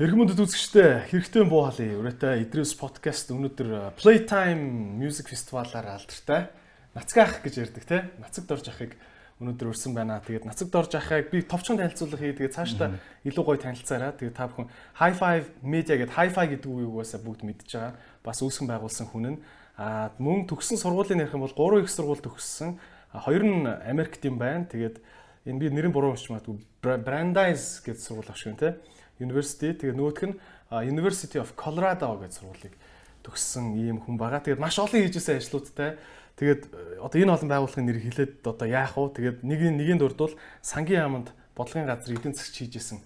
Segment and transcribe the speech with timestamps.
[0.00, 6.48] Хэрэгмүндэд үзэгчтэй хэрэгтэй буу халын өрөөтэй Idris podcast өнөөдөр Playtime Music Festival-аар алдартай.
[6.96, 8.96] Нацгаах гэж ярьдаг те нацагд орж ахыг
[9.44, 10.16] өнөөдөр өрсөн байна.
[10.24, 12.96] Тэгээд нацагд орж ахыг би товчхон танилцуулах хий тэгээд цаашдаа
[13.28, 17.20] илүү гоё танилцаараа тэгээд та бүхэн High Five Media гэдэг High Five гэдэг үгийг угаасаа
[17.20, 17.92] бүгд мэдж байгаа.
[18.24, 19.38] Бас үүсгэн байгуулсан хүн нь.
[19.76, 22.80] А мөн төгссөн сургуулийн ярих юм бол 3 их сургууль төгссөн.
[23.12, 24.64] Хоёр нь Америкт юм байна.
[24.64, 24.96] Тэгээд
[25.44, 28.80] энэ би нэрийн буруу магадгүй Brandeis гэдэг сургууль авшиг те
[29.20, 29.76] University.
[29.76, 30.36] Тэгээ нөгөөх нь
[30.70, 32.74] University of Colorado гэж сургуулийг
[33.22, 34.40] төгссөн ийм хүн байгаа.
[34.40, 36.00] Тэгээд маш олон хийжсэн ажлуудтай.
[36.40, 39.12] Тэгээд э, одоо энэ олон байгууллагын нэр хэлээд одоо яах вэ?
[39.12, 40.32] Тэгээд нэг нэгийн дурдвал
[40.64, 42.98] сангийн яамд бодлогын газар эдийн засгч хийжсэн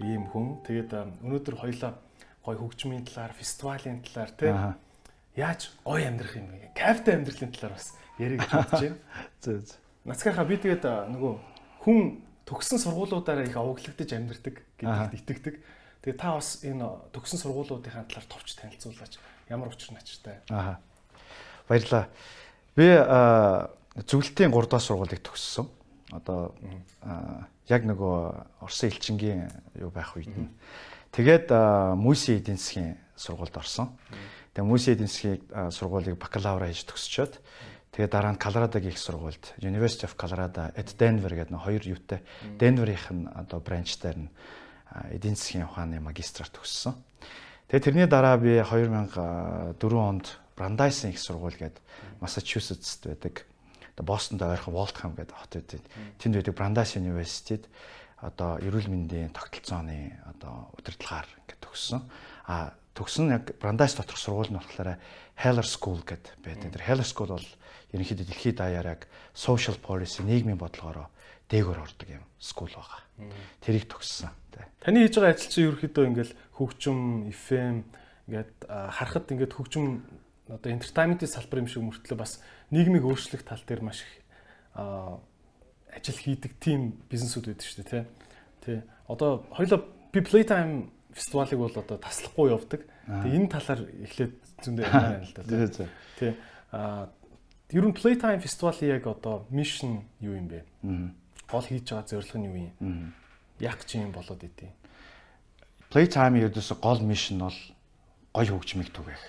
[0.00, 0.64] ийм хүн.
[0.64, 2.00] Тэгээд өнөөдөр хоёлаа
[2.40, 4.50] гой хөгжмийн талаар, фестивалийн талаар тий
[5.36, 6.72] яаж гой амьдрах юм бэ?
[6.72, 8.98] Кафе амьдралын талаар бас ярих гэж бодож байна.
[9.44, 9.78] Зөө зөө.
[10.08, 11.32] Нацгийнхаа би тэгээд нөгөө
[11.84, 12.00] хүн
[12.46, 15.54] төгссөн сургуулиудаараа их овоглогдож амьдардаг гэдэгт итгэдэг.
[16.02, 19.18] Тэгээ та бас энэ төгссөн сургуулиудын талаар товч танилцуулаач.
[19.48, 20.42] Ямар учир начиртай.
[20.50, 20.82] Аа.
[21.68, 22.10] Баярлалаа.
[22.74, 22.88] Би
[24.08, 25.70] зөвлөлтийн 3 дахь сургуулийг төгссөн.
[26.10, 26.52] Одоо
[27.70, 29.48] яг нөгөө Орсын элчингийн
[29.78, 30.50] юу байх үед нь.
[31.12, 31.52] Тэгээд
[31.96, 33.92] Мүйсийн эдийн засгийн сургуульд орсон.
[34.56, 37.38] Тэгээ Мүйсийн эдийн засгийн сургуулийг бакалавра хийж төгсчөөд
[37.92, 42.24] Тэгээ дараа нь Колорадогийн их сургуульд University of Colorado at Denver гэдэг нэг хоёр юутай
[42.56, 44.32] Denver-ийнх нь одоо бранчтаар нь
[45.12, 46.96] эдийн засгийн ухааны магистраар төгссөн.
[47.68, 51.84] Тэгээ тэрний дараа би 2004 онд Brandeis-ийн их сургууль гэдэг
[52.24, 53.44] Массачусетст байдаг.
[53.92, 55.84] Одоо Бостонд ойрхон Waltham гэдэг хот байдаг.
[56.16, 57.68] Тэнд байдаг Brandeis University-д
[58.24, 62.00] одоо эрүүл мэндийн тогтолцооны одоо удирдлагаар ингээд төгссөн.
[62.48, 64.96] А төгсөн яг Brandeis доторх сургууль нь болохоор
[65.36, 66.72] Heller School гэдэг байдаг.
[66.72, 67.48] Тэр Heller School бол
[67.92, 69.02] ерөнхийдөө дэлхийд даяар яг
[69.36, 71.08] social policy нийгмийн бодлогоороо
[71.52, 73.04] дээгүүр ордог юм скул байгаа.
[73.60, 74.32] Тэрийг төгссөн.
[74.80, 77.76] Таны хийж байгаа ажил чинь ерөнхийдөө ингээл хөгжим, FM
[78.28, 80.02] ингээд харахад ингээд хөгжим
[80.48, 82.40] одоо entertainment-ийн салбар юм шиг мөртлөө бас
[82.72, 84.12] нийгмийг өөрчлөх тал дээр маш их
[84.74, 88.04] ажил хийдэг тийм бизнесүүд байдаг шүү дээ тий.
[88.64, 88.78] Тий.
[89.08, 92.80] Одоо хоёлоо би Playtime фестивалыг бол одоо таслахгүй явдаг.
[93.06, 95.88] Тэгээ энэ талаар эхлээд зөндөө ярина л да.
[96.16, 96.32] Тий.
[96.72, 97.12] Аа
[97.72, 100.60] Ер нь Playtime фестивалийн яг одоо mission юу юм бэ?
[101.48, 103.16] Гол хийж байгаа зорилго нь юу юм?
[103.64, 104.68] Яг ч юм болоод идэв.
[105.88, 107.56] Playtime ердөөсө гол mission бол
[108.36, 109.22] гоё хөгжмийг түгэх.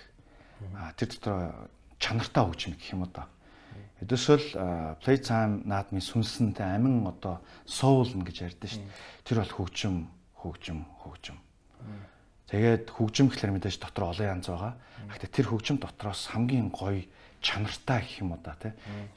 [0.75, 1.71] А тэр дотор
[2.03, 3.31] чанартай хөгжим гэх юм одоо.
[4.03, 4.43] Эдөөсөл
[4.99, 9.23] Playtime наадмын сүнсэнтэй амин одоо soul гэж ярьдэн шүү дээ.
[9.23, 9.95] Тэр бол хөгжим,
[10.35, 11.39] хөгжим, хөгжим.
[12.51, 14.75] Тэгээд хөгжим гэхэлэр мэдээж дотор олон янз байгаа.
[15.15, 17.07] Гэхдээ тэр хөгжим дотроос хамгийн гоё
[17.43, 18.55] чанартай гэх юм уу да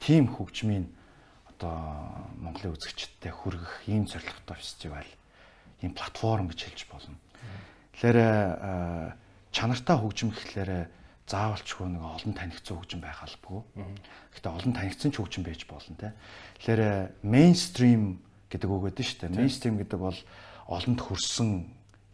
[0.03, 0.91] тийм хөгжмийн
[1.57, 5.09] одоо Монголын үзэгчдтэй хүргэх ийм зорилготой фестивал
[5.81, 7.17] ийм платформ гэж хэлж болно.
[7.97, 8.19] Тэгэхээр
[9.49, 10.91] чанартай хөгжим гэхлээр
[11.25, 13.65] заавалчгүй нэг олон танигдсан хөгжим байх албагүй.
[14.37, 16.13] Гэхдээ олон танигдсан ч хөгжим байж болно те.
[16.61, 18.21] Тэгэхээр мейнстрим
[18.53, 19.35] гэдэг үг нь шүү дээ.
[19.35, 20.19] Мейнстрим гэдэг бол
[20.69, 21.49] олонд хүрсэн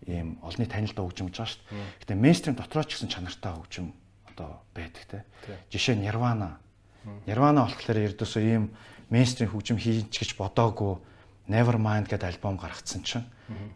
[0.07, 1.84] ийм олонний танилдаа хөгжим гэж байгаа шүү дээ.
[2.00, 3.94] Гэхдээ мейнстрим дотроо ч гэсэн чанартай хөгжим
[4.33, 5.17] одоо байдаг те.
[5.69, 6.57] Жишээ нь Nirvana.
[7.29, 8.73] Nirvana болохоор ердөөсөө ийм
[9.13, 10.97] мейнстрим хөгжим хийж гэж бодоогүй
[11.47, 13.27] Nevermind гэдэг альбом гаргацсан чинь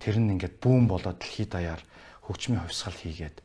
[0.01, 1.81] тэр нь ингээд бүүм болоод дэлхийд даяар
[2.25, 3.37] хөгжмийн хувьсгал хийгээд.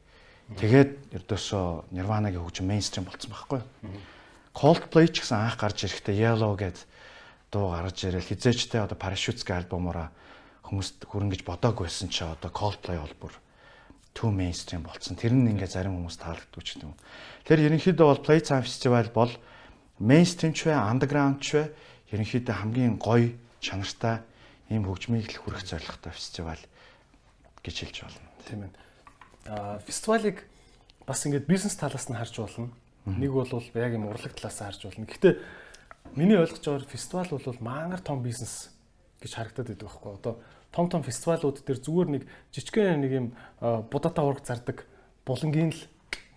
[0.57, 0.93] Тэгээд
[1.23, 3.61] ердөөсөө Nirvana-гийн хөгжим мейнстрим болсон байхгүй.
[4.55, 6.87] Coldplay ч гэсэн анх гарч ирэхдээ Yellow гэдэг
[7.53, 10.09] дуу гарч ирэл хизээчтэй одоо Parachutes-гийн альбомороо
[10.65, 13.35] хүмүүст хүрэн гэж бодоагүй байсан чи одоо Coldplay бол бүр
[14.15, 15.17] too mainstream болсон.
[15.17, 16.95] Тэр нь ингээ зарим хүмүүс таалагддаг ч юм.
[17.49, 19.33] Тэр ерөнхийдөө бол Playtime Festival бол
[20.01, 21.63] mainstream ч вэ, underground ч вэ
[22.13, 23.33] ерөнхийдөө хамгийн гоё
[23.65, 24.21] чанартай
[24.69, 26.61] ийм хөгжмийг л хүргэх зорилготой фестивал
[27.65, 28.29] гэж хэлж байна.
[28.45, 28.73] Тийм ээ.
[29.49, 30.45] Аа фестивалыг
[31.07, 32.69] бас ингээд бизнес талаас нь харж болно.
[33.07, 35.09] Нэг бол яг юм урлаг талаас нь харж болно.
[35.09, 35.35] Гэхдээ
[36.17, 38.71] миний ойлгож байгаагаар фестивал бол мангар том бизнес
[39.23, 40.13] гэж харагдаад байдаг байхгүй.
[40.19, 40.35] Одоо
[40.73, 43.27] том том фестивалууд дээр зүгээр нэг жижигхэн нэг юм
[43.61, 44.89] будаатай ураг зардаг
[45.29, 45.83] булангийн л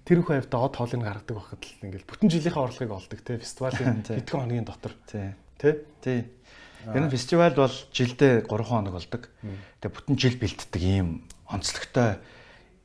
[0.06, 4.04] тэр их хавьд од хоолыг гаргадаг байхад л ингээл бүтэн жилийнхээ орлогыг олдог те фестивалийн
[4.06, 5.34] хэдхэн хоногийн дотор тий
[6.04, 6.28] тий
[6.86, 9.34] Энэ фестивал бол жилдээ 3 хоног болдог.
[9.82, 12.22] Тэгээ бүтэн жил бэлддэг ийм онцлогтой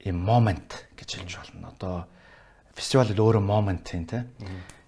[0.00, 1.68] ийм момент гэж хэлж болно.
[1.76, 1.94] Одоо
[2.72, 4.24] фестивал өөрөө момент тийм те.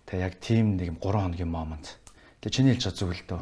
[0.09, 2.01] Тэгээ яг тийм нэг 3 хоногийн момент.
[2.41, 3.41] Тэгээ чиний хэлж байгаа зүйл дөө.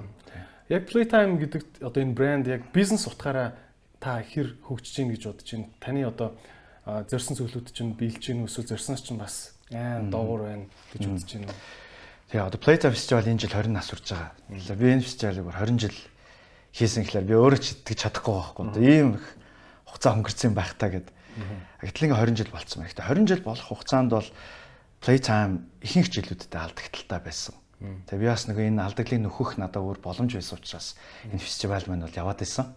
[0.70, 3.58] Яг Playtime гэдэг одоо энэ брэнд яг бизнес утгаараа
[3.98, 5.66] та хэр хөгжиж гин гэж бодож байна.
[5.82, 6.38] Таны одоо
[6.86, 11.54] зорьсон зүйлүүд чинь биелж гин өсөө зорьсноос чинь бас айн доогуур байна гэж үзэж байна.
[12.30, 14.78] Тэгээ одоо Playtime фестивал энэ жил 20 нас хүрч байгаа.
[14.78, 15.98] Би энэ фестивалыг 20 жил
[16.70, 18.64] хийсэн гэхлээр би өөрөө ч итгэж чадахгүй байхгүй.
[18.78, 19.26] Ийм их
[19.90, 21.10] хугацаа өнгөрцөн байх та гэд.
[21.82, 22.94] Гэтэл ингээ 20 жил болцсон байна.
[22.94, 24.28] Гэхдээ 20 жил болох хугацаанд бол
[25.02, 27.59] playtime ихэнх жилүүдэд алдагдaltaй байсан.
[27.80, 31.00] Тэгээ би бас нөгөө энэ алдагдлыг нөхөх надад өөр боломж байсан учраас
[31.32, 32.68] энэ фестивал маань бол яваад исэн.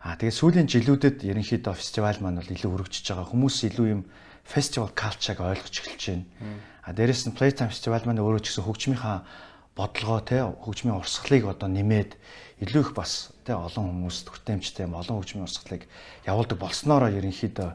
[0.00, 3.28] Аа тэгээ сүүлийн жилүүдэд ерөнхийдөө фестивал маань бол илүү өргөжж байгаа.
[3.28, 4.02] Хүмүүс илүү юм
[4.48, 6.24] фестивал калчааг ойлгож эхэлж байна.
[6.88, 9.28] Аа дээрэс нь Playtime фестивал маань өөрөө ч гэсэн хөгжмийнхаа
[9.76, 12.16] бодлогоо те хөгжмийн урсгалыг одоо нэмээд
[12.64, 15.84] илүү их бас те олон хүмүүст хүртээмжтэй олон хөгжмийн урсгалыг
[16.24, 17.70] явуулдаг болсноороо ерөнхийдөө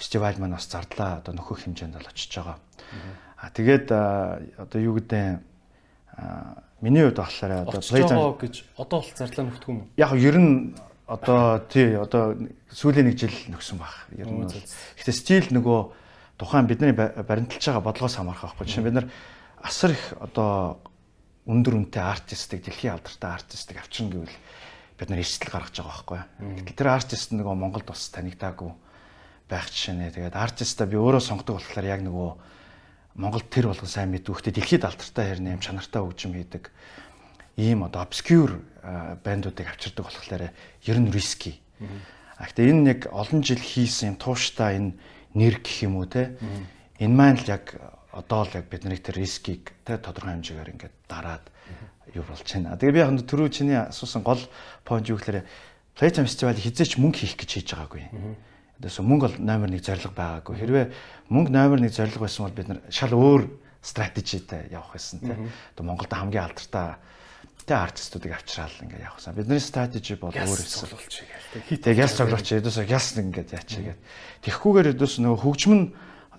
[0.00, 2.56] фестивал маань бас зардлаа одоо нөхөх хэмжээнд бол очиж байгаа.
[3.38, 3.86] Аа тэгээд
[4.56, 5.40] одоо юу гэдэг
[6.80, 9.86] миний хувьд болохоор одоо Playtime гэж одоо бол зарлаа нөхдөг юм.
[9.96, 10.74] Яг ер нь
[11.06, 12.36] одоо тий одоо
[12.70, 13.94] сүүлийн нэг жил нөхсөн баг.
[14.14, 15.78] Ер нь гэхдээ стил нөгөө
[16.38, 18.66] тухайн бидний баримталж байгаа бодлогоос хамаарах байхгүй.
[18.66, 19.08] Жишээ нь бид нар
[19.62, 20.78] асар их одоо
[21.48, 24.38] өндөр үнэтэй артистыг дэлхийн алдартай артистыг авчирна гэвэл
[25.00, 26.20] бид нар эрсдэл гаргаж байгаа байхгүй.
[26.62, 28.70] Гэтэл тэр артист нөгөө Монголд бас танигдаагүй
[29.48, 30.12] байх жишээ нэ.
[30.12, 32.30] Тэгээд артиста би өөрөө сонгодог болохоор яг нөгөө
[33.18, 36.70] Монголд тэр болгон сайн мэдвэхтэй дэлхийд алдартай хэрнээ юм чанартай хөгжим хийдэг
[37.58, 38.62] ийм одоо obscure
[39.26, 41.58] бандуудыг авчирдаг болохоор ер нь риски.
[42.38, 44.94] А гэхдээ энэ нэг олон жил хийсэн юм тууштай энэ
[45.34, 46.38] нэр гэх юм уу те.
[47.02, 47.74] Энэ маань л яг
[48.14, 51.44] одоо л яг бидний тэр рискийг те тодорхой хэмжээгээр ингээд дараад
[52.14, 52.78] юу болж байна.
[52.78, 54.40] Тэгээ би яг түрүү чиний асуусан гол
[54.86, 55.42] point юу гэхээр
[55.98, 58.06] Playtime Festival хизээч мөнгө хийх гэж хийж байгаагүй.
[58.78, 60.54] Тэс мөнгө бол номер 1 зорилго байгаагүй.
[60.54, 60.86] Хэрвээ
[61.34, 63.42] мөнгө номер 1 зорилго байсан бол бид нар шал өөр
[63.82, 65.50] стратегитэй явах байсан тийм.
[65.74, 66.94] Одоо Монголд хамгийн алдартай
[67.68, 69.36] тэ артистуудыг авчраал ингээд явах гэсэн.
[69.36, 70.88] Бидний стратеги бол өөр байсан.
[71.68, 74.00] Хитээ яс цоглооч эдээс яс ингээд яачаагээд.
[74.46, 75.84] Тэгхгүйгээр эдээс нөгөө хөгжим нь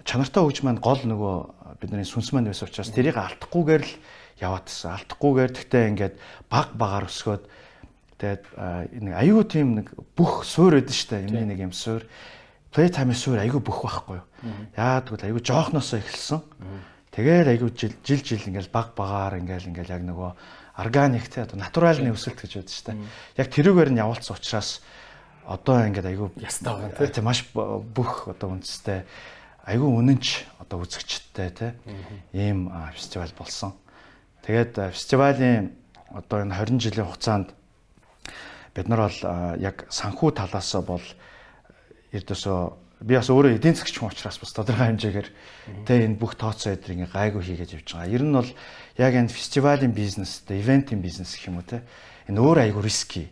[0.07, 3.94] чанартай хөгжим маань гол нөгөө бидний сүнс маань байсан учраас тэрийг алдахгүйгээр л
[4.41, 4.97] яваадсан.
[4.97, 6.15] Алдахгүйгээр тэгтээ ингээд
[6.50, 7.44] баг багаар өсгөөд
[8.19, 8.44] Тэгээд
[9.00, 12.04] нэг аюу тийм нэг бүх суур өгдөн штэ юм нэг юм суур.
[12.75, 14.27] Playtime суур аюу бүх байхгүй юу.
[14.75, 16.44] Яа тэгвэл аюу жоохносоо эхэлсэн.
[17.16, 20.31] Тэгээд аюу жил жил жил ингээл баг багаар ингээл ингээл яг нөгөө
[20.83, 23.00] органик те одоо натуралны өсөлт гэж байдаг штэ.
[23.39, 24.83] Яг тэрүүгээр нь явуулсан учраас
[25.48, 29.07] одоо ингээд аюу ястаа байгаа те маш бүх одоо үндэстэй
[29.63, 31.68] аюу үнэнч одоо үзэгчтэй те
[32.36, 33.74] ийм фестивал болсон.
[34.44, 35.72] Тэгээд фестивалийн
[36.12, 37.56] одоо энэ 20 жилийн хугацаанд
[38.75, 39.19] бид нар бол
[39.60, 41.06] яг санхүү талаас бол
[42.13, 42.60] ердөөсөө
[43.00, 45.30] би бас өөрөө эдийн засгч хүн учраас бас тодорхой хэмжээгээр
[45.88, 48.12] тэ энэ бүх тооцоо эдрийг гайгүй хийгээд явж байгаа.
[48.12, 48.51] Ер нь бол
[49.00, 51.88] яг энэ фестивалийн бизнес, ивентийн бизнес гэх юм уу те.
[52.27, 53.24] Энэ өөр айгүй риски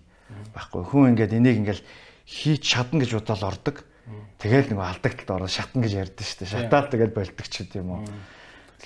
[0.56, 0.88] байхгүй.
[0.88, 1.81] Хүн ингээд энийг ингээд
[2.24, 3.75] хийж чадна гэж бодоод ордог.
[4.40, 6.54] Тэгэл нэг алдагталд ороод шатна гэж ярьдэн шүү дээ.
[6.56, 8.01] Шатаад тэгээд болдог ч гэдэм юм уу.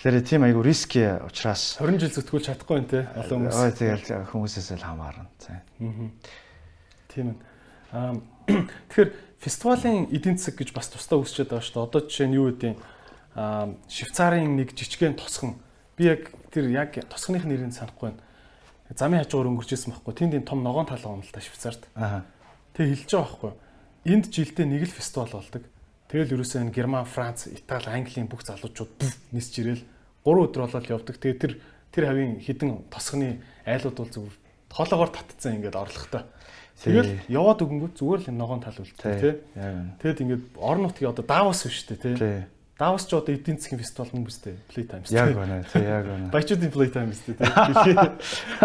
[0.02, 3.06] Тэгэхээр тийм айгүй риски учраас 20 жил зүтгүүл чадахгүй юм те.
[3.22, 3.60] Олон хүмүүс.
[3.60, 5.30] Ой тэгэл хүмүүсээс л хамаарна.
[5.52, 5.62] Аа.
[7.12, 7.38] Тийм ээ.
[7.92, 8.16] Аа
[8.90, 11.88] тэгэхээр фестивалийн эдийн засаг гэж бас тусдаа үүсчээд байгаа шүү дээ.
[11.92, 12.74] Одоо жишээ нь юу гэдэг
[13.36, 15.60] аа Швейцарын нэг жижигхэн тосхон
[16.00, 18.24] би яг тэр яг тосхоных нэрийг санахгүй байна.
[18.96, 20.14] Замын хажуугаар өнгөрч ирсэн байхгүй.
[20.16, 21.88] Тэнд энэ том ногоон талаа юм л та Швейцарт.
[21.96, 22.28] Аа.
[22.76, 23.52] Тэг хэлж байгаа байхгүй.
[24.12, 25.64] Энд жилдээ нэг л фестивал болдог.
[26.12, 29.80] Тэгэл ерөөсөө энэ Герман, Франц, Итали, Английн бүх залуучууд нисж ирэл
[30.28, 31.16] 3 өдөр болоод явдаг.
[31.24, 31.54] Тэгээ тэр
[31.96, 34.28] тэр хавийн хідэн тосхны айлууд бол зөв
[34.76, 36.28] хоолоогоор татцсан ингээд орлоготой.
[36.82, 39.34] Тэгэл яваад өгөнгөт зүгээр л ногоон тал үлдээ тий.
[40.02, 42.46] Тэгэд ингээд орон нутгийн одоо Давос биш үү тий.
[42.82, 44.58] Давос ч одоо эдийн засгийн фестивал юм бүстэй.
[44.66, 45.14] Playtime шүү.
[45.14, 46.34] Яг байна тий яг байна.
[46.34, 47.94] Баячуудын Playtime шүү тий.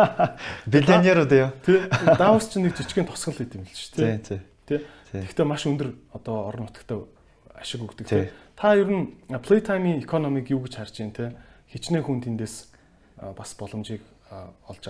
[0.73, 1.53] Биллионер үү яа.
[1.61, 1.85] Тий.
[2.17, 4.17] Давос ч нэг жижигхэн тосгол хийх юм л шүү тий.
[4.25, 4.41] Тий.
[4.65, 4.81] Тий.
[5.13, 7.13] Тэгэхдээ маш өндөр одоо орон нутгад
[7.53, 8.33] ашиг өгдөг тий.
[8.57, 11.29] Та ер нь Playtime-ийн экономик юу гэж харж байна тий.
[11.77, 12.73] Хичнээн хүн тэндээс
[13.37, 14.01] бас боломжийг
[14.33, 14.85] олж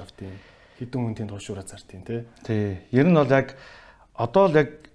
[0.78, 2.20] хэдэн хүн тэнд хуршуураа зартын тий.
[2.44, 2.78] Тий.
[2.92, 3.56] Ер нь бол яг
[4.12, 4.86] одоо л яг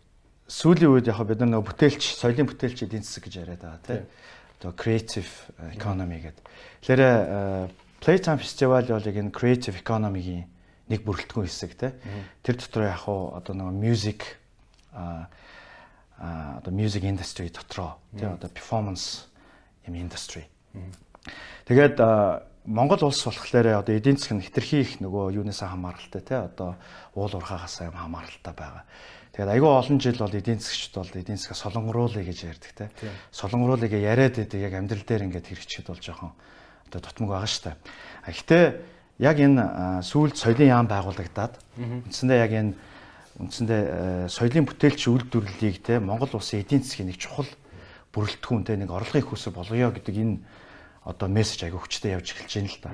[0.46, 4.02] сүүлийн үед яг бид нар нөгөө бүтээлч, соёлын бүтээлч эдийн засаг гэж яриад байгаа тий.
[4.62, 5.32] Одоо creative
[5.74, 6.46] economy гэдэг.
[6.86, 7.70] Тэгэхээр э,
[8.02, 10.46] Playtime Festival бол яг энэ creative economy-гийн
[10.92, 11.92] нэг бүрэлдэхүүн хэсэг тий.
[12.44, 14.38] Тэр дотор яг уу одоо нөгөө music
[14.94, 15.32] а
[16.22, 19.26] а одоо music industry дотроо тий одоо performance
[19.88, 20.46] юм industry.
[21.66, 26.36] Тэгээд э, Монгол улс болохоор одоо эдийн засаг нь хитрхи их нөгөө юунаас хамааралтай те
[26.46, 26.78] одоо
[27.18, 28.86] уул уурхаагаас юм хамааралтай байгаа.
[29.34, 32.86] Тэгээд айгүй олон жил бол эдийн засгчд бол эдийн засгаа солонгоруулъя гэж ярьдаг те.
[33.34, 36.32] Солонгоруулъя яриад байдаг яг амьдрал дээр ингээд хэрэгчэд бол жоохон
[36.86, 37.74] одоо тутмаг байгаа штэ.
[38.22, 38.66] А гэхдээ
[39.26, 41.58] яг энэ сүүлд соёлын яам байгуулагдаад
[42.06, 42.74] үндсэндээ яг энэ
[43.42, 43.82] үндсэндээ
[44.30, 47.50] соёлын бүтээлч үйлдвэрлэлийг те Монгол улсын эдийн засгийн нэг чухал
[48.14, 50.38] бүрэлдэхүүн те нэг орлогын хүсэ болгоё гэдэг энэ
[51.06, 52.92] одоо мессеж аягүй хүчтэй явж эхэлж байна л да.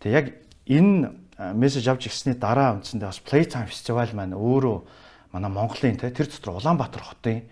[0.00, 0.26] Тэгээ яг
[0.66, 1.12] энэ
[1.56, 4.76] мессеж авч ирсний дараа үндсэндээ бас Playtime фестивал маань өөрөө
[5.32, 7.44] манай Монголын те тэр дотор Улаанбаатар хотын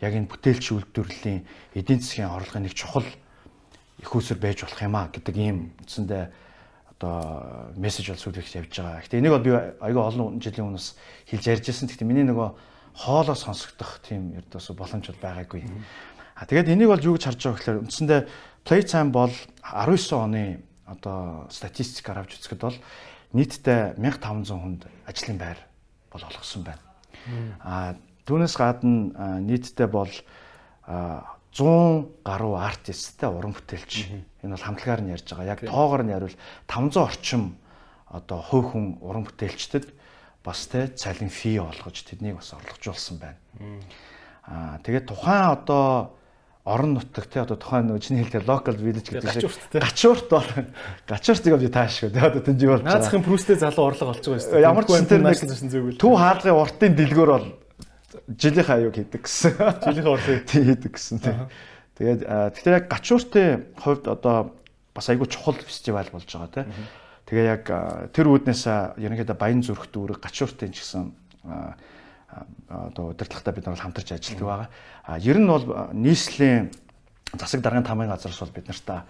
[0.00, 1.40] яг энэ бүтээлч үйлдвэрлэлийн
[1.72, 6.24] эдийн засгийн орлогын нэг чухал их усэр байж болох юм а гэдэг ийм үндсэндээ
[6.96, 9.04] одоо мессеж бол сүүлд явж байгаа.
[9.04, 10.88] Гэтэ энийг бол би аягүй олон жилийн өмнөөс
[11.28, 11.88] хэлж ярьж ирсэн.
[11.92, 12.48] Гэтэ миний нөгөө
[12.96, 15.64] хоолоо сонсогдох тийм ердөөс боломж бол байгаагүй.
[16.36, 18.20] А тэгээд энийг бол юу гэж харж байгаа гэхээр үндсэндээ
[18.66, 19.30] Playtime бол
[19.62, 22.74] 19 оны одоо статистикаар авч үзэхэд бол
[23.30, 25.58] нийтдээ 1500 хүнд ажлын байр
[26.10, 26.82] бол олгосон байна.
[27.62, 27.94] А
[28.26, 30.10] түүнээс гадна нийтдээ бол
[30.82, 34.10] 100 гаруй артисттэй уран бүтээлч
[34.42, 35.46] энэ бол хамтлагаар нь ярьж байгаа.
[35.46, 36.34] Яг тоогоор нь яривал
[36.66, 37.54] 500 орчим
[38.10, 39.94] одоо хувь хүн уран бүтээлчдэд
[40.42, 43.38] бас тэ цалин фи олгож тэднийг бас орлогожуулсан байна.
[44.42, 46.18] Аа тэгээд тухайн одоо
[46.66, 50.50] орон нутаг те одоо тухайн нөгөө чиний хэлдэг local village гэдэг шиг гачуурт бол
[51.06, 52.98] гачууртыг би таашгүй те одоо тэнжи болж байгаа.
[52.98, 54.66] Наацхийн прүстэй залуу орлого олж байгаа дээ.
[54.66, 55.38] Ямар ч тэр нэг
[56.02, 57.46] төв хаалгын уртын дэлгүүр бол
[58.34, 59.54] жилийнхаа аюуг хийдэг гэсэн.
[59.86, 61.46] Жилийнхаа орлогыг хийдэг гэсэн те.
[62.02, 64.58] Тэгээд тэгэхээр яг гачууртын хувьд одоо
[64.90, 66.66] бас айгүй чухал фестивал болж байгаа те.
[67.30, 67.64] Тэгээ яг
[68.10, 71.14] тэр үүднээс ерөнхийдөө баян зүрх дүүрэг гачууртын ч гэсэн
[72.68, 74.68] одоо удирдлагатай бид нар хамтарч ажилладаг байгаа.
[75.04, 76.70] А ер нь бол нийслэлийн
[77.38, 79.00] засаг даргын тамгын газраас бол бид нартай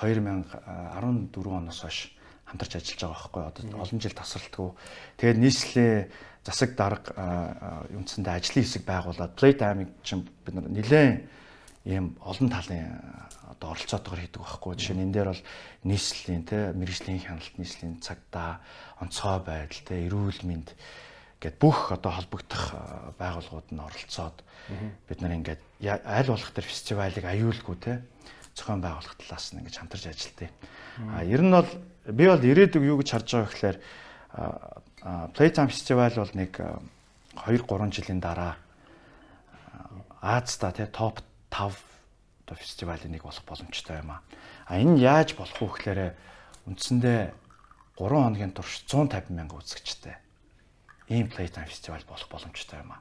[0.00, 2.12] 2014 оноос хойш
[2.44, 4.70] хамтарч ажиллаж байгаа байхгүй одоо олон жил тасралтгүй.
[5.18, 6.10] Тэгээд нийслэлийн
[6.44, 11.24] засаг дарга үндсэндээ ажлын хэсэг байгуулад Playtime-ыг чинь бид нар нэлээд
[11.84, 13.00] ийм олон талын
[13.48, 14.72] одоо оролцоотойгоор хийдэг байхгүй.
[14.76, 15.42] Жишээ нь энэ дээр бол
[15.84, 18.60] нийслэлийн те мэрэгжлийн хяналт, нийслэлийн цагдаа,
[19.00, 20.74] онцгой байдал те эрүүл мэнд
[21.44, 22.72] гэд бүх одоо холбогдох
[23.20, 24.36] байгууллагууд нь оролцоод
[25.04, 28.00] бид нар ингээд аль болох тэр фестивалыг аюулгүй те
[28.56, 30.50] зохион байгуулах талаас нь ингэж хамтарч ажилладаг.
[31.12, 31.68] А ер нь бол
[32.08, 33.78] би бол ирээдүг юу гэж харж байгаа гэхээр
[35.36, 36.52] Playtime фестивал бол нэг
[37.44, 38.56] 2 3 жилийн дараа
[40.24, 41.20] Азта те топ
[41.52, 41.76] 5
[42.48, 44.24] одоо фестивалийн нэг болох боломжтой юм а.
[44.64, 46.00] А энэ яаж болох вэ гэхээр
[46.72, 47.20] үндсэндээ
[48.00, 50.23] 3 хоногийн турш 150 мянга үзэгчтэй
[51.08, 52.98] ийм Playtime фестивал болох боломжтой юм а.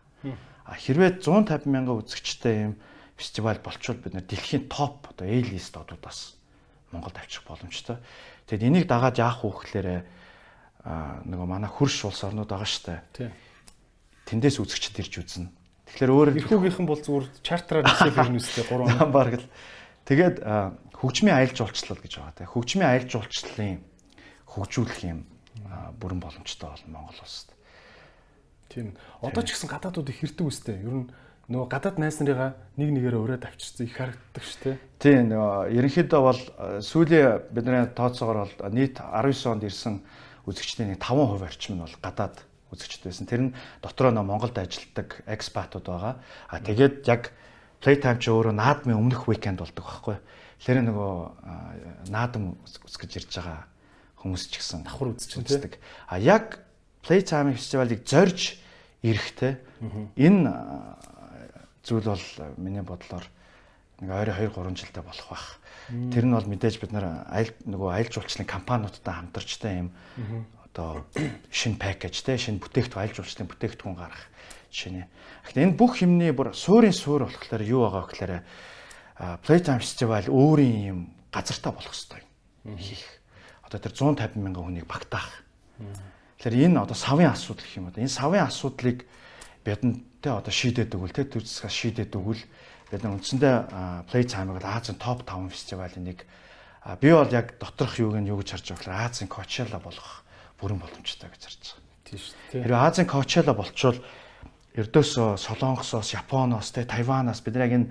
[0.66, 2.74] А хэрвээ 150 мянга үзэгчтэй ийм
[3.18, 6.36] фестивал болчвол бид нэр дэлхийн топ одоо A-list одуудаас
[6.92, 7.98] Монголд авчих боломжтой.
[8.48, 9.88] Тэгэд энийг дагаад яах вэ гэхээр
[11.28, 13.04] нөгөө манай хөрш улс орнууд байгаа штэ.
[14.28, 15.52] Тэндээс үзэгчд ирж үзнэ
[15.94, 19.46] Тэгэхээр өөр эрхүүгийнхэн бол зүгээр чартраар нисэл ирнэ үстэй 3 он баг л.
[20.10, 20.42] Тэгээд
[20.90, 22.50] хөгжмийн аялал жуулчлал гэж байгаа те.
[22.50, 23.78] Хөгжмийн аялал жуулчлалын
[24.58, 25.30] хөгжүүлэх юм
[26.02, 27.53] бүрэн боломжтой болно Монгол улсад.
[28.74, 28.98] Тийм.
[29.22, 30.82] Одоо ч гэсэн гадаадууд их хэрдэг үстэй.
[30.82, 31.10] Ер нь
[31.46, 34.75] нөгөө гадаад найз нарыгаа нэг нэгээрээ өрөөд авчирсан их харагддаг шүү дээ.
[34.98, 36.42] Тийм нөгөө ерөнхийдөө бол
[36.82, 40.01] сүүлийн бидний тооцоогоор бол нийт 19 онд ирсэн
[40.50, 42.42] үзэгчдийн 5% орчим нь бол гадаад
[42.74, 43.30] үзэгчд байсан.
[43.30, 46.18] Тэр нь дотроо нөө Монголд ажилладаг экспатууд байгаа.
[46.50, 47.30] А тэгээд яг
[47.84, 50.18] Playtime ч өөрөө наадмын өмнөх уикенд болдог байхгүй.
[50.63, 51.13] Тэр нөгөө
[52.10, 52.56] наадам
[52.88, 53.68] үзэж ирж байгаа
[54.24, 55.77] хүмүүс ч гэсэн давхар үзчихдэг.
[56.08, 56.63] А яг
[57.03, 58.62] Playtime фестивалыг зорж
[59.04, 59.60] ирэхтэй
[60.18, 60.50] энэ
[61.84, 62.26] зүйл бол
[62.58, 63.28] миний бодлоор
[64.00, 65.48] нэг ойрын 2 3 жилдээ болох байх.
[65.92, 69.90] Тэр нь бол мэдээж бид нар айл нөгөө аялал жуулчлалын компаниудтай хамтарчтай юм
[70.64, 71.06] одоо
[71.52, 74.26] шинэ пакэж те шинэ бүтээгдэхүүн айлж уулчлалын бүтээгдэхүүн гаргах
[74.74, 75.08] жишээ нэ.
[75.46, 78.34] Гэхдээ энэ бүх юмны бүр суурийн суур болохоор юу байгаа гэхээр
[79.46, 82.26] Playtime Festival өөрийн юм газартаа болох хэрэгтэй
[82.82, 83.06] хийх.
[83.62, 85.46] Одоо тэр 150 мянган хүнийг багтаах.
[86.44, 89.08] Тэгэхээр энэ одоо савын асуудал гэх юм одоо энэ савын асуудлыг
[89.64, 92.44] бидэнтэй одоо шийдээд өгвөл те төр засгаас шийдээд өгвөл
[92.92, 93.56] бид нар үндсэндээ
[94.12, 96.28] Playtime-ыг Азийн топ 5 фестивалийн нэг
[97.00, 100.28] би бол яг доторх юуг нь юу гэж харж байгаа гэхээр Азийн Coachella болох
[100.60, 102.12] бүрэн боломжтой гэж харж байгаа.
[102.12, 102.36] Тийм шүү.
[102.60, 104.00] Тэр Азийн Coachella болчвол
[104.76, 107.88] ердөөсөө Солонгосоос, Японоос, тэ Тайванаас бид яг энэ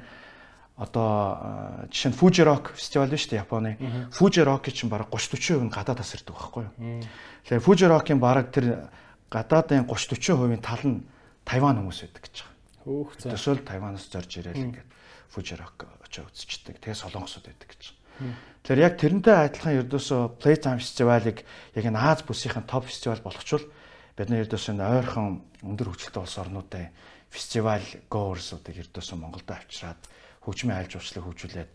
[0.76, 3.80] одоо жишээ нь Fuji Rock фестивал шүү дээ Японы.
[4.12, 7.00] Fuji Rock-ийн чинь бараг 30 40% нь гадаад тас ирдэг байхгүй юу?
[7.42, 8.90] Тэгэхээр Fuji Rock-ийн бараг тэр
[9.32, 11.02] гадаадын 30 40% тал нь
[11.42, 12.54] Тайван хүмүүс байдаг гэж байгаа.
[12.86, 13.30] Хөөх зөө.
[13.34, 14.88] Төсөөл Тайванаас зорж ирээл ингээд
[15.32, 16.78] Fuji Rock очоо үзчихдэг.
[16.78, 18.02] Тэгээ солонгосууд байдаг гэж байгаа.
[18.62, 21.38] Тэгэхээр яг тэрнтэй адилхан ердөөсөө Playtime фестивалыг
[21.74, 23.66] яг энэ Аз бүсийн топ фестивал болгочвол
[24.14, 26.94] бид нар ердөөсөө ойрхон өндөр хөгжилтэй улс орнуудын
[27.32, 29.98] фестивал гоорсуудыг ердөөсөө Монголд авчираад
[30.46, 31.70] хөгжмийн айлж уучлалыг хөгжүүлээд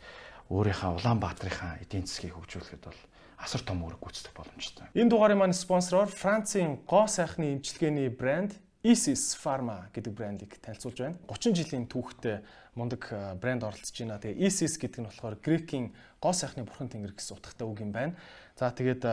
[0.54, 3.02] өөрийнхөө Улаанбаатарынхаа эдийн засгийг хөгжүүлэхэд бол
[3.38, 4.86] асар том үүрэг гүйцэтгэх боломжтой.
[4.98, 11.18] Энэ дугаарыг маань спонсороор Францын гоо сайхны эмчилгээний брэнд Isis Pharma гэдэг брендийг танилцуулж байна.
[11.30, 12.42] 30 жилийн түүхтэй
[12.78, 13.10] мундаг
[13.42, 14.22] брэнд оролцож байна.
[14.22, 18.16] Тэгээ Isis гэдэг нь болохоор Грекийн гоо сайхны бурхан тэнгэр гэсэн утгатай үг юм байна.
[18.56, 19.04] За тэгээд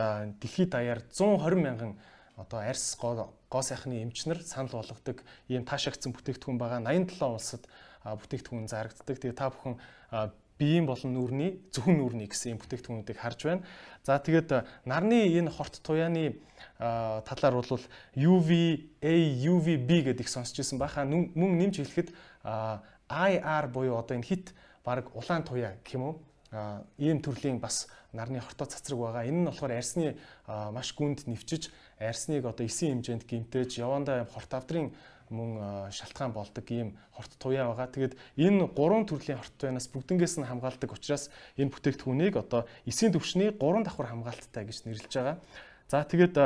[0.41, 1.99] дэлхийд даяар 120 мянган
[2.37, 7.63] одоо арьс гоо сайхны эмчнэр санал болгодог ийм таашаагдсан бүтээгдэхүүн байгаа 87 улсад
[8.05, 9.17] бүтээгдэхүүн зарагддаг.
[9.17, 9.75] Тэгээ та бүхэн
[10.57, 13.63] биеийн болон нүрний зөвхөн нүрний гэсэн юм бүтээгдэхүүнүүдийг харж байна.
[14.03, 16.39] За тэгээд нарны энэ хорт туяаны
[16.79, 17.81] талаар бол
[18.15, 22.09] UVA, UVB гэдэг их сонсч ирсэн байхаа мөн нэмж хэлэхэд
[22.45, 26.15] IR буюу одоо энэ хит баг улаан туяа гэх юм уу?
[26.97, 29.27] ийм төрлийн бас нарны хортоо цацраг байгаа.
[29.27, 30.15] Энэ нь болохоор арсны
[30.47, 34.93] маш гүнд нэвчиж арсныг одоо эсийн хэмжээнд гимтээж явандаа хорт авдрын
[35.29, 37.87] мөн шалтгаан болдог ийм хорт туяа байгаа.
[37.89, 43.49] Тэгээд энэ гурван төрлийн хорт туянаас бүгднгээс нь хамгаалдаг учраас энэ бүтээгдэхүүнийг одоо эсийн төвшний
[43.49, 45.37] гурван давхар хамгаалттай гэж нэрлэж байгаа.
[45.89, 46.37] За тэгээд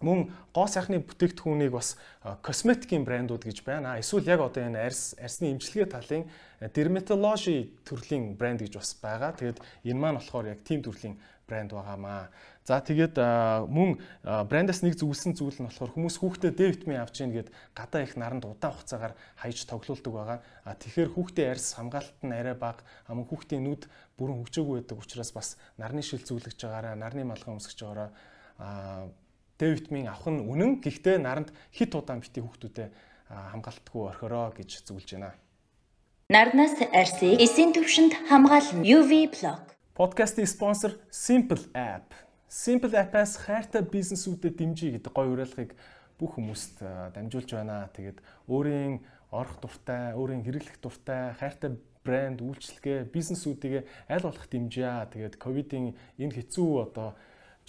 [0.00, 2.00] мөн гоо сайхны бүтээгдэхүүнийг бас
[2.40, 4.00] косметикийн брэндүүд гэж байна.
[4.00, 6.24] Эсвэл яг одоо энэ арьс арьсны эмчилгээ талын
[6.72, 9.36] dermatology төрлийн брэнд гэж бас байгаа.
[9.36, 12.32] Тэгээд энэ маань болохоор яг тийм төрлийн брэнд байгаамаа.
[12.70, 13.18] За тэгээд
[13.66, 18.06] мөн брэндээс нэг зөвлөсөн зүйл нь болохоор хүмүүс хүүхдээ Д витамин авч ийн гэд гадаа
[18.06, 20.38] их наранд удаан хугацаагаар хаяж тоглоулдаг байгаа.
[20.62, 25.34] А тэгэхээр хүүхдээ арьс хамгаалалт нь арай бага, мөн хүүхдийн нүд бүрэн хөгжөөгүй байдаг учраас
[25.34, 29.10] бас нарны шил зүйлгэж байгаараа, нарны малгай өмсгөж байгаараа
[29.58, 30.78] Д витамин авах нь үнэн.
[30.78, 32.94] Гэхдээ наранд хит удаан бити хүүхдүүдэд
[33.50, 35.34] хамгаалтгүй орхороо гэж зөвлөж байна.
[36.30, 38.86] Нарнаас арьсыг эсийн төвшөнд хамгаална.
[38.86, 39.74] UV Block.
[39.98, 42.29] Подкастын спонсор Simple App.
[42.50, 45.70] Simple App-аас хайртай бизнесүүдэд дэмжиж гэдэг гоё уриалгыг
[46.18, 46.82] бүх хүмүүст
[47.14, 47.86] дамжуулж байна.
[47.94, 48.18] Тэгээд
[48.50, 55.14] өөрийн орох дуртай, өөрийн хэрэглэх дуртай хайртай брэнд, үйлчлэгээ, бизнесүүдийг аль болох дэмжээ.
[55.14, 57.14] Тэгээд ковидын энэ хэцүү одоо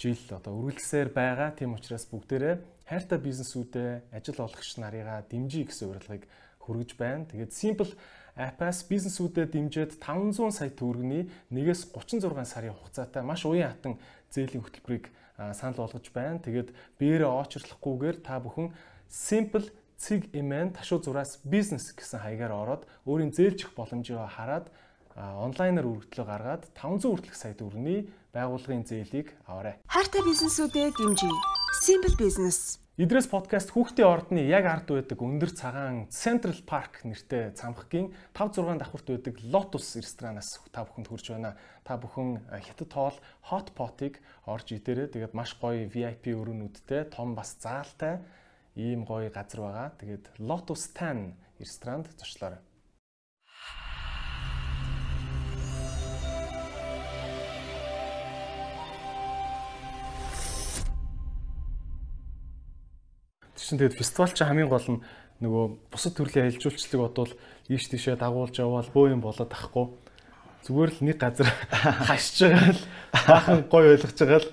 [0.02, 1.54] жил одоо үргэлжлсээр байгаа.
[1.54, 6.26] Тийм учраас бүгдээрээ хайртай бизнесүүдэд ажил олгогч нарыгаа дэмжиж гэсэн уриалгыг
[6.58, 7.30] хүргэж байна.
[7.30, 7.94] Тэгээд Simple
[8.34, 14.00] App-аас бизнесүүдэд дэмжиж 500 сая төгрөгийн нэгээс 36 сарын хугацаатай маш уян хатан
[14.32, 15.12] зээлийн хөтөлбөрийг
[15.52, 16.40] санал болгож байна.
[16.40, 18.72] Тэгээд биеэрээ очрлохгүйгээр та бүхэн
[19.08, 19.68] simple
[20.00, 24.66] цэг эмэн ташуу зураас бизнес гэсэн хаягаар ороод өөрийн зээлжих боломжийг хараад
[25.14, 29.78] онлайнаар өргөдлөө гаргаад 500 хүртэлх сая төгрөгийн байгууллагын зээлийг аваарай.
[29.86, 31.36] Хайртай бизнесүүдэд дэмжиж
[31.84, 38.12] Simple Business Идрээс подкаст хүүхдийн ордны яг ард байдаг өндөр цагаан Central Park нэртэй цамхгийн
[38.36, 41.56] 5 6 давхурт байдаг Lotus ресторанаас та бүхэнд хүрж байна.
[41.88, 43.16] Та бүхэн хятад тоол
[43.48, 45.08] hot pot-ыг орж идээрэй.
[45.08, 48.20] Тэгээд маш гоё VIP өрөөнүүдтэй, том бас заалтай
[48.76, 49.88] ийм гоё газар байгаа.
[49.96, 51.32] Тэгээд Lotus 10
[51.64, 52.60] ресторанд зочлоорой.
[63.72, 65.02] Чинь тэгээд фестивал чинь хамгийн гол нь
[65.40, 67.32] нөгөө бусад төрлийн аялал жуулчлалыг бодвол
[67.72, 69.88] ийш тийшээ дагуулж явбал бөө юм болоод ахгүй
[70.68, 71.48] зүгээр л нэг газар
[72.06, 72.84] хашиж байгаа л
[73.16, 74.52] баахан гой ойлгож байгаа л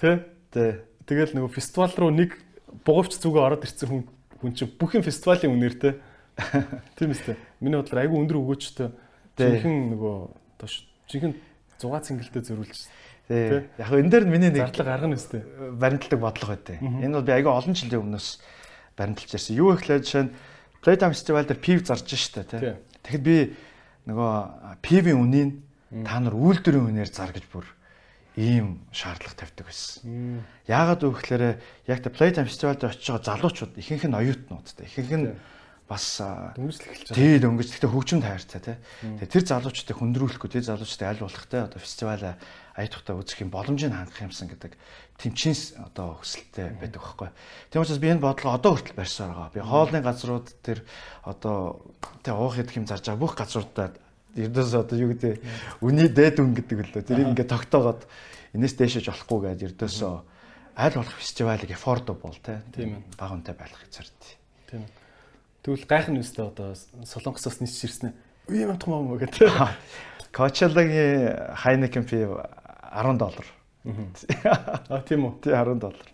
[0.00, 0.72] тий
[1.04, 2.40] Тэгэл нөгөө фестивал руу нэг
[2.88, 4.02] бугавч зүгөө ороод ирсэн хүн
[4.40, 5.90] хүн чинь бүх юм фестивалийн үнээр те
[6.96, 8.88] тийм үстэй миний бодлоор айгүй өндөр өгөөчтэй
[9.36, 10.16] жинхэнэ нөгөө
[11.12, 11.36] жинхэнэ
[11.76, 12.76] 6 цэнгэлтэй зөрүүлж
[13.28, 13.64] Тий.
[13.80, 15.42] Яг энэ дээр миний нэг зардлага гаргана үстэй.
[15.80, 18.28] Баримтлагдаг бодлого байдیں۔ Энэ бол би айгүй олон жилийн өмнөөс
[19.00, 19.56] баримталж ирсэн.
[19.56, 20.34] Юу ихлээр жишээ нь
[20.84, 22.76] Playtime Festival дээр PIV зарж штэ тий.
[23.00, 23.36] Тэгэхэд би
[24.04, 24.32] нөгөө
[24.84, 25.50] PIV-ийн үнийг
[26.04, 27.64] та нар үйлдвэрийн үнээр зар гэж бүр
[28.36, 30.44] ийм шаардлага тавьдаг байсан.
[30.68, 31.44] Яагаад вэ гэхээр
[31.88, 35.32] яг та Playtime Festival дээр очиж байгаа залуучууд ихэнх нь оюутнууд ихэнх нь
[35.88, 36.20] бас
[36.56, 37.18] дөнгөжл эхэлж байгаа.
[37.18, 37.68] Тий дөнгөж.
[37.68, 38.76] Гэхдээ хөгжим таартай тий.
[39.20, 42.24] Тэгээ тэр залуучуудыг хөндрүүлэхгүй тэр залуучуудыг аль болох тий одоо фестивал
[42.74, 44.72] аятухтаа үзэх юм боломжийг хангах юмсан гэдэг
[45.20, 47.28] тэмчинс одоо өсөлттэй байдаг байхгүй.
[47.68, 49.54] Тийм учраас би энэ бодлого одоо хүртэл барьсаар байгаа.
[49.54, 50.78] Би хоолны газрууд тэр
[51.22, 51.84] одоо
[52.24, 53.94] тий уух идэх юм зарж байгаа бүх газруудад
[54.34, 55.38] ердөөс одоо юу гэдэг
[55.84, 57.04] үний дээд үн гэдэг лөө.
[57.06, 58.02] Тэрийг ингээд тогтоогоод
[58.56, 60.14] энэс дээшэж болохгүй гэдэг ердөөсөө
[60.74, 62.58] аль болох фестивалыг affordable тий
[63.14, 64.34] бага үнэтэй байлгахыг зордтыг.
[64.66, 64.82] Тийм.
[65.64, 68.12] Тэгвэл гайхын үстэй одоо солонгосоос нийцж ирсэн.
[68.52, 69.48] Үе юм том юм гэдэг.
[70.36, 73.48] Coachella-гийн Heineken fee 10 доллар.
[73.88, 75.40] Аа тийм үү.
[75.40, 76.04] Тий 10 доллар.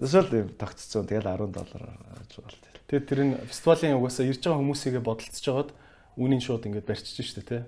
[0.00, 1.04] Эсвэл юм тогтцсон.
[1.04, 1.84] Тэгэл 10 доллар
[2.16, 2.64] гэж болт.
[2.88, 5.70] Тэгээд тэр энэ фестивалийн угаасаа ирж байгаа хүмүүсийгээ бодолцож жагаад
[6.16, 7.60] үнийн шууд ингээд барьчих штэ тий.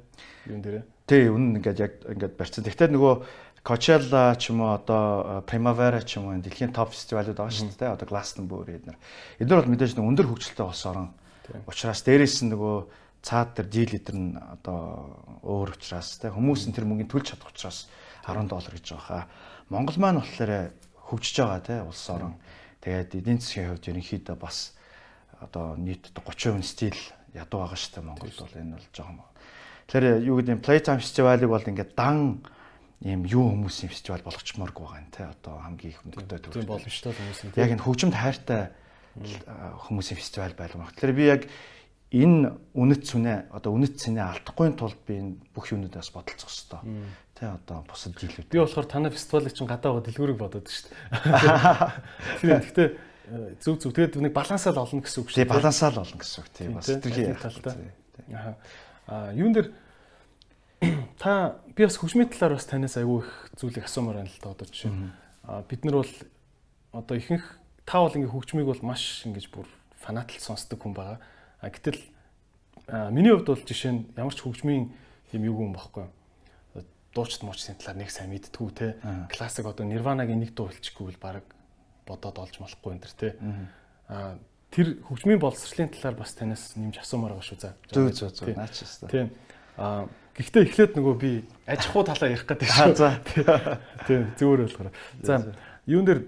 [0.49, 0.89] Юун дээрээ.
[1.05, 2.65] Тий үнэн ингээд яг ингээд барьсан.
[2.65, 3.15] Тэгтээ нөгөө
[3.61, 7.93] Coachella ч юм уу одоо Primavera ч юм уу дэлхийн топ фестивалууд байгаа шүү дээ.
[7.93, 8.97] Одоо Glastonbury эднэр.
[9.37, 11.13] Эднэр бол мэдээж нэг өндөр хөгжилтэй улс орон
[11.67, 12.77] Учираас дээрээс нь нөгөө
[13.23, 17.51] цаад тэр дил литр нь одоо өөр учраас те хүмүүс нь тэр мөнгөний төлж чадах
[17.51, 17.91] учраас
[18.27, 19.25] 10 доллар гэж байгаа хаа.
[19.71, 20.71] Монгол маань болохоор
[21.11, 22.39] хөгжиж байгаа те улс орон.
[22.83, 24.75] Тэгээд эдийн засгийн хувьд ерөнхийдөө бас
[25.43, 26.99] одоо нийт 30% стил
[27.35, 29.21] ядуу байгаа шүү дээ Монголд бол энэ бол жоохон.
[29.87, 32.43] Тэгэхээр юу гэдэг нь Playtime Festival-ыг бол ингээд дан
[33.05, 36.71] ийм юу хүмүүсийн фестивал болгочмоорг байгаа юм те одоо хамгийн их өнгөтэй Тийм төвлөрсөн.
[36.71, 37.53] боломжтой л хүмүүс юм.
[37.55, 38.63] Яг энэ хөгжимд хайртай
[39.17, 40.93] хүмүүсийн фестивал байлгах.
[40.93, 41.43] Тэгэхээр би яг
[42.13, 46.87] энэ үнэт сүнэ одоо үнэт цэнэ алдахгүй тулд би энэ бүх юмнуудаас бодолцох хэвээр.
[47.35, 48.47] Тэ одоо бусад жилүүд.
[48.47, 50.95] Би болохоор танай фестивалыг чинь гадаа байгаа дэлгүүрийг бодоод шүү
[52.41, 52.63] дээ.
[52.63, 56.17] Гэхдээ э, зүг зүг тэгээд нэг балансаал олно гэсэн үг шүү Тэгээ балансаа л болно
[56.23, 57.75] гэсэн үг тийм бас тэрхий талтай.
[59.11, 59.35] Аа.
[59.35, 59.69] Юун дээр
[61.21, 64.67] та би бас хөгжмийн талаар бас танаас айгүй их зүйлийг асуумаар байна л да одоо
[64.71, 64.95] жишээ.
[64.95, 65.13] нь.
[65.43, 66.13] А бид нар бол
[66.95, 67.45] одоо ихэнх
[67.87, 69.71] та бол ингээ хөгжмийг бол маш ингэж бүр
[70.03, 71.19] фанатл сонсдог хүн байгаа.
[71.63, 72.03] А гэтэл
[72.91, 74.91] а, миний хувьд бол жишээ нь ямар ч хөгжмийн
[75.33, 76.11] юм юу юм багхгүй.
[77.15, 78.99] Дуучид муучдын талаар нэг сайн мэдтгүү те.
[79.33, 81.47] Классик одоо Nirvana-гийн нэг дуу хэлчихгүй бол баг
[82.05, 83.29] бодоод олж болохгүй энэ төр те.
[84.11, 84.37] А
[84.75, 87.73] тэр хөгжмийн боловсролын талаар бас танаас нэмж асуумаар байгаа шүү за.
[87.89, 89.11] Зөө зөө зөө наач хэвээр.
[89.15, 89.29] Тийм.
[89.81, 90.05] Аа
[90.37, 91.33] гэхдээ эхлээд нөгөө би
[91.65, 92.95] аж ахуй талаа ярих гэдэг шүү.
[93.01, 93.11] за.
[94.05, 94.93] Тийм зүгээр болохоор.
[95.25, 95.41] За
[95.89, 96.21] юун дээр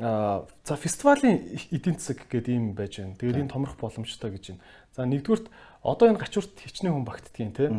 [0.00, 3.14] аа за фестивалийн эдийн засаг гэдэг юм байж байна.
[3.14, 4.62] Тэгээд энэ томрох боломжтой гэж байна.
[4.96, 5.46] За нэгдүгürt
[5.82, 7.72] одоо энэ гачуурт хичнээн хүн багтдгийн тийм.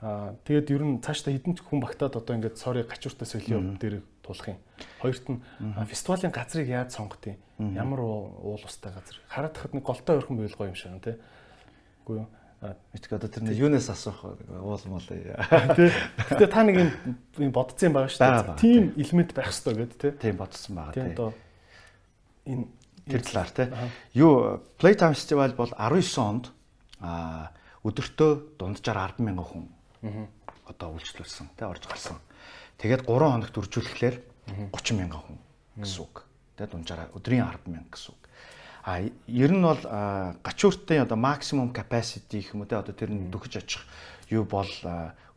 [0.00, 4.00] Аа тэгээд ер нь цаашдаа хідэн ч хүн багтаад одоо ингээд sorry гачууртаа солио дээр
[4.24, 4.58] тулах юм.
[5.04, 5.40] Хоёрт нь
[5.84, 7.36] фестивалийн газрыг яаж сонгох юм?
[7.76, 9.20] Ямар уу- уул устай газар.
[9.28, 11.20] Хараад тахад нэг голтой ойрхон байл гоё юм шиг тийм.
[12.08, 12.28] Үгүй юу?
[12.60, 15.04] Мэдгүй одоо тэр нэг юунаас асуух уул мол.
[15.04, 15.36] Тэ.
[16.32, 16.92] Гэтэ та нэг
[17.36, 18.56] юм бодсон юм байгаа шүү дээ.
[18.60, 20.12] Тим элемент байх хэрэгтэй гэдэг тий.
[20.16, 21.16] Тийм бодсон байгаа Тийм тийм.
[22.46, 22.66] Энэ
[23.10, 23.66] Тэр талаар тий.
[24.14, 26.52] Юу Playtime Festival бол 19 онд
[27.00, 27.50] а
[27.82, 29.66] өдөртөө дунджаар 100000 хүн
[30.68, 32.20] одоо үйлчлүүлсэн тий орж гарсан.
[32.78, 34.16] Тэгээд 3 хоногт үржүүлэхлээр
[34.70, 35.38] 30000 хүн
[35.80, 36.28] гэсэн үг.
[36.54, 38.22] Тэ дунджаар өдрийн 100000 гэсэн үг.
[38.84, 39.82] А ер нь бол
[40.44, 43.82] гачууртын одоо максимум capacity гэх юм уу те одоо тэр нь дөхөж очих
[44.28, 44.70] юу бол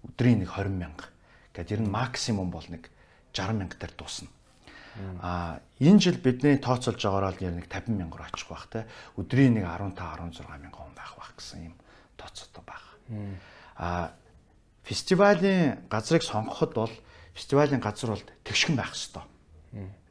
[0.04, 2.92] өдрийн нэг 20000 гэдэг ер нь максимум бол нэг
[3.32, 4.30] 60000 дээр дуусна.
[5.22, 8.86] А энэ жил бидний тооцоолж байгаагаар л нь нэг 50000 руу очих байх те
[9.18, 11.76] өдрийн нэг 15 16 мянган хүн байх байх гэсэн юм
[12.18, 12.94] тооцоотой байгаа.
[13.78, 14.14] А
[14.84, 16.94] фестивалийн газрыг сонгоход бол
[17.34, 19.28] фестивалийн газар бол тэгшгэн байх хэвээр.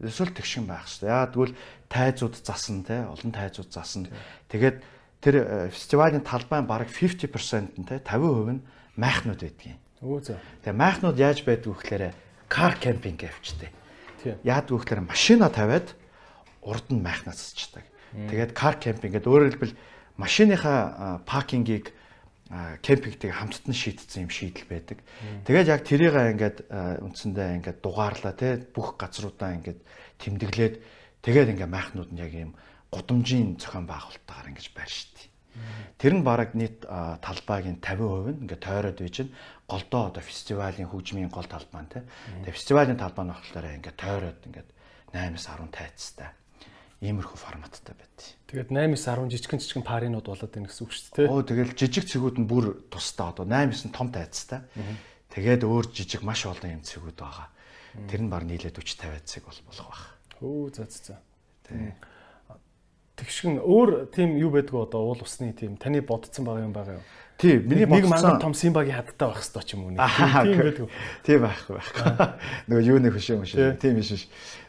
[0.02, 1.12] Эсвэл тэгшгэн байх хэвээр.
[1.12, 1.54] Яа тэгвэл
[1.86, 4.10] тайзууд засан те олон тайзууд засан.
[4.50, 4.82] Тэгээд
[5.22, 8.62] тэр э, фестивалийн талбайн бараг 50% нь те 50% нь
[8.98, 9.78] майхнууд байдгийн.
[10.02, 10.42] өө за.
[10.66, 12.04] Тэгээ майхнууд яаж байдг вэ гэхээр
[12.50, 13.70] кар кемпинг явчихдээ.
[14.44, 15.94] Яадаг вэ гэхээр машина тавиад
[16.62, 17.84] урд нь майхнаас цацдаг.
[18.12, 19.74] Тэгээд кар кемпинг гэдэг өөрөөр хэлбэл
[20.20, 21.90] машиныхаа паркингийг
[22.52, 24.98] а, кемпингтэйг хамттан шийдсэн юм шийдэл байдаг.
[25.48, 26.68] Тэгээд яг тэрийг ингээд
[27.00, 29.80] үндсэндээ ингээд дугаарлаа те бүх газруудаа ингээд
[30.20, 30.74] тэмдэглээд
[31.24, 32.52] тэгээд ингээд майхнууд нь яг юм
[32.92, 35.31] гудамжийн зохион байгуулалтаар ингэж байр штий.
[35.98, 39.32] Тэр нь бараг нийт талбайгийн 50% нь ингээд тойроод байж чинь
[39.68, 42.02] голдоо одоо фестивалийн хөгжмийн гол талбай нь те.
[42.42, 44.68] Тэгээ фестивалийн талбай нь болохоор ингээд тойроод ингээд
[45.12, 46.30] 8-10 тайцтай.
[47.02, 51.28] Иймэрхүү форматтай байдیں۔ Тэгээд 8-9 10 жижигэн жижигэн паринууд болоод байна гэсэн үг шүү дээ.
[51.28, 54.62] Оо тэгэл жижиг цэгүүд нь бүр тусдаа одоо 8-9 том тайцтай.
[55.34, 57.50] Тэгээд өөр жижиг маш олон юм цэгүүд байгаа.
[58.06, 60.04] Тэр нь баг нийлээд 40 50 цэг бол болох байх.
[60.40, 61.16] Өө за за за.
[61.66, 61.92] Тий.
[63.22, 67.06] Тэгшгэн өөр тийм юу байдгүй одоо уул усны тийм таны бодсон байгаа юм байгаа юу?
[67.38, 70.02] Тий, миний нэг мангар том симбагийн хадтай байх хэрэгтэй ч юм уу нэг.
[70.02, 70.88] Тийм байдгүй.
[71.22, 72.06] Тийм байхгүй байхгүй.
[72.66, 73.78] Нөгөө юу нэг хөшөө хөшөө.
[73.78, 74.24] Тийм биш биш.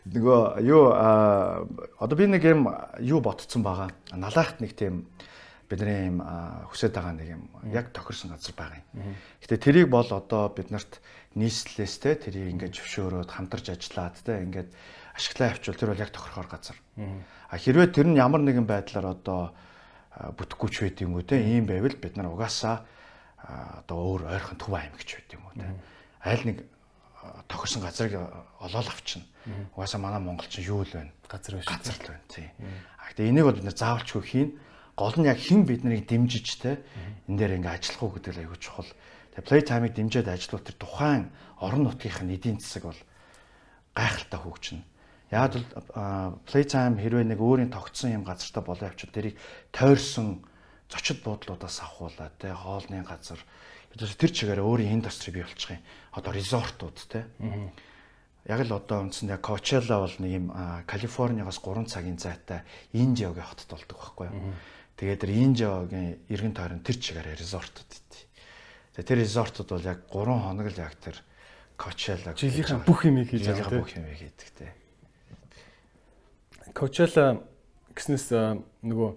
[0.06, 2.70] Нөгөө юу одоо би нэг юм
[3.02, 3.90] юу ботцсон байгаа.
[4.14, 5.06] Налаахт нэг тийм
[5.70, 6.22] бидний юм
[6.70, 9.18] хүсэж байгаа нэг юм яг тохирсон газар байгаа юм.
[9.42, 11.02] Гэтэ тэрийг бол одоо бид нарт
[11.38, 14.70] нийслэлээс те тэрийг ингээд зөвшөөрөөд хамтарч ажиллаад те ингээд
[15.14, 16.78] ашиглаа авчвал тэр бол яг тохирохоор газар.
[17.50, 19.54] А хэрвээ тэр нь ямар нэгэн байдлаар одоо
[20.38, 22.86] бүтэхгүй ч байд юм уу те ийм байвал бид нар угаасаа
[23.42, 25.70] одоо өөр ойрхон төв аймагч байд юм уу те
[26.24, 26.58] аль нэг
[27.48, 28.16] тохирсон газрыг
[28.60, 29.24] олоод авчна.
[29.76, 31.12] Угаасаа манай Монгол чинь юу л байна?
[31.28, 31.68] Газар биш.
[31.68, 32.48] Газар л байна тий.
[33.00, 34.50] А гэтээ энийг бол бид нар заавалчгүй хийн.
[34.96, 36.80] Гол нь яг хэн бид нарыг дэмжиж те
[37.28, 38.92] энэ дээр ингээ ажиллах уу гэдэг л аягүй чухал.
[39.36, 41.24] Тэгээ playtime-ыг дэмжиж ажиллавал тэр тухайн
[41.60, 43.02] орон нутгийнх нь эдийн засаг бол
[43.96, 44.84] гайхалтай хөгжинэ.
[45.34, 45.66] Яг л
[46.46, 49.36] playtime хэрвээ нэг өөрийн тогтсон юм газартаа болоо явчихвал тэрийг
[49.74, 50.46] тойрсон
[50.94, 53.42] зочид буудлуудаас авахуулаад те хоолны газар
[53.98, 55.82] тэр чигээр өөрийн индастри бий болчих юм.
[56.14, 57.26] Одоо резортууд те.
[58.46, 60.48] Яг л одоо үндсэндээ Coachella бол нэг юм
[60.86, 64.54] Калифорниагаас 3 цагийн зайтай Инжиогийн хотод болдог байхгүй юу.
[65.00, 68.14] Тэгээд тэр Инжиогийн эргэн тойрон тэр чигээр резортууд ит.
[68.94, 71.16] Тэгээд тэр резортууд бол яг 3 хоног л яг тэр
[71.80, 74.83] Coachella Жилийнхаа бүх юмыг хийж байгаа бүх юм хийдэг те.
[76.74, 77.40] Coachella
[77.94, 79.10] гэснээс а, нөгөө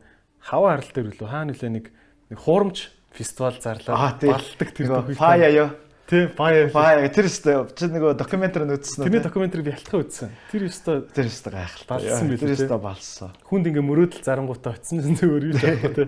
[0.45, 1.87] хаваа харал дээр үлээ хаа нөлөө нэг
[2.31, 5.16] нэг хуурамч фестивал зарлаа балдаг тэр Нөгөө.
[5.16, 5.69] Фая ёо.
[6.07, 6.71] Тэ Fire.
[6.71, 9.07] Fire тэр өстой чи нөгөө докюментари үзсэн үү?
[9.11, 10.31] Тэрний докюментари би хялтхан үзсэн.
[10.55, 11.90] Тэр өстой тэр өстой гайхалтай.
[11.90, 12.62] Балсан билээ, Тэр тий.
[12.62, 13.31] өстой балсан.
[13.42, 16.07] хүнд ингээ мөрөөдөл зарангуудаа очсон гэсэн зүгээр юу жаахгүй те.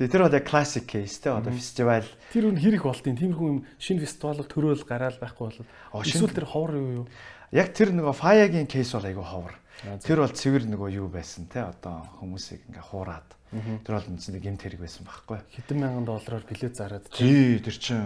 [0.00, 3.60] Тэгээ тэр бол яг classic case те одоо фестивал Тэр үн хэрэг болтын тиймэрхүү юм
[3.76, 5.44] шинэ фестивал төөрөөл гараал байхгүй
[5.92, 7.06] бол эсвэл тэр ховор юу юу.
[7.52, 9.52] яг тэр нөгөө Fire-гийн case бол айгүй ховор.
[9.82, 13.28] Тэр бол цэвэр нөгөө юу байсан те одоо хүмүүсийг ингээ хуураад.
[13.52, 15.38] Тэр бол үндсэндээ гэмт хэрэг байсан байхгүй.
[15.52, 18.00] Хэдэн мянган доллараар билет зараад Тий тэр чин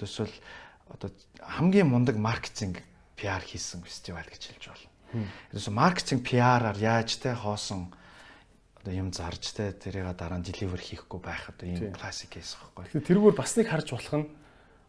[0.00, 0.32] төсөл
[0.88, 2.80] одоо хамгийн мундаг маркетинг
[3.16, 4.90] PR хийсэн фестивал гэж хэлж болно.
[5.52, 7.92] Тэрс маркетинг PR-аар яаж те хоосон
[8.80, 13.02] одоо юм зарж те тэрийг дараа нь deliver хийхгүй байх одоо ийм классик кейс байхгүй.
[13.04, 14.26] Тэрүүгээр бас нэг харж болох нь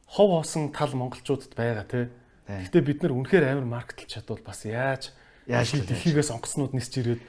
[0.08, 2.10] хов хоосон тал монголчуудад байгаа те.
[2.48, 5.12] Гэтэ бид нар үнэхээр амар маркетлж чадвал бас яаж
[5.48, 7.22] Яаж дэлхийгээс онгоцнууд нисч ирээд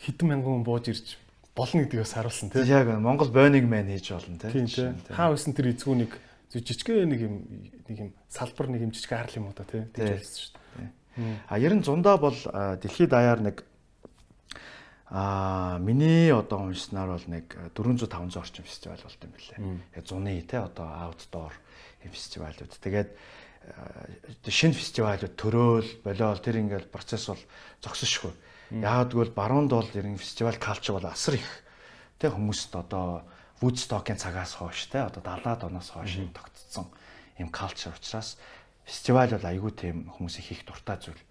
[0.00, 1.20] хэдэн мянган хүн бууж ирж
[1.54, 2.64] болно гэдгийг бас харуулсан те.
[2.64, 4.40] Яг Монгол Burning Man хийж болно.
[4.40, 4.96] Тийм.
[5.12, 5.76] Хаа байсан тэр
[6.48, 7.34] зү- жижигхэн нэг юм
[7.88, 9.68] нэг юм салбар нэг юм жижиг арал юм уу та.
[9.68, 9.84] Тийм.
[9.92, 11.36] Тэгж болсон шүү дээ.
[11.50, 12.32] А ер нь зундаа бол
[12.80, 13.64] дэлхийд даяар нэг
[15.10, 19.80] а миний одоо уншснаар бол нэг 400 500 орчим фестивал болт юм билээ.
[19.96, 21.52] Яг зуны те одоо аутдоор
[22.04, 22.72] фестивалууд.
[22.80, 23.08] Тэгээд
[24.48, 27.42] шинэ фестивалууд төрөөл болиол тэр ингээл процесс бол
[27.84, 28.32] зогсошгүй.
[28.80, 31.48] Яг тэгвэл баруунд бол ер нь фестивал калчер бол асар их
[32.18, 33.24] те хүмүүст одоо
[33.60, 36.86] Woodstock-ийн цагаас хойш те одоо 70-аад оноос хойш тогтцсон
[37.38, 38.38] юм калчер учраас
[38.84, 41.22] фестивал бол айгүй тийм хүмүүсийн хийх дуртай зүйл.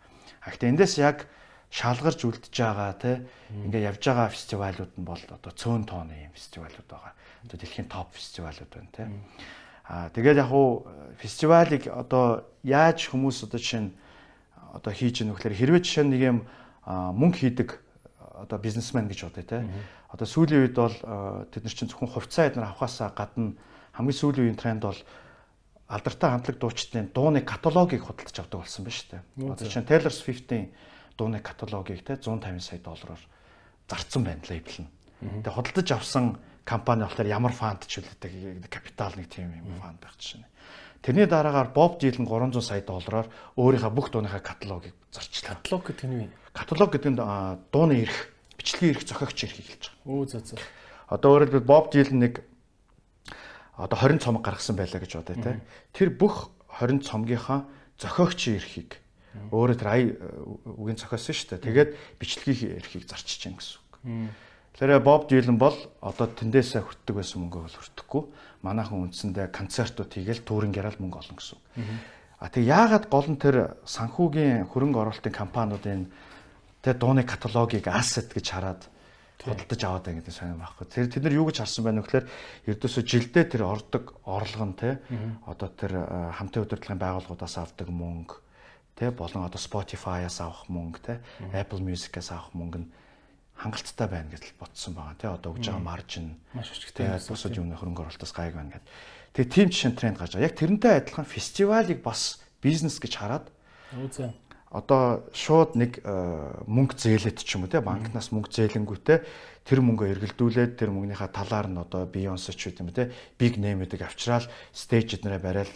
[0.44, 1.28] А гэхдээ эндээс яг
[1.72, 3.12] шалгарч үлдэж байгаа те
[3.52, 7.14] ингээ явж байгаа фестивалууд нь бол одоо цөөн тооны юм фестивалууд байгаа.
[7.44, 9.04] Одоо дэлхийн топ фестивалууд байна те.
[9.88, 10.84] А тэгээд яг уу
[11.18, 13.92] фестивалыг одоо яаж хүмүүс одоо жишээ нь
[14.76, 16.38] одоо хийж ийнө вэхээр хэрвээ жишээ нь нэг юм
[16.84, 17.70] мөнгө хийдэг
[18.36, 19.64] одоо бизнесмен гэж бодъё те.
[20.12, 20.98] Одоо сүүлийн үед бол
[21.50, 23.56] тэд нар чинь зөвхөн хувьцаа эднэр авахаасаа гадна
[23.96, 25.00] хамгийн сүүлийн үеийн тренд бол
[25.88, 29.24] алдартай хамтлаг дуучдын дууны каталогийг худалдаж авдаг болсон ба шүү дээ.
[29.56, 29.72] Одоо зэ.
[29.72, 30.70] чинь Taylor Swift-ийн
[31.18, 33.24] дууны каталогийг те 150 сая доллараар
[33.88, 34.92] зарцсан байна лейбл нь.
[35.42, 36.38] Тэгээ худалдаж авсан
[36.68, 40.44] компани болохоор ямар фанд ч үлддэг капитал нэг тийм юм фанд байх чинь.
[41.02, 45.56] Тэрний дараагаар Bob Dylan 300 сая доллараар өөрийнхөө бүх дууныхаа каталогийг зарчлаа.
[45.64, 46.32] Каталог гэдэг нь юу юм?
[46.52, 47.20] Каталог гэдэг нь
[47.72, 48.18] дууны эрх,
[48.60, 50.12] бичлэгийн эрх зохиогч эрхийг хэлж байгаа.
[50.12, 50.60] Өө зөө зөө.
[51.08, 52.44] Одоо хэлбэл Bob Dylan нэг
[53.80, 55.62] одоо 20 цомог гаргасан байлаа гэж бодъё те.
[55.96, 57.64] Тэр бүх 20 цомгийнхаа
[58.02, 59.00] зохиогчийн эрхийг
[59.54, 60.04] өөрөө тэр ай
[60.66, 61.66] үгийн зохиосон шүү дээ.
[61.72, 63.94] Тэгээд бичлэгийн эрхийг зарчиж чинь гэсэн үг.
[64.78, 65.74] Тэгэхээр Bob Dylan бол
[66.06, 68.24] одоо тэндээсээ хүртдэг байсан мөнгөө бол хүртэхгүй.
[68.62, 71.58] Манайхан үндсэндээ концертууд хийгээл touring гараал мөнгө олно гэсэн.
[72.38, 76.14] А тэг яагаад гол нь тэр санхүүгийн хөрөнгө оруулалтын компаниудын
[76.86, 78.86] тэр дууны каталогийг asset гэж хараад
[79.42, 80.86] худалдаж аваад байгаа гэдэг сонирм байхгүй.
[80.94, 82.26] Тэр тэд нар юу гэж харсан байна вэ гэхээр
[82.70, 85.02] ердөөсөө жилдээ тэр ордог орлого нь те
[85.50, 85.94] одоо тэр
[86.38, 88.38] хамтын удирдлагын байгууллагуудаас авдаг мөнгө
[88.94, 91.14] те болон одоо Spotify-аас авах мөнгө те
[91.54, 92.90] Apple Music-аас авах мөнгө нь
[93.58, 95.28] хангалттай байна гэж бодсон байгаа те.
[95.34, 98.90] Одоо өгж байгаа маржин Маш тэгээд бусад юмны хөрөнгө оруулалтаас гайг байна гэдэг.
[99.34, 100.48] Тэгээ тийм жишээ тренд гарч байгаа.
[100.48, 103.46] Яг тэрнтэй адилхан фестивалыг бас бизнес гэж хараад
[104.14, 104.30] зөө.
[104.70, 106.12] одоо шууд нэг э,
[106.70, 109.20] мөнгө зээлээд ч юм уу те банкнаас мөнгө зээлэнгүүтээ
[109.64, 114.04] тэр мөнгөө эргэлдүүлээд тэр мөнгөнийхөө талаар нь одоо Beyoncé ч үт юм те big name-үүдийг
[114.04, 115.74] авчраал стейж эднэрээ барайл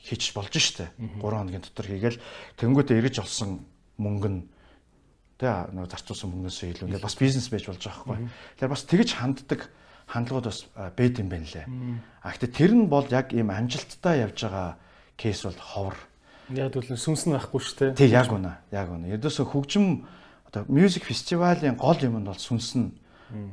[0.00, 0.88] хийчих болж штэ.
[0.96, 2.22] 3 хоногийн дотор хийгээл.
[2.56, 3.66] Тэнгүүтээ эргэж олсон
[4.00, 4.40] мөнгө нь
[5.40, 8.18] те нэг зарцуулсан мөнгөөсөө илүү ингээд бас бизнес байж болж байгаа хгүй.
[8.60, 9.60] Тэгэхээр бас тэгж ханддаг
[10.04, 10.60] хандлагууд бас
[10.92, 11.66] байд юм байна лээ.
[12.20, 14.76] А гэхдээ тэр нь бол яг ийм амжилттай явж байгаа
[15.16, 15.96] кейс бол ховор.
[16.52, 17.96] Яг бол сүнс нь байхгүй шүү дээ.
[17.96, 18.52] Тий яг үнэ.
[18.68, 19.16] Яг үнэ.
[19.16, 20.04] Ердөөсөө хөгжим
[20.52, 22.92] одоо music фестивалийн гол юм нь бол сүнс нь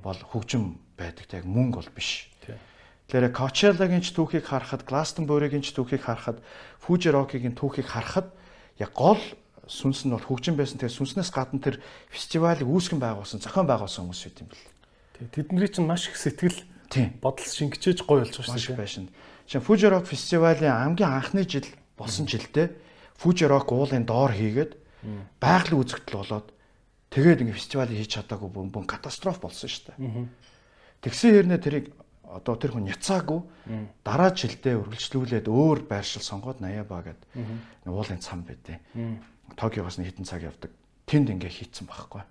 [0.04, 1.32] бол хөгжим байдаг.
[1.32, 2.28] Яг мөнгө бол биш.
[3.08, 6.44] Тэгэхээр Coachella-гийн ч түүхийг харахад, Glastonbury-гийн ч түүхийг харахад,
[6.84, 8.36] Fuji Rock-ийн түүхийг харахад
[8.84, 9.22] яг гол
[9.68, 10.80] сүнс нь бол хөгжим байсан.
[10.80, 14.66] Тэгээ сүнснээс гадна тэр фестивалыг үүсгэн байгуулсан, зохион байгуулсан хүмүүс байт юм бэл.
[15.14, 15.28] Тий.
[15.44, 16.58] Тэдний чинь маш их сэтгэл
[17.20, 18.82] бодол шингэчээж гоё болж байгаа шүү дээ.
[18.82, 19.06] байшин.
[19.48, 21.68] Жишээ Fuji Rock фестивалийн хамгийн анхны жил
[22.00, 22.68] болсон жилдээ
[23.20, 24.72] Fuji Rock уулын доор хийгээд
[25.40, 26.48] байгалийн үзэгдэл болоод
[27.12, 30.28] тэгээд ингээ фестивалийг хийж чадаагүй бөн бөн катастроф болсон шүү дээ.
[31.04, 31.86] Тэгсэн хэрнээ тэрийг
[32.28, 33.40] одоо тэр хүн няцаагүй
[34.04, 37.20] дараа жилдээ үргэлжлүүлээд өөр байршил сонгоод 80 ба гэд
[37.88, 38.80] уулын цам байдیں۔
[39.56, 40.72] Токиогоос нь хитэн цаг явдаг.
[41.08, 42.26] Тэнд ингээ хийцэн байхгүй.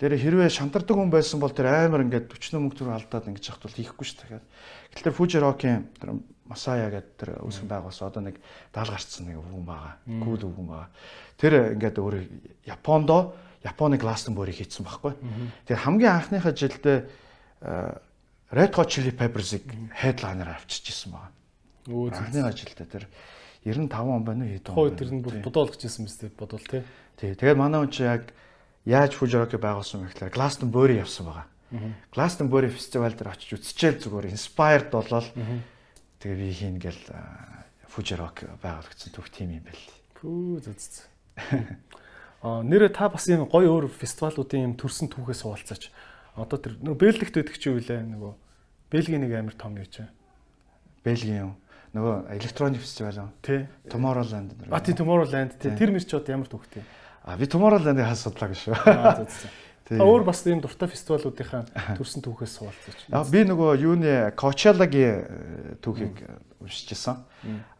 [0.00, 3.64] Тэр хэрвээ шантардаг хүн байсан бол тэр амар ингээд 40 мөнгө төгрөг алдаад ингэж явахд
[3.68, 4.42] бол хийхгүй шүү дээ.
[4.98, 8.36] Гэтэл Rock-ийн тэр Масая гэдэг тэр үүсгэн байгуулсан одоо нэг
[8.74, 9.94] даал гарцсан нэг өвгөн байгаа.
[10.26, 10.90] Кул өвгөн байгаа.
[11.38, 12.16] Тэр ингээд өөр
[12.66, 15.14] Япондо Японы Glastonbury хийцэн байхгүй.
[15.70, 16.98] Тэр хамгийн анхныхаа жилдээ
[17.62, 17.94] э,
[18.50, 19.64] Red Hot Chili Peppers-ыг
[19.94, 21.30] headliner авчиж исэн байгаа.
[21.86, 22.26] Өө зөө.
[22.26, 23.04] Анхны жилдээ тэр
[23.64, 26.66] 95 он байна уу хэд Тухайн үед тэр нь бүр бодоол гэж хэлсэн мэт бодвол
[26.66, 26.82] тий.
[27.16, 27.34] Тий.
[27.38, 28.34] Тэгээд манай хүн чи яг
[28.82, 31.46] яаж Fuji-Rock байгуулсан бэ гэхээр Glastonbury явсан байгаа.
[32.10, 35.24] Glastonbury фестивал дээр очиж үзчихэл зүгээр inspired болол
[36.18, 37.02] тэгээ би хийн гэл
[37.86, 39.84] Fuji-Rock байгуулагдсан түүх тим юм байл.
[40.18, 41.06] Пүү зүз.
[42.42, 45.94] Аа нэрээ та бас юм гоё өөр фестивалуудын юм төрсэн түүхээс хуваалцаач.
[46.34, 48.32] Одоо тэр нөгөө Бэлгикт байдаг чи юу вэ нөгөө
[48.90, 50.02] Бэлгийн нэг амир том юу ч.
[51.06, 51.54] Бельгийн
[51.92, 53.30] нөгөө электроник фестивал юм.
[53.44, 53.66] Тий.
[53.92, 54.56] Tomorrowland.
[54.70, 55.72] А тий Tomorrowland тий.
[55.76, 56.80] Тэр мэр ч одоо ямар түүхтэй.
[57.24, 58.74] А би Tomorrowland-ыг хас судлаагүй шүү.
[58.88, 59.44] Аа зүз.
[59.84, 62.98] Та өөр бас ийм дуртай фестивалуудынхаа төрсэн түүхээс суулцаж.
[63.12, 66.24] А би нөгөө юуны Coachella-гийн түүхийг
[66.64, 67.20] уншижсэн.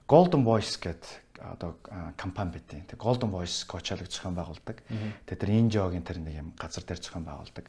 [0.05, 1.81] Golden Voice гэдэг одоо
[2.20, 4.85] компани байдیں۔ Тэг Golden Voice Coachella-г зохион байгуулдаг.
[5.25, 7.64] Тэг тэр Injoгийн тэр нэг юм газар дээр зохион байгуулдаг.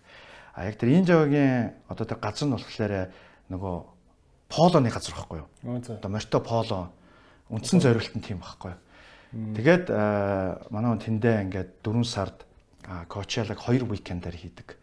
[0.53, 2.93] А яг тэр Injoгийн одоо тэр газар нь болохоор
[3.47, 3.75] нөгөө
[4.53, 5.49] полоны газар байхгүй юу?
[5.97, 6.93] Одоо Морто поло
[7.49, 8.81] үндсэн зориулт нь тийм байхгүй юу?
[9.33, 9.89] Тэгээд
[10.69, 12.45] манай хүн тэндээ ингээд 4 сард
[13.09, 14.77] Coachella-г 2 уикендээр хийдэг.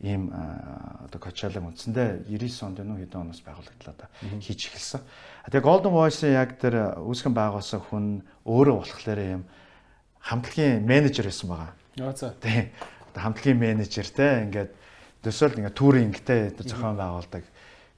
[0.00, 4.08] Ийм одоо Coachella үндсэндээ 99 онд нүү хэдэн оноос байгуулагдлаа да
[4.40, 5.02] хийж эхэлсэн.
[5.52, 9.42] Тэгээ Golden Voice-ийн яг тэр үүсгэн байгуулсан хүн өөрөө болохоор ийм
[10.24, 11.72] хамтлагийн менежер байсан байгаа.
[12.00, 12.34] Аа за.
[12.40, 12.72] Тийм.
[13.14, 14.72] Хамтлагийн менежер те ингээд
[15.22, 17.44] төсөөл ингээд туринг те зохион байгуулдаг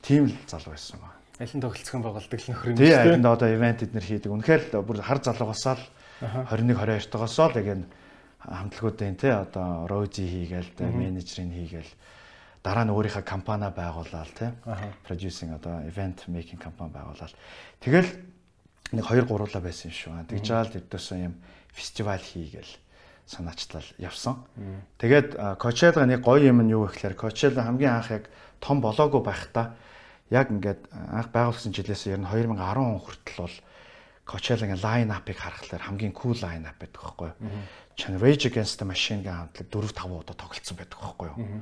[0.05, 1.17] тийм л залуу байсан байна.
[1.40, 3.17] Аль нь тоглолцсон байгуулдаг л нөхөр юм шүү дээ.
[3.17, 4.31] Тийм, одоо ивент эднэр хийдэг.
[4.31, 5.85] Үнэхээр л бүр хар залуугасаа л
[6.53, 7.87] 21 22 тагосоо л яг энэ
[8.45, 11.93] хамтлагуудын тий одоо рози хийгээл тий менежерийг хийгээл
[12.61, 14.51] дараа нь өөрийнхөө компани байгуулаад тий
[15.09, 17.33] producing одоо event making компани байгуулаад
[17.81, 18.09] тэгэл
[18.93, 20.12] нэг 2 3лаа байсан юм шүү.
[20.29, 21.35] Тэгж жаал дэвдсэн юм
[21.73, 22.73] фестивал хийгээл
[23.27, 24.45] санаачлал явсан.
[25.01, 28.29] Тэгээд Coachella нэг гоё юм нь юу гэхээр Coachella хамгийн анх яг
[28.61, 29.75] том болоогүй байхдаа
[30.31, 33.57] яг ингээд анх байгуулсан жилээс ер нь 2010 он хүртэл бол
[34.25, 37.37] Coachella-гийн line up-ыг харахаар хамгийн cool line up байдаг байхгүй юу?
[37.97, 41.61] Чин Rage Against the Machine-гийн хамтлаг 4 5 удаа тоглолцсон байдаг байхгүй юу?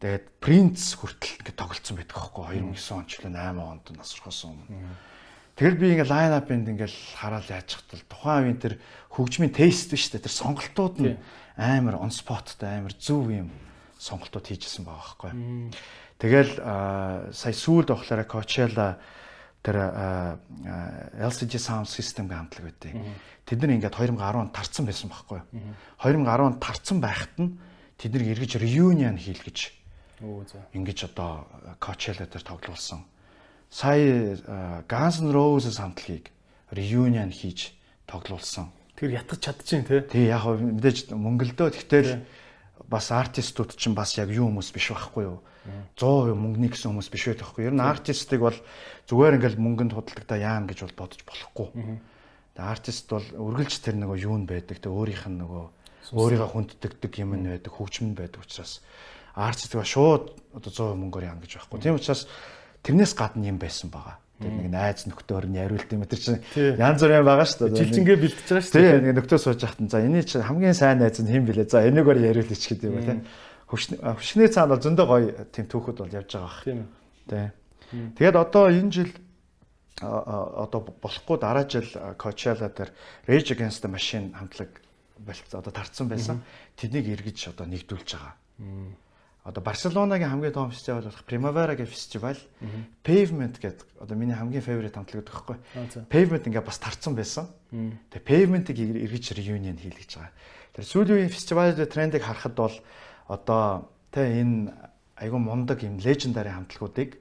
[0.00, 2.72] Тэгээд Prince хүртэл ингээд тоглолцсон байдаг байхгүй юу?
[2.72, 4.96] 2009 он ч л 8 онд насрахсан өмнө.
[5.56, 8.74] Тэгэл би ингээд line up-ыг ингээд хараад яаж хатал тухайн үеийн тэр
[9.12, 10.24] хөгжмийн тест шүү дээ.
[10.24, 11.16] Тэр сонголтууд нь
[11.60, 13.52] амар on spot-тай амар зөв юм
[14.00, 15.72] сонголтууд хийжсэн байгаа байхгүй юу?
[16.16, 18.96] Тэгэл сая сүүлд болохоор Coachella
[19.60, 19.76] тэр
[21.20, 22.94] LCD sound system-ийн хамтлаг байдیں۔
[23.44, 25.46] Тэд нар ингээд 2010 онд тарцсан байсан байхгүй юу?
[26.00, 27.58] 2010 онд тарцсан байхад нь
[27.98, 29.76] тэд нар эргэж reunion хийлгэж
[30.22, 30.64] Оо за.
[30.72, 31.44] Ингэж одоо
[31.80, 33.04] Coachella дээр тоглуулсан.
[33.68, 34.38] Сая
[34.88, 36.32] Guns N' Roses хамтлагийг
[36.72, 37.76] reunion хийж
[38.08, 38.72] тоглуулсан.
[38.96, 40.00] Тэр ятгах чадчихээн тий.
[40.08, 42.24] Тий яг мэдээж мөнгөлдөө тэгтэл
[42.84, 45.38] бас артистууд чинь бас яг юу хүмүүс биш байхгүй юу?
[45.96, 47.66] 100% мөнгөний гэсэн хүмүүс биш байх байхгүй.
[47.66, 48.58] Ер нь артистыг бол
[49.10, 51.68] зүгээр ингээл мөнгөнд худалдагдаа яана гэж бол бодож болохгүй.
[52.54, 54.78] Тэгээ артист бол үргэлж тэр нөгөө юу нь байдаг.
[54.78, 55.64] Тэгээ өөрийнх нь нөгөө
[56.14, 58.84] өөрийгөө хүнддэгдэг юм нь байдаг, хөгжим нь байдаг учраас
[59.34, 61.82] артист ба шууд одоо 100% мөнгөөр яана гэж байхгүй.
[61.82, 62.30] Тийм учраас
[62.86, 64.22] тэрнээс гадна юм байсан байгаа.
[64.36, 66.44] Тэр нэг найз нөхдөөр нь яриулт юм тэр чинь
[66.76, 67.80] янз бүрийн байгаа шүү дээ.
[67.80, 68.92] Жилчингээ бэлдэж байгаа шүү дээ.
[68.92, 71.64] Тийм нэг нөхдөд сууж хахтан за энэ чинь хамгийн сайн найз нь хэн блэ?
[71.64, 73.20] За энэгээр яриулъя ч гэдэг юм тийм
[73.66, 76.60] хөвшний цаанд бол зөндөө гоё тийм түүхүүд бол явж байгаа бах.
[76.68, 76.84] Тийм.
[77.26, 77.50] Тэ.
[78.20, 79.10] Тэгээд одоо энэ жил
[80.04, 81.88] одоо болохгүй дараа жил
[82.20, 82.92] Coachella дээр
[83.26, 84.68] Rage Against the Machine хамтлаг
[85.18, 86.44] болц одоо тарцсан байсан.
[86.76, 88.34] Тэднийг эргэж одоо нэгдүүлж байгаа.
[89.46, 92.34] Одоо Барселонагийн хамгийн том фестивал болох Primavera гэх фестивал
[93.06, 95.56] Pavement гэдэг одоо миний хамгийн favorite хамтлаг гэхгүй.
[96.10, 97.46] Pavement ингээ бас тарцсан байсан.
[97.70, 100.34] Тэгээ Pavement-ийг эргэж reunion хийлгэж байгаа.
[100.74, 102.74] Тэр сүүлийн фестивалын трендийг харахад бол
[103.30, 104.74] одоо тэ энэ
[105.14, 107.14] айгүй мундаг юм лежендари хамтлагуудыг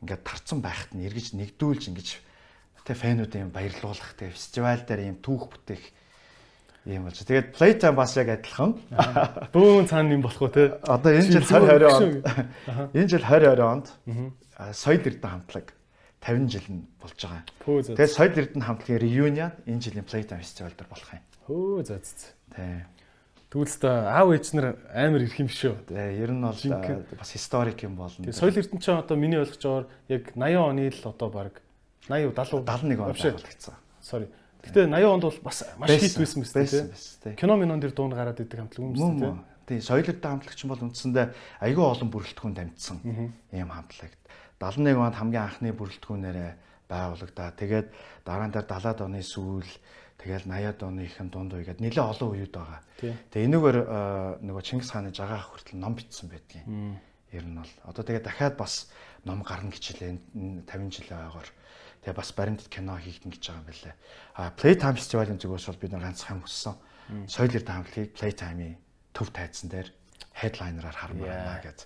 [0.00, 2.08] ингээд тарцсан байхад нь эргэж нэгдүүлж ингэж
[2.88, 5.84] тэ фэнүүдийн баярлуулах тэ фестивал дээр юм түүх бүтээх
[6.96, 7.20] юм болж.
[7.20, 8.78] Тэгээд Playtime бас яг адилхан.
[9.52, 10.80] Бөөн цаана юм болох уу те.
[10.88, 12.24] Одоо энэ жил 2020 онд
[12.96, 13.86] энэ жил 2020 онд
[14.72, 15.66] Соёл Эрдэнэ хамтлаг
[16.24, 17.44] 50 жил нь болж байгаа.
[17.64, 21.24] Тэгээд Соёл Эрдэнэ хамтлагийн reunion энэ жилийн Playtime фестивал дээр болох юм.
[21.46, 22.32] Хөө за за.
[22.56, 22.84] Тий.
[23.48, 25.88] Тэгвэл та аав ээж нар амар ирэх юм шүү.
[25.88, 26.56] Тий, ер нь бол
[27.16, 28.24] бас историк юм болно.
[28.24, 31.52] Тэгээ соёл эрдэнэ чинь одоо миний ойлгож байгаагаар яг 80 оны л одоо баг
[32.08, 33.74] 80 70 71 он байгуулагдсан.
[34.00, 34.28] Sorry.
[34.68, 37.34] Гэтэ 80 онд бол бас маш хит байсан мэт тий.
[37.34, 39.32] Кино минон дэр дуун гараад идэг хамтлаг юм шүү тий.
[39.68, 41.26] Тий, соёл эрдэнэ хамтлагч бол үндсэндээ
[41.64, 42.98] айгүй олон бүрэлдэхүүнд амьдсан
[43.52, 44.12] ийм хамтлаг.
[44.60, 46.52] 71 онд хамгийн анхны бүрэлдэхүүнээрээ
[46.88, 47.52] байгуулагдаа.
[47.56, 47.88] Тэгээд
[48.24, 49.68] дараа нь 70-аад оны сүүл
[50.18, 52.82] Тэгэл 80-аад оныхын дунд үегээд нэлээ олон үеуд байгаа.
[52.98, 53.78] Тэгээ энэгээр
[54.42, 56.66] нөгөө Чингис хааны жагаа хүртэл ном бичсэн байдгийг.
[57.30, 58.90] Ер нь бол одоо тэгээ дахиад бас
[59.22, 60.18] ном гарна гэж хэлээ
[60.66, 61.48] 50 жилийн ойгоор.
[62.08, 63.94] Тэгээ бас баримтат кино хийгдэн гэж байгаа юм байлаа.
[64.32, 66.74] А Playtime фестивалийн зүгээс бол бид нар ганцхан хүссэн.
[67.28, 68.80] Соёл эрдэнэ хамтлагийг Playtime-ийн
[69.12, 69.92] төв тайзан дээр
[70.32, 71.84] headliner-аар хармаар гэж.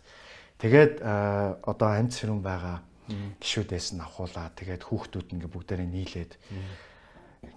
[0.63, 4.55] Тэгээд одоо амьд сэрүүн байгаа гişүүдээс нь авахуулаа.
[4.55, 6.33] Тэгээд хүүхдүүд ингээ бүгдээрээ нийлээд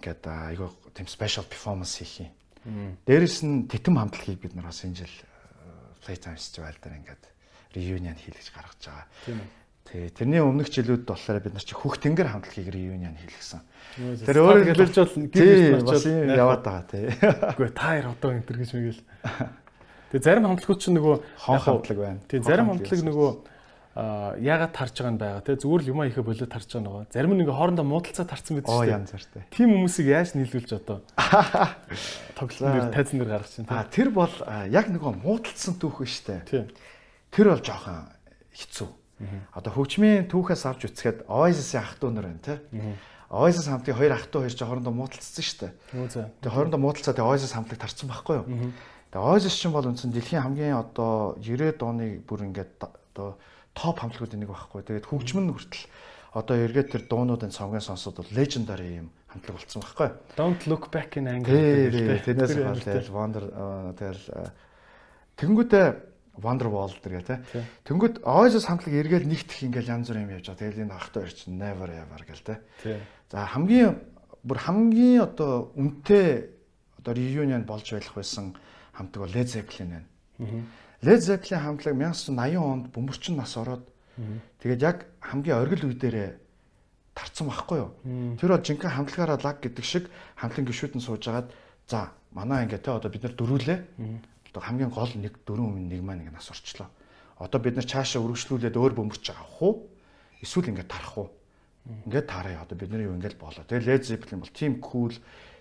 [0.01, 2.25] ингээд айгаа тийм special performance хийх
[2.65, 2.97] юм.
[3.05, 5.15] Дээрэс нь титэм хамтлагийг бид нар бас энэ жил
[6.01, 7.23] Playtime Festival дээр ингээд
[7.77, 9.05] reunion хийлгэж гаргаж байгаа.
[9.21, 9.64] Тийм үү.
[9.85, 10.09] Тий.
[10.09, 13.61] Тэрний өмнөх жилүүд болохоор бид нар чи хөх тэнгэр хамтлагийг reunion хийлгэсэн.
[14.25, 17.05] Тэр өөрөөр хэлбэл бол гэрэл бас яваад байгаа тий.
[17.53, 19.03] Үгүй та хоёр одоо энэ төр гэж мэгэл.
[20.09, 22.19] Тэгээ зарим хамтлагууд ч нөгөө хон хамтлаг байна.
[22.25, 23.29] Тий зарим хамтлаг нөгөө
[24.41, 27.37] яагаад тарж байгаа юм байгаа те зүгээр л юмаа ихэ болоод тарж байгаа нөгөө зарим
[27.37, 28.89] нэг хоорондоо муудалцаа тарцсан байдаг шүү дээ.
[28.89, 29.43] Оо янз бүртэй.
[29.53, 30.97] Тим хүмүүсийг яаж нийлүүлж одоо
[32.41, 33.69] тоглолтын дээр тайзан дээр гаргаж чинь.
[33.71, 34.35] А тэр бол
[34.67, 36.67] яг нөгөө муудалцсан түүх шүү дээ.
[37.31, 38.11] Тэр бол жоохон
[38.51, 39.04] хэцүү
[39.52, 42.56] Одоо хөгжмийн түүхээс авч үцгээд Oasis-ийн ах トゥ нар байна те.
[43.30, 45.72] Oasis хамтын хоёр ах トゥ хоёр ч хоорондоо муудалцсан шүү дээ.
[46.40, 48.74] Тэгээ хоорондоо муудалцаад Oasis хамтлаг тарцсан байхгүй юу?
[49.12, 53.38] Тэгээ Oasis ч бол үндсэн дэлхийн хамгийн одоо 90-ад оны бүр ингээд одоо
[53.76, 54.82] топ хамтлагуудын нэг байхгүй.
[54.82, 55.84] Тэгээд хөгжим нь хүртэл
[56.34, 60.08] одоо эргээд тэр дуунуудын цомгийн сонсоод бол legendary юм хамтлаг болсон байхгүй.
[60.34, 62.22] Don't look back in anger гэдэг.
[62.26, 63.44] Тэрнээс бол тэгэл Wonder
[63.94, 64.24] тэгэл
[65.38, 65.86] тэгэнгүүтээ
[66.41, 67.39] Wonderwall дэргээ тий.
[67.87, 70.61] Тэнгүүд Oasis хамтлаг эргээл нэгтх ингээл янз бүр юм явж байгаа.
[70.61, 72.57] Тэгэл энэ ахтай ирч never ever гэл тий.
[73.31, 73.95] За хамгийн
[74.43, 76.51] бүр хамгийн одоо үнэтэй
[76.99, 78.55] одоо reunion болж байх байсан
[78.93, 80.07] хамтлаг бол Led Zeppelin байна.
[81.01, 83.85] Led Zeppelin хамтлаг 1980 онд бөмбөрчин нас ороод
[84.59, 86.29] тэгээд яг хамгийн оргил үе дээрээ
[87.15, 87.91] тарцсан байхгүй юу?
[88.39, 91.47] Тэр бол жинхэнэ хамтлагаараа лаг гэдэг шиг хамтлан гişүүд нь суужгаад
[91.87, 93.79] за манай ингээ те одоо бид нар дөрүүлээ
[94.55, 96.87] одоо хамгийн гол нэг дөрөв өмнө нэг маань нэг нас орчлоо.
[97.43, 99.91] Одоо бид нар цаашаа үргэлжлүүлээд өөр бөмбөрч авах уу?
[100.39, 101.27] Эсвэл ингээд тарах уу?
[102.07, 103.67] Ингээд таараа одоо бидний юу ингээд болоо.
[103.67, 105.11] Тэгээ Led Zeppelin бол team cool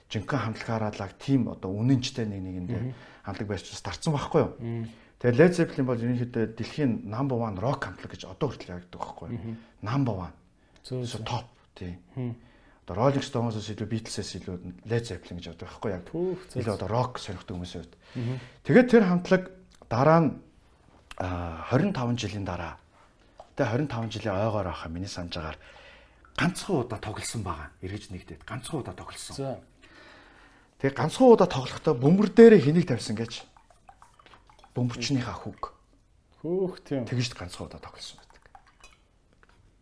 [0.07, 2.83] жинхэнэ хамтлагаараа team одоо үнэнчтэй нэг нэгэндээ
[3.27, 4.53] хамтлаг байрч старцсан байхгүй юу?
[5.19, 9.27] Тэгээ Led Zeppelin бол ерөнхийдөө дэлхийн number 1 rock хамтлаг гэж одоо хүртэл яригддаг байхгүй
[9.35, 9.59] юу?
[9.83, 10.31] Number
[10.87, 11.03] 1.
[11.03, 11.99] Зөв топ тийм
[12.85, 16.05] одоо Rolling Stones-оос илүү Beatles-ээс илүү Led Zeppelin гэж боддог байхгүй яг.
[16.13, 17.95] Илүү одоо рок сонирхдаг хүмүүсийн хувьд.
[18.69, 19.43] Тэгээд тэр хамтлаг
[19.89, 20.31] дараа нь
[21.17, 22.77] 25 жилийн дараа
[23.57, 25.59] тэгээ 25 жилийн ойгоор байхаа миний санаж агаар
[26.37, 27.71] ганцхан удаа тоглосон байгаа.
[27.81, 29.63] Эргэж нэгдээд ганцхан удаа тоглосон.
[30.83, 33.47] Тэгээ ганцхан удаа тоглохдоо бөмбөр дээрээ хэнийг тавьсан гэж
[34.75, 35.73] бөмбөрчнийхаа хүүг.
[36.43, 37.07] Хөөх тийм.
[37.07, 38.43] Тэгж ганцхан удаа тоглосон байдаг.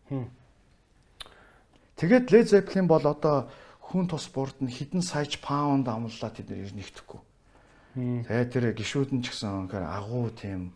[0.07, 0.27] Хм.
[2.03, 3.47] Тэгээд Led Zeppelin бол одоо
[3.79, 7.21] хүн тус бурд нь хэдэн саяч паунд амллаа тэд нэр нэгтгэхгүй.
[8.27, 10.75] Тэгээд тэр гişүүд нь ч гэсэн үнэхээр агуу тийм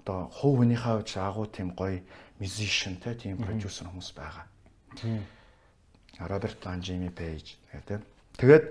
[0.00, 2.00] одоо хувь хүнийхээ хувьд агуу тийм гоё
[2.40, 4.48] musician те тийм продюсер хүмүүс байгаа.
[6.16, 8.00] Роберт План, Jimmy Page гэдэг.
[8.40, 8.64] Тэгээд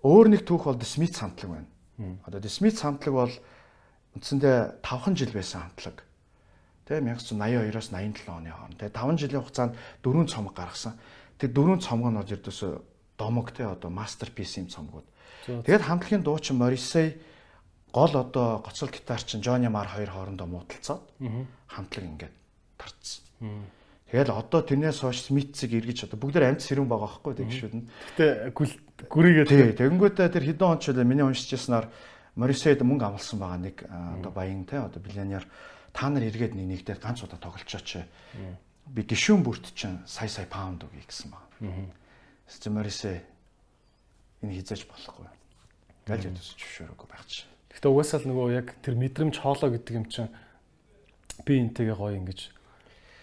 [0.00, 1.68] өөр нэг түүх бол Smiths хамтлаг байна.
[2.24, 3.34] Одоо Smiths хамтлаг бол
[4.16, 6.05] үндсэндээ 5 жил байсан хамтлаг.
[6.86, 8.78] Тэ 1982-оос 87 оны хооронд.
[8.78, 9.74] Тэ 5 жилийн хугацаанд
[10.06, 10.94] дөрвөн цомог гаргасан.
[11.34, 12.72] Тэр дөрвөн цомог нь бол ердөөсөө
[13.18, 15.02] домог те одоо мастерпис юм цомгууд.
[15.46, 17.18] Тэгээд хамтлагийн дуучин Morrissey
[17.90, 21.02] гол одоо гоцол гитарчин Johnny Marr хоёр хоорондоо муудалцаад
[21.66, 22.34] хамтлаг ингээд
[22.78, 23.24] тарцсан.
[24.06, 27.88] Тэгэл одоо тэрнээс хойш Смитцийг эргэж одоо бүгд амьд сэрүүн байгаа байхгүй тэг гişүүд нь.
[28.14, 28.54] Гэтэ
[29.10, 31.90] гүрийгээ тий тэгэнгүүтээ тэр хэдэн он ч үлээ миний уншижсанаар
[32.38, 35.42] Morrissey мөнгө амлсан байгаа нэг одоо баян те одоо биллионер
[35.96, 38.04] та нар эргээд нэг нэгдээд ганц удаа тоглолцооч.
[38.92, 41.48] Би гişүүн бүрт чинь сая сая паунд өгье гэсэн баг.
[42.44, 43.24] Стимерисэ
[44.44, 45.26] энэ хизээж болохгүй.
[46.04, 47.48] Галж ядус зөвшөөрөөгүй байх чинь.
[47.72, 50.30] Гэхдээ угаасаа л нөгөө яг тэр мэдрэмж хоолоо гэдэг юм чинь
[51.48, 52.52] би энтэйгээ гоё ингэж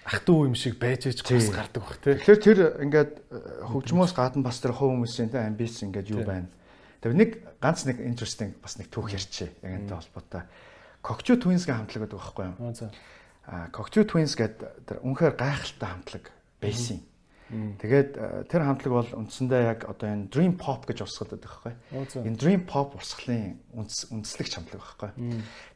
[0.03, 2.17] ах トゥ юм шиг байж ээж гос гардаг бах тий.
[2.19, 6.51] Тэгэхээр тэр ингээд э, хөгжмөөс гадна бас тэр хувь хүмүүсийн тий амбиц ингээд юу байна.
[6.99, 9.63] Тэр нэг ганц нэг interesting бас нэг түүх ярьчээ.
[9.63, 10.43] Яг энэтэй холбоотой.
[11.03, 12.55] Cocteau Twins-ийн хамтлаг гэдэг байхгүй юу?
[13.43, 16.31] Аа Cocteau Twins гэдэг тэр үнэхээр гайхалтай хамтлаг
[16.63, 17.03] байсан.
[17.53, 18.09] Тэгээд
[18.49, 21.73] тэр хамтлаг бол үндсэндээ яг одоо энэ Dream Pop гэж урсгалдаг байхгүй.
[22.23, 25.11] Энэ Dream Pop урсгалын үндэслэгч хамтлаг байхгүй.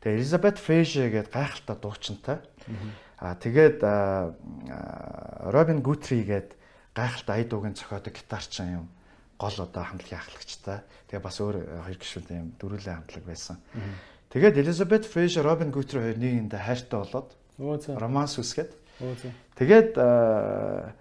[0.02, 2.38] Тэгээд Elizabeth Fraser гэдэг гайхалтай дуучинтай.
[3.20, 3.84] Аа тэгээд
[5.54, 6.56] Robin Guthrie гэдэг
[6.96, 8.86] гайхалтай ая дуугийн зохиодог гитарчин юм
[9.38, 10.82] гол одоо хамтлагийн ахлагчтай.
[11.14, 13.62] Тэгээ бас өөр хоёр гишүүд юм дөрүлэн хамтлаг байсан.
[14.30, 17.32] Тэгээд Elizabeth Fraser, Robin Guthrie хоёр нийгэмдээ хайртай болоод
[17.96, 18.72] романс үсгээд.
[19.56, 20.92] Тэгээд 89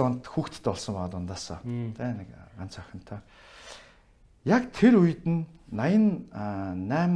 [0.00, 1.60] онд хүүхэдтэй болсон байгаа дундаасаа.
[1.60, 3.20] Тэ нэг ганц охинтой.
[4.44, 6.32] Яг тэр үед нь 88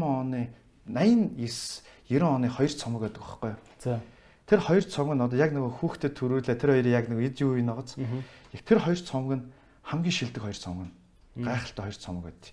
[0.04, 0.52] оны
[0.86, 3.60] 89 90 оны хоёр цомог байдаг байхгүй юу?
[3.80, 4.00] За.
[4.44, 7.56] Тэр хоёр цомог нь одоо яг нөгөө хүүхдэд төрүүлээ тэр хоёрыг яг нөгөө ид юу
[7.56, 7.96] юм нагаз.
[7.96, 9.48] Яг тэр хоёр цомог нь
[9.88, 10.94] хамгийн шилдэг хоёр цомог нь.
[11.40, 12.52] Гайхалтай хоёр цомог байд.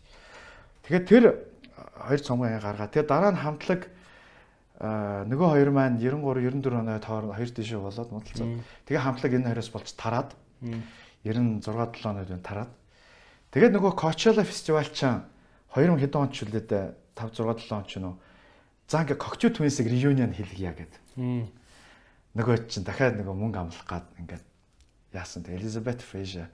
[0.87, 1.50] Тэгээд тэр
[2.07, 2.87] хоёр цомог гаргаа.
[2.87, 3.89] Тэгээд дараа нь хамтлаг
[4.81, 8.47] нөгөө хоёр маань 93 94 оны тоор хоёр дэшээ болоод модалцаа.
[8.89, 10.29] Тэгээ хамтлаг энэ хоёроос болж тараад
[11.23, 12.71] 96 7 онод тараад.
[13.51, 15.21] Тэгээд нөгөө Coachella фестивал чинь
[15.75, 16.69] 2000 хэдэн онд ч үлээд
[17.13, 18.15] 5 6 7 он ч нөө
[18.91, 21.01] за ингээ Cocteau Twins-ийг reunion хийлгийа гэдэг
[22.35, 24.43] нөгөө чинь дахиад нөгөө мөнгө амлах гад ингээд
[25.15, 25.43] яасан.
[25.43, 26.47] Тэг Elizabeth Fraser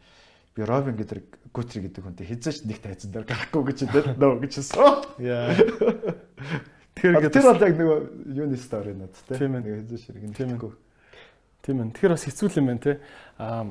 [0.57, 4.53] би Робин гэдэг Гутри гэдэг хүнтэй хизээч нэг тайзан дээр гарахгүй гэж хэлээд нөө гэж
[4.57, 4.81] хэлсэн.
[5.21, 5.53] Яа.
[6.97, 7.99] Тэгэхээр тэр бол яг нөгөө
[8.33, 9.13] юуны стори над.
[9.29, 9.85] Тийм ээ.
[9.85, 10.33] Хизээч хэрэг.
[10.33, 10.73] Тийм ээ.
[11.61, 11.93] Тийм ээ.
[11.93, 12.93] Тэгэхээр бас хэцүү юм байна те.
[13.37, 13.69] Аа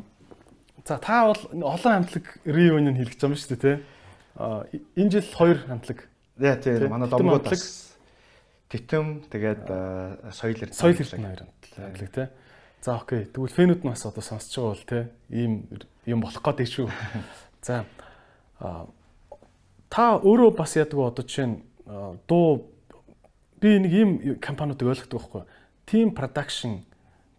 [0.86, 3.74] за та бол олон хамтлаг reunion хийлгэж байгаа юм шүү дээ те.
[4.38, 4.62] Аа
[4.94, 5.98] энэ жил хоёр хамтлаг.
[6.38, 7.50] Яа тийм манай домгууд
[8.66, 9.62] Титэм тэгээд
[10.34, 12.26] соёл эрдэнэ соёл эрдэнэ хоёр хамтлаг тий.
[12.82, 13.22] За окей.
[13.30, 15.52] Тэгвэл фэнүүд нь бас одоо сонсож байгаа бол тий ийм
[16.06, 16.88] юм болох гэдэг шүү.
[17.62, 17.84] За
[19.90, 21.56] та өөрөө бас яадаг одоо жишээ нь
[22.26, 22.70] дуу
[23.60, 25.42] би нэг ийм компаниудыг ойлгодог байхгүй.
[25.86, 26.82] Team production,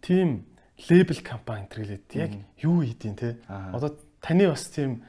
[0.00, 0.44] team
[0.88, 3.36] label компани гэрлээд яг юу хийдин те.
[3.48, 5.02] Одоо таны бас тийм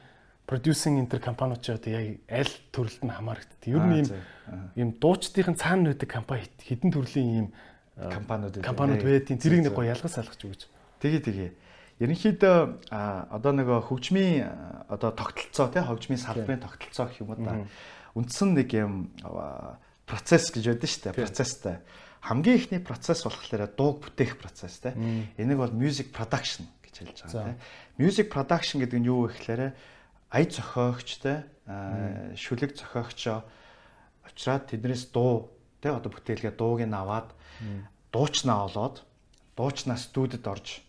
[0.46, 3.60] producing интер компаниуд ч одоо яг аль төрөлд нь хамаардаг.
[3.64, 4.08] Ер нь ийм
[4.76, 7.46] ийм дуучдын цаана байдаг компани хэдэн төрлийн ийм
[7.96, 10.62] компаниуд компаниуд байдیں۔ Тэрийг нэг гоё ялгаж салгаж өгөөч.
[11.00, 11.50] Тэгээ тэгээ.
[12.00, 14.48] Ерөнхийдөө одоо нөгөө хөгжмийн
[14.88, 17.68] одоо тогтолцоо тий хөгжмийн салбарын тогтолцоо гэх юм уу да.
[18.16, 19.12] Үндсэн нэг юм
[20.08, 21.20] процесс гэж байдаг шүү дээ.
[21.20, 21.76] Процесстай.
[22.24, 24.96] Хамгийн ихний процесс болохоор дууг бүтээх процесс тий.
[25.36, 27.56] Энийг бол music production гэж хэлж байгаа тий.
[28.00, 29.62] Music production гэдэг нь юу вэ гэхээр
[30.32, 31.44] ая зохиогч тий
[32.32, 33.44] шүлэг зохиогчоо
[34.24, 35.52] авчраад тэднээс дуу
[35.84, 37.28] тий одоо бүтээлгээ дууг нь аваад
[38.08, 39.04] дуучнаа олоод
[39.54, 40.82] дуучнаа студид орж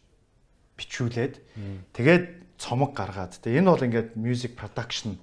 [0.82, 1.34] бичүүлээд
[1.94, 2.26] тэгээд
[2.58, 5.22] цомог гаргаад тэгээ энэ бол ингээд music production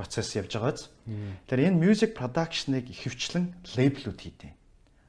[0.00, 0.88] процесс явж байгааз.
[1.48, 4.52] Тэгэхээр энэ music production-ыг хөвчлэн лейблүүд хийдэг.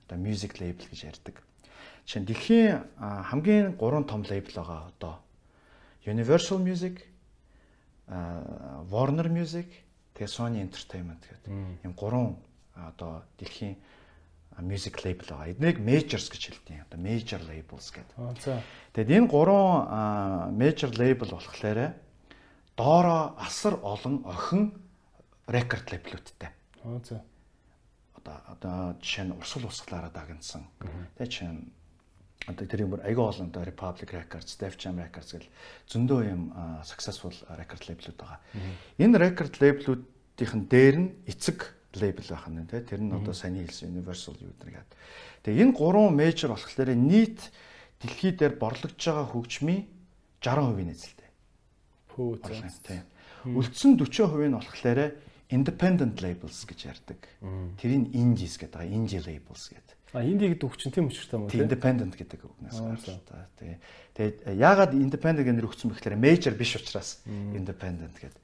[0.07, 1.35] Одоо music label гэж ярьдаг.
[2.03, 5.13] Жишээ нь дэлхийн хамгийн 3 том лейбл байгаа одоо
[6.03, 7.07] Universal Music,
[8.91, 9.69] Warner Music,
[10.17, 11.49] тэгээ Sony Entertainment гэдэг.
[11.85, 12.35] Ийм гурван
[12.75, 13.77] одоо дэлхийн
[14.59, 15.47] music label байгаа.
[15.47, 16.83] Эднийг majors гэж хэлдэг.
[16.91, 18.15] Одоо major labels гэдэг.
[18.93, 21.95] Тэгэд энэ гурван major label болохоор
[22.75, 24.73] доороо асар олон охин
[25.47, 26.51] record label-үүдтэй.
[28.15, 30.67] Одоо одоо жишээ нь урсгал усглаараа дагнсан.
[31.17, 31.71] Тэгээ чинь
[32.47, 35.49] одоо тэр юм айгүй олон одоо Republic Records, Def Jam Records гэл
[35.89, 36.53] зөндөө юм
[36.85, 38.39] successful record label-үүд байгаа.
[38.97, 43.91] Энэ record label-үүдийн дээр нь эцэг лейбл байх нь тий тэр нь одоо саний хэлсэн
[43.91, 44.89] universal user гэдэг.
[45.43, 47.51] Тэгээ энэ гурван мейжер болохоор нийт
[47.99, 49.85] дэлхий дээр борлогдож байгаа хөгжмийн
[50.39, 51.29] 60% эзэлтэй.
[52.15, 52.39] Пүү
[52.85, 53.01] тий.
[53.45, 54.99] Үлдсэн 40% нь болохоор
[55.51, 57.19] independent labels гэж ярьдаг.
[57.75, 58.95] Тэрийг indies гэдэг байгаа.
[58.95, 59.97] Indie labels гэдэг.
[60.11, 61.55] А инди гэдэг үг чинь тийм учиртай юм уу?
[61.55, 63.47] Independent гэдэг үгнээс гарч та.
[63.59, 63.77] Тэгээ.
[64.15, 68.41] Тэгээд яагаад independent гэнэр өгсөн бэхээр major биш учраас independent гэдэг.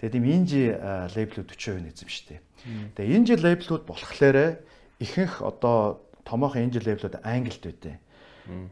[0.00, 0.72] Тэгээд ийм инжи
[1.12, 2.40] лейблүүд 40% эзэмшдэг.
[2.96, 4.56] Тэгээ инжи лейблүүд болохоор
[4.96, 8.00] ихэнх одоо томоохон инжи лейблүүд англид байдیں۔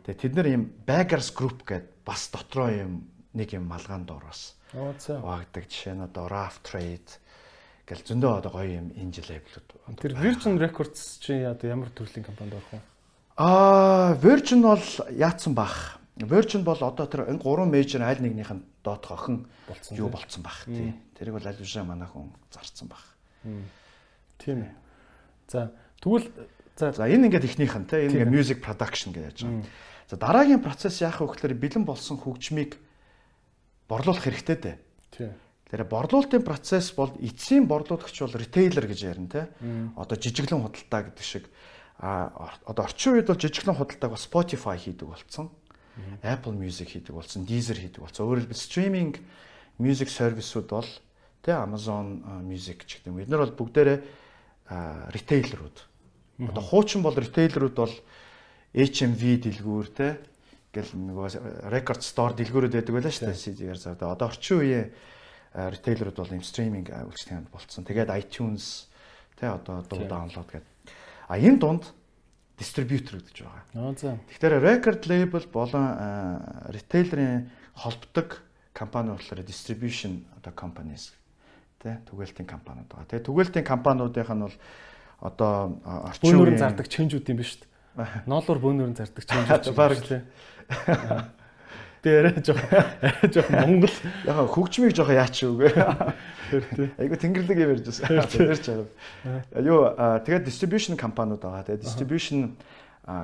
[0.08, 4.56] Тэгээ тэд нар ийм baggers group гэдэг бас дотроо ийм нэг юм малгаан доор бас.
[4.72, 5.20] Оо цаа.
[5.20, 7.20] Ваагдаг жишээ нь одоо Raft Trade
[7.84, 9.68] гэл зөндөө одоо гоё юм инжи лейблүүд.
[10.00, 12.80] Тэр Virgin Records чи одоо ямар төрлийн компанид орох вэ?
[13.36, 14.80] Аа, Virgin бол
[15.12, 15.97] яатсан бах.
[16.26, 20.42] Virgin бол одоо тэр энэ гурван мейжер аль нэгнийх нь доотх охин болцсон юу болцсон
[20.42, 20.94] бах тий.
[21.14, 23.14] Тэрийг бол аль бишээ манай хүн зарцсан бах.
[24.38, 24.74] Тийм ээ.
[25.46, 25.70] За
[26.02, 26.26] тэгвэл
[26.74, 29.66] за за энэ ингээд ихнийх нь тий энэ ингээд music production гэж яаж байгаа.
[30.08, 32.80] За дараагийн процесс яах вэ гэхээр бэлэн болсон хөгжмийг
[33.86, 34.76] борлуулах хэрэгтэй дээ.
[35.12, 35.30] Тий.
[35.68, 39.44] Тэгэхээр борлуулалтын процесс бол эцсийн борлуулагч бол retailer гэж ярина тий.
[40.00, 41.44] Одоо жижиглэн худалдаа гэдэг шиг
[42.00, 45.50] а одоо орчин үед бол жижиглэн худалдааг Spotify хийдэг болсон.
[46.22, 48.26] Apple Music хийдэг болсон, Deezer хийдэг болсон.
[48.26, 49.14] Өөрөөр хэлбэл стриминг
[49.78, 50.90] music service-ууд бол
[51.42, 53.22] тэ Amazon Music ч гэдэг юм.
[53.22, 53.98] Эднэр бол бүгдээрээ
[55.14, 55.78] ритейлерүүд.
[56.50, 57.94] Одоо хуучин бол ритейлерүүд бол
[58.74, 60.08] HMV дэлгүүр тэ
[60.74, 63.96] гэл нөгөө record store дэлгүүрүүд байдаг байлаа шүү дээ CD-ээр заа.
[63.96, 64.92] Одоо орчин үеийн
[65.56, 67.88] ритейлерүүд бол ийм стриминг үйлчлэгэнд болцсон.
[67.88, 68.92] Тэгээд iTunes
[69.40, 70.74] тэ одоо дуу даунлоод гэдэг.
[71.32, 71.88] А энэ дунд
[72.58, 73.64] дистрибьютор гэж байгаа.
[74.28, 75.86] Тэгэхээр record label болон
[76.74, 77.48] retailer-ийн
[77.78, 78.42] холбдог
[78.74, 81.14] компани болохоор distribution одоо companies
[81.78, 83.06] тэ түгээлтийн компаниуд байгаа.
[83.06, 84.56] Тэгээ түгээлтийн компаниудынх нь бол
[85.22, 85.78] одоо
[86.10, 88.26] орчин үеийн зардаг ченжүүд юм ба шүү дээ.
[88.26, 90.02] ноолуур бөөнөрн зардаг ч юм шиг Бараг.
[90.02, 90.22] лээ.
[92.02, 93.94] Би арай жоох арай жоох Монгол
[94.24, 95.70] Яг хөгжмийг жоохон яач үгүй.
[96.98, 98.26] Айгу тэнгэрлэг юм ярьж байна.
[98.30, 98.84] Тэр ч аа.
[99.58, 99.92] Юу
[100.22, 101.66] тэгээд distribution компаниуд байгаа.
[101.66, 102.54] Тэгээд distribution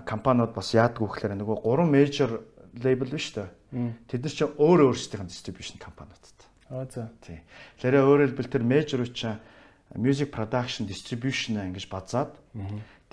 [0.05, 2.43] компаниуд бас яадаг вэ гэхээр нөгөө гурван major
[2.83, 3.47] label биш үү?
[4.11, 6.49] Тэд нар чинь өөр өөрсдийнх нь distribution компаниудтай.
[6.71, 7.11] Аа за.
[7.23, 7.43] Тий.
[7.79, 9.39] Тэгэхээр өөрөөр хэлбэл тэр major чинь
[9.95, 12.35] music production distribution ингэж базаад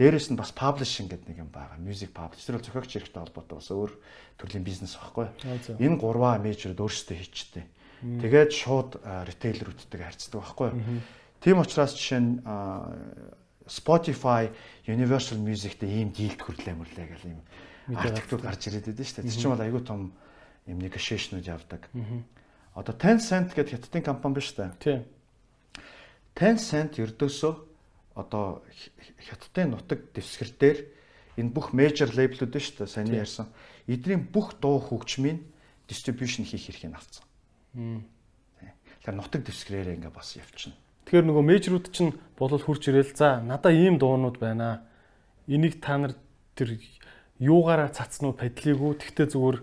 [0.02, 1.78] дээрэс нь бас publishing гэдэг нэг юм байгаа.
[1.78, 2.41] Music publish.
[2.41, 3.91] Тэр бол зохиогч хэрэгтэй холбоотой бас өөр
[4.41, 5.30] төрлийн бизнес байхгүй.
[5.30, 5.78] Аа, за.
[5.78, 7.66] Энэ гурваа major-д өөрсдөө хийчтэй.
[8.02, 10.70] Тэгээд шууд а, ритейлерүүдтэйгээ харьцдаг байхгүй.
[11.45, 12.34] Тийм учраас жишээ нь
[13.70, 14.49] Spotify,
[14.89, 17.39] Universal Music-тэй ийм дийлд хүрлээ мөрлөө гэл ийм
[17.93, 19.30] артиклууд гарч ирээд байдаг шүү дээ.
[19.30, 20.02] Тэр чинь бол айгүй том
[20.66, 21.88] юм negotiation-ууд явдаг.
[22.74, 24.74] Одоо Tencent гэдэг хятадын компани биш үү?
[24.82, 24.97] Тий.
[26.34, 27.70] Tencent ердөөсөө
[28.16, 28.91] одоо Х-
[29.30, 30.78] хятадын нутаг дэвсгэр дээр
[31.39, 33.47] энэ бүх major label-үүд нь шүү дээ сайн ярьсан.
[33.88, 35.39] Эдний бүх дуу хөгжмийн
[35.88, 37.24] distribution хийх эрхийг авцсан.
[39.01, 40.76] Тэгэхээр нутаг дэвсгэрээр ингээ бас явчихна.
[41.07, 44.86] Тэгэхээр нөгөө мейжрүүд чинь болол хурж ирэл за надаа ийм дуунууд байна.
[45.47, 46.14] Энийг та нар
[46.53, 46.78] тэр
[47.41, 49.57] юугаараа цацсан уу падлиггүй тэгтээ зүгээр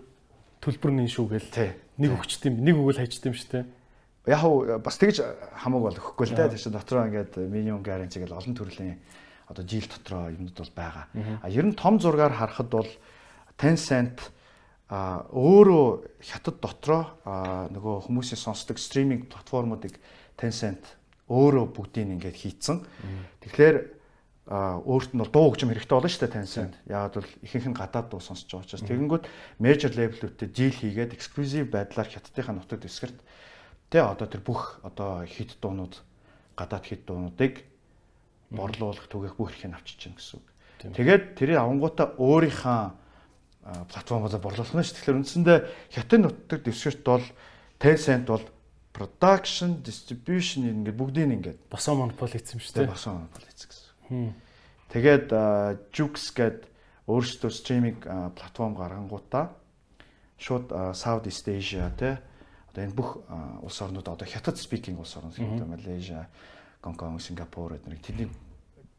[0.59, 1.53] төлбөр нэн шүү гээл.
[2.03, 3.65] Нэг өгчт юм нэг өгөл хайчт юм шүү дээ.
[4.29, 5.25] Яг уу бас тэгж
[5.65, 6.53] хамаагүй бол өгөхгүй л дээ.
[6.53, 9.01] Тэр чинь дотроо ингээд минимум guarantee гэл олон төрлийн
[9.49, 11.05] одоо жил дотроо юмнууд бол байгаа.
[11.41, 12.91] А ер нь том зургаар харахад бол
[13.57, 14.21] Tencent
[14.89, 17.17] а өөрөө хятад дотроо
[17.73, 19.97] нөгөө хүмүүсийн сонсдог стриминг платформуудыг
[20.37, 20.85] Tencent
[21.29, 22.85] өөрөө бүгдийг ингээд хийцэн.
[23.45, 23.77] Тэгэхээр
[24.49, 26.75] өөрт нь дуу хөгжим хэрэгтэй болно шүү дээ Tencent.
[26.89, 29.25] Яагаад бол ихэнх нь гадаад дуу сонсож байгаа учраас тэгэнгүүт
[29.61, 33.19] major label-үүдтэй deal хийгээд exclusive байдлаар хятадынхаа нутаг дэвсгэрт
[33.89, 36.01] тэ одоо тэр бүх одоо хит дуунууд
[36.57, 37.65] гадаад хит дуунуудыг
[38.51, 40.47] борлуулах түгээх бүх эрхийг авчиж чинь гэсэн үг.
[40.97, 42.81] Тэгээд тэрийг авангуудаа өөрийнхөө
[43.69, 44.97] а, платформоор борлуулах нь шүү.
[44.97, 45.59] Тэгэхээр үндсэндээ
[45.93, 47.27] хятад нутаг дэвсгэрт бол
[47.79, 48.43] Tencent бол
[48.91, 52.91] production, distribution ингээд бүгдийг ингээд Босоо монопол хийсэн юм шүү дээ.
[52.91, 54.35] басан болчихсон гэсэн.
[54.91, 55.29] Тэгээд
[55.95, 56.67] Jux гээд
[57.07, 58.01] өөрсдөө стриминг
[58.35, 59.55] платформ гаргангуудаа
[60.41, 62.19] шууд Southeast Asia те
[62.79, 63.19] одоо энэ бүх
[63.67, 66.29] улс орнууд одоо хятад speaking улс орнууд гэдэг Малайза,
[66.83, 68.31] Гонконг, Сингапур эднийг тэдний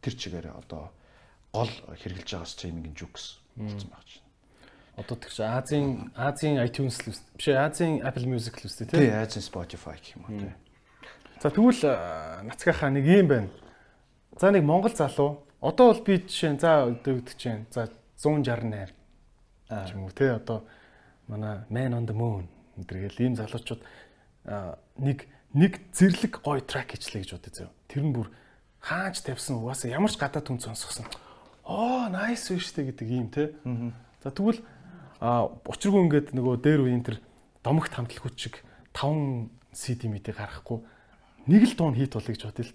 [0.03, 0.91] тэр чигээр одоо
[1.53, 4.23] гол хэрэгжилж байгаа стримингийн Jux болсон байх чинь.
[4.99, 7.15] Одоо тэр чи Азийн Азийн iTunes л.
[7.39, 9.07] Биш ээ Азийн Apple Music л үст Тэ тий.
[9.07, 10.55] Азийн Spotify гэх юм уу те.
[11.39, 11.83] За тэгвэл
[12.51, 13.49] нацгийнхаа нэг юм байна.
[14.35, 17.87] За нэг Монгол залуу одоо бол би жишээ за өдөгдөж чинь за
[18.19, 18.91] 168
[19.71, 20.67] ч юм уу тий одоо
[21.31, 23.81] манай Man on the Moon өдргээл ийм залуучууд
[24.99, 27.69] нэг нэг зэрлэг гоё трак хийчлээ гэж бодъё зөө.
[27.89, 28.27] Тэр нь бүр
[28.79, 31.07] хаач тавьсан угаасаа ямар ч гадаад хүн сонсгосон.
[31.65, 33.53] Оо nice биш үү гэдэг ийм тий.
[34.23, 34.61] За тэгвэл
[35.19, 37.17] учиргүй ингээд нөгөө дээр үеийн тэр
[37.65, 38.63] домогт хамтлагууд шиг
[38.93, 40.79] 5 CD мэдээ гаргахгүй
[41.49, 42.73] нэг л дуун хит болъё гэж бодъё л.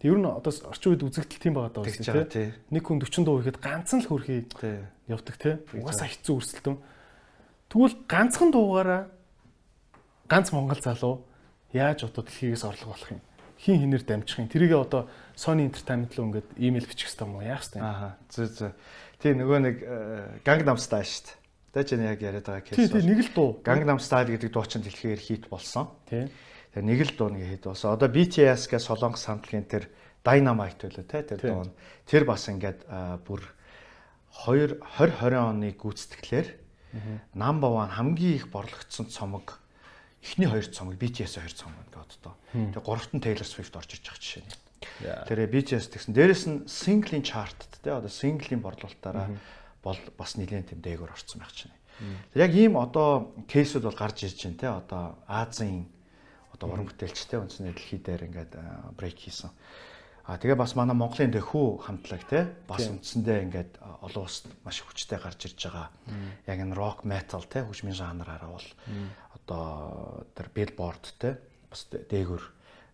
[0.00, 2.48] Тэг ер нь одоо орчин үед үзэгдэл тийм байгаа даа үстэй тий.
[2.72, 4.80] Нэг хүн 40 дуу ихэд ганцхан л хөрхий Тий.
[5.12, 5.60] явдаг те.
[5.76, 6.78] Угаасаа хэцүү өрсөлдөөн.
[7.68, 9.12] Тэгвэл ганцхан дуугаараа
[10.28, 11.24] ганц монгол залуу
[11.72, 13.20] яаж одоо дэлхийгээс орлого болох юм?
[13.58, 14.48] Хин хинээр дамжих юм?
[14.48, 17.42] Тэрийг одоо Sony Entertainment руу ингээд имэйл бичих хэрэгтэй юм уу?
[17.42, 17.82] Яах юм?
[17.82, 18.10] Ааха.
[18.30, 18.72] Зөө зөө.
[19.18, 19.76] Тий нөгөө нэг
[20.46, 21.36] Gangnam Style шүү дээ.
[21.74, 22.76] Тэ ч яг яриад байгаа кейс.
[22.78, 23.50] Тий, тий нэг л дуу.
[23.66, 25.90] Gangnam Style гэдэг дуу чинь дэлхийгээр хит болсон.
[26.06, 26.30] Тий.
[26.70, 27.98] Тэгээ нэг л дуу нэг хит болсон.
[27.98, 29.90] Одоо BTS гэх Солонгос хамтлагийн тэр
[30.22, 31.50] Dynamite байлоо те тэр Тий.
[31.50, 31.72] дуу нь.
[32.06, 33.42] Тэр бас ингээд аа, бүр
[34.46, 36.48] 2 2020 оны гүйцэтгэлээр
[37.34, 39.58] number 1 хамгийн их борлогдсон цомог
[40.22, 42.34] эхний хоёр цомог BTS хоёр цомог гэдэг одоо.
[42.52, 44.44] Тэгээ гуравт нь Taylor Swift орж иж байгаа жишээ.
[45.26, 46.14] Тэр BTS тэгсэн.
[46.14, 49.30] Дээрэс нь singling chart те одоо singling борлуулалтаараа
[49.82, 51.74] бол бас нэлээд тийм дээгүүр орсон байх чинь.
[52.34, 55.86] Яг ийм одоо кейсүүд бол гарч ирж байна те одоо Азийн
[56.54, 58.52] одоо уран бүтээлчтэй үндсэндээ дэлхий дээр ингээд
[58.98, 59.50] брейк хийсэн.
[60.28, 65.16] А тэгээ бас манай Монголын дэхүү хамтлаг те бас үндсэндээ ингээд олон улсад маш хүчтэй
[65.18, 65.88] гарч ирж байгаа.
[66.44, 68.68] Яг энэ рок метал те хөгжмийн жанраараа бол
[69.48, 71.38] одоо тэр те
[71.72, 72.44] бас дээгүүр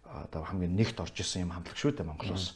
[0.07, 2.55] а, одоо хамгийн нэгт орж исэн юм хамтлаг шүү дээ Монголоос.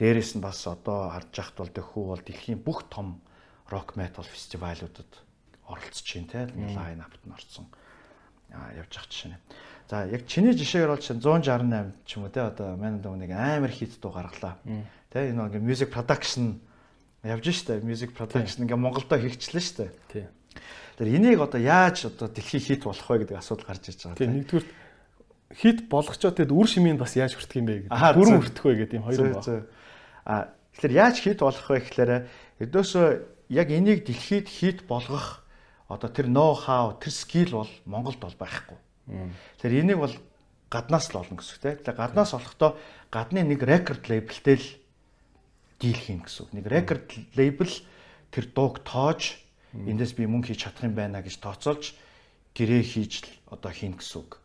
[0.00, 3.20] Дээрээс нь бас одоо харж яхад бол дэхүү бол дэлхийн бүх том
[3.68, 5.12] рок метал фестивалуудад
[5.68, 6.40] оролцож байна те
[6.72, 7.68] лайн апт нь орсон
[8.48, 9.36] явж ах жишээ.
[9.88, 13.30] За яг чиний жишээгээр бол чинь 168 ч юм уу те одоо манай дөө нэг
[13.36, 14.56] амар хит дуу гаргалаа.
[15.12, 16.60] Тэ энэ нэг music production
[17.24, 19.92] явж штэ music production ингээ Монголдо хийгчлээ штэ.
[20.12, 20.24] Тий.
[20.98, 24.18] Тэр энийг одоо яаж одоо дэлхий хит болох вэ гэдэг асуудал гарч ирж байгаа.
[24.18, 24.66] Тий нэгдүгээр
[25.54, 28.14] хит болгочоо тэгэд үр шимийн бас яаж хүртэх юм бэ гэдэг.
[28.14, 29.66] Бүрэн хүртэх вэ гэдэг юм хоёр байна.
[30.24, 32.12] А Тэгэхээр яаж хит болох вэ гэхээр
[32.58, 33.06] ердөөсөө
[33.54, 35.46] яг энийг дэлхийд хит болгох
[35.86, 38.78] одоо тэр ноу хау тэр скил бол Монголд бол байхгүй.
[39.06, 40.14] Тэгэхээр энийг бол
[40.66, 41.78] гаднаас л олно гэсэн үг тийм.
[41.78, 42.74] Тэгэхээр гаднаас олохдоо
[43.14, 44.66] гадны нэг рекорд лейблтэй л
[45.78, 46.50] дийл хийн гэсэн үг.
[46.58, 47.06] Нэг рекорд
[47.38, 47.70] лейбл
[48.34, 49.38] тэр дууг тоож
[49.74, 51.98] эндээс би мөнгө хийж чадах юм байна гэж тооцоолж
[52.54, 54.38] гэрээ хийж л одоо хийн гэсэн үг.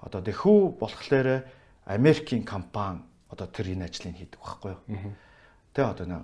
[0.00, 1.44] Одоо дэхүү болохоор
[1.84, 5.12] Америкийн компани одоо тэр энэ ажлыг хийдэг байхгүй юу?
[5.76, 6.22] Тэ одоо нэг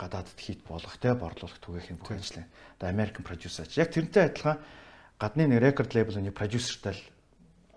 [0.00, 2.48] гадаадд хит болох тэ борлуулах түгээх юм бүх ажлыг.
[2.80, 3.68] Одоо American producer.
[3.76, 4.58] Яг тэрнтэй адилхан
[5.20, 7.02] гадны нэг record label-ийн продюсертай л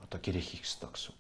[0.02, 1.14] одоо гэрээ хийх ёстой гэсэн.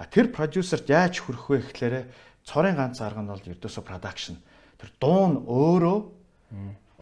[0.00, 1.94] А тэр продюсерт яаж хүрэх вэ гэхээр
[2.42, 4.40] цорын ганц арга нь бол ердөөсө production.
[4.80, 5.98] Тэр дуун өөрөө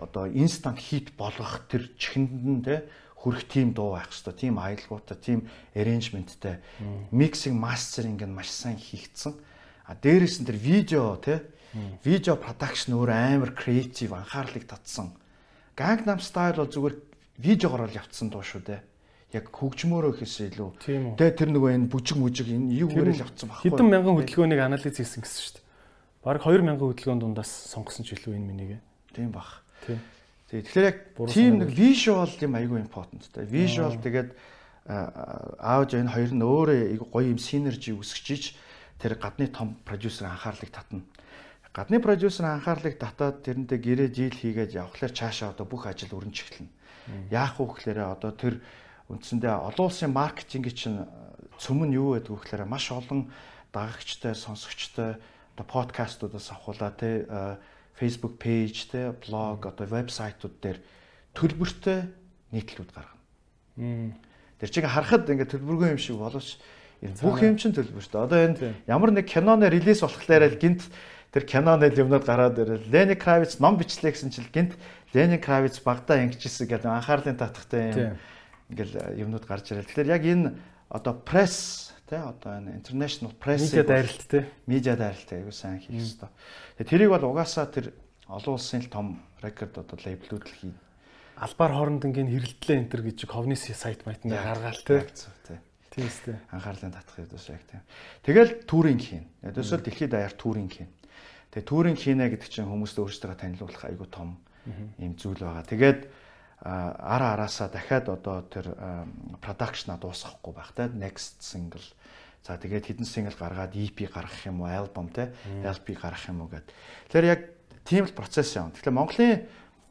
[0.01, 2.89] одоо instant hit болгох тэр чихэнд нь те
[3.21, 5.41] хүрх тийм дуу байх хэвээр тийм аялгуутай тийм
[5.77, 6.57] arrangementтэй
[7.13, 9.37] mixing mastering нь маш сайн хийгдсэн.
[9.85, 11.45] А дээрээс нь тэр видео те
[12.01, 15.13] видео production өөр амар creative анхаарлыг татсан.
[15.77, 16.97] Gangnam Style бол зүгээр
[17.37, 18.81] видеогоор л явцсан дуу шүү дээ
[19.31, 20.71] яг хөгжмөөрөө ихээс илүү.
[21.15, 23.71] Тэгээ тэр нөгөө энэ бүжиг мүжиг энэ юу гэрэл авцсан байхгүй.
[23.71, 25.67] Хэдэн мянган хөдөлгөөнийг анализ хийсэн гэсэн шүү дээ.
[26.27, 28.71] Бараг 2 мянган хөдөлгөөнд дундаас сонгосон ч илүү энэ минийг.
[29.15, 29.63] Тийм бах.
[29.87, 30.01] Тийм.
[30.51, 30.99] Тэгэхээр яг
[31.31, 33.47] тийм нэг visual юм айгүй important та.
[33.47, 34.35] Visual тэгээд
[34.91, 36.79] аудио энэ хоёр нь өөрөө
[37.15, 38.59] гоё юм синержи үсгэж
[38.99, 41.07] тэр гадны том продюсер анхаарлыг татна.
[41.71, 47.31] Гадны продюсер анхаарлыг татаад тэрнтэй гэрээ жийл хийгээд явхлаар цаашаа одоо бүх ажил өрнж эхэлнэ.
[47.31, 48.59] Яах вэ гэхээр одоо тэр
[49.07, 51.07] үндсэндээ олон улсын маркетинг чинь
[51.63, 53.31] цөм нь юу гэдэг вэ гэхээр маш олон
[53.71, 55.23] дагагчтай, сонсогчтой
[55.55, 57.23] одоо подкастуудаас авахулаа те
[58.01, 60.79] Facebook page те блог одоо вебсайтууд дээр
[61.37, 62.09] төлбөртэй
[62.57, 64.17] нийтлүүд гаргана.
[64.57, 66.57] Тэр чинь харахад ингээд төлбөргүй юм шиг боловч
[67.21, 68.21] бүх юм чинь төлбөртэй.
[68.25, 70.89] Одоо энэ ямар нэг киноны релиз болохлээр л гинт
[71.31, 74.75] тэр киноны юмнууд гараад ирэл Лени Кравиц ном бичлээ гэсэн чил гинт
[75.13, 78.19] Лени Кравиц багада ингэжсэн гэдэг анхаарлын татахтай юм
[78.71, 79.87] ингээл юмнууд гарч ирэл.
[79.87, 80.55] Тэгэхээр яг энэ
[80.89, 85.95] одоо пресс тий одоо энэ international press медиа дайралт тий медиа дайралт аягүй сайн хийх
[85.95, 86.31] хэрэгтэй.
[86.83, 87.95] Тэгээ тэрийг бол угаасаа тэр
[88.27, 89.07] олон улсын л том
[89.39, 90.79] рекорд одоо лейблүүд л хийнэ.
[91.39, 95.07] Албаар хоорондынгийн хэрэлдлээ энтер гэж ковны сайт майтанд гаргаал тий.
[95.91, 96.37] Тийм үстэй.
[96.51, 97.83] Анхаарлын татах хэвдээс яг тийм.
[98.23, 99.27] Тэгэл туринг хийн.
[99.43, 100.91] Өдөөсөө дэлхийд даяар туринг хийн.
[101.51, 104.39] Тэгээ туринг хийнэ гэдэг чинь хүмүүст өөрсдөө танилцуулах айгүй том
[105.03, 105.67] юм зүйл байгаа.
[105.67, 106.01] Тэгээд
[106.63, 108.77] ара араасаа дахиад одоо тэр
[109.41, 111.85] продакшна дуусгахгүй байх те next single
[112.45, 115.33] за тэгээд хідэн single гаргаад EP гаргах юм уу альбом те
[115.65, 116.69] LP гаргах юм уу гэд.
[117.09, 117.41] Тэгэхээр яг
[117.85, 118.73] тийм л процесс юм.
[118.73, 119.49] Тэгэхээр Монголын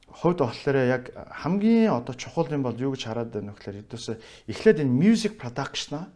[0.10, 4.16] хувьд болохоор яг хамгийн одоо чухал юм бол юу гэж хараад байна вэ гэхээр эдөөсөө
[4.50, 6.10] эхлээд энэ music production-а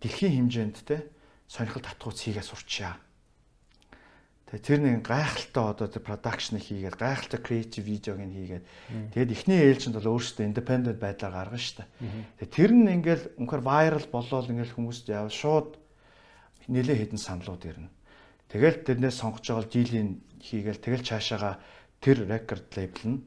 [0.00, 1.08] дэлхийн хэмжээнд те
[1.48, 3.00] сонирхол татгууц хийгээ сурчаа.
[4.44, 8.64] Тэгээ тэр нэг гайхалтай одоо тэр production хийгээд гайхалтай creative видеог нь хийгээд
[9.16, 11.88] тэгээд эхний ээлжинд бол өөрөөсөө independent байдлаар гаргана шүү дээ.
[12.44, 15.70] Тэгээ тэр нь ингээл үнэхээр viral болоод ингээл хүмүүст яав шууд
[16.68, 17.88] нэлээ хэдэн саналууд ирнэ.
[18.52, 21.58] Тэгэл тэрнээс сонгож байгаа дийлийг хийгээл тэгэл цаашаага
[22.04, 23.18] тэр record label нь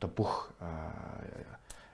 [0.00, 0.56] одоо бүх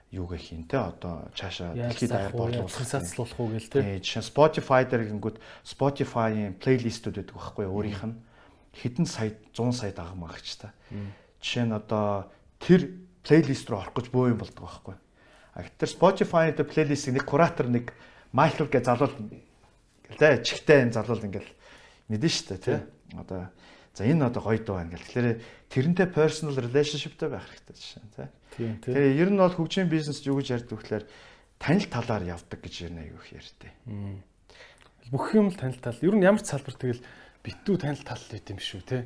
[0.09, 4.01] юугээ хийн те одоо цаашаа дэлхийд даяар борлуулах сансацлуулах уу гээл те.
[4.01, 8.15] Жишээ Spotify дээр гингүүд Spotify-ийн плейлистүүд байдаг байхгүй өөрийнх нь
[8.79, 10.71] хэдэн сая 100 сая дагам агч та.
[11.43, 12.31] Жишээ нь одоо
[12.63, 14.95] тэр плейлист руу орох гэж бөө юм болдог байхгүй.
[15.55, 17.91] А тэр Spotify дээр плейлистийг нэг куратор нэг
[18.31, 19.15] Майкл гэж залуул
[20.07, 21.51] гэлээ чихтэй энэ залуул ингээл
[22.07, 22.79] мэдэн штэ тий.
[23.13, 23.51] Одоо
[23.93, 25.05] за энэ одоо гоё дуу байна гэл.
[25.05, 25.29] Тэгэхээр
[25.67, 28.29] тэрнтэй personal relationshipтэй байх хэрэгтэй жишээ.
[28.55, 28.93] Тийм тий.
[28.93, 31.05] Тэгэхээр ер нь бол хөгжим бизнес юу гэж ярьдаг вэхлээр
[31.59, 33.73] танил талаар явдаг гэж ярина аюух ярьдээ.
[35.11, 35.97] Бүх юм л танил тал.
[36.01, 37.03] Ер нь ямар ч салбар тэгэл
[37.45, 38.99] битүү танил тал байт юм шүү те.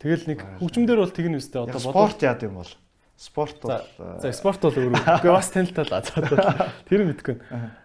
[0.00, 2.72] Тэгэл нэг хөгжмөндөр бол тэгнэ үстэй одоо спорт яад юм бол
[3.20, 3.84] спорт бол
[4.22, 6.02] за спорт бол өөрөө үгүй бас танил тал аа
[6.88, 7.36] тэр мэдгүй.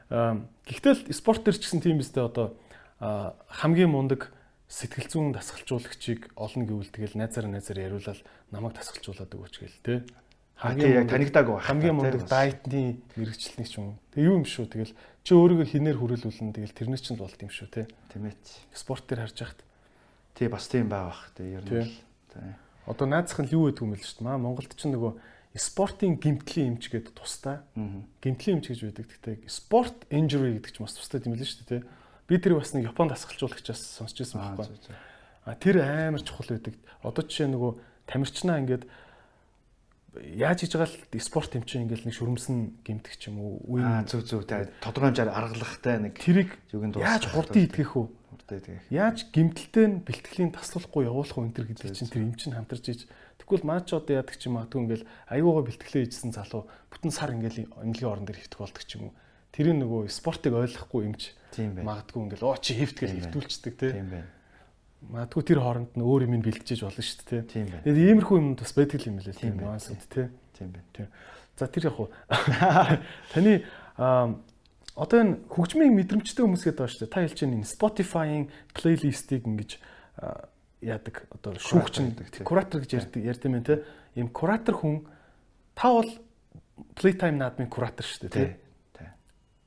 [0.08, 2.56] Гэхдээ л спорт төр ч гэсэн тийм үстэй одоо
[3.00, 4.32] хамгийн мундаг
[4.72, 8.20] сэтгэл зүйн дасгалжуулагчийг олно гэвэл тэгэл найзаар найзаар яриулаад
[8.50, 9.94] намайг дасгалжуулаад өгөөч гээл те.
[10.56, 11.68] Хамгийн яг танигдааг байх.
[11.68, 14.00] Хамгийн мундаг дайетны мэрэгчлэлник ч юм.
[14.16, 14.96] Тэг юу юм шүү тэгэл
[15.26, 17.92] чи өөрийгөө хинээр хүрээлүүлнэ тэгэл тэрнээс ч болт юм шүү те.
[18.14, 18.40] Тийм ээ.
[18.72, 19.60] Спорт дээр харж яхад
[20.36, 21.32] Тий бас тийм бай бах.
[21.36, 21.96] Тий ер нь л.
[22.28, 22.56] Тий.
[22.86, 24.28] Одоо наацх нь юу гэдэг юм бэл шүү дээ.
[24.28, 25.16] Маа Монголд ч нөгөө
[25.56, 27.64] спортын гимтлийн эмч гэдэг тустай.
[28.20, 29.08] Гимтлийн эмч гэж байдаг.
[29.08, 31.88] Гэхдээ спорт injury гэдэг ч бас тустай юм л шүү дээ.
[32.28, 34.76] Би тэр бас нэг Японд дасгалжуулагчаас сонсч ирсэн байхгүй.
[35.48, 36.76] А тэр амар чухал байдаг.
[37.00, 37.72] Одоо жишээ нөгөө
[38.12, 38.84] тамирчнаа ингээд
[40.22, 44.24] яаж хийж байгаа л спорт эмчин ингээл нэг шүрмсэн гимтэх ч юм уу үе зөв
[44.24, 48.08] зөв тодорхой хэмжээр аргалахтай нэг тэрийг яаж хурдан идэх үү.
[48.94, 52.86] Яаж гимтэлтэй нь бэлтгэлийн таслуулахгүй явуулах вэ энэ төр гэдэг чинь тэр юм чинь хамтарч
[52.94, 53.00] иж.
[53.42, 57.34] Тэгвэл матч одоо яадаг ч юм аа түн ингээл аюугаа бэлтгэлээ хийжсэн залуу бүтэн сар
[57.34, 59.14] ингээл эмнэлгийн орон дээр хөвтөх болдог ч юм уу.
[59.50, 61.22] Тэр нөгөө спортыг ойлгохгүй юмч
[61.58, 63.18] магадгүй ингээл оо чи хөвтгэл
[63.74, 63.90] те.
[63.98, 64.30] Тийм байна.
[65.10, 67.42] Магадгүй тэр хооронд нь өөр юм бэлтжиж болно шүү дээ.
[67.50, 67.84] Тийм байна.
[67.86, 69.68] Тэгээд иймэрхүү юм бас байдаг юм лээ Тийм тийм байна.
[69.76, 70.24] нюансууд те.
[70.58, 70.90] Тийм байна.
[70.96, 71.08] Тийм.
[71.56, 72.10] За тэр яг уу
[73.34, 73.54] таны
[74.96, 77.14] одоо энэ хөгжмийн мэдрэмжтэй хүмүүс гэдэг байгаа шүү дээ.
[77.14, 78.44] Та хэлж байгаа энэ Spotify-ын
[78.76, 79.72] плейлистийг ингэж
[80.82, 82.46] яадаг одоо гэдэг, тийм.
[82.48, 83.84] куратор гэж ярьдаг ярьд юм те.
[84.16, 85.04] Ийм куратор хүн
[85.76, 86.10] та бол
[86.96, 88.48] Playtime наадмын куратор шүү дээ Тий.
[88.48, 88.60] те.
[89.00, 89.10] Тий.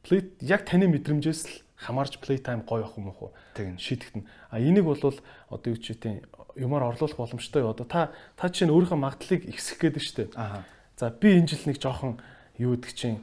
[0.04, 3.78] Play яг таны мэдрэмжээс л хамаарч Playtime гоё ах юм уу Тэгнь.
[3.78, 4.26] шийдэгдэн.
[4.50, 6.26] А энийг бол одоо юу ч үгүй
[6.58, 7.62] юмар орлуулах боломжтой.
[7.62, 10.28] Одоо та та чинь өөрийнхөө магадлалыг ихсэх гээд дээ.
[10.34, 10.66] Аа.
[10.98, 12.18] За би энэ жил нэг жоохон
[12.58, 13.22] юу гэдэг чинь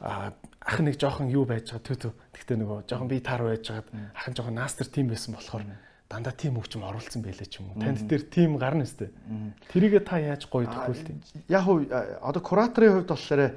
[0.00, 2.12] ах нэг жоохон юу байж байгаа түү.
[2.32, 5.64] Тэгтээ нөгөө жоохон би таар байж байгаад ах нь жоохон настер тим байсан болохоор
[6.08, 7.80] дандаа тим хөгжим оруулсан байлээ ч юм уу.
[7.84, 9.12] Танд дээр тим гарна өстэй.
[9.72, 11.20] Тэрийгэ та яаж гоё тохиолт юм.
[11.48, 13.52] Яг уу одоо кураторын хувьд болохоор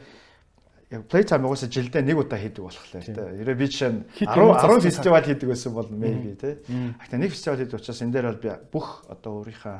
[0.91, 3.15] яг playtime угаасаа жилдээ нэг удаа хийдэг болохоор Тийм.
[3.15, 3.27] тий.
[3.43, 6.53] Ерөө би жишээ нь Хит 10 юм 10 цацсан фестивал хийдэг байсан бол maybe тий.
[6.71, 6.95] Мм.
[6.95, 9.77] Гэхдээ нэг фестивал хийдэг учраас энэ дээр бол би бүх одоо өөрийнхөө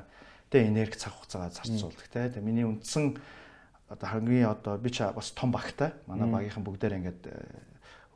[0.51, 2.28] тэ энерги цаг хугацаагаа зарцуулдаг тий.
[2.28, 3.16] Тэгээ миний үндсэн
[3.88, 5.95] одоо хамгийн одоо би ч бас том багтай.
[6.12, 7.39] Манай багийнхан бүгдээр ингээд э,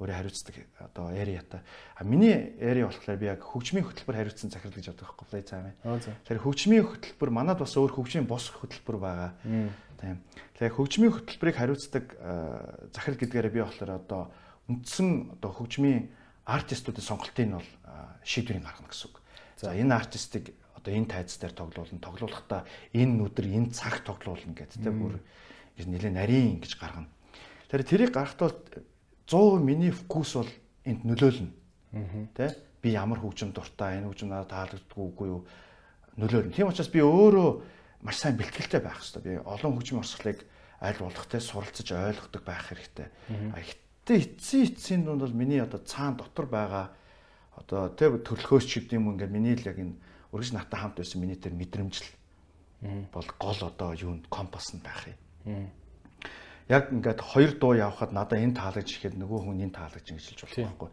[0.02, 1.62] өөрөө хариуцдаг одоо ареатай.
[1.96, 5.72] А миний area болохоор би яг хөгжмийн хөтөлбөр хариуцсан захирал гэж боддог байхгүй playtime.
[6.28, 9.32] Тэгэхээр хөгжмийн хөтөлбөр манад бас өөр хөгжмийн бос хөтөлбөр байгаа.
[10.02, 10.18] Тийм.
[10.58, 14.34] Тэгэхээр хөгжмийн хөтөлбөрийг хариуцдаг э, захирал гэдгээрээ би болохоор одоо
[14.66, 16.10] үндсэн одоо хөгжмийн
[16.50, 17.94] артистуудын сонголтыг нь бол э,
[18.26, 19.22] шийдвэрийг гаргана гэсэн үг.
[19.62, 22.66] За энэ артистыг одоо энэ тайз дээр тоглуулна, тоглуулахдаа
[22.98, 25.22] энэ өдөр энэ цаг тоглуулна гэдэг тийм бүр
[25.78, 27.10] гэж нэлээд нарийн гэж гаргана.
[27.70, 28.58] Тэгэхээр тэрийг гаргахдаа
[29.30, 30.52] 100% миний фокус бол
[30.84, 31.54] энд нөлөөлнө.
[32.34, 35.46] Тэ би ямар хөгжим дуртай, энэ хөгжим надад таалагддаггүй юу
[36.18, 36.58] нөлөөлнө.
[36.58, 37.62] Тийм учраас би өөрөө
[38.02, 39.22] маш сайн бэлтгэлтэй байх хэрэгтэй.
[39.22, 40.40] Би олон хөгжмийн урсгалыг
[40.82, 43.08] аль болох те суралцаж ойлгодог байх хэрэгтэй.
[43.54, 46.86] А ихтэй эцсийн эцсийн дунд бол миний одоо цаана дотор байгаа
[47.56, 49.94] одоо те төрөлхөөс ч гэдэг юм ингээд миний л яг энэ
[50.34, 52.10] үргэлж натаа хамт байсан миний тэр мэдрэмжл
[53.14, 55.06] бол гол одоо юу н компас нь байх
[55.46, 55.70] юм.
[56.66, 60.42] Яг ингээд хоёр дуу явхад надаа энэ таалагдж ихэд нөгөө хүн энэ таалагдж ингэж хэлж
[60.42, 60.90] болох байхгүй.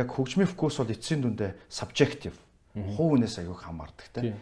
[0.00, 2.38] Яг хөгжмийн фокус бол эцсийн дүндээ subjective.
[2.72, 4.32] Хувь хүнээс аягүй хамаардаг те.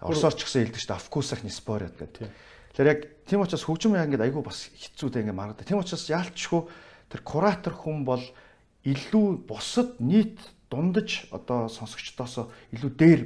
[0.00, 0.12] Тийм.
[0.12, 1.06] Орсоор ч гэсэн хэлдэг шүү дээ.
[1.08, 2.28] Вкусах не спорят гэдэг.
[2.76, 5.64] Тэгэхээр яг тийм учраас хөгжим яг ингээд аягүй бас хэцүү дээ ингээд маргадаг.
[5.64, 6.62] Тийм учраас яалтчгүй
[7.08, 8.20] тэр куратор хүн бол
[8.84, 10.36] илүү бусад нийт
[10.68, 13.22] дундаж одоо сонсогчдоос илүү дээр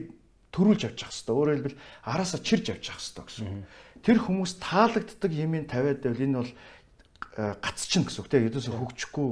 [0.55, 1.35] төрүүлж явж явах хэрэгтэй.
[1.35, 3.66] Өөрөөр хэлбэл араасаа чирж явж явах хэрэгтэй гэсэн үг.
[4.01, 9.29] Тэр хүмүүс таалагддаг юмыг тавиад байвал энэ бол э, гацчин гэсэн үг тийм ердөөсөө хөгжихгүй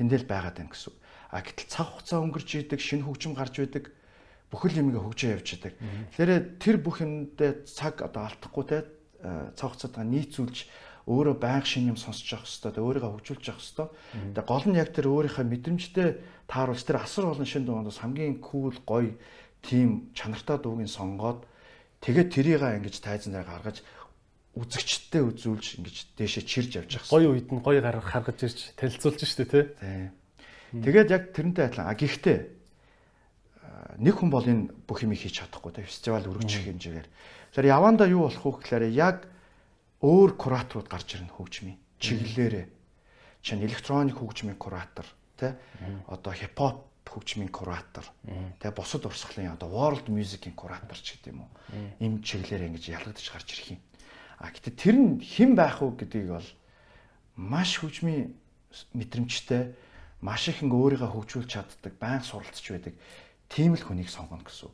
[0.00, 0.98] тэндэл байгаад байна гэсэн үг.
[1.28, 3.92] А гэтэл цаг хугацаа өнгөрч идэг, шинэ хөгжим гарч байдаг
[4.48, 5.74] бүхэл юмгээ хөгжөө явж идэг.
[6.16, 8.78] Тэгэхээр тэр бүх юмдээ цаг одоо алдахгүй те
[9.20, 10.56] э, цаг хугацаатаа нийцүүлж
[11.08, 12.48] өөрөө байнга шинэ юм сонсож явах.
[12.48, 13.88] Тэгээ өөрийгөө хөгжүүлж явах хэрэгтэй.
[14.36, 16.08] Тэгээ гол нь яг тэр өөрийнхөө мэдрэмжтэй
[16.48, 19.16] тааруулж тэр асар олон шинэ дугаас хамгийн кул гоё
[19.64, 21.48] тим чанартай дуугийн сонгоод
[22.04, 23.80] тэгээд тэрийг ингэж тайзан дээр гаргаж
[24.58, 29.20] үзэгчдтэй үзүүлж ингэж дээшээ чирж явж явах Гоё үед нь гоё гаргах харгаж ирж танилцуулж
[29.22, 29.64] штэ тий.
[30.72, 31.88] Тэгээд яг тэрнтэй адилхан.
[31.88, 32.38] А гэхдээ
[33.98, 37.08] нэг хүн бол энэ бүх юмыг хийж чадахгүй те фестивал өргөжих хэмжээгээр.
[37.54, 39.26] Тэгэхээр явандаа юу болох вэ гэхээр яг
[40.02, 42.66] өөр кураторууд гарч ирнэ хөгжмийн чиглэлээрээ.
[43.42, 45.06] Жишээ нь электроник хөгжмийн куратор
[45.38, 45.58] те
[46.06, 48.06] одоо хипхоп хөгжмийн куратор
[48.60, 51.50] те бусад урсгалын одоо world music-ийн куратор ч гэдэг юм уу.
[51.98, 53.80] Им чиглэлээр ингэж ялгагдаж гарч ирэх юм.
[54.38, 56.48] А гэтээ тэр нь хэн байх вэ гэдгийг бол
[57.34, 58.34] маш хөгжмийн
[58.94, 59.74] мэдрэмжтэй
[60.20, 62.94] маш их ингээ өөрийгөө хөгжүүлж чаддаг, байнга суралцж байдаг
[63.48, 64.70] тийм л хүнийг сонгоно гэсэн.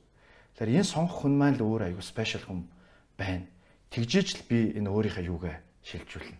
[0.54, 2.66] Тэгэхээр энэ сонгох хүн маань л өөр аюу спешиал хүн
[3.18, 3.46] байна.
[3.90, 6.38] Тэгжиж л би энэ өөрийнхөө юугаа шилжүүлнэ.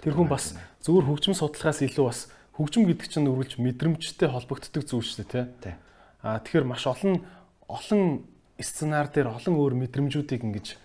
[0.00, 5.04] Тэр хүн бас зөвхөн хөгжим судлахаас илүү бас хөгжим гэдэг чинь үргэлж мэдрэмжтэй холбогддог зүйл
[5.04, 5.74] шүү дээ тий.
[6.20, 7.24] Аа тэгэхээр маш олон
[7.68, 8.24] олон
[8.60, 10.76] сценар дээр олон өөр мэдрэмжүүдийг ингэж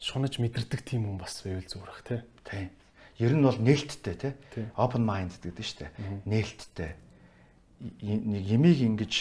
[0.00, 2.20] шунаж мэдэрдэг тийм хүн бас байвал зүгээр бах тий.
[2.44, 2.68] Тийм.
[3.20, 4.32] Ер нь бол нээлттэй тий.
[4.74, 5.92] Open mind гэдэг нь шүү дээ.
[6.26, 6.92] Нээлттэй.
[8.02, 9.12] Нэг ямиг ингэж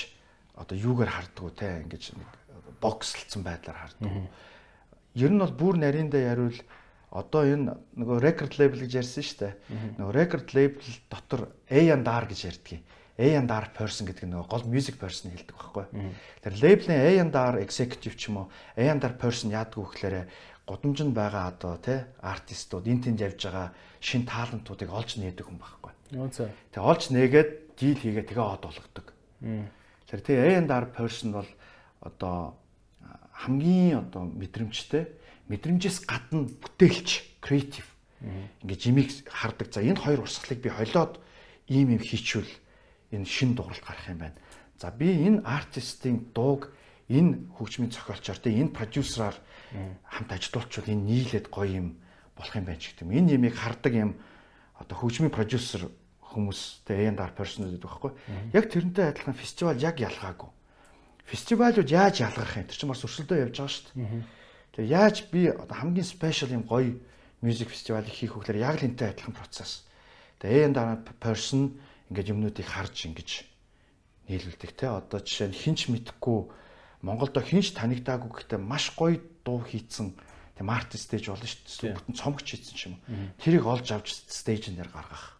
[0.63, 2.29] одоо юугаар хардгуу тий ингэж нэг
[2.79, 4.27] бокслцсан байдлаар хардгуу.
[5.13, 6.59] Ер нь бол бүр нариндаа яривал
[7.13, 9.53] одоо энэ нөгөө record label гэж ярьсан шүү дээ.
[10.01, 12.81] Нөгөө record label дотор A&R гэж ярьдаг.
[13.13, 15.85] A&R person гэдэг нөгөө гол music person хэлдэг байхгүй.
[16.41, 20.17] Тэр label-ийн A&R executive ч юм уу A&R person яадаг вэ гэхээр
[20.65, 23.69] гудамжинд байгаа одоо тий артистууд энэ тэнд явж байгаа
[24.01, 25.93] шин таалантуудыг олж нээдэг хүн байхгүй.
[26.73, 29.07] Тэгээ олж нээгээд дийл хийгээ тэгээ од болгодог.
[30.13, 31.49] Тэр тэгээ A&R person бол
[32.05, 32.53] одоо
[33.33, 35.09] хамгийн одоо мэдрэмжтэй
[35.49, 37.89] мэдрэмжээс гадна бүтээлч креатив
[38.61, 39.73] ингээд жимиг хардаг.
[39.73, 41.17] За энэ хоёр урсгалыг би холиод
[41.65, 42.45] ийм юм хийчвэл
[43.09, 44.37] энэ шин дууралт гарах юм байна.
[44.77, 46.69] За би энэ артистийн дууг
[47.09, 49.33] энэ хөгжмийн зохиолчоор тэ энэ продюсераар
[50.13, 51.87] хамт ажиллуулчвал энэ нийлээд гоё юм
[52.37, 53.17] болох юм байна ч гэдэг юм.
[53.17, 54.13] Энэ ямиг хардаг юм
[54.77, 55.89] одоо хөгжмийн продюсер
[56.33, 58.11] хүмүүс тэ A&R person гэдэг байхгүй.
[58.57, 60.49] Яг тэрнтэй адилхан фестивал яг ялгаагүй.
[61.29, 62.67] Фестивалууд яаж ялгах юм?
[62.67, 64.23] Тэр чинь бас өрсөлдөө явж байгаа шүү дээ.
[64.73, 66.97] Тэгээ яаж би одоо хамгийн спешиал юм гоё
[67.39, 69.85] мьюзик фестивалыг хийх хөглөр яг л энтэй адилхан процесс.
[70.41, 71.79] Тэгээ A&R person
[72.11, 73.29] ингээд юмнуудыг харж ингэж
[74.27, 74.91] нийлүүлдэг те.
[74.91, 76.39] Одоо жишээ нь хинч мэдхгүй
[77.03, 80.15] Монголдо хинч танигдаагүй гэхдээ маш гоё дуу хийцэн
[80.55, 81.97] тийм артист стейж болно шүү дээ.
[81.99, 82.95] Бүтэн цомгч хийсэн юм.
[83.43, 85.32] Тэрийг олж авч стейжн дээр гаргах.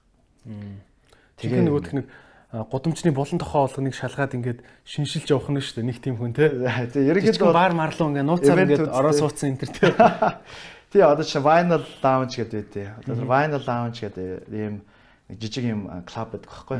[1.40, 2.06] Тэгээ нөгөөх нэг
[2.54, 5.90] гудамжны булан тохоо олгоныг шалгаад ингээд шиншилж явах нь шүү дээ.
[5.90, 6.54] Нэг тийм хүн те.
[6.94, 9.86] Тэгээ ерөнхийдөө баар марлуу ингээд нууцаар ингээд ороо суудсан энэ төр те.
[10.94, 12.86] Тий одоо чи Vinyl Lounge гэдэг үү.
[13.02, 14.86] Одоо Vinyl Lounge гэдэг ийм
[15.34, 16.80] жижиг юм клуб байдаг байхгүй.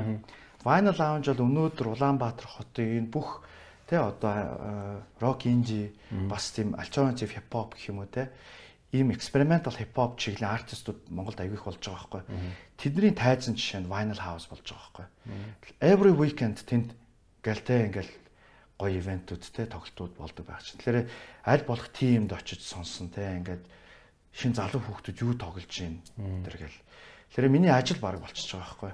[0.62, 3.42] Vinyl Lounge бол өнөөдөр Улаанбаатар хотын энэ бүх
[3.90, 5.90] тэ одоо рок инди
[6.30, 8.30] бас тийм альтернатив хип хоп гэх юм уу те
[8.94, 12.24] ийм экспериментал хип хоп чиглэлийн артистууд Монголд аяг их болж байгаа байхгүй.
[12.78, 15.82] Тэдний тайзан жишээ нь Vinyl House болж байгаа байхгүй.
[15.82, 16.94] Every weekend тэнд
[17.42, 18.14] гэлтэй ингээл
[18.78, 20.78] гоё ивентүүд те тоглолтууд болдог байх чинь.
[20.78, 21.10] Тэгэхээр
[21.50, 23.66] аль болох тиймд очиж сонсон те ингээд
[24.30, 26.80] шин залуу хүүхдүүд юу тоглож байна тэр гэл.
[27.34, 28.94] Тэгэхээр миний ажил баг болчихж байгаа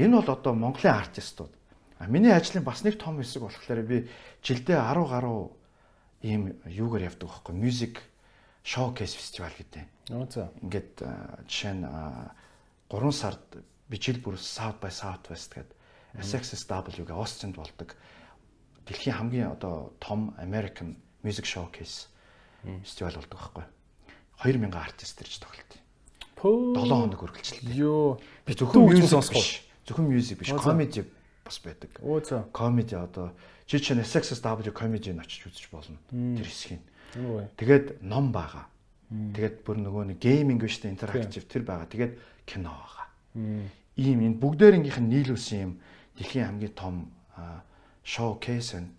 [0.00, 1.52] Энэ бол одоо Монголын артистууд.
[2.00, 4.08] А миний ажлын бас нэг том хэсэг болохоор би
[4.44, 5.52] жилдээ 10 гаруй
[6.20, 7.54] ийм юугаар явдаг байхгүй.
[7.56, 8.00] Music
[8.66, 9.86] showcase festival гэдэг.
[10.34, 10.50] За.
[10.58, 10.98] Ингээд
[11.46, 11.86] жишээ нь
[12.90, 15.76] 3 сард би жил бүр South by Southwest гэдэг
[16.18, 17.94] SXSW гэ Остинд болдог.
[18.86, 22.10] Дэлхийн хамгийн одоо том American music showcase
[22.82, 23.64] фестивал болдог байхгүй.
[24.42, 25.72] 2000 артист ирж тоглолт.
[26.42, 27.74] 7 хоног үргэлжилдэг.
[27.74, 28.18] Йоо.
[28.44, 29.46] Би зөвхөн мьюзик сонсох.
[29.86, 31.06] Зөвхөн мьюзик биш, комеди
[31.44, 31.90] бас байдаг.
[32.02, 32.42] Оо за.
[32.52, 33.32] Комеди одоо
[33.66, 35.98] чи чинь SXSW комедиг очиж үзэж болно.
[36.10, 36.82] Тэр хэсгийг.
[37.14, 38.66] Тэгээд ном байгаа.
[39.10, 41.86] Тэгээд бүр нөгөө нэг гейминг биш тэ интерактив тэр байгаа.
[41.86, 42.14] Тэгээд
[42.48, 43.06] кино байгаа.
[43.96, 45.72] Ийм энэ бүгдээрийнх нь нийлүүлсэн юм
[46.18, 46.96] дэлхийн хамгийн том
[48.02, 48.94] showcase and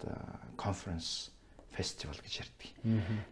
[0.55, 1.31] conference
[1.71, 2.69] festival гэж ярьдаг.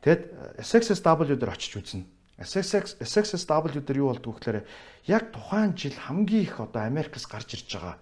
[0.04, 0.22] Тэгэд
[0.62, 2.06] SXSW дээр очиж үзнэ.
[2.40, 4.68] SXX SXSW дээр юу болдгоо гэхээр
[5.08, 7.96] яг тухайн жил хамгийн их одоо Америкас гарч ирж байгаа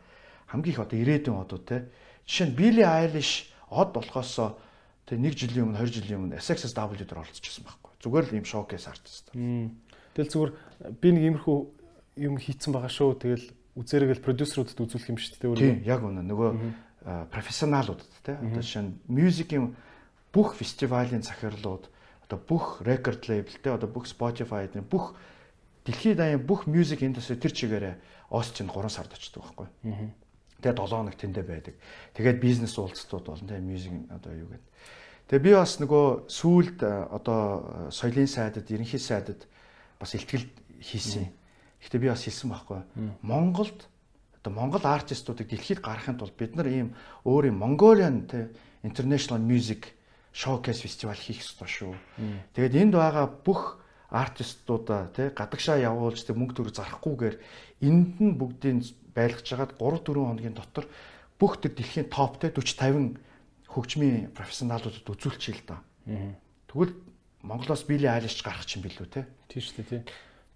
[0.53, 1.89] хамгийн их одоо ирээдүйн одууд те.
[2.29, 4.53] Жишээ нь Billie Eilish од болохоосоо
[5.07, 7.91] тэг нэг жилийн өмнө 20 жилийн өмнө SXSW дээр оролцчихсан байхгүй.
[8.03, 9.31] Зүгээр л ийм showcase артист.
[9.33, 10.51] Тэгэл зүгээр
[10.99, 11.57] би нэг иймэрхүү
[12.23, 13.11] юм хийцэн байгаа шүү.
[13.19, 13.45] Тэгэл
[13.79, 15.57] үзэрэгэл продюсеруудад үзүүлэх юм шүү дээ.
[15.59, 16.21] Тийм, яг үнэ.
[16.23, 16.49] Нөгөө
[17.33, 18.37] профессионалуудад те.
[18.39, 19.75] Одоо жишээ нь мьюзикийн
[20.31, 21.91] бүх фестивалийн захирлууд
[22.23, 25.17] одоо бүх рекорд лейблтэй одоо бүх Spotify-д бүх
[25.83, 27.95] дэлхийд даяар бүх music industry тэр чигээрээ
[28.31, 29.67] Остин 3 сард очдог байхгүй.
[30.63, 31.75] Тэгээ 7 хоног тэндэ байдаг.
[32.15, 34.71] Тэгээд бизнес уулзалтууд болно тэгээ music одоо юу гэдэг.
[35.27, 37.39] Тэгээ би бас нөгөө сүүлд одоо
[37.91, 39.43] соёлын сайдад, ерөнхий сайдад
[39.99, 40.47] бас ихтгэл
[40.79, 41.27] хийсэн.
[41.83, 42.79] Гэхдээ би бас хэлсэн байхгүй.
[43.21, 43.87] Монголд
[44.43, 48.51] одоо Монгол артистуудыг дэлхийд гаргахын тулд бид нар ийм өөр юм Mongolian тэ
[48.83, 49.95] international music
[50.35, 51.95] showcase фестивал хийх ёстой шүү.
[52.51, 53.79] Тэгээд энд байгаа бүх
[54.11, 57.35] артистуудаа тий гадагшаа явуулж тэг мөнгө төгрөг зарахгүйгээр
[57.87, 58.83] энд нь бүгдийг
[59.15, 60.85] байлгаж хагаад 3 4 хоногийн дотор
[61.39, 63.17] бүх тэр дэлхийн топ те 40 50
[63.73, 65.77] хөгжмийн профессионалуудад үзүүлчихье л да.
[66.69, 66.93] Тэгвэл
[67.43, 69.25] Монголоос Билли Айлиш гарах чинь билүү те.
[69.49, 70.01] Тийм шүү дээ тий.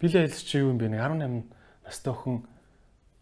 [0.00, 0.88] Билли Айлиш чи юу юм бэ?
[0.88, 1.44] 18
[1.84, 2.46] настай охин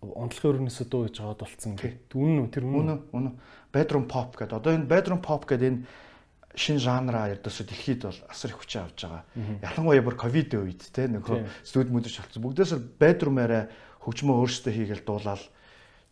[0.02, 1.74] унтлагын өрнөөсөө дуу гэж аваад болцсон.
[1.80, 2.50] Үнэн үү?
[2.52, 2.78] Тэр үнэн.
[2.78, 2.98] Үнэн.
[3.10, 3.34] Үнэн.
[3.72, 4.54] Bedroom pop гэдэг.
[4.60, 5.82] Одоо энэ bedroom pop гэдэг энэ
[6.56, 9.24] шин жанра ердөөсөө дэлхийд бол асар их хүчин авч байгаа.
[9.60, 12.44] Ялангуяа бүр ковид үед те нөхөө студ мөдөж болцсон.
[12.44, 13.64] Бүгдээс л bedroom-аараа
[14.06, 15.42] хөгжмөө өөрсдөө хийгээл дуулаад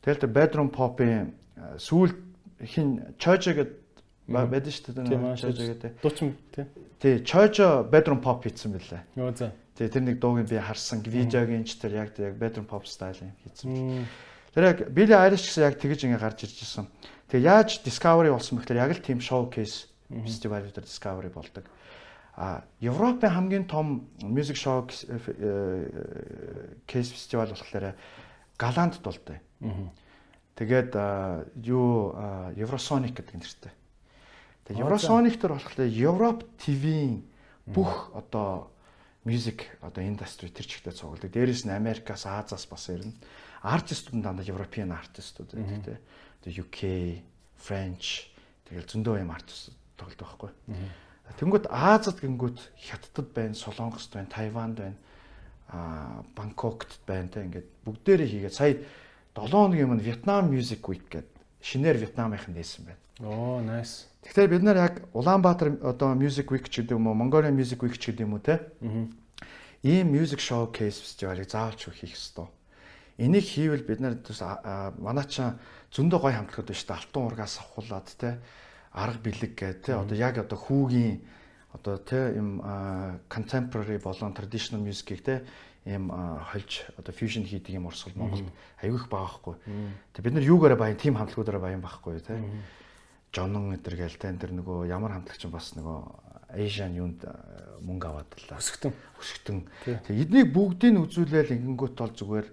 [0.03, 1.33] тэгэл тэр bedroom pop-ын
[1.79, 2.13] сүүл
[2.61, 3.85] хин Chojо гэдэг
[4.29, 5.37] байдаг шүү дээ.
[5.37, 5.93] Chojо гэдэг.
[6.01, 6.65] Дуучин тий.
[6.99, 9.05] Тий, Chojo bedroom pop хийсэн байлаа.
[9.17, 9.53] Йоо за.
[9.77, 11.05] Тий, тэр нэг дууг би харсан.
[11.05, 14.09] Видеогийн ч тэр яг яг bedroom pop стайл хийсэн.
[14.55, 16.89] Тэр яг Billie Eilish гэсэн яг тэгэж ингэ гарч ирж ирсэн.
[17.29, 21.65] Тэгээ яаж discovery болсон бэ гэхээр яг л team showcase фестивалууд дээр Discovery болдог.
[22.37, 24.83] А Европын хамгийн том music show
[26.87, 27.95] case фестивал болохоор
[28.59, 29.39] Галандд болдог.
[30.59, 30.95] Тэгээд
[31.63, 32.15] юу
[32.59, 33.73] Eurosonic гэдэг нэртэй.
[34.67, 37.23] Тэгээд Eurosonic төр болохоор Европ TV-ийн
[37.67, 38.71] бүх одоо
[39.25, 41.31] music одоо industry тэр чигтээ цугладаг.
[41.31, 43.15] Дээрээс нь Америкаас, Азаас бас ирнэ.
[43.63, 45.99] Артистууд дандаа European артистууд байдаг тийм.
[46.45, 46.79] Тэгээ UK,
[47.57, 48.29] French
[48.69, 50.51] тэгэл зөндөө юм артист тоглодог байхгүй.
[51.33, 54.97] Тэнгүүд Азад гингүүд Хятадд байна, Солонгост байна, Тайванд байна,
[55.69, 58.79] а Бангкокт байна те ингээд бүгдээрээ хийгээд сая
[59.35, 61.27] 7 хоногийн өмнө Vietnam Music Week гэдэг
[61.65, 63.01] шинээр Вьетнамынх нь нээсэн байна.
[63.25, 64.07] Оо, nice.
[64.23, 67.97] Тэгэхээр бид нар яг Улаанбаатар одоо Music Week ч гэдэг юм уу, Mongolia Music Week
[67.99, 68.61] ч гэдэг юм уу те.
[69.83, 72.49] Ийм music showcase фестивалыг заавалч хийх ёстой.
[73.19, 74.17] Энийг хийвэл бид нар
[74.99, 75.45] манай ч
[75.93, 76.99] зөндөө гой хамтлагууд шүү дээ.
[77.01, 78.39] Алтан ургаас авахулаад те
[78.95, 81.21] арга бэлэг гэдэг те одоо яг одоо хүүгийн
[81.75, 82.63] одоо те юм
[83.29, 85.43] contemporary болон traditional music-ийг те
[85.85, 88.49] ийм хольж одоо fusion хийдэг юм урсгал Монголд
[88.81, 89.55] аягүй их байгаа хгүй.
[90.15, 92.39] Тэг бид нар юугаараа баян тим хамтлагуудаараа баян байхгүй те.
[93.35, 97.27] Жонон эдэр гээл те энэ нөгөө ямар хамтлагч бас нөгөө Asian юунд
[97.83, 99.59] мөнгө аваад л өсгтэн өсгтэн.
[100.07, 102.47] Тэг эднийг бүгдийг үзүүлээл ингэнгүүт бол зүгээр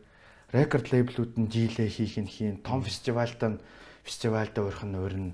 [0.58, 3.62] рекорд лейблүүд нь дийлээ хийх нь хийн том фестивальтаа
[4.04, 5.34] фестивальдаа урих нь урина.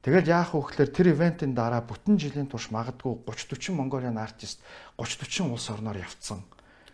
[0.00, 4.64] Тэгэл яах вэ гэхээр тэр ивентийн дараа бүтэн жилийн турш магадгүй 30 40 Mongolian артист
[4.96, 6.40] 30 40 улс орноор явцсан.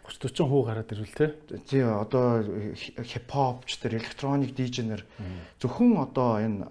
[0.02, 1.38] 30 40 хуу гараад ирвэл те.
[1.70, 2.42] Тий одоо
[2.74, 5.06] хипхопч тэр электроник дижнер
[5.62, 6.66] зөвхөн одоо энэ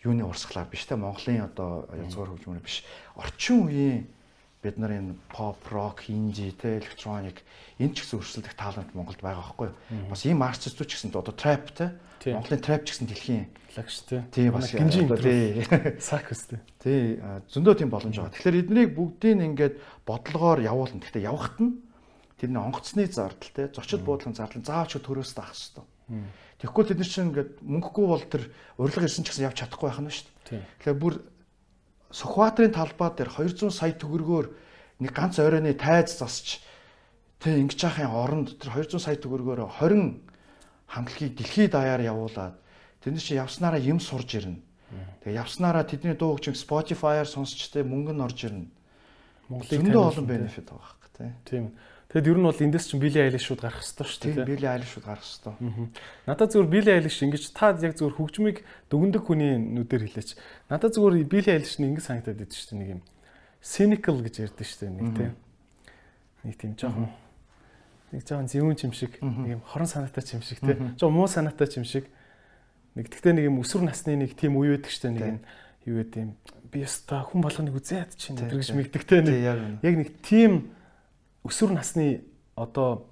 [0.00, 2.80] юуны урсгалаар биш те Монголын одоо язгуур хөгжмөр биш.
[3.12, 4.08] Орчин үеийн
[4.64, 7.44] бид нар энэ pop, rock, indie те электроник
[7.76, 10.08] энэ ч гэсэн өрсөлдөх талант Монголд байгаа байхгүй юу?
[10.08, 11.92] Бас ийм артистууд ч гэсэн одоо trap те
[12.26, 13.46] Монголын trap ч гэсэн дэлхийн
[13.76, 14.24] лагш те.
[14.34, 15.62] Тий бас гинжин тий
[16.02, 16.60] сакс те.
[16.82, 17.18] Тий
[17.52, 18.34] зөндөө тийм боломж байгаа.
[18.34, 19.74] Тэгэхээр эднийг бүгдийг ингээд
[20.08, 20.98] бодлогоор явуулна.
[20.98, 21.78] Гэхдээ явахт нь
[22.38, 25.86] тэрний онгоцны зардал те зочид буудлын зардал заавч төрөөс даах хэрэгтэй.
[26.58, 28.42] Тэгэхгүй тэд нар чинь ингээд мөнгөгүй бол тэр
[28.82, 30.62] урилга ирсэн ч гэсэн явж чадахгүй байх нь шүү дээ.
[30.82, 31.14] Тэгэхээр бүр
[32.08, 34.46] Сүхбаатарын талбай дээр 200 сая төгрөгөөр
[35.04, 36.64] нэг ганц оройны тайз засч
[37.36, 40.16] тэг ингэж яахын оронд тэр 200 сая төгрөгөөр 20
[40.88, 42.56] хамтлагийг дэлхийд даяар явуулаад
[43.04, 44.58] тэнд чинь явснараа юм сурж ирнэ.
[45.22, 48.66] Тэгээ явснараа тэдний дуу хөгжим Spotify-аар сонсч тэ мөнгө нь орж ирнэ.
[49.52, 51.30] Монголын зөндөө олон бенефит байгаа хэрэг тий.
[51.44, 51.64] Тийм.
[52.08, 54.32] Тэгэд ер нь бол эндээс чинь Billie Eilish шууд гарах хэрэгтэй шүү дээ.
[54.32, 55.54] Тийм Billie Eilish шууд гарах хэрэгтэй.
[56.24, 60.40] Надад зөвхөн Billie Eilish ингэж та яг зөвхөн хөгжмийг дүгндэг хүний нүдээр хэлээч.
[60.72, 63.02] Надад зөвхөн Billie Eilish-ны ингэ санагдаад идэв шүү дээ нэг юм
[63.60, 65.34] cynical гэж ярьдэн шүү дээ нэг тийм.
[66.48, 67.08] Нэг тийм жоохон
[68.12, 70.94] нэг жоохон зөвүүн чим шиг нэг юм хорон санаатай чим шиг тийм.
[70.96, 72.08] Жоо муу санаатай чим шиг.
[72.94, 75.40] Нэг тэгтээ нэг юм өсвөр насны нэг тийм үе байдаг дээ нэг юм
[75.88, 76.32] юу гэдэг юм
[76.68, 79.38] би өстой хүн болгоныг үзээд чинь өдр гэж мэгдэгтэй нэг
[79.84, 80.72] яг нэг тийм
[81.48, 82.24] өсвөр насны
[82.56, 83.08] одоо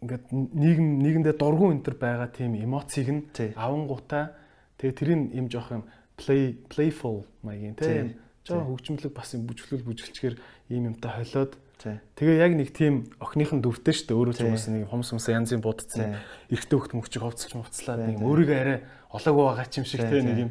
[0.00, 4.32] ингээд нийгэм нийгэмдээ дургуун энэ төр байгаа тийм эмоцийг нь авангуудаа
[4.80, 5.84] тэгээ тэрийг юм жоох юм
[6.16, 8.16] play playful маягийн тийм
[8.48, 10.36] жоо хөгжмөлөг бас юм бүжгэлүүл бүжгэлчгээр
[10.72, 14.18] ийм юмтай холиод тэгээ яг нэг тийм охиныхон дүртэй шүү дээ.
[14.20, 16.20] Өөрөө ч хүмүүс нэг хомс хомс янзын будцсан
[16.52, 18.78] эрэгтэй хөлт мөгчөг ховцолж мовцлаад нэг өөрийгөө арай
[19.10, 20.50] олоогүй байгаа ч юм шиг тийм нэг юм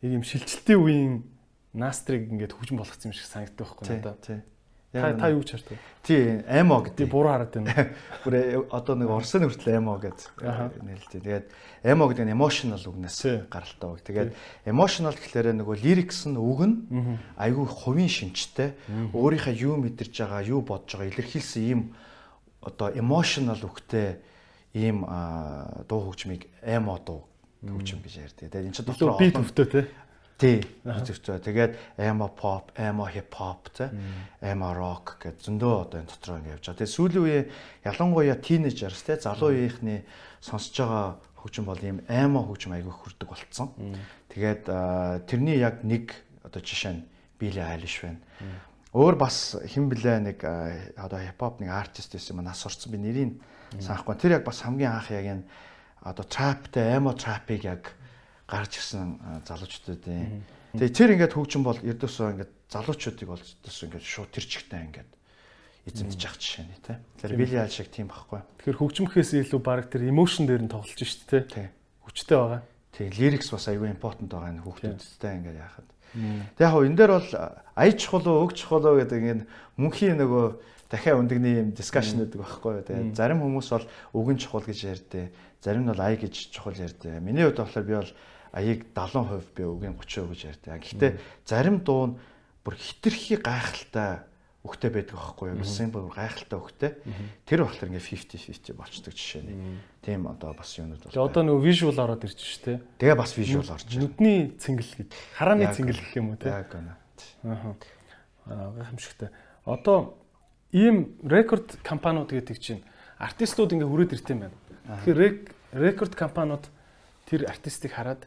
[0.00, 1.14] нэг юм шилжилтийн үеийн
[1.74, 4.53] настрыг ингээд хөгжим болгоцсон юм шиг санагддаг байхгүй надад
[4.94, 5.78] Та та юу гэж хардаг?
[6.06, 7.10] Тий, эмо гэдэг.
[7.10, 7.90] Буруу хараад байна.
[8.22, 11.10] Бүр э, одоо нэг орсын хүртэл эмо гэж нэлээд.
[11.18, 11.46] Тэгээд
[11.82, 14.06] эмо гэдэг нь emotional үгнээс гаралтай үг.
[14.06, 14.30] Тэгээд
[14.70, 16.76] emotional гэхлээр нөгөө lyrics нь үг нь
[17.34, 18.78] айгүй хувийн шинжтэй.
[19.10, 21.80] Өөрийнхөө юу мэдэрч байгаа, юу бодож байгаа илэрхийлсэн ийм
[22.62, 24.22] одоо emotional үгтэй
[24.78, 25.02] ийм
[25.90, 27.26] дуу хөгжмийг эмо дуу
[27.66, 28.50] хөгжим гэж ярьдаг.
[28.52, 29.88] Тэгээд энэ ч дотор бит өвтөө те.
[30.34, 30.58] Тий.
[30.82, 31.38] Үзэгчээ.
[31.46, 31.72] Тэгээд
[32.02, 33.86] emo pop, emo hip hop тэ
[34.42, 36.78] emo rock гэж зөндөө одоо энэ дотор ингэ явж байгаа.
[36.82, 37.38] Тэгээд сүүлийн үе
[37.86, 40.02] ялангуяа teenagers тэ залуу үеийнхний
[40.42, 41.06] сонсож байгаа
[41.38, 43.70] хөгжим бол ийм emo хөгжим айгүй хүрдэг болцсон.
[44.34, 44.64] Тэгээд
[45.30, 46.10] тэрний яг нэг
[46.42, 47.06] одоо жишээ нь
[47.38, 48.18] Billie Eilish байна.
[48.90, 50.42] Өөр бас хэн блэ нэг
[50.98, 53.38] одоо хип хоп нэг артист байсан юм нас орсон би нэрийг
[53.78, 54.18] санахгүй.
[54.18, 55.46] Тэр яг бас хамгийн анх яг энэ
[56.02, 57.94] одоо trapтэй emo trap-ыг яг
[58.54, 60.46] гарч ирсэн залуучуудын.
[60.78, 65.10] Тэгээ тэр ингээд хөгжин бол ердөөсөө ингээд залуучуудыг бол ердөөсөө ингээд шууд тэр чигтээ ингээд
[65.90, 66.96] эзэмдэж явах жишээ тий.
[67.18, 68.40] Тэгэхээр Билли Айл шиг тийм байхгүй.
[68.62, 71.68] Тэгэхээр хөгжмөхөөс илүү баг тэр эмошн дээр нь тоглож шít тий.
[72.08, 72.62] Хүчтэй байгаа.
[72.94, 75.88] Тий, лирикс бас аюу импортент байгаа энэ хүүхдүүдтэй ингээд яхад.
[76.56, 77.30] Тэг яг энэ дээр бол
[77.74, 79.42] аяж чухал уу, өг чухал уу гэдэг ингээд
[79.76, 80.44] мөнхийн нөгөө
[80.88, 82.86] дахиад өндөгний юм дискшн гэдэг байхгүй юу.
[82.86, 85.26] Тэгээ зарим хүмүүс бол өгөн чухал гэж ярьдээ.
[85.58, 87.18] Зарим нь бол ая гэж чухал ярьдээ.
[87.18, 88.12] Миний хувьд болохоор би бол
[88.54, 90.78] аяыг 70% би үгийн 30% гэж ярьдаг.
[90.78, 91.12] Гэхдээ
[91.42, 92.18] зарим дуу нь
[92.62, 94.22] бүр хитрхи гайхалтай
[94.62, 95.60] өгтэй байдаг байхгүй юу?
[95.60, 96.90] Гэсэн бүр гайхалтай өгтэй.
[97.44, 99.82] Тэр болохоор ингээ 50 50 болчдөг жишээ нь.
[100.00, 101.12] Тийм одоо бас юунууд бол.
[101.12, 102.80] Тэгээ одоо нөгөө visual ороод ирж ш тэ.
[102.96, 103.90] Тэгээ бас visual орж.
[103.92, 105.18] Нүдний цэнгэл гэдэг.
[105.36, 106.48] Харааны цэнгэл гэх юм уу тэ.
[106.48, 106.94] Яг гэнэ.
[107.44, 107.76] Аа.
[108.48, 109.28] Аа гайхамшигтай.
[109.68, 110.16] Одоо
[110.72, 112.80] ийм рекорд компаниуд гэдэг чинь
[113.20, 114.56] артистууд ингээ хүрээд ирт юм байна.
[115.04, 115.34] Тэгэхээр
[115.76, 116.64] рекорд компаниуд
[117.28, 118.24] тэр артистыг хараад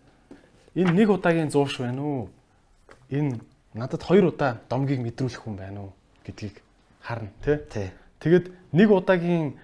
[0.77, 2.29] энэ нэг удаагийн зууш байна уу?
[3.09, 3.41] Энэ
[3.73, 5.91] надад хоёр удаа домгийг мэдрүүлэх хүн байна уу
[6.21, 6.61] гэдгийг
[7.01, 7.57] харна тий.
[7.73, 7.89] Тий.
[8.21, 9.57] Тэгэд нэг удаагийн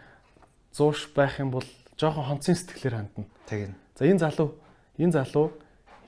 [0.73, 1.67] зууш байх юм бол
[2.01, 3.25] жоохон хонцын сэтгэлээр хандна.
[3.45, 3.77] Тэгнь.
[3.93, 4.57] За энэ залуу
[4.97, 5.53] энэ залуу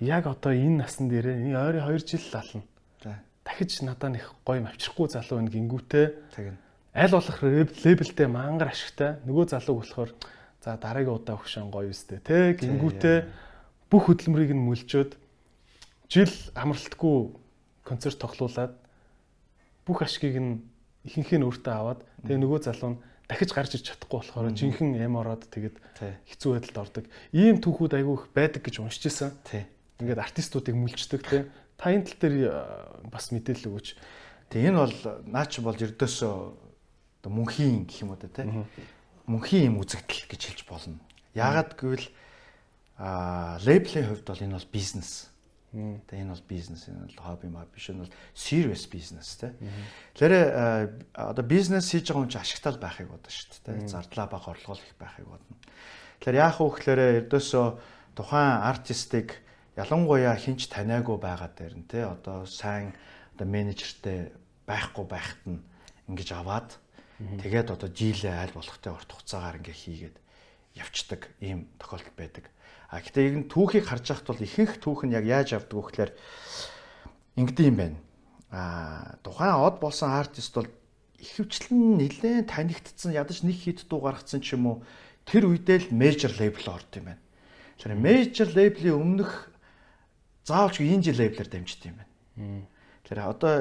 [0.01, 2.63] яг одоо энэ насн дээрээ энэ ойрын 2 жил лална.
[3.03, 3.21] За.
[3.45, 6.57] Дахиж надад нэг гоё авчрахгүй залуу энэ гингүүтэй Тэгнь.
[6.97, 10.09] аль болох левелтэй мангар ашигтай нөгөө залуу болохоор
[10.65, 13.29] за дараагийн удаа өгшөн гоё үстэй те гингүүтэй
[13.89, 15.11] бүх хөдөлмөрийг нь мүлжөөд
[16.09, 17.17] жил амралтгүй
[17.85, 18.73] концерт тоглуулад
[19.85, 20.65] бүх ашгийг нь
[21.05, 25.17] ихэнх нь өөртөө аваад тэгээ нөгөө залуу нь дахиж гарч иж чадахгүй болохоор жинхэнэ эм
[25.17, 25.77] ороод тэгээд
[26.29, 27.05] хэцүү байдалд ордог.
[27.33, 29.33] Ийм түүхүүд айгүй их байдаг гэж уншиж исэн.
[30.01, 31.49] Ингээд артистуудыг мүлждэг те.
[31.77, 33.87] Та энэ тал дээр э, бас мэдээлэл өгөөч.
[34.53, 38.45] Тэгээ энэ бол наач болж ердөөсөө оо мөнхийн гэх юм уу те.
[39.25, 41.01] Мөнхийн юм үзэгдэл гэж хэлж болно.
[41.33, 42.05] Яагаад гэвэл
[42.97, 45.29] а лейблийн хувьд бол энэ бол бизнес.
[45.75, 49.51] Тэгээ энэ бол бизнес, энэ бол хобби маа биш энэ бол serious business те.
[50.15, 53.83] Тэгэхээр одоо бизнес хийж байгаа хүн чинь ашигтай байхыг бодно шүү дээ.
[53.83, 53.87] те.
[53.91, 55.55] Зардлаа бага орлогол их байхыг бодно.
[56.23, 57.67] Тэгэхээр яах вэ гэхээр ердөөсөө
[58.15, 59.43] тухайн артистыг
[59.75, 62.95] ялангуяа хинч таниагүй байгаа дээр нь те одоо сайн
[63.35, 64.31] одоо менежертэй
[64.63, 65.59] байхгүй байхад нь
[66.07, 66.79] ингэж аваад
[67.19, 70.17] тэгээд одоо жилээ аль болохтой урт хугацаагаар ингээ хийгээд
[70.79, 72.47] явцдаг ийм тохиолдол байдаг.
[72.89, 76.11] А гэтээ энэ түүхийг харж байхад бол ихэнх түүх нь яг яаж явдаг вэ гэхээр
[77.35, 77.97] ингэдэм юм байна.
[78.51, 80.69] А тухайн од болсон артист бол
[81.19, 84.77] ихэвчлэн нэлээд танигдсан ядаж нэг хит дуу гаргацсан ч юм уу
[85.25, 87.23] тэр үедээ л мейжер лейбл орд юм байна.
[87.81, 89.49] Тэгэхээр мейжер лейблийн өмнөх
[90.45, 92.69] заавалч инжи лейблэр дамжд юм байна.
[93.03, 93.53] Тэгэхээр одоо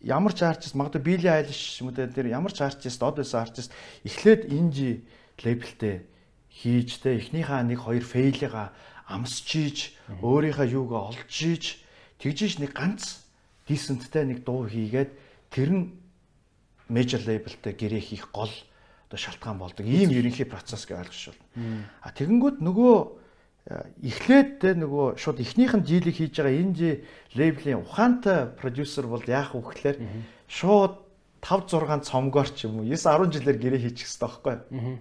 [0.00, 3.70] ямар ч артист магадгүй Билли Айлиш юм уу тэр ямар ч артист од байсан артист
[4.02, 5.04] эхлээд инжи
[5.38, 6.08] лейблтэй
[6.52, 8.72] хийж тэ эхнийхээ нэг хоёр фейлига
[9.08, 11.64] амсчиж өөрийнхөө юугаа олж иж
[12.20, 13.24] тэгжиж нэг ганц
[13.66, 15.10] дисенттэй нэг дуу хийгээд
[15.50, 15.84] тэр нь
[16.92, 18.52] мейжер лейблтэй гэрээ хийх гол
[19.08, 19.84] одоо шалтгаан болдог.
[19.86, 21.88] Ийм ерөнхий процесс гэж ойлгож байна.
[22.00, 22.96] А тэгэнгүүт нөгөө
[24.02, 27.00] эхлээд тэ нөгөө шууд эхнийх нь дийлийг хийж байгаа энэ
[27.36, 29.96] лейблийн ухаантай продюсер бол яах вэ гэхээр
[30.50, 30.98] шууд
[31.42, 34.98] 5 6 цомгоор ч юм уу 9 10 жилээр гэрээ хийчих хэрэгтэй байхгүй юу?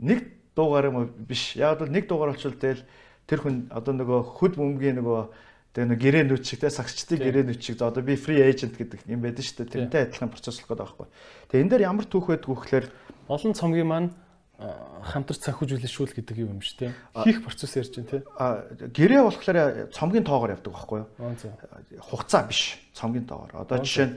[0.00, 0.20] Нэг
[0.54, 1.56] дуугаар юм биш.
[1.58, 2.82] Яг бол нэг дуугаар болчихвол тэгэл
[3.26, 5.20] тэр хүн одоо нөгөө хөд бөмбөгийн нөгөө
[5.74, 9.10] тэгээ нэг гэрээ нүч шиг те сагчдын гэрээ нүч шиг одоо би free agent гэдэг
[9.10, 9.90] юм байдаг шүү дээ.
[9.90, 11.06] Тэрнтэй адилхан процесс болох гэдэг байхгүй.
[11.50, 12.86] Тэгээ энэ дээр ямар түүх байдг вэ гэхээр
[13.26, 14.10] Олон цомгийн маань
[15.02, 16.92] хамтарч санхүүжүүлэшүүл гэдэг юм шүү дээ.
[17.26, 18.22] Хийх процесс ярьж байна те.
[18.38, 21.08] а, гэрээ болохоор цомгийн тоогоор явдаг байхгүй юу?
[22.06, 23.66] Хугацаа биш цомгийн тоогоор.
[23.66, 24.16] Одоо жишээ нь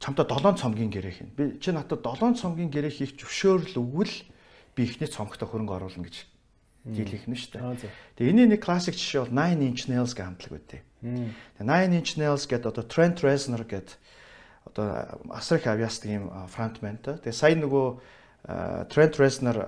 [0.00, 1.30] чамтай 7 цомгийн гэрээ хийн.
[1.36, 4.14] Би чи надад 7 цомгийн гэрээ хийх зөвшөөрөл өгвөл
[4.78, 6.22] би ихний цомгтой хөрөнгө оруулна гэж
[6.86, 7.90] дийл хийх нь шүү дээ.
[8.16, 12.12] Тэгээ энэний нэг классик жишээ бол 9 inch nails гэх хамтлаг байдیں۔ Тэгээ 9 inch
[12.16, 13.98] nails гэдэг одоо Trent Reznor гэдэг
[14.70, 14.86] одоо
[15.34, 17.18] асар их авьяасдаг юм фронтментай.
[17.18, 17.86] Тэгээ сая нөгөө
[18.88, 19.58] Trent Reznor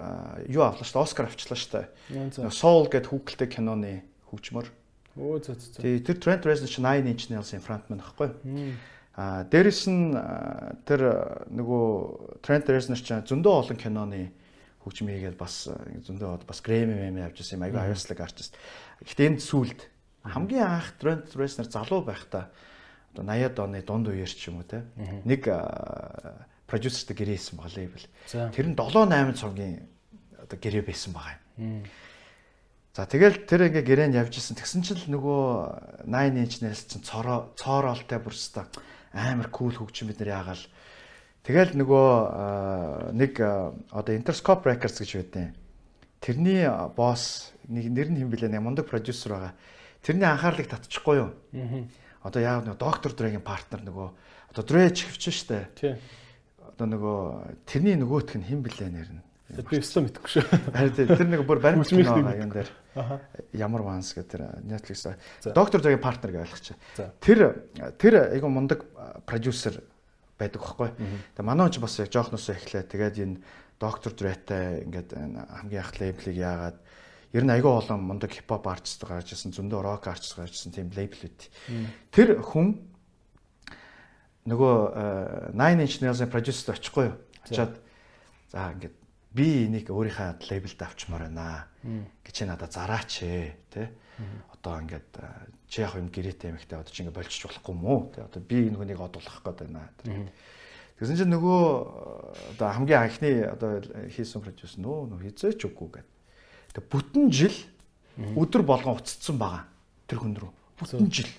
[0.49, 1.05] юу авлаа шүү дээ?
[1.05, 2.55] Оскар авчлаа шүү дээ.
[2.55, 4.71] Soul гэдэг хүүхэлтэй киноны хөгжмөр.
[5.19, 5.59] Өө за.
[5.59, 5.83] за.
[5.83, 8.79] Тэгээ тэр Trent Reznor чи 9 inch nails-ийн фронтмен байхгүй юу?
[9.19, 10.15] А дээрэс нь
[10.87, 11.01] тэр
[11.51, 11.85] нөгөө
[12.41, 14.31] Trent Reznor ч зөндөө олон киноны
[14.85, 15.77] хөгжим хийгээд бас а,
[16.07, 18.57] зөндөө бас Grammy Grammy авч ирсэн юм айгүй авьяаслаг артист.
[19.05, 19.81] Гэхдээ энд сүулт
[20.25, 22.49] хамгийн анх Trent Reznor залуу байхдаа
[23.15, 24.85] одоо 80-аад оны дунд үеэр ч юм уу те
[25.25, 25.49] нэг
[26.71, 28.07] продюсертэй гэрээ хийсэн байгаа лейбл.
[28.31, 29.89] Тэр нь 7 8 цогийн
[30.39, 31.85] одоо гэрээ байсан байгаа юм.
[32.95, 34.59] За тэгэл тэр ингээ гэрээнд явж исэн.
[34.59, 38.67] Тэгсэн чинь л нөгөө 9 inch nails чинь цороо цоороолтой бүрстэ
[39.15, 40.65] амар кул хөгжим бид нар яагаал.
[41.51, 45.51] Тэгэл нөгөө аа, нэг аа, одоо Interscope Records гэж байдیں۔
[46.23, 49.59] Тэрний аа, босс нэг нэр нь хэм блэ нэг мундаг продюсер байгаа.
[49.99, 51.35] Тэрний анхаарлыг татчихгүй юу?
[52.23, 54.09] Одоо яав нөгөө доктор Дрэгийн партнер нөгөө
[54.55, 55.75] одоо Дре чихвч штэ.
[55.75, 55.99] Тий.
[56.71, 57.19] Одоо нөгөө
[57.67, 59.23] тэрний нөгөөх нь хэм блэ нэр нь.
[59.51, 60.47] Би өстө мэдэхгүй шүү.
[60.71, 62.71] Харин тэр нэг бүр баримт байгаа юм дээр.
[63.59, 65.03] Ямар ванс гэдэг тэр Netflix
[65.51, 66.79] доктор зөгийн партнер гэж ойлгочих.
[67.19, 67.67] Тэр
[67.99, 68.87] тэр айгу мундаг
[69.27, 69.83] продюсер
[70.41, 70.91] байдаг байхгүй.
[71.37, 72.89] Тэгээ манай хүн ч бас яг жоохносоо эхлэе.
[72.89, 73.37] Тэгээд энэ
[73.77, 76.79] доктор Дрэтэй ингээд хамгийн анх лейблийг яагаад
[77.37, 80.89] ер нь айгу олон мундаг хипхоп артист гарч ирсэн, зөндөө рок артист гарч ирсэн тийм
[80.91, 81.41] лейблүүд.
[82.11, 82.81] Тэр хүн
[84.49, 87.17] нөгөө 9 inch nails-ын продюсер очихгүй юу?
[87.47, 87.79] Очоод
[88.51, 88.97] за ингээд
[89.31, 91.71] би энийг өөрийнхөө лейблд авчмаар байна
[92.27, 93.87] гэж надад зараач ээ тий.
[94.53, 98.11] Одоо ингээд а, чи яг юм гэрээтэй эмэгтэй одоо чи ингээд болчих болохгүй уу?
[98.11, 98.27] Тий.
[98.27, 99.87] Одоо би энэ хүнийг одуулах гээд байна.
[100.99, 101.63] Тэгсэн чинь нөгөө
[102.59, 103.79] одоо хамгийн анхны одоо
[104.11, 106.11] хийсэн продюсер нөө нөө хизээч үгүй гэдэг.
[106.75, 107.55] Тэг бүтэн жил
[108.19, 109.65] Өдөр болгон уццсан байгаа.
[110.09, 110.51] Тэр хүн рүү.
[110.81, 111.31] Бүтэн жил.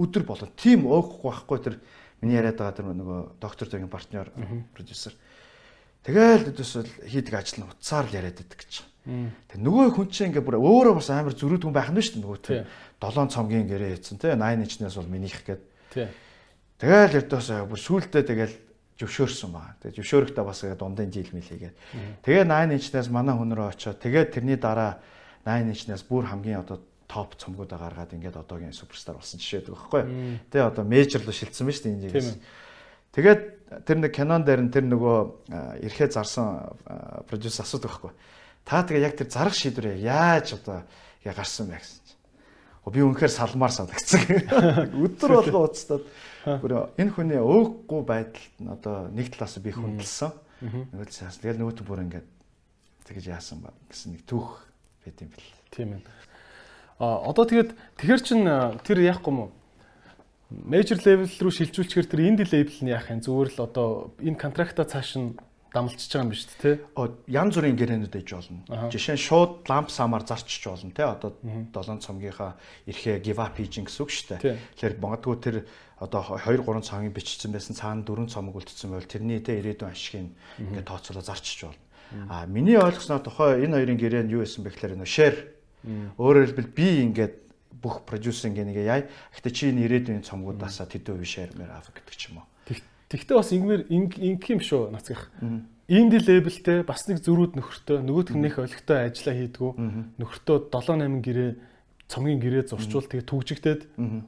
[0.00, 1.74] Өдөр болгон тийм өөхгүй байхгүй тэр
[2.22, 4.32] миний яриад байгаа тэр нөгөө доктор зөгийн партнер
[4.74, 5.14] продюсер.
[6.02, 8.72] Тэгэл өдөөсөл хийдэг ажил нь уцаар л яриад байдаг гэж.
[9.52, 12.24] Тэг нөгөө хүн чинь ингээ бүр өөрөө бас амар зөрүүд хүн байх нь шүү дээ
[12.24, 12.58] нөгөө тэр
[13.00, 15.62] 7 цомгийн гэрээ хийцэн те 9 инчнээс бол минийх гээд.
[16.78, 18.54] Тэгэл эрдөөс бүр сүултээ тэгэл
[18.98, 19.78] зөвшөөрсөн байна.
[19.78, 21.76] Тэгээ зөвшөөрөхдөө бас дундын жил мэл хийгээд.
[22.26, 24.98] Тэгээ 9 инчнээс манай хүн рүү очиод тэгээд тэрний дараа
[25.46, 30.02] 9 инчнээс бүр хамгийн одоо топ цомгуудаа гаргаад ингээд одоогийн суперстар болсон жишээ байдаг байхгүй.
[30.50, 32.30] Тэгээ одоо мейжер руу шилжсэн ба шүү дээ энэ жигээс.
[33.14, 33.40] Тэгээд
[33.86, 35.18] тэр нэг кинон дээр нь тэр нөгөө
[35.88, 36.76] эрхээ зарсан
[37.30, 38.12] продюсер асуудаг байхгүй.
[38.66, 40.84] Та тэгээ яг тэр зарах шийдвэрээ яаж одоо
[41.24, 42.07] яа гарсан бэ гэсэн.
[42.90, 44.22] Би үнэхээр салмаар санагдсан.
[45.04, 46.04] Өдөр болго уцтаад
[46.62, 50.32] бүр энэ хүний өөхгүй байдалд нь одоо нэг талаас би хүндэлсэн.
[50.94, 52.28] Нөгөө талаас тэгэл нөгөөт бүр ингээд
[53.08, 54.64] тэгэж яасан ба гэсэн нэг түүх
[55.04, 55.50] байт юм бэл.
[55.70, 56.02] Тийм ээ.
[56.98, 57.70] А одоо тэгээд
[58.00, 58.42] тэгэхэр чин
[58.82, 59.50] тэр яахгүй юм уу?
[60.48, 63.88] Major level руу шилжүүлчихэр тэр инди лейбл нь яах юм зүгээр л одоо
[64.20, 65.36] энэ контракта цааш нь
[65.72, 66.72] дамлчж байгаа юм биш үү те?
[67.28, 68.90] Ян зүрийн гэрээнүүд ээж болно.
[68.90, 71.04] Жишээ нь шууд ламп самаар зарчиж болно те.
[71.04, 72.56] Одоо 7 цомгийнхаа
[72.88, 74.56] эрхээ give up хийж гэсэн үг шүү дээ.
[74.78, 75.56] Тэгэхээр магадгүй тэр
[76.00, 80.32] одоо 2 3 цомгийн бичсэн байсан цаана 4 цомог үлдсэн байвал тэрний те ирээдүйн ашигыг
[80.56, 81.84] ингээд тооцоолоо зарчиж болно.
[82.32, 85.38] А миний ойлгосноор тухай энэ хоёрын гэрээ нь юу байсан бэ гэхээр нөө share.
[86.16, 87.34] Өөрөөр хэлбэл би ингээд
[87.82, 89.04] бүх продюсеринг нэг яа.
[89.36, 92.47] Гэхдээ чи энэ ирээдүйн цомгуудаасаа тэдөө биш шаармаар аав гэдэг ч юм уу.
[93.08, 95.32] Тэгтээ бас ингэмэр инк юм шүү нацгах.
[95.88, 99.70] Инди лейблтэй бас нэг зөрүүд нөхөртөө нөгөөх нь их олигтой ажиллаа хийдгүү.
[100.20, 101.50] Нөхөртөө 7 8 гэрээ
[102.12, 103.82] цомгийн гэрээ зурчвал тэгээ түгжигдээд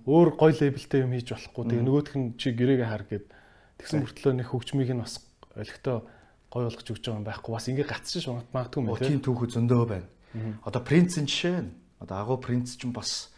[0.09, 1.65] өөр гой лейблтэй юм хийж болохгүй.
[1.69, 3.25] Тэгээ нөгөөх нь чи гэрээгээ хар гэд
[3.77, 5.21] тэгсэн мөртлөө нэг хөгжмийг нь бас
[5.53, 6.01] олигтой
[6.49, 7.53] гой болгож өгч байгаа юм байхгүй.
[7.53, 10.09] Бас ингэ гацчих магадгүй юм тийм түүх зөндөө байна.
[10.65, 11.71] Одоо принцийн жишээ нь
[12.01, 13.29] одоо агуу принц ч бас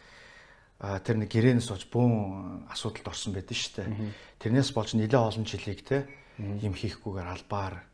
[0.82, 3.88] тэр нэг гэрээнээс болж бүүн асуудалд орсон байдэн шүү дээ.
[4.42, 6.10] Тэрнээс болж нэлээ олон жилиг те
[6.42, 7.86] юм хийхгүйгээр албаар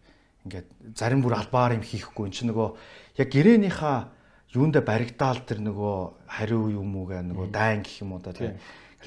[0.48, 2.68] ингээд зарим бүр албаар юм хийхгүй эн чинь нөгөө
[3.20, 3.98] яг гэрээнийхаа
[4.56, 8.56] юундэ баригдаал тэр нөгөө хариу юм уугаа нөгөө дайн гэх юм уу да тийм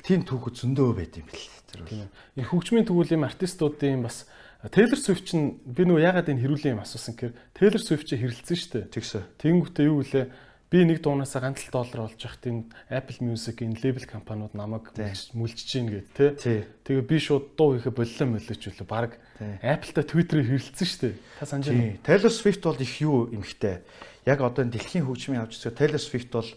[0.05, 2.05] тийм түүхүүд зөндөө байд юм бэл тэр бол
[2.37, 4.29] энэ хөгжмийн юм артистуудын бас
[4.69, 8.57] Taylor Swift чинь би нөгөө ягаад энэ хэрүүлийн юм асуусан гэхээр Taylor Swift чи хэрэлцэн
[8.61, 8.93] шүү дээ.
[8.93, 9.23] Тэгсэн.
[9.41, 10.29] Тэнгүүтээ юу вэ?
[10.71, 14.95] Би нэг дуунаасаа ганц доллар олж явахт энэ Apple Music энэ лейбл компаниуд намайг
[15.35, 16.63] мүлжиж гин гэд тэ.
[16.87, 19.19] Тэгээ би шууд дуу хийхэ боллоо мөлөөч үлээ баг
[19.59, 21.15] Apple-тай Twitter-ээр хэрэлцсэн шүү дээ.
[21.43, 21.99] Та санаж байна уу?
[22.07, 23.83] Taylor Swift бол их юу эмхтэй.
[24.23, 26.47] Яг одоо энэ дэлхийн хөгжмийн авч үзэхэд Taylor Swift бол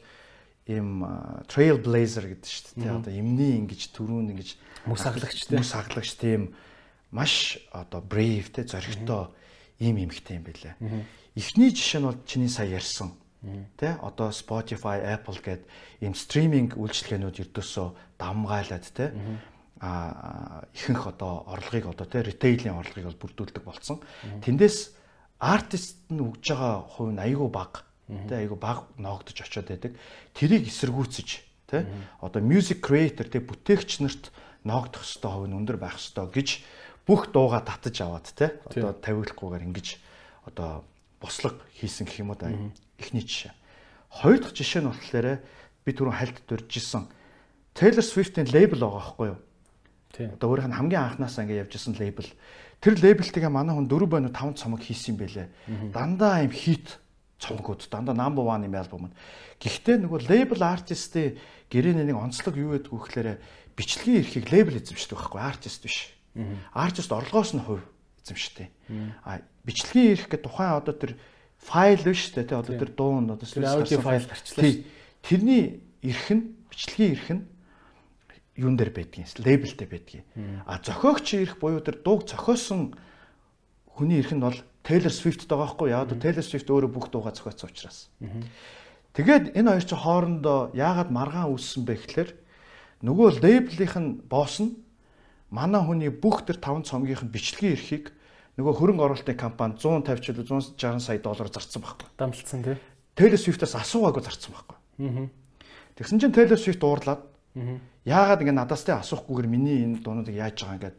[0.70, 0.88] ийм
[1.50, 2.94] trailblazer гэдэг шүү дээ.
[2.94, 4.48] Одоо эмний ингэж төрүүн ингэж
[4.86, 6.54] мөс хаглагч тийм мөс хаглагч тийм
[7.10, 9.34] маш одоо brave те зоригтой
[9.82, 10.78] ийм эмхтэй юм байлаа.
[11.34, 13.10] Эхний жишээ нь бол чиний сая ярьсан
[13.76, 14.00] Тэ?
[14.00, 15.62] Одоо Spotify, Apple гээд
[16.00, 19.12] ийм стриминг үйлчилгээнүүд ердөөсөө дамгаалаад тэ?
[19.84, 22.24] А ихэнх одоо орлогыг одоо тэ?
[22.24, 24.00] Ритейлийн орлогыг бол бүрдүүлдэг болсон.
[24.40, 24.96] Тэндээс
[25.36, 27.84] артист нь өгж байгаа хувь нь айгүй бага.
[28.08, 28.48] Тэ?
[28.48, 29.92] Айгүй бага ноогдож очиод байдаг.
[30.32, 31.28] Тэрийг эсэргүүцэж
[31.68, 31.84] тэ?
[32.24, 33.44] Одоо music creator тэ?
[33.44, 34.32] Бүтээгч нарт
[34.64, 36.48] ноогдох хэвээр хувь нь өндөр байх хэвээр гэж
[37.04, 38.56] бүх дууга татаж аваад тэ?
[38.72, 40.00] Одоо тавиулахгүйгээр ингэж
[40.48, 40.84] одоо
[41.20, 42.48] бослог хийсэн гэх юм уу да
[42.98, 43.52] эхний жишээ.
[44.10, 45.42] Хоёр дахь жишээ нь болохоор
[45.84, 47.08] би түрүүн хальт дуржсэн
[47.74, 49.38] Taylor Swift-ийн лейбл байгаа байхгүй юу?
[50.14, 50.30] Тийм.
[50.38, 52.30] Одоо өөрийнх нь хамгийн анханасаа ингэ явжсэн лейбл.
[52.78, 55.48] Тэр лейблтэйгээ манай хүн 4 байнуу 5 цомог хийсэн юм бэлээ.
[55.90, 57.02] Дандаа юм хит
[57.42, 59.16] цомгууд дандаа number 1 юм альбом нь.
[59.58, 61.34] Гэхдээ нөгөө лейбл артистын
[61.66, 63.28] гэрээний нэг онцлог юу гэдэг вэ гэхээр
[63.74, 66.14] бичлэгийн эрхийг лейбл эзэмшдэг байхгүй артист биш.
[66.70, 67.82] Артист орлогоос нь хувь
[68.22, 68.70] эзэмшдэг.
[69.26, 71.18] А бичлэгийн эрх гэдэг тухайн одоо тэр
[71.64, 74.84] файл биш үү те одоо тэр дуу нь одоо аудио файл гарчлаа шүү.
[75.24, 77.42] Тэрний эрх нь бичлэгийн эрх нь
[78.60, 80.24] юун дээр байдгийг лейблтэй байдгийг.
[80.68, 82.94] А зохиогч эрх буюу тэр дууг зохиосон
[83.96, 87.32] хүний эрх нь бол Taylor Swift байгаа байхгүй яа одоо Taylor Swift өөрөө бүх дуугаа
[87.32, 88.12] зохиоцсон учраас.
[89.16, 92.30] Тэгээд энэ хоёр чинь хоорондоо яагаад маргаан үүссэн бэ гэхээр
[93.00, 94.76] нөгөө лейблийнх нь босс нь
[95.48, 98.04] манай хүний бүх тэр 5 цомгийнх нь бичлэгийн эрхийг
[98.54, 102.08] нөгөө хөрөнгө оруулалтын компани 150 ч 160 сая доллар зарцсан байхгүй.
[102.18, 102.76] Дамлцсан тий.
[103.18, 104.76] Taylor Swift-аас асуугаагүй зарцсан байхгүй.
[105.02, 105.26] Аа.
[105.98, 107.22] Тэгсэн чинь Taylor Swift уурлаад
[108.06, 110.96] яагаад ингэ надаас тэ асуухгүйгээр миний энэ дуунуудыг яаж байгаа ингээд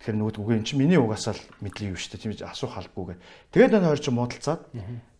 [0.00, 2.74] тэгэхээр нөгөө үгүй эн чинь миний угаасаа л мэдлэг юм шүү дээ тийм ээ асуух
[2.78, 3.20] албагүйгээр.
[3.54, 4.62] Тэгээд энэ хоёр чинь муудалцаад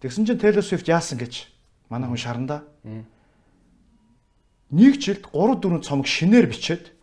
[0.02, 1.51] тэгсэн чинь Taylor Swift яасан гэж
[1.90, 2.62] манай хүн шарандаа
[4.70, 6.94] нэг жилд 3 4 цомог шинээр бичээд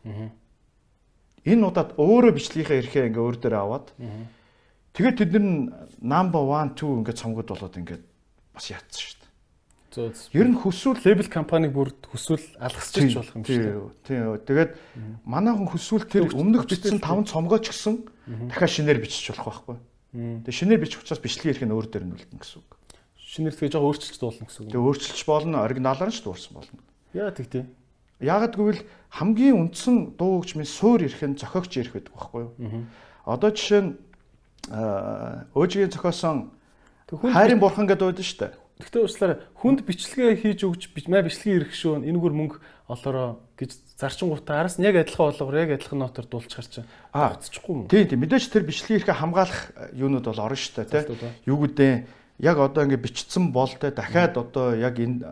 [1.44, 3.92] энэ удаад өөрөө бичлэгийнхээ эрхээ ингээ өөр дээр аваад
[4.98, 8.04] Тэгээд тэд нар number 1 2 ингээд цомгод болоод ингээд
[8.54, 9.30] бас яатсан шүү дээ.
[9.98, 10.34] Зөө.
[10.34, 13.62] Ер нь хүсвэл лейбл компаниг бүр хүсвэл алгасчих болох юм шиг.
[14.06, 14.42] Тийм.
[14.42, 14.72] Тэгээд
[15.22, 17.96] манай хүн хүсвэл тэр өмнөх бичсэн 5 цомгоо ч гэсэн
[18.50, 19.78] дахиад шинээр бичиж болох байхгүй.
[20.18, 22.72] Тэгээд шинээр бичих учраас бичлэгийн эрх нь өөр дээр нь үлдэн гэсэн үг.
[23.22, 24.72] Шинээр тэгээ жоо өөрчилж дуулна гэсэн үг.
[24.74, 26.82] Тэгээ өөрчилж болно, оригиналаар нь ч дуурсан болно.
[27.14, 27.66] Яа тэгтээ.
[28.24, 28.82] Яагад гэвэл
[29.14, 32.88] хамгийн үндсэн дуу хөгжмийн суур эрх нь зохиогч эрх байдаг байхгүй юу?
[33.28, 33.92] Одоо жишээ нь
[34.72, 36.52] өөжигийн зохиосон
[37.08, 38.54] хайрын бурхан гэдэг байдаг шүү дээ.
[38.78, 42.58] Гэхдээ уучлаарай хүнд бичлэгээ хийж өгч маа бичлэгийн ирэх шүү энэгээр мөнгө
[42.94, 47.88] олоороо гэж зарчингуудаа араас нь яг адилхан болгоор яг адилхан нотор дуулчих чинь авцчихгүй юм.
[47.90, 51.34] Тийм тийм мэдээж тэр бичлэгийн ирэхэ хамгаалах юунууд бол орно шүү дээ тий.
[51.50, 52.06] Юу гэдэг
[52.38, 55.26] яг одоо ингэ бичсэн бол те дахиад одоо яг энэ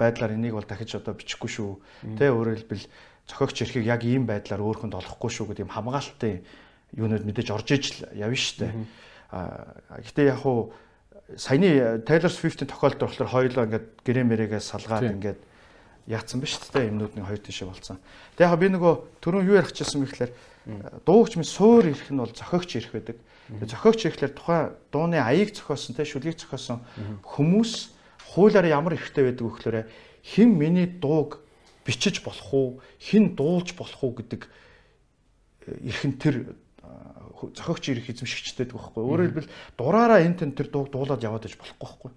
[0.00, 2.16] байдлаар энийг бол дахиж одоо бичихгүй шүү.
[2.16, 2.88] Тэ өөрөөр хэлбэл
[3.28, 6.40] зохиогч эрхийг яг ийм байдлаар өөрхөнд олохгүй шүү гэдэг юм хамгаалтын
[6.94, 8.72] юунууд мэдээж орж ижил явна дээ.
[9.32, 9.74] А
[10.06, 10.72] гэтээ яг хуу
[11.34, 15.40] саяны Taylor Swift-ийн тохиолдол болохоор хоёулаа ингээд гэрэмэрээгээ салгаад ингээд
[16.06, 17.98] яатсан ба шүү дээ юмнууд нэг хоёр тишээ болцсон.
[18.38, 20.32] Тэгээ яг би нөгөө түрүүн юу ярих чийсэн бэ гэхээр
[21.02, 23.18] дуугч минь суур ирэх нь бол зохиогч ирэх байдаг.
[23.66, 26.86] Зохиогч ирэхлээр тухайн дууны аяыг зохиосон те шүлгийг зохиосон
[27.26, 27.90] хүмүүс
[28.30, 29.90] хуулиараа ямар эрхтэй байдаг гэхээр
[30.22, 31.42] хэн миний дууг
[31.82, 32.68] бичиж болох уу,
[33.02, 34.14] хэн дуулж болох уу?
[34.18, 34.46] гэдэг
[35.66, 36.54] эрхэн тэр
[37.56, 39.02] зохиогч ирэх эзэмшигчтэй байдаг байхгүй.
[39.04, 42.12] Өөрөөр хэлбэл дураараа энэ тэн тэр дууг дуулаад яваад иж болохгүй байхгүй.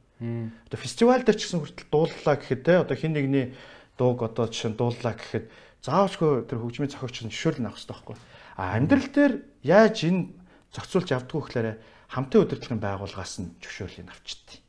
[0.70, 3.46] Одоо фестивал дээр ч гэсэн хүртэл дууллаа гэхэд те одоо хин нэгний
[4.00, 5.46] дууг одоо жишээ нь дууллаа гэхэд
[5.84, 8.16] заавчгүй тэр хөгжмийн зохиогч нь зөвшөөрөл авах хэрэгтэй байхгүй.
[8.60, 9.34] А амьдрал дээр
[9.64, 10.22] яаж энэ
[10.76, 11.68] зохицуулж явдггүй гэхээр
[12.10, 14.60] хамтын удирдлагын байгууллагаас нь зөвшөөрлийг авчихдээ.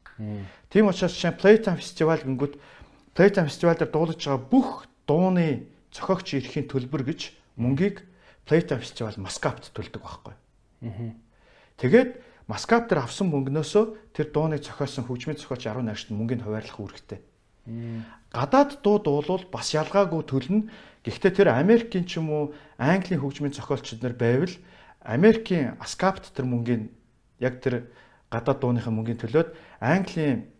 [0.68, 2.54] Тийм учраас жишээ Playtime фестивал гингүүд
[3.16, 4.68] Playtime фестивал дээр дуулж байгаа бүх
[5.08, 8.04] дууны зохиогч эрхийн төлбөр гэж мөнгийг
[8.50, 10.34] Playtime фестивал Маскапт төлдөг байхгүй.
[11.78, 12.18] Тэгээд
[12.50, 17.22] Маскап дээр авсан мөнгнөөсөө тэр дууныг зохиосон хөгжмийн зохиолч 10 найрагчд мөнгөнд хуваарлах үүрэгтэй.
[18.34, 20.66] Гадаад дуу дуулвал бас ялгаагүй төлнө.
[21.06, 22.44] Гэхдээ тэр Америкийн ч юм уу
[22.74, 24.50] Английн хөгжмийн зохиолчид нар байвал
[25.06, 26.90] Америкийн Аскапт тэр мөнгөний
[27.38, 27.86] яг тэр
[28.34, 30.50] гадаад дууныхаа мөнгөний төлөөд Английн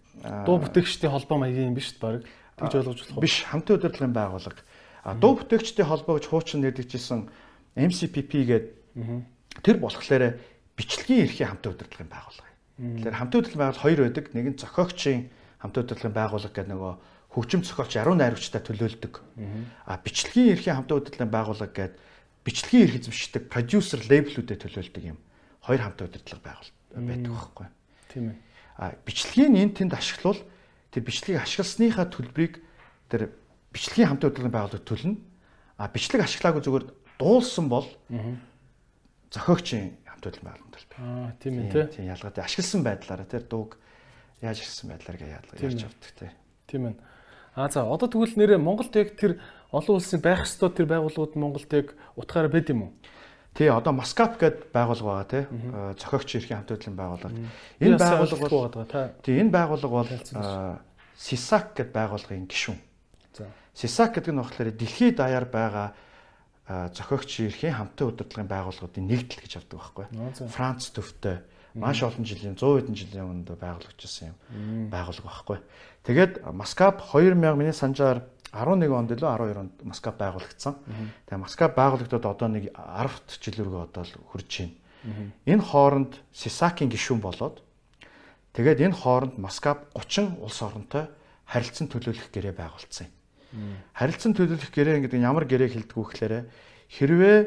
[0.47, 2.23] дуу бүтээгчдийн холбоо маягийн юм биш баг
[2.55, 3.25] тэгж ойлгож болох уу?
[3.27, 4.63] Биш, хамтын удирдлагын байгууллага.
[5.05, 8.65] А дуу бүтээгчдийн холбоо гэж хуучин нэрлэгдсэн MCPP гэдэг
[9.63, 10.41] тэр болохоор
[10.75, 12.51] бичлэгийн эрхийн хамтын удирдлагын байгууллага.
[12.81, 14.25] Тэгэхээр хамтын удирдлагын байгууллага хоёр байдаг.
[14.35, 15.21] Нэг нь зохиогчийн
[15.61, 16.95] хамтын удирдлагын байгууллага гэдэг нөгөө
[17.31, 19.15] хөгжим зохиолч 10 найрагчтай төлөөлдөг.
[19.87, 21.99] А бичлэгийн эрхийн хамтын удирдлагын байгууллага гэдэг
[22.45, 25.19] бичлэгийн эрх эзэмшдэг продюсер лейблүүдэд төлөөлдөг юм.
[25.61, 27.67] Хоёр хамтын удирдлага байгуулалт байдаг байхгүй.
[28.11, 28.37] Тийм ээ.
[28.81, 30.41] А бичлэгийн энэ тэнд ашиглавал
[30.91, 32.55] тэр бичлэгийг ашигласныхаа төлбөрийг
[33.13, 33.31] тэр
[33.71, 35.21] бичлэгийн хамтын удирдлагын байгууллага төлнө.
[35.77, 36.85] А бичлэг ашиглаагүй зүгээр
[37.21, 37.87] дуулсан бол
[39.31, 40.99] зохиогчийн хамт удирдлагын байгууллагын төлбөр.
[41.05, 43.77] Аа тийм ээ тийм ялгаатай ашигласан байдлаараа тэр дууг
[44.41, 45.31] яаж ашигласан байдлаар гээ
[45.69, 46.31] ялж авдаг тий.
[46.67, 46.95] Тийм ээ.
[47.55, 49.39] Аа за одоо тэгвэл нэрээ Монголд яг тэр
[49.71, 52.93] олон улсын байх ёстой тэр байгууллагууд Монголд яг утгаараа байд юм уу?
[53.55, 55.45] Тий, одоо Маскап гэдэг байгууллага байгаа тий.
[55.99, 57.35] Зохиогч эрхийн хамт удирдлагын байгууллага.
[57.83, 60.11] Энэ байгууллага бол тий, энэ байгууллага бол
[61.19, 62.79] Сисак гэдэг байгууллагын гишүүн.
[63.35, 63.51] За.
[63.75, 65.93] Сисак гэдэг нь болохоор дэлхийд даяар байгаа
[66.71, 70.07] зохиогч эрхийн хамтын удирдлагын байгууллагуудын нэгдэл гэж авдаг байхгүй.
[70.55, 71.43] Франц төвтэй
[71.75, 75.59] маш олон жилийн 100 хэдэн жилийн өмнө байгуулагдсан юм байгууллага байхгүй.
[76.07, 78.23] Тэгээд Маскап 2000 миний санджаар
[78.55, 80.75] 11 онд илүү 12 онд Маскап байгуулагдсан.
[81.27, 84.75] Тэгээд Маскап байгуулагдаад одоо нэг 10 жил өргөө одоо л хүрж байна.
[85.47, 87.63] Энэ хооронд Сисакийн гишүүн болоод
[88.55, 91.07] тэгээд энэ хооронд Маскап 30 улс оронтой
[91.47, 93.15] харилцан төлөөлөх гэрээ байгуулсан юм.
[93.95, 96.35] Харилцан төлөвлөх гэрээ гэдэг нь ямар гэрээг хэлдэг вэ гэхээр
[96.91, 97.39] хэрвээ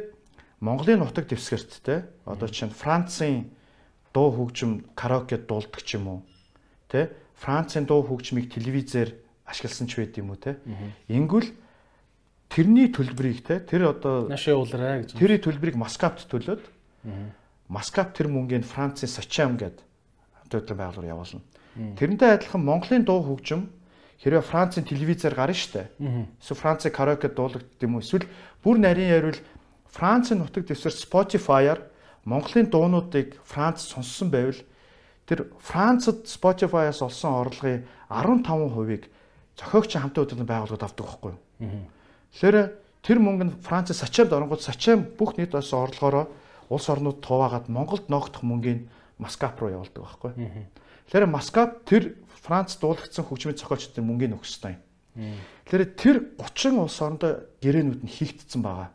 [0.59, 3.51] Монголын нутаг дэвсгэрттэй одоо чинь Францын
[4.11, 6.19] дуу хөгжим караоке дуулдаг ч юм уу
[6.87, 9.15] тэ Францын дуу хөгжмийг телевизээр
[9.47, 10.59] ашигласан ч байд юм уу те
[11.11, 11.51] ингүүл
[12.47, 16.63] тэрний төлбөрийг те тэр одоо нашаа уулараа гэж тэрний төлбөрийг Москвад төлөөд
[17.67, 19.81] Москвад тэр мөнгөний Францын Сачам гэдэг
[20.45, 21.41] удирдлагын байгууллага явуулна.
[21.97, 23.69] Тэрнтэй адилхан Монголын дуу хөгжим
[24.23, 25.91] хэрвээ Францын телевизээр гарна штэ.
[26.39, 28.03] Эсвэл Францын караоке дуулагддаг юм уу?
[28.03, 28.23] Эсвэл
[28.63, 29.39] бүр нарийн ярил
[29.91, 31.79] Францын нутаг дэвсгэр Spotify-аар
[32.23, 34.55] Монголын дуунуудыг Франц сонссон байвал
[35.27, 39.11] тэр Францад Spotify-аас олсон орлогын 15%-ыг
[39.59, 41.39] зохиогчийн хамтын удирдлагын байгууллагад авдаг байхгүй юу?
[42.31, 42.57] Тэгэхээр
[43.03, 46.31] тэр мөнгө нь Францад сачаамд оронгууд сачаам бүх нийт олсон орлогоороо
[46.71, 48.87] улс орнууд хуваагаад Монголд ноогдох мөнгөний
[49.19, 50.47] Маскап руу явуулдаг байхгүй юу?
[51.11, 54.83] Тэгэхээр Маскап тэр Франц дуулагдсан хөгжмийн зохиолчдын мөнгөний өгөх ёстой юм.
[55.63, 58.91] Тэгэхээр тэр 30 улс орондоо гэрээнүүд нь хийгдсэн байгаа.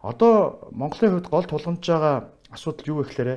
[0.00, 3.30] Одоо Монголын хувьд гол тулгамж байгаа асуудал юу вэ гэхээр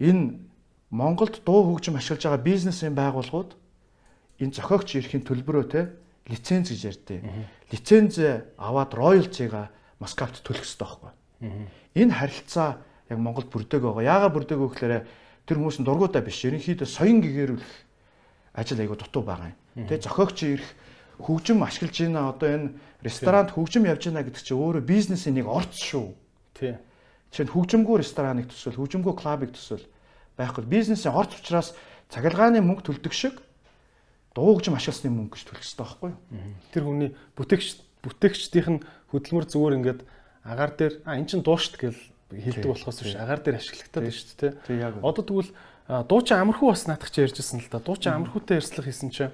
[0.00, 0.40] энэ
[0.88, 3.52] Монголд дуу хөгжим ашиглаж байгаа бизнесийн байгууллагууд
[4.40, 5.80] энэ зохиогч эрхийн төлбөрөө те
[6.32, 7.20] лиценз гэж ярьдээ.
[7.72, 8.16] Лиценз
[8.56, 9.68] аваад роялтига
[10.00, 11.12] Москвад төлөх хэрэгтэй байхгүй.
[12.00, 12.80] Энэ харилцаа
[13.12, 14.02] яг Монголд бүрдэг байгаа.
[14.02, 14.94] Яагаад бүрдэг вэ гэхээр
[15.44, 16.40] тэр хүмүүс нь дургуудаа биш.
[16.46, 17.72] Ерөнхийдөө соён гэгэрүүлэх
[18.54, 19.88] ажил айгу дутуу байгаа юм.
[19.88, 20.70] Тэгээ зохиогч ирэх
[21.18, 22.28] хөгжим ашиглаж байна.
[22.32, 22.68] Одоо энэ
[23.00, 26.12] ресторанд хөгжим явж байна гэдэг чинь өөрөө бизнесийн нэг орц шүү.
[26.56, 26.76] Тий.
[27.32, 29.86] Чинь хөгжимгүй рестораныг төсөөл, хөгжимгүй клубыг төсөөл
[30.36, 30.64] байхгүй.
[30.68, 31.72] Бизнесийн орц учраас
[32.12, 33.40] цахилгааны мөнгө төлдөг шиг
[34.36, 36.20] дуугжим ашигласны мөнгө гэж төлөх хэрэгтэй байхгүй юу?
[36.72, 37.68] Тэр хүний бүтээгч
[38.04, 40.00] бүтээгчдийнх нь хөдөлмөр зүгээр ингээд
[40.44, 41.96] агаар дээр а эн чин дуушт гэл
[42.32, 44.52] хэлдэг болохоос биш агаар дээр ашиглагтаад байна шүү дээ.
[45.04, 45.52] Одоо тэгвэл
[45.88, 47.78] дуучин амархуу бас наадах чи ярьжсэн л да.
[47.78, 49.30] Дуучин амархуутай ярьслах хийсэн чи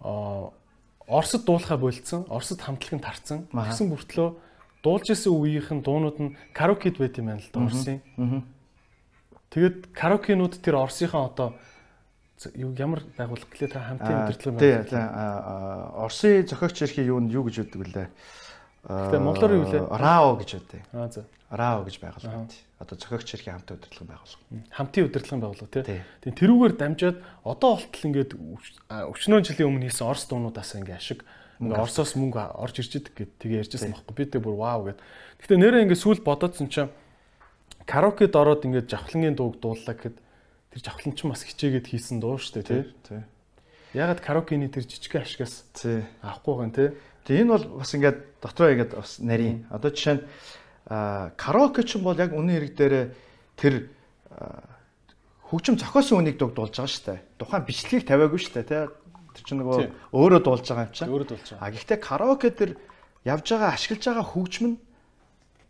[0.00, 0.50] а
[1.06, 3.46] Оросд дуулахаа болцсон, Оросд хамтлагын тарцсан.
[3.52, 4.28] Тэгсэн бүртлөө
[4.82, 8.00] дуулж исэн үеийнхэн дуунууд нь караокед байт юм байна л да Оросын.
[9.50, 11.54] Тэгээд караокенууд тэр Оросынхаа одоо
[12.54, 14.84] юу ямар байгууллага гэлээ та хамтын удирдлага байна.
[14.90, 15.06] Тийм.
[16.02, 18.08] Оросын зохиогч эрхийн юу нь юу гэж өгдөг лээ.
[18.82, 19.86] Гэтэ монголоор юу лээ?
[19.86, 20.82] РАО гэж өгдөг.
[20.90, 21.22] Аа за.
[21.54, 22.58] РАО гэж байгууллага байна.
[22.82, 24.42] Одоо зохиогч эрхийн хамтын удирдлагын байгууллага.
[24.74, 26.02] Хамтын удирдлагын байгууллага тий.
[26.26, 31.22] Тэгээ тэрүүгээр дамжаад одоо болтол ингээд өчнөө жилийн өмнө хийсэн Орос дуунуудаас ингээд ашиг
[31.62, 34.14] ингээ Оросоос мөнгө орж ирж идэг гэд тэгээ ярьжсэн байхгүй.
[34.18, 34.98] Би тэг бүр вау гэд.
[35.46, 36.90] Гэтэ нэрээ ингээ сүүл бодоодсэн чинь
[37.86, 42.66] караокед ороод ингээд жавхлангийн дууг дууллаа гэхэд тэр жавхлан ч бас хичээгээд хийсэн дуу дээ
[43.06, 43.22] тий.
[43.94, 45.68] Ягаад караокений тэр жижиг ашигаас
[46.24, 46.88] авахгүй гэн тий.
[47.26, 49.66] Тэгээ энэ бол бас ингээд дотроо ингээд бас нарийн.
[49.70, 50.24] Одоо жишээ нь
[51.36, 52.94] караоке ч юм бол яг үнэн хэрэг дээр
[53.56, 53.74] тэр
[55.46, 57.20] хөгжим зохиосон үнийг дуг дуулж байгаа шүү дээ.
[57.38, 58.84] Тухайн бичлэгийг тавиагүй шүү дээ тий.
[59.32, 59.78] Тэр чинь нөгөө
[60.12, 61.10] өөрөө дуулж байгаа юм чинь.
[61.12, 61.62] Өөрөө дуулж байгаа.
[61.62, 62.70] А гэхдээ караоке тэр
[63.24, 64.76] явж байгаа ашиглаж байгаа хөгжим нь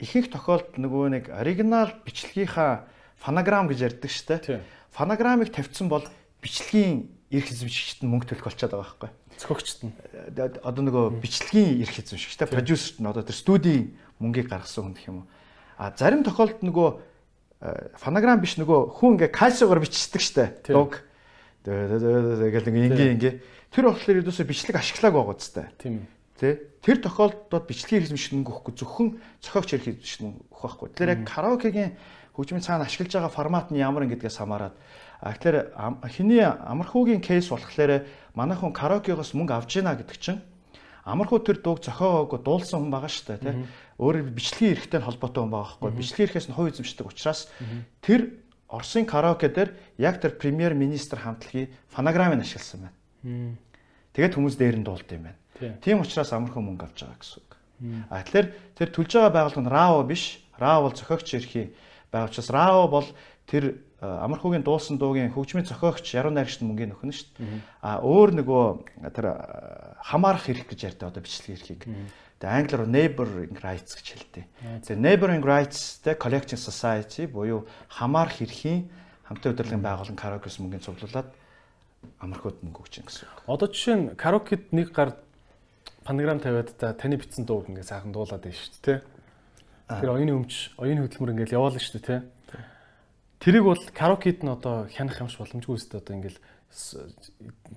[0.03, 2.89] ихэнх тохиолдолд нөгөө нэг оригинал бичлэгийнхаа
[3.23, 4.63] фонограм гэж ярьдаг шүү дээ
[4.93, 6.05] фонограмыг тавьсан бол
[6.45, 9.11] бичлэгийн эрх эзэмшигчд нь мөнгө төлөх болчиход байгаа байхгүй.
[9.39, 9.93] Зохиогчд нь.
[10.37, 15.19] Одоо нөгөө бичлэгийн эрх эзэмшигчтэй продюсерт нь одоо тэр студийн мөнгийг гаргасан хүн гэх юм
[15.23, 15.27] уу.
[15.79, 16.89] А зарим тохиолдолд нөгөө
[17.99, 20.45] фонограм биш нөгөө хүн ингээ кальсиогоор бичдэг штэ.
[20.67, 21.03] Дуг.
[21.63, 23.35] Тэгэл ингээ ингээ.
[23.71, 25.67] Тэр болохоор ердөөсөө бичлэг ашиглааг байгаа үстэй.
[25.79, 26.07] Тийм.
[26.37, 26.75] Тэ?
[26.83, 29.09] Тэр тохиолдолд бичлэгийн эрх мөнгө өгөхгүй зөвхөн
[29.41, 30.89] зохиогч эрх мөнгө өгөх байхгүй.
[30.91, 31.91] Тэгэхээр яг караокегийн
[32.35, 34.75] хөгжмийн цаана ашиглаж байгаа формат нь ямар ингэдгээс хамаарат.
[35.23, 35.79] А тэгэхээр
[36.11, 38.03] хэний амархуугийн кейс болохоор
[38.35, 40.43] манайхан караокегоос мөнгө авж гинэ гэдэг чинь
[41.07, 43.55] амархуу тэр дууг зохиогоогүй дуулсан хүн байгаа шүү дээ тий.
[44.03, 45.95] Өөрөөр бичлэгийн эрхтэй холбоотой хүн байгаа байхгүй.
[45.95, 47.47] Бичлэгийн эрхээс нь хувь эзэмшдэг учраас
[48.03, 48.43] тэр
[48.73, 49.71] Оросын караоке дээр
[50.01, 53.55] яг тэр премьер министр хамтлагийн фонограмыг ашигласан байна.
[54.17, 55.39] Тэгээд хүмүүс дээр нь дуулд юм байна.
[55.85, 57.53] Тийм учраас амархан мөнгө авч байгаа гэсэн үг.
[58.09, 60.41] А тэгэхээр тэр төлж байгаа байгууллага нь РАО биш.
[60.57, 61.69] РАО бол зохиогч эрхийн
[62.09, 63.09] байгаа учраас РАО бол
[63.45, 67.63] тэр амархуугийн дуусан дуугийн хөгжмийн зохиогч яруу найрагчд мөнгөний нөхөн шүү дээ.
[67.87, 68.65] А өөр нөгөө
[69.15, 69.27] тэр
[70.03, 71.87] хамаарах хэрэг гэж ярьдаг одоо бичлэг эрхийг.
[72.43, 74.45] Тэгээ англиар neighboring rights гэж хэлдэг.
[74.83, 78.91] Тэгээ neighboring rights тэ collecting society буюу хамаарах эрхийн
[79.31, 81.31] хамтын удирдлагын байгууллагын караокес мөнгөний цуглуулад
[82.19, 83.39] амархууд мөнгө өгч гэсэн үг.
[83.47, 85.15] Одоо жишээ нь караокед нэг гар
[86.03, 88.99] панограм тавиад та таны бичсэн дууг ингээ сайхан дуулаад байна шүү дээ.
[90.03, 92.21] Тэр оюуны өмч, оюуны хөдөлмөр ингээл яваал нь шүү дээ.
[93.43, 96.39] Тэрийг бол караокед нь одоо хянах юмш боломжгүй өстэй одоо ингээл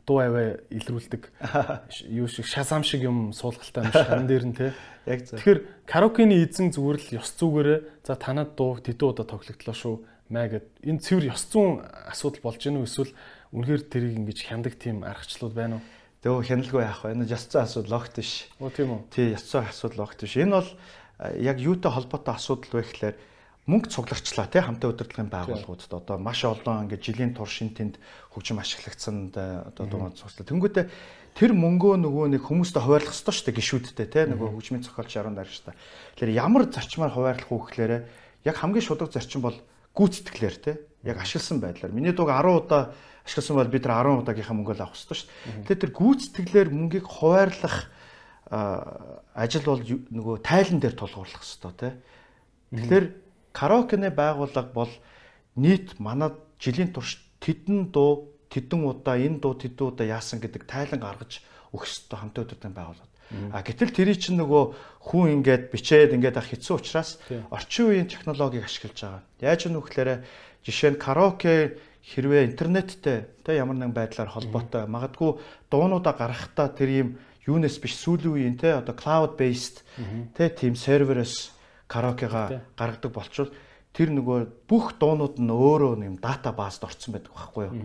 [0.05, 1.33] дуу аваа илрүүлдэг
[2.21, 4.71] юу шиг шасам шиг юм суулгалтай юм шиг хан дээр нь тий.
[5.09, 5.41] Яг зөв.
[5.41, 9.95] Тэгэхээр караокений эзэн зүгээр л ёс зүгээрээ за танад дуу тэдүү удаа тоглогдлоо шүү
[10.29, 11.81] маа гэд энэ цэвэр ёс зүйн
[12.13, 13.13] асуудал болж гэнэ үү эсвэл
[13.53, 15.85] үнэхээр тэрийг ингэж хяндаг тийм аргачлууд байна уу?
[16.21, 17.13] Дөө хяналгүй яах вэ?
[17.13, 18.49] Энэ ёс зүйн асуудал огт биш.
[18.57, 19.01] Оо тийм үү.
[19.13, 20.33] Тий, ёс зүйн асуудал огт биш.
[20.37, 20.69] Энэ бол
[21.37, 23.15] яг юутай холбоотой асуудал вэ гэхлээр
[23.65, 27.97] мөнгө цугларчлаа тий хамтаа удирдлагын байгууллагуудад одоо маш олон ингээд жилийн туршин тэнд
[28.29, 30.45] хөгжим ашиглагдсан одоо дуунууд цуглаа.
[30.45, 30.85] Тэнгүүтээ
[31.33, 35.33] тэр мөнгөө нөгөө нэг хүмүүстээ хуваарлах ёстой шүү дээ гişүүдтэй тий нөгөө хөгжмийн зохиолч яран
[35.33, 35.73] дарагчтай.
[36.13, 38.05] Тэгэхээр ямар зарчмаар хуваарлах уу гэхлээр
[38.45, 39.57] яг хамгийн шударга зарчим бол
[39.97, 40.75] гүйцэтгэлээр тий
[41.09, 41.89] яг ашигласан байдлаар.
[41.89, 42.93] Миний дууг 10 удаа
[43.25, 45.65] ашигласан бол бид нар 10 удаагийнхаа мөнгөө авах ёстой шүү дээ.
[45.65, 47.89] Тэгэхээр тэр гүйцэтгэлээр мөнгийг хуваарлах
[49.33, 51.93] ажил бол нөгөө тайлан дээр тулгуурлах хэрэгтэй тий.
[52.77, 53.05] Тэгэхээр
[53.55, 54.91] караокены байгууллага бол
[55.55, 60.99] нийт манад жилийн турш тэдэн дуу тэдэн удаа энэ дуу тэдэн удаа яасан гэдэг тайлан
[60.99, 61.39] гаргаж
[61.71, 63.11] өгөх хэрэгтэй хамтын удирдлагын байгууллага.
[63.51, 64.63] А гэтэл тэрий чинь нөгөө
[65.09, 67.17] хүн ингээд бичээд ингээд ах хэцүү учраас
[67.49, 69.23] орчин үеийн технологиг ашиглаж байгаа.
[69.41, 70.15] Яаж юм вөхлөөрэ
[70.61, 75.41] жишээ нь караоке хэрвээ интернеттэй тэ ямар нэгэн байдлаар холбоотой магадгүй
[75.73, 77.09] дуунуудаа гаргахтаа тэр юм
[77.49, 79.81] юунес биш сүүлийн үеийн те одоо cloud based
[80.37, 81.54] те тийм серверээс
[81.87, 83.51] караокега гаргадаг болчвол
[83.95, 87.75] тэр нөгөө бүх дуунууд нь өөрөө юм дата базд орцсон байдаг байхгүй юу.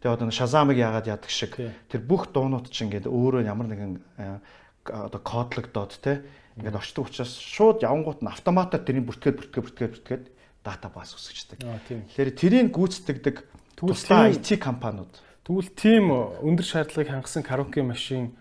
[0.00, 1.52] Тэгээ одоо Shazam-ыг яагаад яадаг шиг?
[1.60, 4.40] Тэр бүх дуунууд чинь ингээд өөрөө ямар нэгэн э,
[4.88, 6.24] одоо кодлогдоод те
[6.56, 10.24] ингээд орчдөг учраас шууд явангууд нь автоматар тэрийг бүртгээд бүртгээд бүртгээд бүртгээд
[10.64, 11.60] дата баз үсгэждэг.
[11.60, 13.36] Тэгэхээр тэрийг гүйцэтгэдэг
[13.76, 15.12] тусдаа IT компаниуд.
[15.44, 18.36] Тэгвэл тийм өндөр шаардлагыг хангасан караоке машин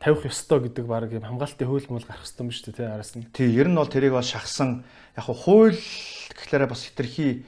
[0.00, 1.24] тавих ёстой гэдэг баг юм.
[1.24, 3.24] Хамгаалтын хууль мөл гарах ёстой юм шүү дээ тий араас нь.
[3.32, 4.84] тий ер нь бол тэрийг бол шахсан.
[5.16, 5.80] Яг хуу хууль
[6.36, 7.44] гэхлээрээ бас хитрхи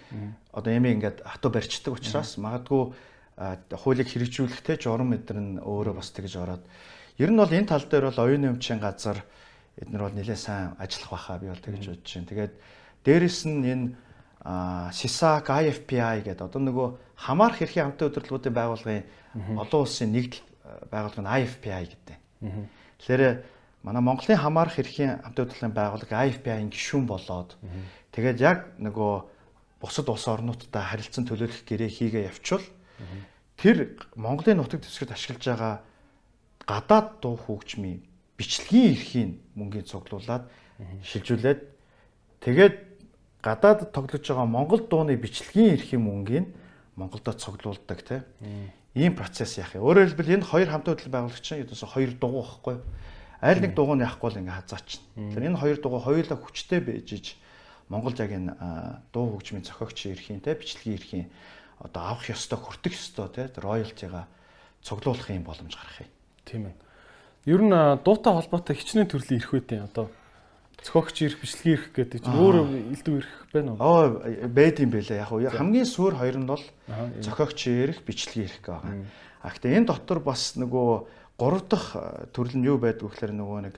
[0.52, 2.92] одоо эми ингээд хатуу барьцдаг учраас магадгүй
[3.76, 6.64] хуулийг хэрэгжүүлэх те журам эдэр нь өөрөө бас тэгж ороод.
[7.20, 9.22] Ер нь бол энэ тал дээр бол оюуны өмчийн газар
[9.78, 12.30] эднэр бол нэлээд сайн ажиллах байхаа би бол тэгж бодож байна.
[12.32, 12.54] Тэгээд
[13.06, 13.86] дээрэс нь энэ
[14.94, 16.88] SISAC, IFPI гэдэг одоо нөгөө
[17.20, 19.04] хамаарх эрхийн хамтын удирдлагуудын байгууллагын
[19.58, 22.16] олон улсын нэгдэл нь IFPI гэдэг.
[22.40, 23.42] Тэгэхээр
[23.82, 27.56] манай Монголын хамаарх эрхийн хамтын удирдлагын байгууллага IFPI-ийн гишүүн болоод
[28.14, 29.12] тэгээд яг нөгөө
[29.80, 32.66] бусад улс орнуудтай харилцан төлөөлөх гэрээ хийгээ явуул
[33.58, 35.74] тэр Монголын нутаг дэвсгэрт ашиглаж байгаа
[36.66, 38.02] гадаад дуу хөгжмийн
[38.38, 40.46] бичлэгийн эрхийн мөнгийг цуглуулад
[41.02, 41.60] шилжүүлээд
[42.42, 42.74] тэгээд
[43.42, 46.46] гадаад тоглож байгаа Монгол дууны бичлэгийн эрхийн мөнгийг
[46.98, 48.22] Монголдо цуглуулдаг тийм
[48.98, 49.86] ийм процесс яах юм.
[49.86, 52.84] Өөрөөр хэлбэл энэ хоёр хамтын хөдөлгөөн байгуулагч чинь ердөөсө хоёр дугуй байхгүй юу?
[53.38, 55.02] Аль нэг дугуй нь яахгүй бол ингээ хазаачна.
[55.14, 57.26] Тэгэхээр энэ хоёр дугуй хоёулаа хүчтэй байж иж
[57.88, 58.52] Монголд яг энэ
[59.14, 61.26] дуу хөгжмийн зохиогчийн эрхийн те бичлэгийн эрхийн
[61.78, 64.26] одоо авах ёстой хүртэх ёстой те роялтига
[64.82, 66.10] цуглуулах юм боломж гарах юм.
[66.44, 66.76] Тийм ээ.
[67.46, 67.72] Ер нь
[68.04, 70.10] дуутай холбоотой хичнээн төрлийн эрх үүдээ одоо
[70.82, 72.56] цохогч эрх, бичлэгийн эрх гэдэг чинь өөр
[72.94, 73.82] элдв эрх байна уу?
[73.82, 74.02] Оо
[74.48, 75.22] байд юм бэлээ.
[75.22, 76.64] Яг уу хамгийн суур хоёр нь бол
[77.20, 78.94] зохиогчийн эрх, бичлэгийн эрх байгаа.
[79.42, 83.34] А гэхдээ энэ дотор бас нөгөө гурав дахь э, төрөл нь юу байдаг вэ гэхээр
[83.38, 83.74] нөгөө нэг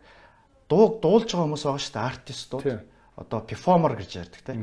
[0.68, 2.64] дуу дуулж байгаа хүмүүс байгаа шүү дээ артистууд.
[2.64, 2.80] Тийм.
[3.20, 4.56] Одоо перформер гэж ярьдаг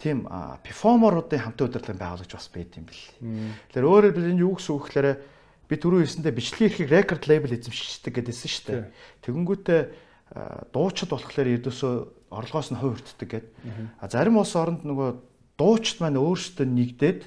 [0.00, 3.04] тийм а, перформеруудын хамтын удирдлагын байгуулагч бас байд юм бэл.
[3.68, 5.08] Тэгэхээр өөрөөр хэлбэл энэ юу гэсэн үг гэхээр
[5.68, 8.82] би түрүү хэлсэндээ бичлэгийн эрхийг рекорд лейбл эзэмшигчдэг гэдээсэн шүү дээ.
[9.28, 9.80] Тэгэнгүүтээ
[10.30, 11.94] дуучид болохоор ердөөсөө
[12.30, 13.46] орлогоос нь хувь хүртдэг гэд.
[13.98, 15.10] А зарим улс оронд нөгөө
[15.58, 17.20] дуучид маань өөрсдөө нэгдээд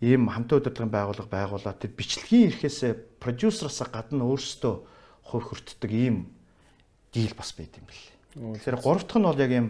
[0.00, 4.74] ийм хамтын удирдлагын байгууллага байгуулаад тэр бичлэгийн эрхээсээ продюсероос гадна өөрсдөө
[5.28, 6.32] хувь хүртдэг ийм
[7.12, 8.04] дийл бас байд юм бэл.
[8.36, 9.66] Тэгэхээр гурав дахь нь бол яг ийм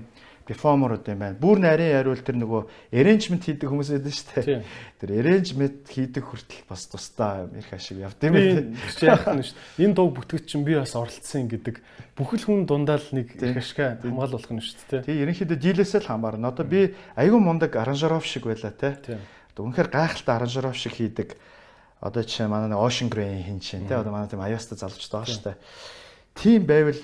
[0.46, 1.36] перформерууд юм байна.
[1.36, 2.62] Бүр нарийн яриул тэр нөгөө
[2.94, 4.62] arrangement хийдэг хүмүүс байдаг шүү дээ.
[5.02, 8.78] Тэр arrangement хийдэг хүртэл бас тусдаа эрх ашиг явд юм Би байна.
[8.94, 9.58] чи яах нь шүү.
[9.82, 11.76] Энэ дуу бүтгэгч чинь би бас оролцсон гэдэг
[12.14, 15.02] бүхэл хүн дундаа л нэг эрх ашиг хамгаалуулах нь шүү дээ.
[15.02, 16.54] Тэгээ ерөнхийдөө дийлээсээ л хамаарна.
[16.54, 19.18] Одоо би аюун мундаг аранжиров шиг байла те.
[19.50, 21.34] Одоо үнэхээр гайхалтай аранжиров шиг хийдэг.
[21.98, 23.98] Одоо жишээ манай Ocean Grey хин чинь те.
[23.98, 25.56] Одоо манай тийм аяаста залууч байгаа шүү дээ.
[26.36, 27.00] Тийм байвал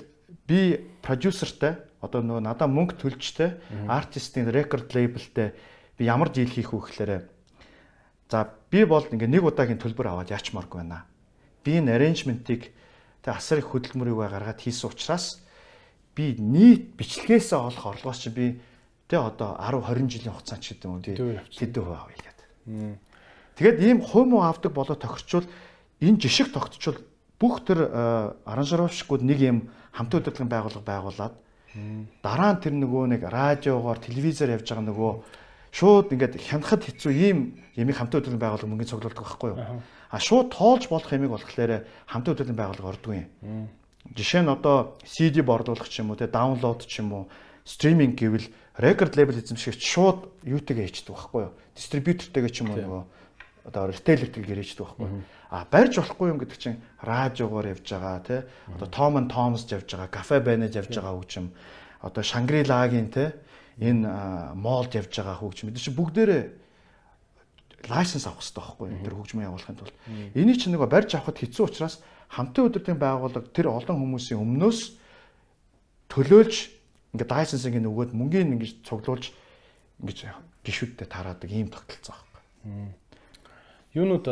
[0.47, 3.55] би продюсертэй одоо нөгөө надаа мөнгө төлжтэй
[3.87, 5.53] артистийн рекорд лейблтэй
[5.97, 7.11] би ямар дийл хийх вэ гэхээр
[8.27, 11.05] за би бол ингээ нэг удаагийн төлбөр аваад яачмааргүй байна.
[11.63, 12.73] Би энэ arrangement-ыг
[13.23, 15.39] тэг асар их хөдөлмөрийг гаргаад хийсэн учраас
[16.15, 18.45] би нийт бичлэгээсээ олох орлогоос чи би
[19.07, 22.47] тэг одоо 10 20 жилийн хугацаанд ч гэдэг юм хэдэн хувь авъя гэдэг.
[23.55, 25.45] Тэгээд ийм хувь муу авдаг болоо тохирчвол
[26.01, 26.97] энэ жишг тогтчвол
[27.37, 27.85] бүх тэр
[28.49, 29.57] аранжировщикуд нэг юм
[29.93, 31.33] хамтын удирдлагын байгууллага байгуулад
[32.21, 35.11] дараа нь тэр нөгөө нэг радиогоор телевизээр явж байгаа нөгөө
[35.73, 39.81] шууд ингээд хянахад хэцүү ийм ямиг хамтын удирдлагын байгууллага мөнгөний цуглуулдаг байхгүй юу?
[40.13, 43.69] А шууд тоолж болох ямиг болохоор хамтын удирдлагын байгууллага ордгүй юм.
[44.13, 47.23] Жишээ нь одоо CD борлуулах ч юм уу те даунлоод ч юм уу
[47.65, 48.45] стриминг гэвэл
[48.77, 51.53] рекорд лейбл эзэмшигч шууд юутэйгээ хийдэг байхгүй юу?
[51.73, 53.03] Дистрибьютортэйгээ ч юм уу нөгөө
[53.71, 55.23] одоо ритейлертэй гэрээждэг байхгүй юу?
[55.53, 58.37] А барьж болохгүй юм гэдэг чинь радиогоор явж байгаа те
[58.73, 61.53] одоо Tom and Tom's явж байгаа, кафе байнаж явж байгаа хөгжим.
[62.01, 63.37] Одоо Shangri-La-гийн те
[63.77, 65.69] энэ молд явж байгаа хөгжим.
[65.69, 66.43] Бид чинь бүгдээрээ
[67.85, 69.03] лайсенс авах хэрэгтэй байхгүй юу?
[69.05, 69.95] Тэр хөгжмөө явуулахын тулд.
[70.33, 72.01] Энийг чинь нөгөө барьж авахд хэцүү учраас
[72.33, 74.79] хамтын удирдлагын байгууллага тэр олон хүмүүсийн өмнөөс
[76.09, 76.55] төлөөлж
[77.13, 79.29] ингээд лайсенсыг нөгөөд мөнгөний ингэж цуглуулж
[80.01, 80.17] ингэж
[80.65, 82.41] гişүүдтэй тараадаг ийм тогтолцоо байхгүй.
[83.93, 84.25] Юунууд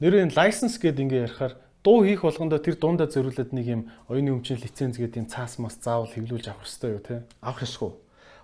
[0.00, 1.54] нэрийн лайсенс гэдэг ингээ ярихаар
[1.86, 5.78] дуу хийх болгондоо тэр дундаа зориулаад нэг юм оюуны өмчийн лиценз гэдэг юм цаас мас
[5.78, 7.22] заавал хэвлүүлж авах хэрэгтэй юу те?
[7.40, 7.92] авах ёсгүй.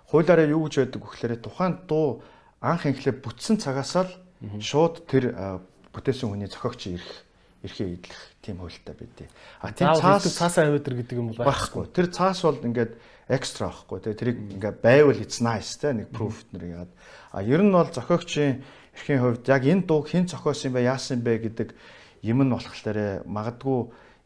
[0.07, 2.23] Хуулиараа юу гэж байдаг вэ гэхээр тухайн дуу
[2.63, 4.11] анх инхлээ бүтсэн цагаас л
[4.63, 5.35] шууд тэр
[5.91, 7.11] бүтээсэн хүний зохиогч ирэх
[7.63, 9.29] эрхээ идэх тийм хуультай байдیں۔
[9.63, 11.87] А тийм цаас цаас авиадэр гэдэг юм бол байхгүй.
[11.95, 12.99] Тэр цаас бол ингээд
[13.31, 13.99] экстра байхгүй.
[14.03, 16.91] Тэгээ тэрийг ингээд байвал it's nice те нэг proof нэр яагаад.
[17.31, 21.49] А ер нь бол зохиогчийн эрхийн хувьд яг энэ дууг хэн зохиосон бэ, яасан бэ
[21.49, 21.69] гэдэг
[22.23, 23.79] юм нь болохоор магадгүй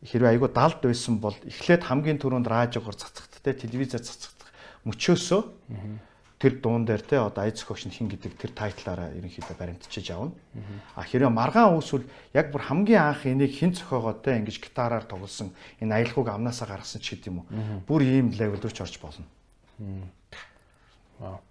[0.06, 4.52] хэрвээ айгүй далд байсан бол эхлээд хамгийн түрүүнд радиогоор цацагт те телевизээр цацагдах
[4.85, 5.41] мөчөөсөө
[6.38, 10.38] тэр дуун дээр те одоо зохиогч нь хин гэдэг тэр тайтлаараа ерөнхийдөө баримтчиж явна.
[10.94, 15.49] А хэрэв маргаан үүсвэл яг бүр хамгийн анх энийг хин зохиогоод те ингэж гитараар тоглосон
[15.81, 17.45] энэ аялгауг амнаасаа гаргасан ч гэдэм үү.
[17.89, 19.26] Бүр ийм левел рүү ч орж болно.
[21.26, 21.41] Аа.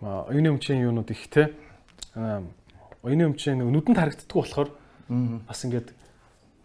[0.00, 1.52] Маа оюуны өмчийн юунууд их те.
[2.16, 4.70] Оюуны өмчийн нүдэнд харагддаг болохоор
[5.46, 5.94] бас ингээд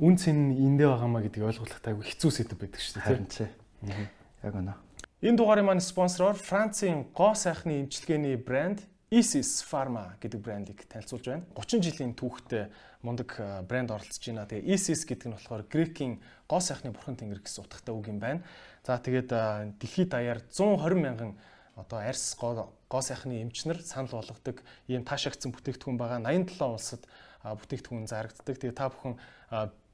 [0.01, 3.05] үн цэн эндээ байгаамаа гэдгийг ойлгох тайгүй хэцүү сэдв байдаг шүү дээ.
[3.05, 3.45] Харин ч.
[4.41, 4.73] Яг үнэ.
[5.21, 8.81] Энэ дугаарыг маань спонсороор Францын гоо сайхны эмчилгээний брэнд
[9.13, 11.45] Isis Pharma гэдэг брендийг танилцуулж байна.
[11.53, 12.71] 30 жилийн түүхтэй
[13.05, 13.37] мундаг
[13.69, 14.49] брэнд оролцож байна.
[14.49, 18.41] Тэгээ Isis гэдэг нь болохоор Грекийн гоо сайхны бурхан тэнгэр гэсэн утгатай үг юм байна.
[18.81, 21.37] За тэгээд дэлхийд даяар 120 мянган
[21.81, 26.19] одоо арьс гоо сайхны эмчнэр санал болгодог ийм таашаагдсан бүтээгдэхүүн байгаа.
[26.21, 27.03] 87 улсад
[27.43, 28.55] бүтээгдэхүүн зарагддаг.
[28.61, 29.17] Тэгээ та бүхэн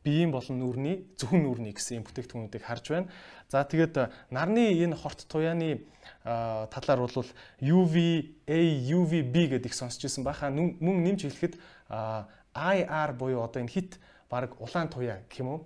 [0.04, 3.12] биеийн болон нүрний зөвхөн нүрний гэсэн юм бүтээгдэхүүнүүдийг харж байна.
[3.52, 5.84] За тэгээд нарны энэ хорт туяаны
[6.24, 7.28] талаар бол
[7.60, 11.56] UVA, UVB гэдэг их сонсч ирсэн баха мөн нэмж хэлэхэд
[11.92, 14.00] IR буюу одоо энэ хит
[14.30, 15.62] баг улаан туяа гэх юм уу?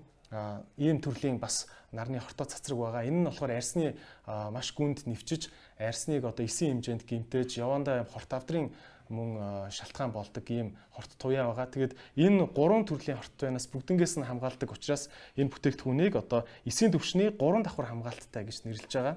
[0.78, 3.04] ийм төрлийн бас нарны хортой цацраг байгаа.
[3.04, 3.96] Энэ нь болохоор арьсны
[4.26, 8.70] маш гүнд нэвчиж арьсныг одоо эсийн хэмжээнд гимтээж явандаа хорт авдрын
[9.12, 11.68] мөн шалтгаан болдог ийм хорт туяа байгаа.
[11.68, 17.30] Тэгээд энэ гурван төрлийн хорт туяанаас бүгднгээс нь хамгаалдаг учраас энэ бүтээгдэхүүнийг одоо эсийн төвшний
[17.36, 19.16] гурван давхар хамгаалттай гэж нэрлэж байгаа.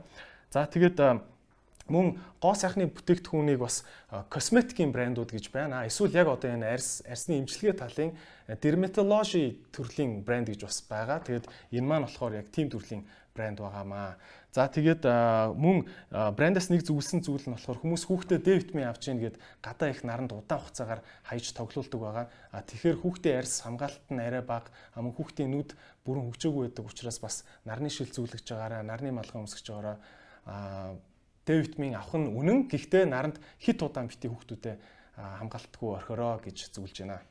[0.51, 0.99] За тэгээд
[1.89, 3.85] мөн гоо сайхны бүтээгдэхүүнийг бас
[4.33, 5.85] косметикийн брэндүүд гэж байна.
[5.87, 8.17] Эсвэл яг одоо энэ арьс арьсны эмчилгээ талын
[8.49, 11.21] dermatology төрлийн брэнд гэж бас байгаа.
[11.21, 11.47] Тэгээд
[11.77, 13.05] энэ маань болохоор яг тийм төрлийн
[13.37, 14.17] брэнд байгаамаа.
[14.55, 15.03] За тэгээд
[15.59, 19.91] мөн брэндээс нэг зүгсэн зүйл нь болохоор хүмүүс хүүхдээ Д витамин авч ийн гэд гадаа
[19.91, 22.27] их наранд удаан хугацаагаар хаяж тоглоулдаг байгаа.
[22.55, 25.75] А тэгэхээр хүүхдээ арьс хамгаалалт нь арай бага, мөн хүүхдийн нүд
[26.07, 29.99] бүрэн хөгжөөгүй байдаг учраас бас нарны шил зүйлгэж байгаараа, нарны малгай өмсгөж байгаараа
[30.47, 30.95] а
[31.43, 32.71] Д витамин авах нь үнэн.
[32.71, 34.79] Гэхдээ наранд хит удаан бити хүүхдүүдэд
[35.19, 37.27] хамгаалтгүй орхороо гэж зөвлөж байна.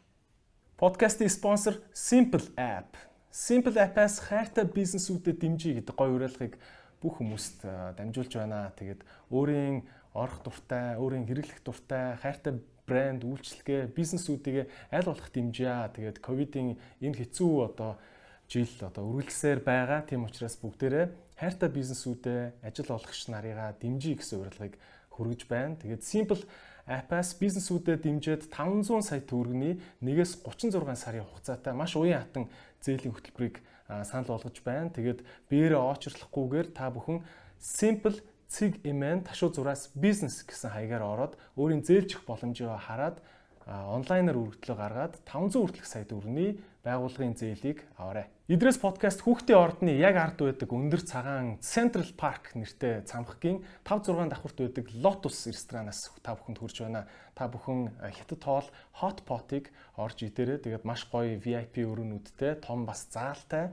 [0.75, 2.99] Подкастын спонсор Simple App.
[3.31, 6.59] Simple App-аас хайртай бизнесүүдэд дэмжиж гэдэг гоё уриалгыг
[7.03, 7.67] бүх хүмүүст
[7.99, 8.71] дамжуулж байна.
[8.79, 9.83] Тэгээд өөрийн
[10.15, 15.99] орох дуртай, өөрийн хэрэглэх дуртай, хайртай брэнд, үйлчлэгээ, бизнесүүдийг аль болох дэмжээ.
[15.99, 17.99] Тэгээд ковидын энэ хэцүү одоо
[18.47, 20.07] жил одоо үргэлжлсээр байгаа.
[20.07, 21.05] Тийм учраас бүгдээрээ
[21.39, 24.75] хайртай бизнесүүдээ ажил олгогч нарыгаа дэмжиж гэсэн урилгыг
[25.11, 25.79] хүргэж байна.
[25.79, 26.43] Тэгээд Simple
[26.83, 32.51] App-аас бизнесүүдэд дэмжиж 500 сая төгрөгийн 1-ээс 36 сарын хугацаатай маш уян хатан
[32.83, 33.63] зээлийн хөтөлбөрийг
[34.01, 34.89] санал болгож байна.
[34.89, 35.21] Тэгээд
[35.53, 37.21] биеэрээ очрлохгүйгээр та бүхэн
[37.61, 38.17] simple
[38.49, 43.21] цэг эмэн ташуу зураас бизнес гэсэн хаягаар ороод өөрийн зээлжих боломжийг хараад
[43.67, 48.27] онлайнаар үргэлжлэл гаргаад 500 хүртэлх сая төгрөгийн байгууллагын зээлийг аваарай.
[48.51, 54.27] Идрээс подкаст хүүхдийн ордны яг ард байдаг өндөр цагаан Central Park нэртэй цамхгийн 5 6
[54.27, 57.07] давхурт байдаг Lotus ресторанаас та бүхэнд хүрч байна.
[57.39, 58.67] Та бүхэн хятад тоол
[58.99, 60.59] hot pot-ыг орж идээрэй.
[60.59, 63.71] Тэгээд маш гоё VIP өрөөнүүдтэй, том бас заалтай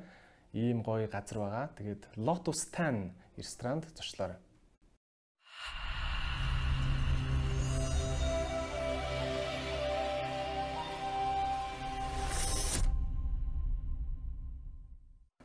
[0.54, 1.66] ийм гоё газар байгаа.
[1.74, 4.38] Тэгээд Lotus Tan ресторанд зочлоорой.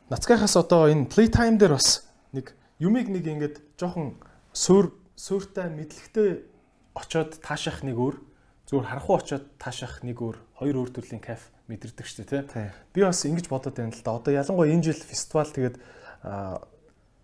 [0.06, 4.14] Нацгайхаас одоо энэ playtime дээр бас нэг юмыг нэг ингээд жоохон
[4.54, 6.46] суур сууртай мэдлэгтэй
[6.94, 8.16] очоод таашаах нэг өөр
[8.70, 12.70] зүгээр харахгүй очоод таашаах нэг өөр хоёр өөр төрлийн кайф мэдэрдэг шүү дээ тий.
[12.94, 14.14] Би бас ингэж бодоод байна л да.
[14.14, 15.76] Одоо ялангуяа энэ жил фестивал тэгээд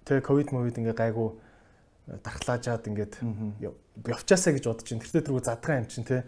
[0.02, 1.38] тэгээ ковид мовид ингээ гайгүй
[2.18, 3.14] дархлаажаад ингээд
[4.10, 5.06] явчаасаа гэж бодож байна.
[5.06, 6.26] Тэр тэргүй задгаан юм чинь тий.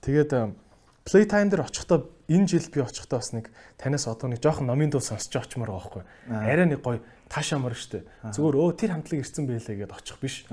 [0.00, 0.56] Тэгээд
[1.04, 5.02] Playtime дээр очихдоо энэ жил би очихдоо бас нэг танаас одоо нэг жоохон номын дуу
[5.02, 6.04] сонсч очимоор байгаа байхгүй.
[6.30, 8.06] Арай нэг гоё таашаамар штэ.
[8.22, 10.46] Зүгээр өө тэр хамтлаг ирсэн байлээ гэдээ очих биш.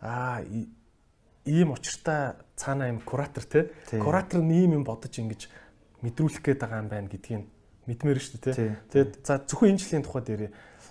[0.00, 0.40] Аа
[1.44, 3.68] ийм учиртай цаана юм куратор те.
[3.92, 5.52] Куратор нь ийм юм бодож ингэж
[6.00, 7.44] мэдрүүлэх гээд байгаа юм байна гэдгийг
[7.84, 8.80] мэдмээр штэ те.
[8.88, 10.42] Тэгээд за зөвхөн энэ жилийн тухай дээр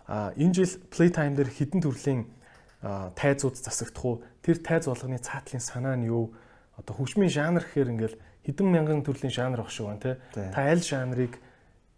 [0.05, 2.21] а энэ жил Playtime дээр хідэн төрлийн
[2.81, 4.21] тайзууд засагдах уу?
[4.41, 6.33] Тэр тайз болгоны цаатлын санаа нь юу?
[6.77, 8.17] Одоо хөгжмийн жанр гэхээр ингээл
[8.47, 10.13] хэдэн мянган төрлийн жанр баг шүү байна те.
[10.33, 11.35] Та аль жанрыг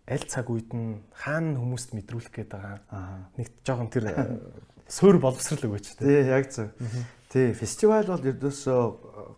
[0.09, 3.29] аль цаг үед нь хаана хүмүүст мэдрүүлэх гээд байгаа.
[3.37, 4.09] Нэг жоохон тэр
[4.89, 6.01] суур боловсрал өгөөч те.
[6.01, 6.73] Тий, яг зөв.
[7.29, 8.81] Тий, фестивал бол ердөөсөө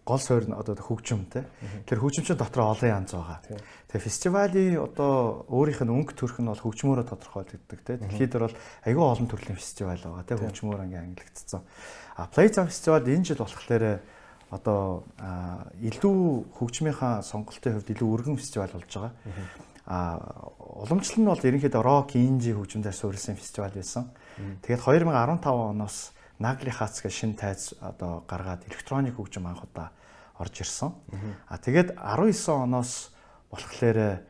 [0.08, 1.44] гол суурь нь одоо хөгжим те.
[1.84, 3.44] Тэр хөгжимчин дотор олон янз байгаа.
[3.92, 8.00] Тэгээ фестивалийн одоо өөрийнх нь өнгө төрх нь бол хөгжмөөрөө тодорхойлогддог те.
[8.00, 8.56] Дэлхийд бол
[8.88, 10.40] аюул олон төрлийн фестивал байгаа те.
[10.40, 11.68] Хөгжмөөр ингээ ангилагдсан.
[12.16, 14.00] А Playtime фестивал энэ жил болохоор
[14.52, 15.08] одоо
[15.80, 19.14] илүү хөгжмийнхаа сонголтын хувьд илүү өргөн фестивал болж байгаа.
[19.88, 24.12] А уламжлал нь бол ерөнхийдөө рок, инжи хөгжмөөр суурилсан фестивал байсан.
[24.62, 26.12] Тэгээд 2015 оноос
[26.42, 29.96] Nagli Hats гэх шин тайз одоо гаргаад электроник хөгжим анх удаа
[30.36, 30.92] орж ирсэн.
[31.48, 33.14] А тэгээд 19 оноос
[33.54, 34.26] болохоор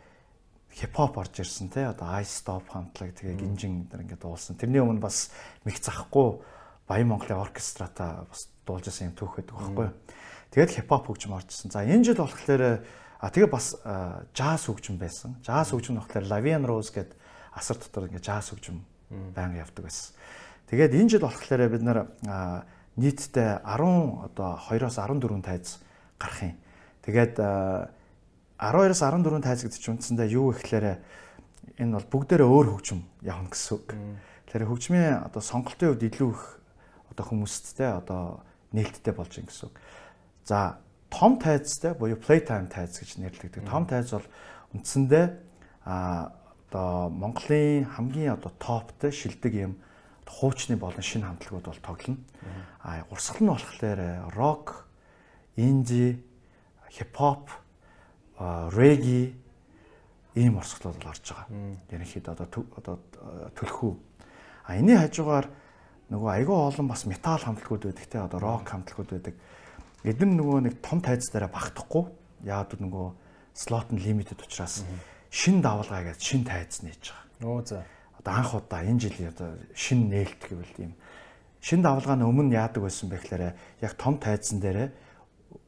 [0.75, 4.59] хипхоп орж ирсэн тий одоо Ice Stop хамтлаг тэгээ гинжин энэ ингээд дуулсан.
[4.59, 5.31] Тэрний өмнө бас
[5.63, 6.43] мих захгүй
[6.87, 9.95] Баян Монголын оркестратаа бас дуулж байсан юм түүх байдаг байхгүй юу.
[10.51, 11.71] Тэгээд хипхоп хөгжим орж ирсэн.
[11.71, 12.83] За энэ жил болохоор
[13.21, 13.79] а тэгээ бас
[14.35, 15.37] жаз хөгжим байсан.
[15.45, 17.15] Жаз хөгжим болохоор Lavian Rose гэдэг
[17.55, 18.83] асар дотор ингээд жаз хөгжим
[19.35, 20.15] байнга явдаг байсан.
[20.67, 21.99] Тэгээд энэ жил болохоор бид нар
[22.99, 25.79] нийтдээ 10 одоо 2-оос 14 тайз
[26.19, 26.55] гарах юм.
[27.07, 27.39] Тэгээд
[28.59, 30.99] 12-оос 14 тайз гэдэг чинь үндсэндээ юу гэхлээр
[31.79, 33.95] энэ бол бүгдээрээ өөр хөгжим явна гэсэн үг.
[34.51, 36.43] Тэгэхээр хөгжмийн одоо сонголтын хувьд илүү их
[37.15, 39.75] одоо хүмүүсттэй одоо нээлттэй болж ин гэсэн үг.
[40.45, 40.79] За
[41.09, 43.67] том тайзтай буюу playtime тайз гэж нэрлэгдэг.
[43.67, 44.27] Том тайз бол
[44.73, 45.27] үндсэндээ
[45.85, 46.31] а
[46.71, 49.75] одоо Монголын хамгийн одоо топтой шилдэг юм
[50.25, 52.17] хуучны болон шинэ хамтлагууд бол тоглоно.
[52.79, 54.87] А урсгал нь болохоор рок,
[55.55, 56.23] инди,
[56.89, 57.51] хипхоп
[58.71, 59.35] реги
[60.35, 61.75] ийм орсголууд бол орж байгаа.
[61.91, 62.47] Ерөнхийдөө одоо
[62.79, 62.95] одоо
[63.59, 63.93] төлхөө.
[64.63, 65.51] А энэний хажуугаар
[66.11, 69.35] нөгөө айгүй олон бас металл хамтлагууд байдаг те одоо рок хамтлагууд байдаг.
[70.03, 72.11] Эдгээр нөгөө нэг том тайз дээр багтахгүй.
[72.43, 73.07] Яагаад нөгөө
[73.55, 74.83] слот нь лимитэд учраас
[75.31, 77.47] шин давалгаа гэж шин тайз нээж байгаа.
[77.47, 77.85] Оо за.
[78.19, 80.93] Одоо анх удаа энэ жилийн одоо шин нээлт гэвэл ийм
[81.63, 84.91] шин давалгааны өмнө яадаг байсан бэ гэхээр яг том тайзан дээр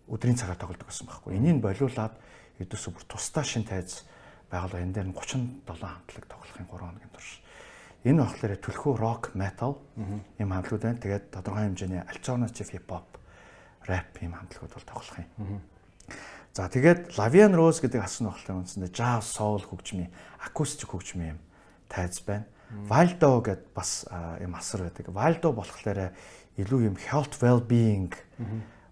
[0.09, 1.37] өдрийн цагаар тоглодог байсан байхгүй.
[1.37, 2.17] Энийг болиулаад
[2.59, 4.03] ердөөсөө бүр тусдаа шин тайз
[4.49, 7.39] байгуулга энэ дээр нь 37 хамтлаг тоглохын 3 хоногийн турш.
[8.03, 10.99] Энэ болохоор төлхөө рок, метал юм хамтлагууд байна.
[10.99, 13.07] Тэгээд тодорхой хэмжээний альтернатив хип хоп,
[13.87, 15.61] рэп юм хамтлагууд бол тоглох юм.
[16.53, 20.11] За тэгээд Lavian Rose гэдэг асуун болохоор үндсэндээ jazz, soul хөгжмийн,
[20.43, 21.39] акустик хөгжмийн юм
[21.87, 22.45] тайз байна.
[22.91, 24.05] Waldo гэд бас
[24.41, 25.09] юм асар байдаг.
[25.09, 26.11] Waldo болохоор
[26.59, 28.13] илүү юм health well being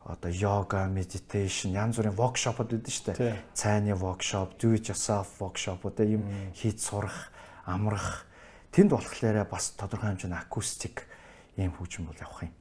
[0.01, 3.37] одоо йога, meditation, янз бүрийн workshop-ууд байдаг шүү дээ.
[3.53, 6.25] Цайны workshop, do it yourself workshop-ууд ийм
[6.57, 7.29] хийж сурах,
[7.65, 8.25] амрах.
[8.71, 11.03] Тэнд болохоор бас тодорхой хэмжээний акустик
[11.59, 12.53] ийм хөгжим бол явах юм.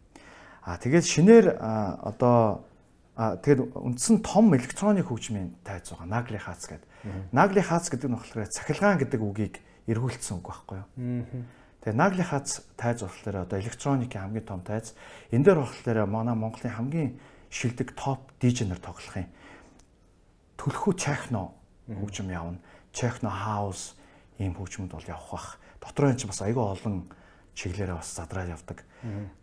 [0.67, 2.67] А тэгээд шинээр одоо
[3.15, 6.11] тэгээд үндсэн том электроник хөгжмийн тайз байгаа.
[6.11, 6.89] Nagli Hats гэдэг.
[7.31, 9.55] Nagli Hats гэдэг нь болохоор цахилгаан гэдэг үгийг
[9.87, 10.89] эргүүлсэн үг байхгүй юу?
[11.81, 14.99] Тэгээ Nagli Hats тайз болохоор одоо электроникийн хамгийн том тайз.
[15.31, 17.11] Энэ дээр болохоор манай Монголын хамгийн
[17.49, 19.31] шилдэг топ дижнер тоглох юм.
[20.59, 21.55] Төлхөө техно
[21.89, 22.59] хөгжим явна.
[22.93, 23.97] Техно хаус
[24.39, 25.49] ийм хөгжмөд бол явах бах.
[25.81, 27.09] Дотроо энэ ч бас айгүй олон
[27.55, 28.85] чиглэлээр бас задраад явдаг.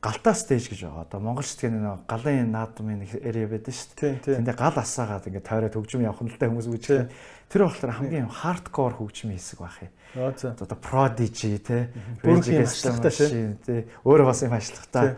[0.01, 1.05] Галтаа стейж гэж байгаа.
[1.05, 4.41] Одоо монгол шитгэн нэг галын наадмын area байдаг шүү дээ.
[4.41, 7.09] Тэндээ гал асаагаад ингээд тойроод хөгжим явах нь л та хүмүүс үгүй.
[7.51, 9.91] Тэр болохоор хамгийн хардкор хөгжмийн хэсэг байх юм.
[10.61, 11.91] Одоо prodigy те.
[12.23, 13.85] Бүрийн ажиллагтай шин те.
[14.01, 15.17] Өөрөө бас юм ажиллагтай.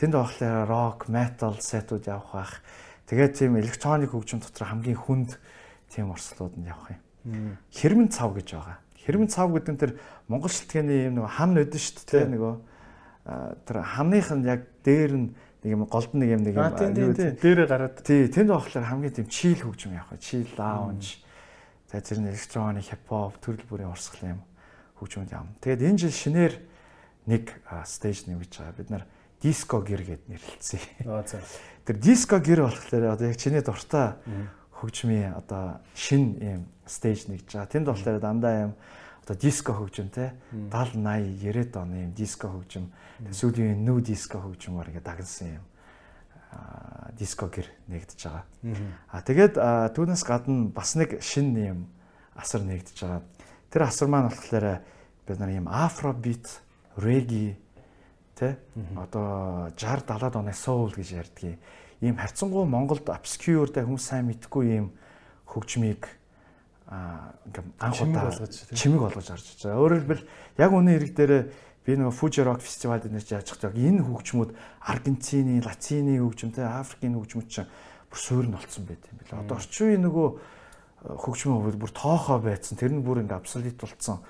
[0.00, 2.54] Тэнд болохоор рок, метал сетууд явах бах.
[3.10, 5.36] Тэгээд тийм электроник хөгжим дотор хамгийн хүнд
[5.92, 7.58] тийм орслууд нь явах юм.
[7.74, 8.78] Хэрмэн цав гэж байгаа.
[9.10, 9.92] Хэрмэн цав гэдэг нь тэр
[10.30, 12.54] монгол шилтгэний юм нэг хан өдөн шүү дээ нөгөө
[13.66, 15.28] тэр хамных нь яг дээр нь
[15.62, 19.60] нэг юм голд нэг юм нэг юм дээрээ гараад тий тэнд болохоор хамгийн тийм чийл
[19.66, 20.16] хөгжим явах.
[20.22, 21.20] Чийл лаунж.
[21.92, 24.40] За тэр нь электроник, хипхоп төрөл бүрийн урсгал юм
[25.02, 25.52] хөгжмөд явна.
[25.60, 26.54] Тэгээд энэ жил шинээр
[27.28, 27.44] нэг
[27.84, 28.78] стейж нэмж байгаа.
[28.78, 29.04] Бид нар
[29.42, 30.22] диско гэр гэд
[30.62, 31.42] за.
[31.84, 34.16] Тэр диско гэр болохоор одоо яг чиний дуртай
[34.80, 37.68] хөгжмийн одоо шин юм стейж нэгж байгаа.
[37.68, 38.72] Тэнд болохоор дандаа юм
[39.30, 42.90] одоо диско хөгжим те 70 80 90 оны юм диско хөгжим
[43.30, 45.64] сүүлийн нүү диско хөгжмөр ингэ дагнсан юм
[47.14, 48.44] диско гэр нэгдэж байгаа.
[49.06, 49.54] А тэгээд
[49.94, 51.86] түүнээс гадна бас нэг шин юм
[52.34, 53.22] асар нэгдэж байгаа.
[53.70, 54.82] Тэр асар маань болохоор
[55.26, 56.50] бид нар юм афробит,
[56.98, 57.54] реги
[58.34, 58.56] Тэ?
[58.96, 61.60] Одоо 60 70-аад оны soul гэж ярьдгийг.
[62.00, 64.86] Ийм харьцангуй Монголд obscure дэ хүмүүс сайн мэдхгүй ийм
[65.44, 66.08] хөгжмийг
[67.50, 68.30] ингээм анх удаа
[68.72, 69.82] чимэг болгож харж байгаа.
[69.82, 70.24] Өөрөөр хэлбэл
[70.62, 71.32] яг үнэн хэрэг дээр
[71.82, 74.50] би нөгөө Fuji Rock Festival дээр яаж байгаа энэ хөгжмүүд
[74.86, 77.68] Аргентины, Латины хөгжмтэй, Африкийн хөгжмөд чинь
[78.06, 79.42] бүр суурь нь олцсон байт юм билээ.
[79.42, 80.28] Одоо орчин үеийн нөгөө
[81.18, 82.78] хөгжмөө бүр тоохоо байцсан.
[82.78, 84.22] Тэр нь бүр ингээ абсолют болцсон.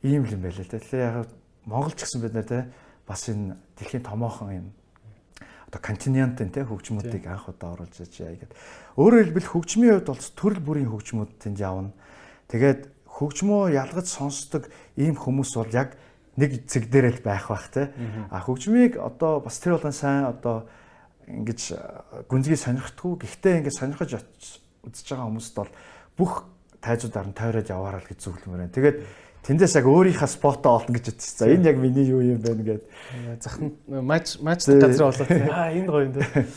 [0.00, 0.64] Ийм л юм байлаа.
[0.64, 1.28] Тэгэхээр яг
[1.68, 2.70] Монгол ч гэсэн бид нэ тэ
[3.04, 4.66] бас энэ дэлхийн томоохон юм
[5.70, 8.58] одоо континентын те хөгжмүүдийг анх удаа оруулж иж яа гэдэг.
[8.98, 11.94] Өөрөөр хэлбэл хөгжмийн хувьд бол төрөл бүрийн хөгжмүүд тэнд явна.
[12.50, 14.66] Тэгээд хөгжмөө ялгаж сонсдог
[14.98, 15.94] ийм хүмүүс бол яг
[16.34, 17.94] нэг зэг дээр л байх бах те.
[18.30, 20.66] А хөгжмийг одоо бас тэр болон сайн одоо
[21.30, 21.78] ингэж
[22.26, 23.22] гүнзгий сонирхдаггүй.
[23.22, 25.70] Гэхдээ ингэж сонирхож үзэж байгаа хүмүүст бол
[26.18, 26.32] бүх
[26.80, 28.74] тайзуудаар нь тойроод яваараа л гэж зөвлөмөр байна.
[28.74, 28.98] Тэгээд
[29.44, 31.36] тэндээс яг өөрийнхөө спотоо олно гэж бодчих.
[31.36, 32.84] За энэ яг миний юу юм бэ гэгээд
[33.44, 36.48] захын матч матч газар болоод аа энэ гоё юм дээ.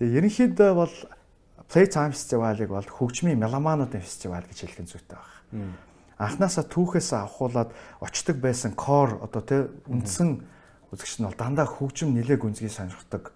[0.00, 0.94] Тэгээ ерөнхийдөө бол
[1.72, 5.72] Playtime фестивалыг бол хөгжмийн меломануудын фестивал гэж хэлэх нь зүйтэй байна.
[6.20, 7.72] Анхнаасаа түүхээс авахуулаад
[8.04, 10.44] очдог байсан core одоо тэ үндсэн
[10.92, 13.32] үзэгч нь бол дандаа хөгжим нэлээ гүнзгий сонирхдаг.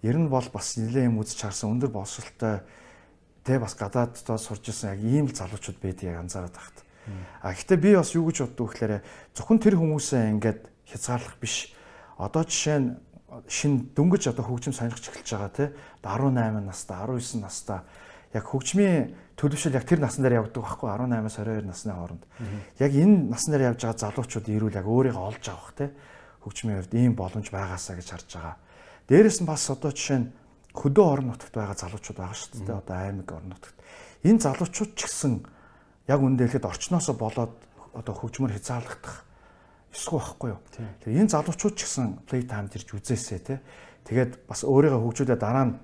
[0.00, 2.64] Ер нь бол бас нэлээ юм үзэж харсан өндөр боловсролтой
[3.44, 6.80] тэ бас гадааддаа сурж исэн яг ийм л залуучууд байдгийг анзаараад багт.
[7.44, 8.94] А гэхдээ би бас юу гэж боддог вэ гэхээр
[9.36, 11.76] зөвхөн тэр хүмүүсээ ингээд хязгаарлах биш.
[12.16, 12.96] Одоо жишээ нь
[13.48, 15.68] шин дөнгөж одоо хөгжим сонирхож эхэлж байгаа тий
[16.04, 17.80] 18 настай 19 настай
[18.34, 22.24] яг хөгжмийн төлөвшөл яг тэр насн дээр явдаг байхгүй 18-аас 22 насны хооронд.
[22.78, 25.90] Яг энэ насн дээр явж байгаа залуучууд ирүүл яг өөрийгөө олж авах тий
[26.44, 28.56] хөгжмийн хувьд ийм боломж байгаасаа гэж харж байгаа.
[29.08, 30.30] Дээрээс нь бас одоо жишээ нь
[30.76, 33.78] хөдөө орон нутагт байгаа залуучууд байгаа шүү дээ одоо аймаг орон нутагт.
[34.28, 35.32] Энэ залуучууд ч гэсэн
[36.10, 37.54] яг үндэ хэлэхэд орчноосоо болоод
[37.96, 39.24] одоо хөгжмөр хязгаарлагдах
[39.94, 40.60] ёсгүй байхгүй юу.
[40.68, 43.62] Тэгэхээр энэ залуучууд ч гэсэн play time дэрж үзээсэй те.
[44.04, 45.74] Тэгээд бас өөрийгөө хөгжүүлээ дараа нь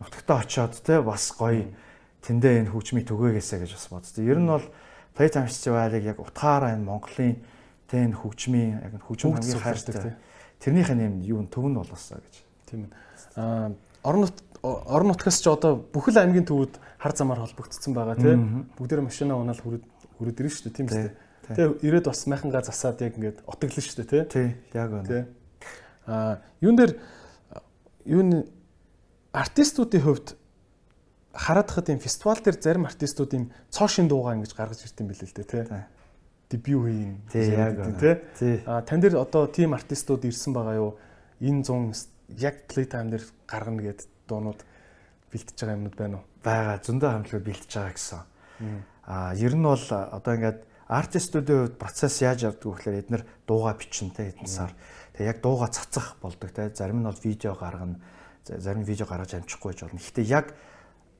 [0.00, 1.70] нутагтаа очиод те бас гоё
[2.22, 4.26] тэндээ энэ хөгжмийг түгээгээсэй гэж бас бодсон.
[4.26, 4.66] Ер нь бол
[5.14, 7.36] play time фестивалыг яг утгаараа энэ Монголын
[7.90, 10.14] те энэ хөгжмийн яг хөгжим хамгийн хайртай
[10.60, 12.34] тэрнийх нь юм юу төв нь болоосаа гэж.
[12.70, 12.90] Тийм ээ.
[13.36, 13.72] Аа
[14.02, 19.02] орон нут орон нутгаас ч одоо бүхэл аймгийн төвүүд хар замаар холбогдсон байгаа тийм бүгдээр
[19.02, 19.84] машина унаал хүрээд
[20.18, 21.14] хүрээд ирнэ шүү дээ тийм үстэй.
[21.48, 24.22] Тэгээ ирээд бас майхангаа засаад яг ингээд отоглон шүү дээ тий.
[24.26, 25.26] Тий, яг үнэ.
[26.06, 26.92] Аа юун дээр
[28.04, 28.22] юу
[29.32, 30.36] артистуудын хувьд
[31.32, 35.28] хараад хад юм фестивал дээр зарим артистуудын цоо шин дуугаа ингэж гаргаж ирт юм билээ
[35.28, 35.84] л дээ тий.
[36.48, 37.20] Дебют хийн.
[37.30, 37.76] Тий, яг
[38.38, 38.62] тий.
[38.64, 40.96] Аа тань дээр одоо тим артистууд ирсэн байгаа юу?
[41.40, 44.60] Энэ 100 яг playtime дээр гаргана гэд дуунууд
[45.32, 46.24] бэлтэж байгаа юмнууд байна уу?
[46.42, 48.20] Бага зөндөө хамтлагууд бэлтэж байгаа гэсэн.
[49.04, 53.76] Аа ер нь бол одоо ингээд артистуудын хувьд процесс яаж явдаг вэ гэхээр эдгээр дууга
[53.76, 54.72] бичнэ хэдэн сар.
[55.12, 56.72] Тэгээ яг дууга цацах болдог те.
[56.72, 58.00] Зарим нь бол видео гаргана,
[58.48, 60.00] зарим видео гаргаж амжихгүй гэж болно.
[60.00, 60.56] Гэхдээ яг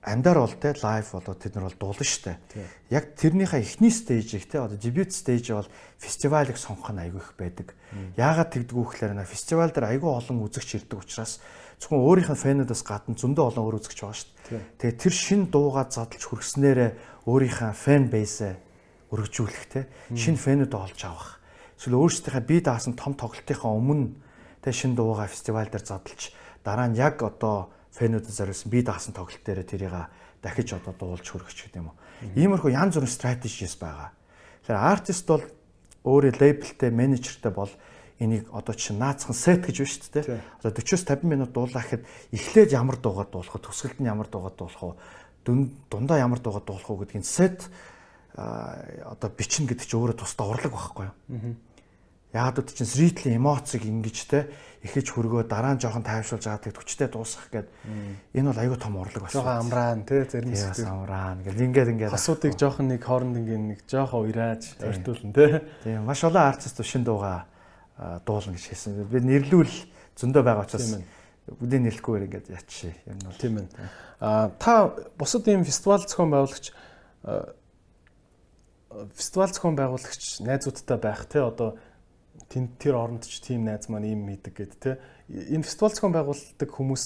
[0.03, 2.39] амдаар бол те лайв болоод тэд нар бол дуулна штэ.
[2.89, 5.69] Яг тэрнийхээ эхний стейжийг те одоо дебют стейж бол
[5.99, 7.75] фестивалыг сонгох нь айгүй их байдаг.
[8.17, 11.43] Яагаад тэгдэг вэ гэхээр на фестивал дээр айгүй олон үзэгч ирдэг учраас
[11.83, 14.17] зөвхөн өөрийнх нь фэнүүдээс гадна зөндөө олон өөр үзэгч байгаа
[14.49, 14.63] дээ.
[14.79, 16.91] Тэгээ тэр шин дуугаа задлж хүргэснээрээ
[17.27, 18.55] өөрийнхөө фэн бейсээ
[19.13, 19.81] өргөжүүлэх те
[20.15, 21.39] шин фэнүүд олж авах.
[21.79, 24.15] Эсвэл өөрсдийнхээ бие даасан том тоглолтынхаа өмнө
[24.63, 26.35] те шин дуугаа фестивал дээр задлж
[26.69, 30.13] дараа нь яг одоо фэнүүдэд зориулсан бие даасан тоглолт дээр тэрийг
[30.45, 31.97] дахиж одоо дуулж хүргэх гэдэг юм уу.
[32.37, 34.13] Иймэрхүү янз бүрийн стратегис байгаа.
[34.69, 35.45] Тэгэхээр артист бол
[36.05, 37.73] өөрөө лейблтэй менежертэй бол
[38.21, 40.41] энийг одоо чинь наацхан сет гэж байна шүү дээ.
[40.61, 42.05] Одоо 40-с 50 минут дуулаа гэхэд
[42.37, 43.65] эхлээд ямар дуугаар дуулах вэ?
[43.65, 44.95] Төсгөлд нь ямар дуугаар дуулах вэ?
[45.89, 47.71] Дундаа ямар дуугаар дуулах вэ гэдгийг сет
[48.37, 51.15] одоо бичнэ гэдэг чинь өөрөө тусдаа урлаг байхгүй юу?
[52.33, 54.53] Яг одоо чинь зрителийн эмоцыг ингэж те
[54.85, 57.69] эхэж хөргөө дараа нь жоохон тайвшруулж байгаа тэг хүчтэй дуусгах гээд
[58.37, 59.41] энэ бол аюу том урлаг болсон.
[59.41, 63.81] Жоохон амраан те зарим зүйл амраан гэл ингээд ингээд асуудыг жоохон нэг хооронд ингээд нэг
[63.89, 65.65] жоохон уйрааж ойртуулна те.
[65.83, 67.49] Тийм маш олон артист шин дууга
[68.29, 69.09] дуулна гэж хэлсэн.
[69.09, 69.75] Би нэрлүүл
[70.21, 71.01] зөндөө байгаа учраас
[71.49, 72.95] бүдийн нэрлэхгүйгээр ингээд ячшээ.
[73.09, 73.69] Энэ бол тийм ээ.
[74.21, 76.77] А та бусад ийм фестивал зохион байгуулагч
[79.17, 81.81] фестивал зохион байгуулагч найзуудтай байх те одоо
[82.49, 84.99] тэн тэр оронд ч тийм найз маань ийм хийдэг гэд те
[85.29, 87.03] энэ фестивал зохион байгуулдаг хүмүүс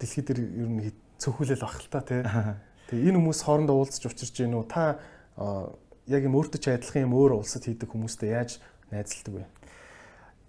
[0.00, 0.80] дэлхийд дээр ер нь
[1.20, 2.24] цөөхөлөл баг л та те.
[2.92, 5.00] Тэгээ энэ хүмүүс хоорондоо уулзч учирч гин үү та
[6.06, 8.60] яг юм өөртөө ч адилхан юм өөр улсад хийдэг хүмүүстэй яаж
[8.92, 9.44] найзалдаг вэ?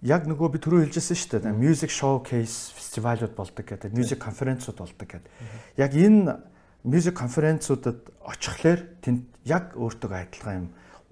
[0.02, 1.54] яг нөгөө би түрүү хэлжсэн шүү дээ.
[1.58, 5.32] Music showcase фестивалууд болдог гэдэг, music конференцууд болдог гэдэг.
[5.74, 6.38] Яг энэ
[6.86, 10.68] music конференцуудад очихлоор тэнд яг өөртөө адилхан юм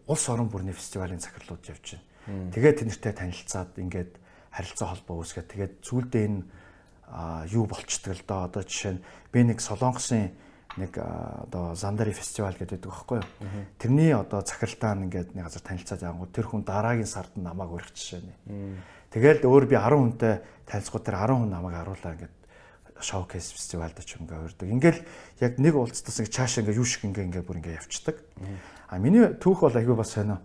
[0.06, 2.06] улс орон бүрний фестивалийн захирлууд явж байна.
[2.26, 4.12] Тэгээд тэднэртэй танилцаад ингээд
[4.50, 6.42] харилцаа холбоо үүсгээд тэгээд зүйлдээ энэ
[7.54, 10.34] юу болчдөг л доо одоо жишээ нь би нэг Солонгосын
[10.76, 13.28] нэг одоо Зандари фестивал гэдэг байхгүй юу.
[13.78, 18.20] Тэрний одоо захиралтаа ингээд нэг газар танилцаад яангууд тэр хүн дараагийн сард намайг өрөх жишээ
[18.20, 18.34] нэ.
[19.14, 20.34] Тэгэл өөр би 10 хүнтэй
[20.66, 22.36] танилцгууд тэр 10 хүн намайг харуулаа ингээд
[23.00, 24.68] шоукейс фестивалд ч ингээ урьдаг.
[24.68, 25.00] Ингээл
[25.40, 28.16] яг нэг уулзтаас ингээ цаашаа ингээ юу шиг ингээ ингээ бүр ингээ явцдаг.
[28.90, 30.40] А миний түүх бол айгүй бас сонио.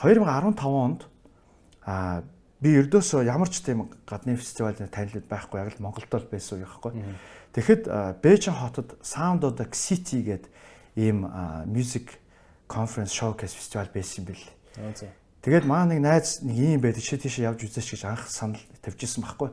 [0.00, 1.08] 2015 онд
[1.86, 2.22] а
[2.60, 6.68] би ердөөсөө ямар ч тийм гадны фестивалд танилуд байхгүй яг л Монголд л байсан юм
[6.68, 6.92] байхгүй.
[7.56, 7.82] Тэгэхэд
[8.20, 10.50] Бээжин хотод Sound of the City гэдэг
[11.00, 11.24] ийм
[11.66, 12.20] music
[12.68, 14.44] conference showcase фестивал байсан юм бэл.
[15.40, 19.24] Тэгээд маа нэг найз нэг юм байдаг чи тийш явж үзээч гэж анх санал тавьжсэн
[19.24, 19.48] байхгүй.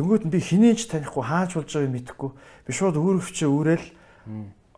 [0.00, 2.30] Тэнгүүд нь би хинээч танихгүй хааж болж байгааг мэдэхгүй.
[2.64, 3.86] Би шууд өөрөвчөө үүрэл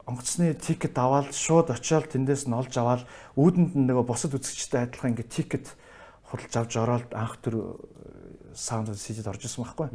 [0.02, 3.06] онгоцны тикет аваад шууд очиод тэндээс нь олж аваад
[3.38, 5.66] үүдэнд нь нөгөө бусад үзэгчтэй адилхан ингээд тикет
[6.32, 7.76] худалж авч ороод анх төр
[8.56, 9.88] саунд сижид орж исэн байхгүй.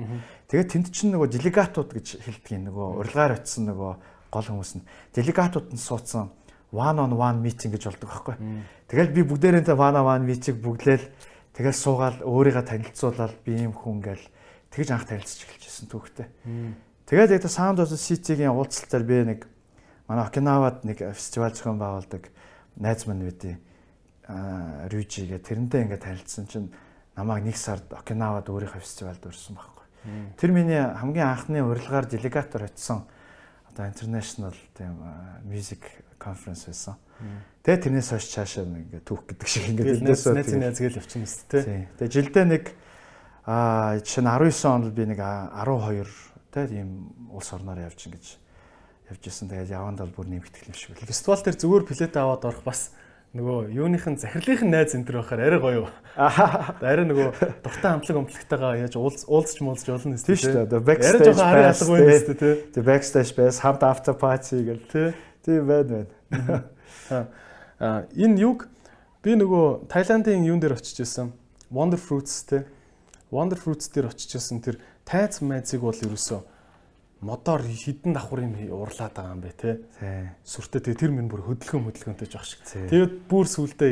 [0.48, 3.92] Тэгээд тэнд чинь нөгөө делегатууд гэж хэлдэг нөгөө урилгаар очисон нөгөө
[4.30, 4.86] гол хүмүүс нь
[5.18, 6.30] делегатууд нь суудсан
[6.72, 8.36] one on one meeting гэж болдог байхгүй.
[8.88, 11.06] Тэгэл би бүгдээрээ one on one meeting бүгдлээл
[11.58, 14.26] тэгэл суугаал өөрийгөө танилцуулаад би юм хүн гээл
[14.74, 16.28] тэгж анх танилцж эхэлжсэн түүхтэй.
[17.08, 19.40] Тэгээд яг саунд сижигийн уулзалтаар би нэг
[20.08, 22.28] манай Окинавад нэг фестивал зохион байгуулдаг
[22.76, 23.60] найз маань байдیں۔
[24.28, 26.70] А Рюжи гэх тэрнтэй ингээд танилцсан чинь
[27.16, 29.88] намайг нэг сард Окинавад өөрийнхөө фестивальд урьсан байхгүй.
[30.38, 33.08] Тэр миний хамгийн анхны урилгаар делегатор очсон
[33.72, 35.00] одоо international тийм
[35.48, 35.82] music
[36.20, 36.96] conference байсан.
[37.64, 41.30] Тэгээ тэрнээс хойш цаашаа ингээ түүх гэдэг шиг ингээ тэрнээс найз найз гээл явчихсан юм
[41.32, 41.88] шүү дээ.
[41.98, 42.64] Тэгээ жилдээ нэг
[43.48, 46.06] аа жишээ нь 19 онд би нэг 12
[46.52, 46.90] тийм
[47.32, 48.26] улс орноор явж ингэж
[49.14, 49.50] явж исэн.
[49.50, 51.08] Тэгээд яванд бол бүр нэмэгдэх юм шиг байл.
[51.08, 52.92] Фестивал дээр зүгээр билет аваад орох бас
[53.36, 55.88] нөгөө юуныхын захирлынхын найз энэ төр байхаар арай гоё.
[56.16, 57.28] Арай нөгөө
[57.60, 60.82] дуртай хамтлаг өмтлөгтэйгээ яаж уулзч муулзч болно гэсэн тийм шүү дээ.
[60.88, 62.56] Backstage арай алга байна гэсэн тийм.
[62.72, 64.84] Тэгээ backstage байс хамт after party гэл
[65.44, 65.68] тийм.
[65.68, 67.28] Байна байна.
[67.78, 68.72] Аа энэ юг
[69.22, 71.36] би нөгөө Таиландын юун дээр очиж исэн.
[71.70, 72.64] Wonder Fruits тийм.
[73.30, 76.42] Wonder Fruits дээр очиж исэн тэр тайц майцыг бол ерөөсөө
[77.22, 79.72] модоор хідэн давхрын уурлаад байгаа юм бэ те.
[80.46, 82.62] Сүртэй тэгээ тэр минь бүр хөдөлгөөн хөдөлгөөнтэй жоох шиг.
[82.62, 83.88] Тэгээд бүр сүулдэ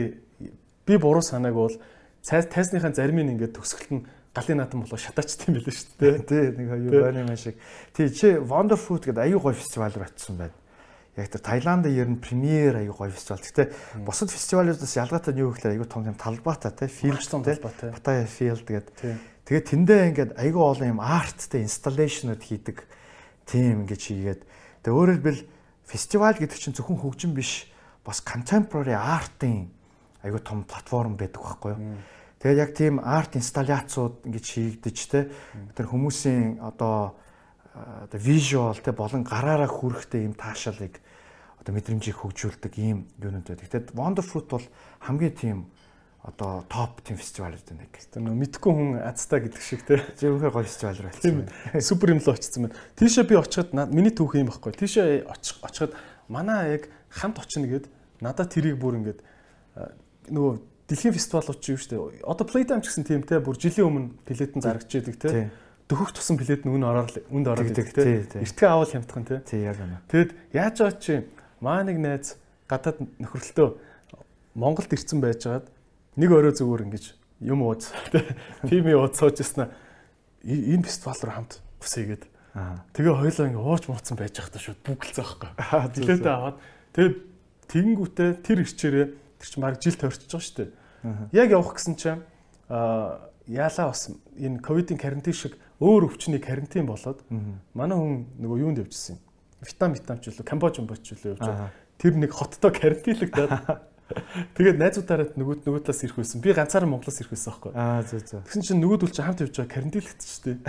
[0.86, 1.74] би буруу санааг бол
[2.22, 6.18] тайсныхаа зарим нь ингээд төгсгөлт нь галын наатан болоо шатаачт юм билээ шүү дээ.
[6.30, 7.58] Тий нэг юу байна юм шиг.
[7.98, 10.54] Тий чи Wonder Fruit гэдэг аюу гой фестивал очсон байна.
[11.18, 13.42] Яг тэр Таиланд ер нь премьер аюу гой фестивал.
[13.42, 13.74] Гэтэ
[14.06, 18.68] бусад фестивалуудаас ялгаатай нь юу гэхээр аюу том юм талбайтай тий филд тий Паттайя филд
[18.70, 18.94] гэдэг.
[19.50, 22.84] Тэгээд тэндээ ингээд аюу олон юм арттэй инсталлейшнуд хийдэг
[23.46, 24.42] тийм ингэж хийгээд
[24.82, 25.42] тэгээ өөрөөр хэлбэл
[25.86, 27.70] фестивал гэдэг чинь зөвхөн хөгжим биш
[28.06, 29.70] бас contemporary art-ын
[30.26, 31.98] айгүй том платформ байдаг байхгүй юу.
[32.42, 35.30] Тэгээд яг тийм арт инсталляцууд ингэж хийгдэж те
[35.78, 37.18] тэр хүмүүсийн одоо
[37.76, 41.02] одоо visual те болон гараараа хүрэхтэй юм таашаалыг
[41.62, 43.66] одоо мэдрэмжийг хөгжүүлдэг ийм юунууд байдаг.
[43.70, 44.66] Тэгээд Wonder Fruit бол
[45.06, 45.58] хамгийн тийм
[46.26, 48.10] одоо топ тийм фестивалууд гэх.
[48.10, 50.02] Тэр нөө мэдхгүй хүн азтай гэдэг шиг те.
[50.18, 51.46] Зөвхөн гоё фестивал руу очсон.
[51.78, 52.78] Супер юм л очсон байна.
[52.98, 54.74] Тийшээ би очиход миний түүх юм баггүй.
[54.74, 55.94] Тийшээ очиход
[56.26, 57.86] манай яг хамт очно гэд
[58.26, 59.22] надад тэрийг бүр ингээд
[60.34, 60.54] нөгөө
[60.90, 62.26] дэлхийн фестивалууд ч юм шүү дээ.
[62.26, 65.54] Одоо Playtime ч гэсэн тийм те бүр жилийн өмнө билетэн зарагч яадаг те.
[65.86, 68.26] Дөхөх тусан билет нь үн ороор үнд ороод идэг те.
[68.42, 69.46] Эртгээ авал хямдхан те.
[69.46, 70.02] Тий яг байна.
[70.10, 71.22] Тэгэд яаж аа чи
[71.62, 73.70] маа нэг найз гадаад нөхрөлтөө
[74.58, 75.70] Монголд ирсэн байжгаад
[76.16, 77.06] нэг өрөө зүгээр ингэж
[77.44, 77.92] юм ууз
[78.68, 79.72] тийм юм ууз суужснаа
[80.46, 82.24] энэ фестивал руу хамт хүсэйгээд
[82.96, 85.52] тэгээ хоёлоо ингэ ууж мууцсан байж байхдаа шууд бүгэлцээ байхгүй.
[85.92, 86.58] Билетээ аваад.
[86.96, 87.14] Тэгээ
[87.68, 90.72] тэгэнгүүтээ тэр ирчээрээ тэр чинь баг жил тойрчж байгаа шүү дээ.
[91.36, 92.24] Яг явах гэсэн чинь
[92.72, 94.08] а яалаа бас
[94.40, 97.20] энэ ковидын карантин шиг өөр өвчний карантин болоод
[97.76, 99.22] манай хүн нөгөө юунд явжсэн юм.
[99.60, 101.76] Вьетнам Вьетнам ч үлээ Камбож Камбож үлээ явж.
[102.00, 106.42] Тэр нэг хоттой карантинлагдаад Тэгээд найзуудаараа нөгөөд нөгөө талаас ирэх байсан.
[106.46, 107.72] Би ганцаараа Монголоос ирэх байсан байхгүй.
[107.74, 108.42] Аа зөө зөө.
[108.46, 110.60] Тэгсэн чинь нөгөөдөл чинь хамт явж байгаа карантинлэгдсэн шүү дээ.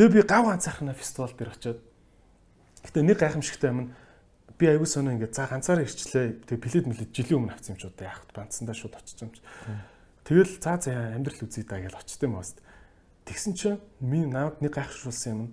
[0.00, 1.80] Тэгээ би гав ганцаархнаа фестивал дээр очиод.
[2.80, 3.88] Гэтэ нэг гайхамшигтай юм нь
[4.56, 6.40] би аягүй сонио ингээд за ганцаараа ирчлээ.
[6.48, 8.32] Тэгээ плед мэлэд жилийн өмнө авсан юм ч удаа яах вэ?
[8.32, 9.44] Бандсандаа шууд очиж юм чи.
[10.24, 12.64] Тэгэл за за амьдрал үзье даа гэж очтё юм баст.
[13.28, 15.52] Тэгсэн чинь минь намайг нэг гайхшруулсан юм нь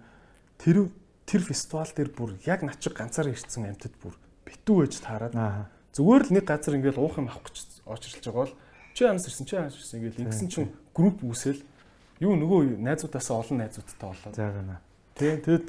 [0.63, 0.87] тэр
[1.27, 4.15] тэр фестивал дээр бүр яг над чиг ганцаараа ирсэн амьтад бүр
[4.47, 5.35] битүү ээж таарад.
[5.35, 5.67] Аа
[5.97, 8.53] Зүгээр л нэг газар ингээл уух юм авах гэж очирлж байгаа бол
[8.93, 11.65] чи анаас ирсэн чи анаас ирсэн ингээл ингэсэн чинь групп үүсэл
[12.21, 14.29] юу нөгөө найзуудаасаа олон найзуудтай болоо.
[14.29, 14.77] За гэнэ.
[15.17, 15.67] Тийм тэгэд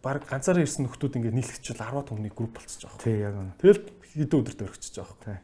[0.00, 3.04] баг ганцаараа ирсэн нөхдүүд ингээд нийлэгчл 10 хүнний групп болчихж байгаа.
[3.04, 3.52] Тийм яг үнэ.
[3.60, 3.80] Тэгэл
[4.16, 5.18] хэдэн өдөрт өргөчж байгаа.
[5.28, 5.38] Тийм.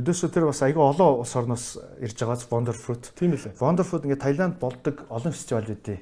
[0.00, 1.64] Өдөөсөө тэр бас айгүй олон улс орноос
[2.00, 3.04] ирж байгаа Wonder Fruit.
[3.20, 3.60] Тийм ээ.
[3.60, 6.00] Wonder Fruit ингээд Таиланд болдог олон фестивал үүдээ.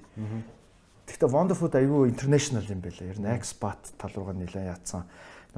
[1.10, 3.10] Тэгэхдээ Wonder Fruit айгүй international юм байлаа.
[3.10, 5.09] Ер нь expat тал руугаа нэлээд яатсан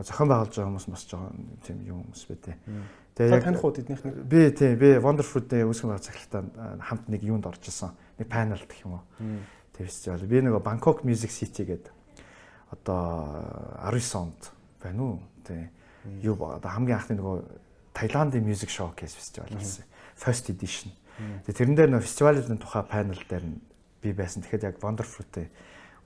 [0.03, 1.27] зохион байгуулж байгаа хүмүүс бас жоо
[1.67, 2.55] тийм юм хүмүүс байдэ.
[3.19, 6.43] Тэгээ яг таних уу эднийх нь би тийм би Wonderfood-ийн үүсгэн байгуулах захиралтаа
[6.79, 7.91] хамт нэг юунд орж исэн.
[8.15, 9.05] Нэг панел гэх юм уу.
[9.75, 10.23] Тэр фестивал.
[10.23, 11.91] Би нөгөө Bangkok Music City гэдэг
[12.71, 14.43] одоо 19 онд
[14.79, 15.19] байна уу?
[15.43, 15.67] Тийм.
[16.23, 17.37] Юу одоо хамгийн анхны нөгөө
[17.99, 19.83] Таиландын Music Showcase фестивал болсон.
[20.15, 20.95] First edition.
[21.43, 23.43] Тэгээ тэрэн дээр нөгөө фестивалын тухай панел дээр
[23.99, 24.47] би байсан.
[24.47, 25.51] Тэгэхэд яг Wonderfood-ийн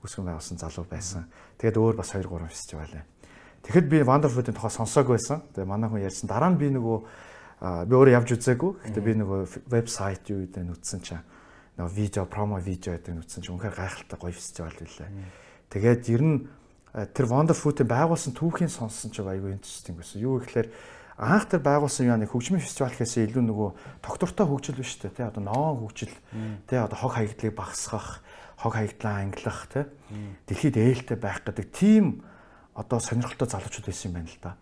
[0.01, 1.29] үүсгэн байгуулсан залуу байсан.
[1.61, 3.12] Тэгээд өөр бас 2 3 фестивал байна
[3.63, 5.39] Тэгэхэд би Wonderfood-ийн тухай сонсоог байсан.
[5.55, 6.27] Тэгээ манай хүн ярьсан.
[6.27, 6.97] Дараа нь би нөгөө
[7.87, 8.71] би өөрөө явж үзээгүй.
[8.91, 9.39] Гэтэ би нөгөө
[9.71, 11.23] вебсайт юу гэдэг нь үтсэн чинь
[11.79, 15.07] нөгөө видео, промо видео гэдэг нь үтсэн чинь үнэхээр гайхалтай гоё фестивал байлаа.
[15.71, 16.37] Тэгээд ер нь
[17.15, 20.19] тэр Wonder Fruit-ийн байгуулсан түүхийн сонссон ч айгүй interesting байсан.
[20.19, 20.67] Юу гэхээр
[21.17, 23.69] анх тэр байгуулсан яа нэг хөгжмийн фестивал гэхээсээ илүү нөгөө
[24.01, 26.13] доктортой хөгжил биш үү те одоо ноон хөгжил
[26.65, 28.21] те одоо хог хаягдлыг багасгах
[28.57, 29.85] хог хаягдлаа ангилах те
[30.49, 32.25] дэлхийд ээлтэй байх гэдэг тийм
[32.73, 34.57] одоо сонирхолтой залуучууд байсан юм байна л да.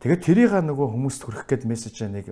[0.00, 2.30] Тэгээд тэрийг нөгөө хүмүүст хүргэх гээд мессеж нэг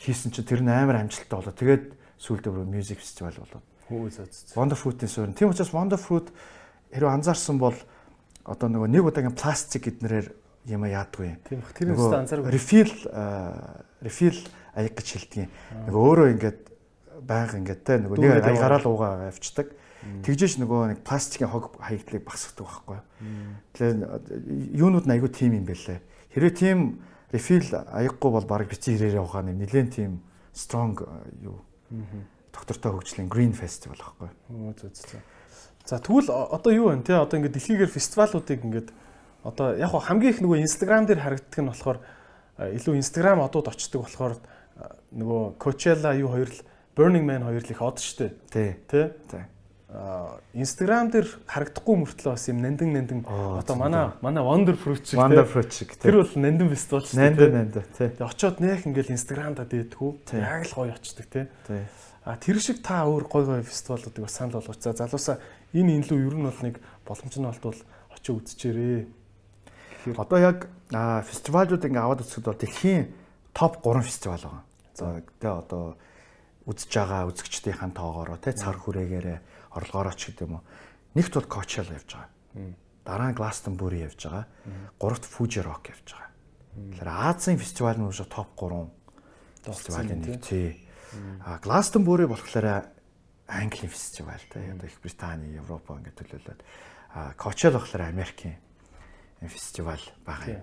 [0.00, 1.52] хийсэн чинь тэр нь амар амжилттай болоо.
[1.52, 1.84] Тэгээд
[2.18, 3.64] сүүлдээ бүр music festival болоод.
[3.88, 4.56] Хөө зөөц.
[4.56, 5.36] Wonder Fruit-ийн суурь.
[5.36, 6.32] Тийм учраас Wonder Fruit
[6.92, 7.76] хэрвээ анзаарсан бол
[8.44, 10.32] одоо нөгөө нэг удаагийн пластик гэднэрээр
[10.72, 11.36] юм яадгүй.
[11.44, 12.48] Тийм бах тэр өстө анзааргүй.
[12.56, 12.92] Refill
[14.00, 14.40] refill
[14.72, 15.48] аяг гэж хэлдэг.
[15.88, 16.60] Нөгөө өөрөө ингээд
[17.24, 19.68] байнга ингээд те нөгөө нэг аягараа л уугаа авчдаг.
[20.24, 22.98] Тэгжээч нөгөө нэг пластикийн хог хаягдлыг багсгадаг байхгүй.
[23.72, 25.98] Тэгэхээр юунууд нь айгүй тийм юм бэлээ.
[26.34, 26.78] Хэрвээ тийм
[27.32, 30.22] refill аяггүй бол баг бицэн ирээрээ ухааны нэлээд тийм
[30.54, 31.00] strong
[31.42, 31.64] юу
[32.54, 34.30] доктортой хөгжлийн Green Festival байхгүй.
[34.30, 35.22] Оо зөө зөө.
[35.84, 38.88] За тэгвэл одоо юу вэ те одоо ингээд дэлхийгээр фестивалуудыг ингээд
[39.44, 41.98] одоо яг хамгийн их нөгөө Instagram дээр харагддаг нь болохоор
[42.56, 44.38] илүү Instagram одууд очдог болохоор
[45.12, 46.60] нөгөө Coachella юу хоёр л
[46.94, 48.32] Burning Man хоёр л их од штэ.
[48.48, 48.78] Тий.
[48.86, 49.10] Тий.
[49.94, 55.46] Instagram дээр харагдахгүй мөртлөө бас юм нандин нандин одоо манай манай Wonder Fruit шиг Wonder
[55.46, 57.30] Fruit шиг тэр бол нандин фестивал шүү дээ.
[57.30, 58.10] Нандин нандин тий.
[58.18, 60.10] Очоод нэх ингээл Instagram-да дээдгүү.
[60.34, 61.46] Яг л гоё очдөг тий.
[62.26, 64.82] А тэр шиг та өөр гоё гоё фестивалуудыг бас санал болгооч.
[64.82, 65.38] За залуусаа
[65.70, 66.76] энэ энэ лүү ер нь бол нэг
[67.06, 67.80] боломж нь болтвол
[68.10, 69.06] очиж үзчихээрээ.
[70.18, 70.58] Одоо яг
[70.90, 73.14] фестивалууд ингээ аваад үзэхэд бол дэлхийн
[73.54, 74.62] топ 3 фестивал байгаа.
[74.98, 75.94] За тэгээ одоо
[76.66, 80.64] үзэж байгаа үзэгчдийн тоогоороо тий цар хүрээгээрээ орлогоороо ч гэдэг юм уу.
[81.18, 82.30] Нэгт бол Coachella явж байгаа.
[83.04, 84.46] Дараа нь Glastonbury явж байгаа.
[84.98, 86.30] Гуравт Fuji Rock явж байгаа.
[86.74, 88.88] Тэгэхээр Азийн фестивал нь уже топ 3
[89.66, 90.86] фестивалийн нэг тий.
[91.44, 92.90] А Glastonbury болохоор
[93.46, 94.72] Английн фестивал тий.
[94.72, 96.60] Одоо Их Британи, Европ ингээд төлөөлөд.
[97.14, 98.58] А Coachella болохоор Америкийн
[99.42, 100.62] фестивал байгаа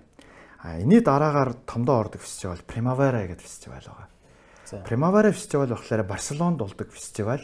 [0.62, 4.08] А энэний дараагаар томдоо ордог фестивал Primavera гэдэг фестивал байгаа.
[4.84, 7.40] Primavera фестивал болохоор Барселонд болдог фестивал.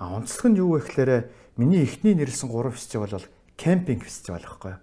[0.00, 1.12] А онцлог нь юу вэ гэхээр
[1.60, 3.28] миний эхний нэрлсэн 3 фестивал бол
[3.60, 4.80] кемпинг фестивал байхгүй юу?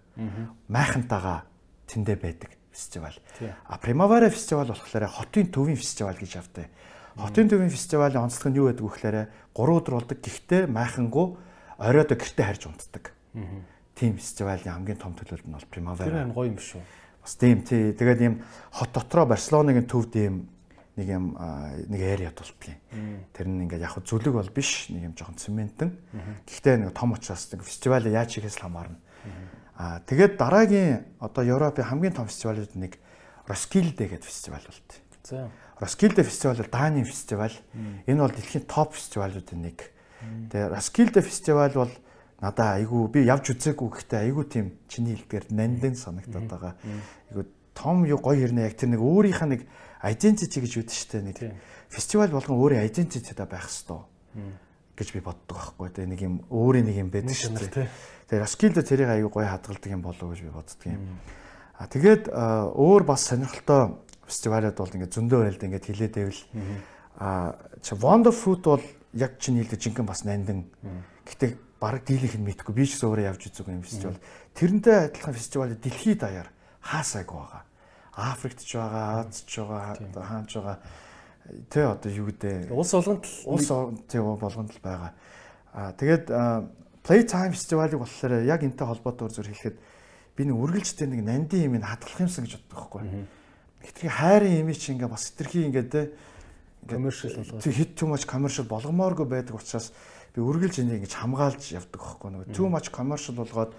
[0.70, 1.50] Майхантайгаа
[1.90, 3.18] тэндэ байдаг фестивал.
[3.66, 6.70] А Primavera фестивал болохоор хотын төвийн фестивал гэж автай.
[7.18, 9.18] Хотын төвийн фестивалийн онцлог нь юу байдаг вэ гэхээр
[9.58, 10.18] 3 өдөр болдог.
[10.22, 11.42] Гэхдээ майхангуу
[11.82, 13.10] оройдоо гэрте харж унтдаг.
[13.98, 16.30] Тийм фестивалийн хамгийн том төлөвлөлт нь бол Primavera.
[16.30, 16.82] Тэр гоё юм шүү.
[17.26, 17.90] Бас тийм тий.
[17.98, 20.46] Тэгээд ийм хот дотроо Барселонагийн төвд ийм
[20.98, 22.82] нэг юм нэг area тултгийн.
[23.32, 25.94] Тэр нь ингээд яг зүлэг бол биш нэг юм жоохон цементэн.
[26.50, 28.98] Гэхдээ нэг том учраас нэг фестивал яаж хийхээс хамаарна.
[29.78, 32.98] Аа тэгээд дараагийн одоо Европын хамгийн том фестивалууд нэг
[33.46, 34.90] Roskilde гэдэг фестивал болт.
[35.22, 35.54] За.
[35.78, 37.54] Roskilde фестивал бол Данийн фестивал.
[38.10, 39.94] Энэ бол дэлхийн топ фестивалуудын нэг.
[40.50, 41.94] Тэгээ Roskilde фестивал бол
[42.42, 46.74] надаа айгүй би явж үзээгүй гэхдээ айгүй тийм чиний хэлдгээр нандин санагтаад байгаа.
[47.30, 47.46] Айгүй
[47.78, 49.62] том юу гоё хэрнээ яг тэр нэг өөрийнх нь нэг
[50.04, 51.38] identity гэж үүдэн штэ нэг
[51.90, 54.06] фестивал болгон өөрийн identity-та байх хэвээр
[54.98, 57.90] гэж би боддог байхгүй тэ нэг юм өөрийн нэг юм байдаг штэ.
[58.28, 61.22] Тэгээ Roskilde тэрийг аюу гоё хадгалдаг юм болов гэж би боддөг юм.
[61.78, 66.42] А тэгээд өөр бас сонирхолтой фестивалууд бол ингээд зөндөө байлд ингээд хилээд байвал
[67.18, 70.66] а чи Wonder Fruit бол яг чинь хэлдэг жинхэнэ бас нандин.
[71.30, 74.18] Гэтэ бараг дийлийнх нь мэдгүй би ч өөрөө явж үзэг юм фестивал.
[74.58, 76.50] Тэрнтэй адилхан фестивал дэлхийд даяар
[76.82, 77.67] хаасайг байгаа.
[78.18, 80.78] Африкт ч байгаа, Азид ч байгаа, хаанч байгаа.
[81.70, 82.74] Тэ одоо юу гэдэг.
[82.74, 83.70] Улс болгонд л улс
[84.10, 85.14] тий болгонд л байгаа.
[85.72, 86.34] Аа тэгээд
[87.06, 89.78] Playtime фестивалыг болохоор яг энтэй холбоотойгоор зөв хэлэхэд
[90.36, 93.02] би нэг үргэлжтэй нэг нандин юм хадгалах юмсан гэж боддог байхгүй.
[93.86, 96.12] Гэтэрхий хайрын имиж чи ингээ бас хэтэрхий ингээ тэ
[96.84, 97.62] commercial болгоо.
[97.62, 99.94] Тэг hit too much commercial болгомооргүй байдаг учраас
[100.36, 102.30] би үргэлж энийг ингэж хамгаалж явдаг байхгүй.
[102.34, 103.72] Нөгөө too much commercial болгоод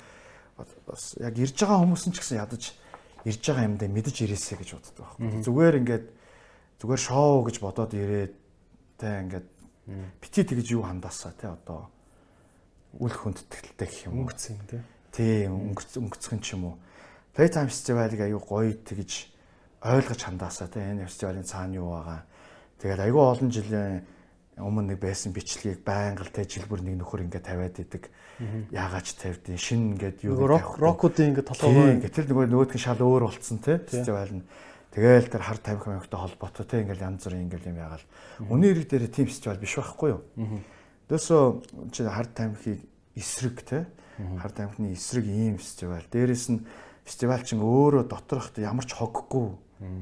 [0.88, 2.72] бас яг ирж байгаа хүмүүс нь ч гэсэн ядаж
[3.24, 5.42] ирж байгаа юмдаа мэдэж ирээсэй гэж боддог байхгүй.
[5.42, 6.06] Зүгээр ингээд
[6.78, 8.34] зүгээр шоу гэж бодоод ирээд
[8.98, 9.48] тэ ингээд
[10.22, 11.90] бити тэгж юу хандаасаа тэ одоо
[12.98, 14.30] үл хүндэтгэлтэй гэх юм уу.
[14.30, 14.82] Өнгөцсөн тий.
[15.10, 16.76] Тийм өнгөцгөн ч юм уу.
[17.34, 19.34] Playtime фестивалыг аюу гоё тэгж
[19.82, 22.22] ойлгож хандаасаа тэ энэ фестивалийн цаана юу байгаа.
[22.78, 24.06] Тэгээд аюу олон жилийн
[24.58, 28.10] өмнө нэг байсан бичлэгийг байнга л тэ жилбэр нэг нөхөр ингээд тавиад идэг.
[28.74, 33.58] Яагаач тавьдیں۔ Шин ингээд юу рок рокуудын ингээд толгойгоо гэтэл нөгөө нөгөөдгөө шал өөр болцсон
[33.62, 34.46] тэ фестивал нь.
[34.94, 38.06] Тэгээл тэр хар тамхи маягтай холбоотой тэ ингээд янз бүрийн ингээд юм ягаал.
[38.50, 40.22] Үнийн ирэг дээр тийм фестивал биш байхгүй юу?
[41.06, 41.42] Дөөсөө
[41.94, 42.78] чи хар тамхиг
[43.14, 43.86] эсрэг тэ
[44.18, 46.02] хар тамхины эсрэг ийм фестивал.
[46.10, 46.66] Дээрээс нь
[47.06, 49.54] фестивал чинь өөрөө доторх ямар ч хоггүй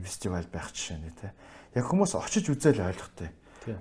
[0.04, 1.32] фестивал байх жишээ нэ тэ.
[1.76, 3.28] Яг хүмүүс очиж үзэл ойлгохтой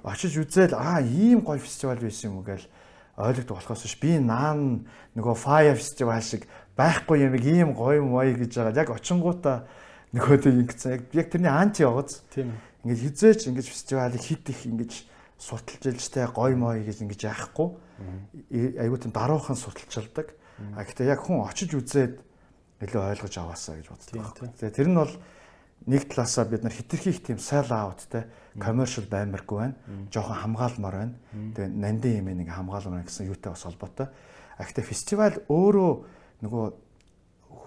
[0.03, 2.67] очиж үзэл аа ийм гоё фестивал байсан юм уу гээл
[3.15, 8.59] ойлгодог болохоос биш би наан нөгөө Fire Festival шиг байхгүй юм ийм гоё мой гэж
[8.59, 8.83] байгаа.
[8.83, 9.63] Яг очингуудаа
[10.11, 12.19] нөгөө тэг ингэсэн яг яг тэрний анти яваац.
[12.35, 12.51] Тийм.
[12.83, 14.91] Ингээд хизээч ингэж фестивалыг хит их ингэж
[15.39, 17.71] сурталж илжтэй гоё мой гэж ингэж яахгүй.
[18.83, 20.35] Айгуу тийм даруухан сурталчилдаг.
[20.75, 22.19] А гэхдээ яг хүн очиж үзээд
[22.83, 24.51] илүү ойлгож аваасаа гэж боддог.
[24.59, 25.11] Тэр нь бол
[25.85, 28.25] нэг талаасаа бид нар хитрхийх тийм sell out те
[28.57, 29.75] commercial баймаргүй байна.
[30.09, 31.15] Жохон хамгаалмаар байна.
[31.53, 34.07] Тэгээ нандин юм нэг хамгаалмаар гэсэн юутай бас холбоотой.
[34.57, 35.91] А гэхдээ фестивал өөрөө
[36.41, 36.65] нөгөө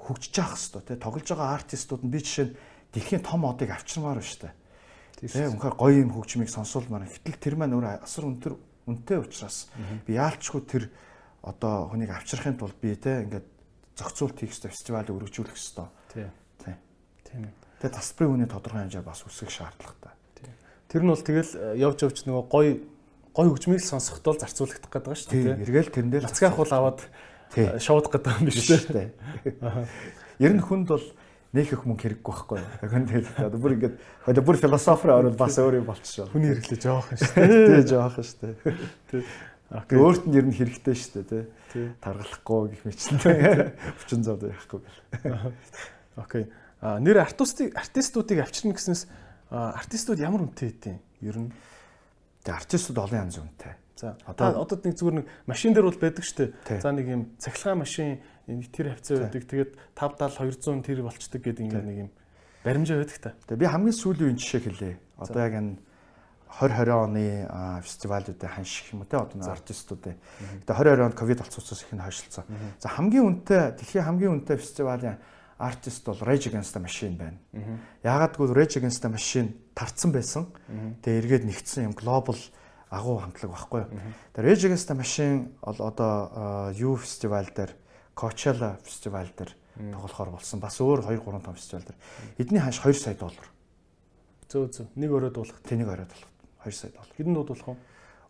[0.09, 2.57] хөгжиж явах хэвээр те тоглож байгаа артистууд нь би жишээ нь
[2.93, 4.55] дэлхийн том одыг авчирмаар байна шүү дээ.
[5.19, 7.05] Тэгээ үнэхээр гоё юм хөгжмийг сонсуулмаар.
[7.07, 8.55] Гэтэл тэр маань өөр асар өндөр
[8.89, 9.69] үнэтэй учраас
[10.09, 10.85] би яалчгүй тэр
[11.45, 13.47] одоо хүнийг авчрахын тулд би те ингээд
[13.99, 15.89] зохицуулт хийх хэрэгтэй фестивалыг өргөжүүлэх хэрэгтэй.
[16.15, 16.31] Тийм.
[16.65, 16.77] Тийм.
[17.27, 17.68] Тийм.
[17.79, 20.13] Тэгээ тасбарын хүний тодорхой хэмжээ бас үсэх шаардлагатай.
[20.89, 22.69] Тэр нь бол тэгэл э, явж явж нөгөө гой
[23.37, 25.63] гой хөгжмийг сонсохдоо зарцуулагдах гэдэг байгаа шүү дээ.
[25.63, 27.01] Эргээл тэрэндээ л Нацгаах бол аваад
[27.55, 27.79] Тийм.
[27.79, 29.15] шоуд гэдэг юм биш үү?
[30.43, 31.07] Ер нь хүнд бол
[31.55, 32.69] нээх их мөнгө хэрэггүй байхгүй юу?
[32.89, 33.97] Хүн тэгэл одоо бүр ингээд
[34.27, 36.29] одоо бүр философор орвол бас өөр юм болчихшоо.
[36.35, 37.69] Хүний хэрэглээ жоох шүү дээ.
[37.69, 39.23] Тий жоохон шүү дээ.
[39.69, 39.97] Окей.
[40.01, 41.45] Өөрт нь ер нь хэрэгтэй шүү дээ тий.
[41.73, 41.87] Тий.
[42.01, 43.01] Таргалахгүй гэх мэт
[44.25, 45.53] зав яахгүй гэл.
[46.17, 46.45] Окей.
[46.83, 49.07] Нэр артистыг артистуудыг авчирна гэснээс
[49.51, 51.51] артистууд ямар үнэтэй хэдийн ер нь
[52.47, 53.75] Тэгээ артистууд олон янз үнэтэй.
[53.99, 56.81] За Одоо- одоо нэг зүгээр нэг машин дээр бол байдаг шүү дээ.
[56.81, 59.43] За нэг юм цахилгаан машин нэг тэр хавцаа байдаг.
[59.43, 62.11] Тэгээд 50 70 200 тэр болчдөг гэдэг ингээд нэг юм
[62.63, 63.35] баримжаа байдаг та.
[63.51, 64.97] Тэгээ би хамгийн сүүлийн үеийн жишээ хэлье.
[65.19, 65.77] Одоо яг энэ
[66.49, 67.27] 2020 оны
[67.83, 70.17] фестивалуудын ханших юм те одоо артистуудын.
[70.63, 72.47] Тэгээ 2020 онд ковид болцсоос их нь хойшлцсан.
[72.79, 75.19] За хамгийн үнэтэй дэлхийн хамгийн үнэтэй фестивалийн
[75.59, 77.39] артист бол Rage Against the Machine байна.
[78.03, 80.47] Яагаад гэвэл Rage Against the Machine тарцсан байсан.
[81.03, 82.39] Тэгээ эргээд нэгдсэн юм глобал
[82.91, 83.83] агуу хамтлаг байхгүй.
[84.39, 87.75] Тэгээ Rage Against the Machine бол одоо U фестивал дээр
[88.15, 90.61] Coachella фестивал дээр тоглохоор болсон.
[90.61, 91.99] Бас өөр 2 3 том фестивал дээр.
[92.39, 93.47] Эдний ханш 2 сая доллар.
[94.49, 94.87] Зөө зөө.
[94.95, 95.59] Нэг өрөө дуулах.
[95.67, 96.31] Тэнийг оройд болох
[96.65, 97.11] 2 сая доллар.
[97.19, 97.77] Хэдэн дуудуулах вэ?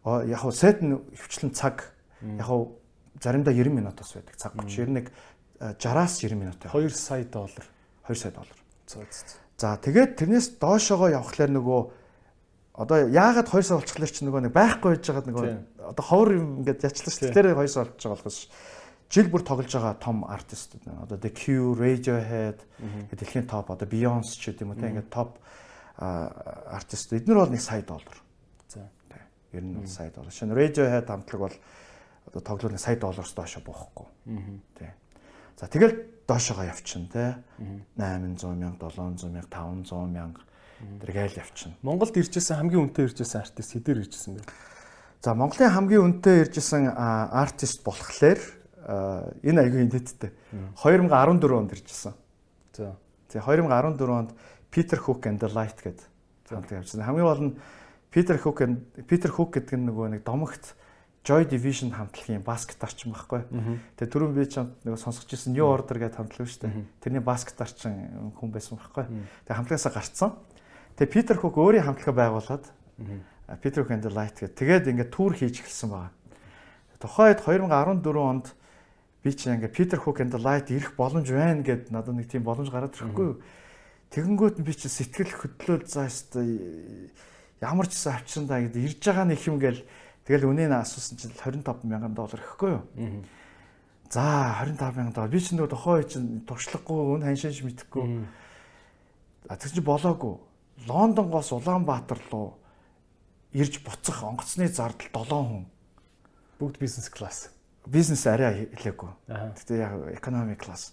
[0.04, 2.80] Аа яг хуу сайд нь хвчлэн цаг яг хуу
[3.20, 4.36] заримдаа 90 минутаас байдаг.
[4.36, 5.12] Цаг 30 91
[5.60, 6.58] 60-аас 90 минут.
[6.62, 7.66] 2 сая доллар.
[8.06, 8.58] 2 сая доллар.
[9.58, 11.80] За тэгээд тэрнээс доошоогоо явхлаар нөгөө
[12.78, 15.46] одоо яагаад 2 сая болчихлоо чи нөгөө нэг байхгүй байж байгаа нөгөө
[15.90, 17.26] одоо ховор юм ингээд ячлаа шүү.
[17.26, 17.34] Тийм.
[17.34, 18.38] Тэр 2 сая болчих байгаа болохос
[19.10, 21.02] жил бүр тоглож байгаа том артистууд байна.
[21.02, 22.58] Одоо The Cure, Radiohead
[23.10, 25.42] дэлхийн топ одоо Beyoncé ч гэдэг юм уу те ингээд топ
[25.98, 28.16] артист эднэр бол нэг сая доллар.
[28.68, 28.86] За.
[29.52, 30.30] Ер нь бол сая доллар.
[30.30, 31.56] Шинэ Radiohead хамтлаг бол
[32.30, 34.06] одоо тоглоом сая доллараас доошо буухгүй.
[34.78, 34.92] Тий.
[35.58, 37.34] За тэгэл доошоогоо явчихна тий.
[37.98, 40.40] 800 мянга, 700 мянга, 500 мянга
[41.02, 41.74] тэр гээл явчихна.
[41.82, 44.42] Монголд иржсэн хамгийн үнэтэй иржсэн артист хэдээр иржсэн бэ?
[45.18, 48.38] За Монголын хамгийн үнэтэй иржсэн артист болохоор
[49.42, 50.30] энэ аягүй инээдтэй.
[50.78, 52.14] 2014 онд иржсэн.
[52.78, 52.94] За.
[53.34, 54.30] Тэгээ 2014 онд
[54.70, 56.06] Peter Hook and the Light гэдэг
[56.48, 57.02] хамтлаг явжсан.
[57.02, 57.54] Хамгийн гол нь
[58.14, 58.62] Peter Hook
[59.10, 60.78] Peter Hook гэдэг нь нөгөө нэг домогт
[61.24, 63.42] Joy Division хамтлагийн бас гитарчин байхгүй.
[63.98, 66.84] Тэгээ түрүүн би чамд нөгөө сонсгож ирсэн New Order гэдэг хамтлаг шүү дээ.
[67.04, 69.04] Тэрний бас гитарчин хүн байсан байхгүй.
[69.44, 70.30] Тэгээ хамтлагаасаа гарцсан.
[70.96, 72.64] Тэгээ Peter Hook өөрийн хамтлагаа байгуулад
[73.60, 74.56] Peter Hook and the Light гэдэг.
[74.56, 76.12] Тэгээд ингээд тур хийж эхэлсэн байгаа.
[76.98, 78.46] Тухайд 2014 онд
[79.22, 82.42] би чи ингээд Peter Hook and the Light ирэх боломж байна гэд надад нэг тийм
[82.42, 83.36] боломж гараад ирэхгүй.
[84.10, 86.42] Тэгэнгүүт би чи сэтгэл хөдлөөл заастаа
[87.62, 89.82] ямар ч гэсэн авчирсан да гэд ирж байгаа нэг юм гээл
[90.28, 92.84] тэгэл үнэний асуусан чинь 25 мянган доллар гэхгүй юу.
[94.12, 98.28] За 25 мянган доллар би чи нөгөө тохоо чинь туршлагагүй өн ханшинш мэдэхгүй.
[99.48, 100.36] А тэр чи болоогүй.
[100.84, 102.60] Лондонгоос Улаанбаатар руу
[103.52, 105.64] ирж буцах онгоцны зардал 7 хүн.
[106.60, 107.48] Бүгд бизнес класс.
[107.88, 109.10] Бизнес арай хэлээгүй.
[109.32, 110.92] Гэтэ яг economy class.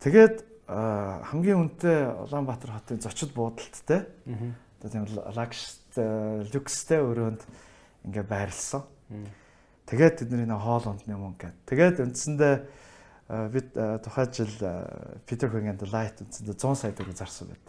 [0.00, 4.08] Тэгээд хамгийн үнэтэй Улаанбаатар хотын зочид буудалттай.
[4.80, 5.04] Одоо тийм
[5.36, 7.44] лагштай, люкстэй өрөөнд
[8.06, 8.86] ингээ байрлсан.
[9.86, 11.66] Тэгээд тэдний нэг хоол ундны мөнгө гэдэг.
[11.66, 12.54] Тэгээд үндсэндээ
[13.30, 17.18] а, бид а, тухайн жил а, Peter Hook and the Light үндсэндээ 100 сая төгрөг
[17.18, 17.66] зарсан байт.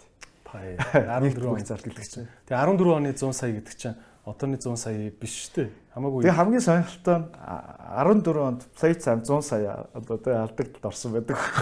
[0.57, 2.29] Нэг 14 бүгд он зардал гэж чинь.
[2.49, 5.69] Тэгээ 14 оны 100 сая гэдэг чинь одооны 100 сая биш дээ.
[5.93, 6.23] Хамаагүй.
[6.25, 11.37] Тэгээ хамгийн сонирхолтой нь а, 14 онд Playtime 100 сая одоо тэгээ алдагтад орсон байдаг.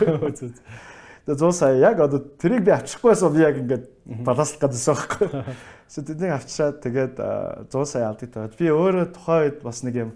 [1.26, 3.86] Тэгээ 100 сая яг одоо тэрийг би авчихгүй байсан би яг ингээд
[4.24, 5.28] баланслах гэдсэн байхгүй.
[5.88, 8.58] So тэднийг авчираад тэгээд а, 100 сая алдагтад.
[8.58, 10.12] Би өөрөө тухайн үед бас нэг юм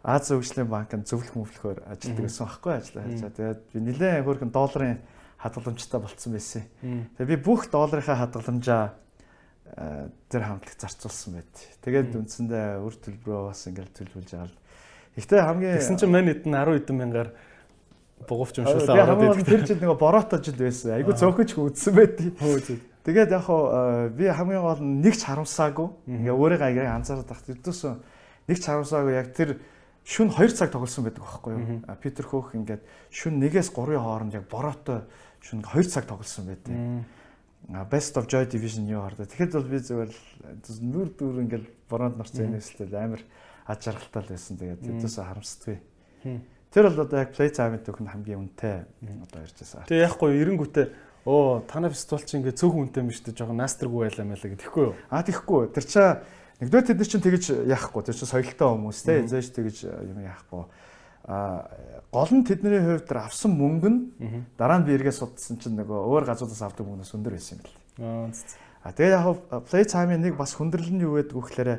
[0.00, 3.20] Аз хөгжлийн банкнд зөвлөх мөвлөхөөр ажилладаг гэсэн байхгүй ажиллаа хийж.
[3.20, 4.96] Тэгээд би нэлээд хөрхэн долларын
[5.36, 6.64] хадгаламжтай болцсон байсан.
[7.20, 8.96] Тэгээд би бүх долларынхаа хадгаламжаа
[10.32, 11.52] тэр хамтлаг зарцуулсан байт.
[11.84, 14.56] Тэгээд үндсэндээ үр төлбөрөө бас ингээл төлөвлөж аваад
[15.20, 17.30] Гэхдээ хамгийн Тэгсэн чинь мань эдэн 10 хэдэн мянгаар
[18.24, 19.52] бугуувч би уншуулаа ороод идэв.
[19.52, 20.96] тэр жил нөгөө бороотой жил байсан.
[20.96, 22.34] Айгу цөөхөж үзсэн байдгийг.
[22.38, 22.78] Хөө зөө.
[23.10, 25.88] Тэгээд яг хоо би хамгийн гол нь нэг ч харамсаагүй.
[26.06, 27.80] Ингээ өөрийгөө аяга анзаараад тахт ердөөс
[28.46, 29.58] нэг ч харамсаагүй яг тэр
[30.06, 31.82] шүн 2 цаг тоглосон байдаг байхгүй юу?
[31.98, 35.02] Питер Хөөх ингээд шүн 1-ээс 3-ын хооронд яг бороотой
[35.42, 36.70] шүн 2 цаг тоглосон байдаг.
[37.90, 39.26] Best of Joy Division юу хардаа.
[39.26, 40.14] Тэгэхэд бол би л
[40.86, 43.26] нүр дүр ингээд бороонд нарцсан нэслэл амар
[43.66, 44.54] аж жаргалтай л байсан.
[44.54, 45.78] Тэгээд ердөөсөө харамсдаггүй.
[46.70, 48.86] Тэр бол одоо яг play time гэдэг нь хамгийн үнэтэй
[49.26, 49.82] одоо ярьж байсан.
[49.90, 50.86] Тэгээ яахгүй эренгүүтээ
[51.26, 53.38] оо танай фестивал чи ингээ цөөхөн үнэтэй юм шүү дээ.
[53.40, 54.94] Жохоо настргүй байлаа мэлээ гэхгүй юу?
[55.12, 55.68] А тийхгүй.
[55.74, 56.08] Тэр чаа
[56.60, 58.02] нэгдүгээр тэд нар чинь тэгэж яахгүй.
[58.08, 59.20] Тэр чинь соёлтой хүмүүс те.
[59.28, 60.64] Зөөж тэгэж юм яахгүй.
[61.28, 61.68] А
[62.10, 64.00] гол нь тэдний хувьд тэр авсан мөнгө нь
[64.56, 68.34] дараа нь би эргээ судалсан чинь нөгөө өөр газруудаас авдаг мөнгнөөс өндөр байсан юм бэл.
[68.80, 69.36] А тэгээ яг
[69.68, 71.70] play time-ийн нэг бас хүндрэл нь юу гэдэг вэ гэхээр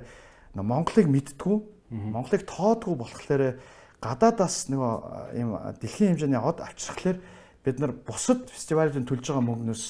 [0.62, 1.58] Монголыг мэдтгүү,
[1.90, 3.58] Монголыг тоодгүй болохоор
[3.98, 4.94] гадаадаас нөгөө
[5.36, 5.50] ийм
[5.82, 7.18] дэлхийн хэмжээний од авчрахлаар
[7.64, 9.84] бид нар бусад фестивалын төлж байгаа мөнгнөөс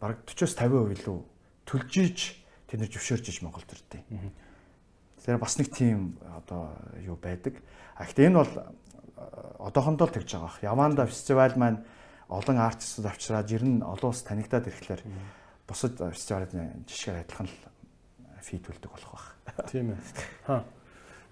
[0.00, 1.18] бараг 40-50% илүү
[1.64, 2.18] төлж иж
[2.68, 4.02] тэд нар зөвшөөрж иж Монголд ирдээ.
[5.22, 7.62] Тэгэхээр бас нэг тийм одоо юу байдаг.
[7.96, 8.52] А гэхдээ энэ бол
[9.62, 10.58] одоохондоо л тэгж байгаа бах.
[10.60, 11.80] Яванда фестивал маань
[12.28, 15.02] олон артистууд авчраад ер нь олон улс танигдаад ирэхлээр
[15.68, 17.56] бусад фестивалын жишгээр адилхан л
[18.44, 19.26] фи төлдөг болох бах.
[19.72, 20.00] Тийм ээ.
[20.44, 20.64] Ха.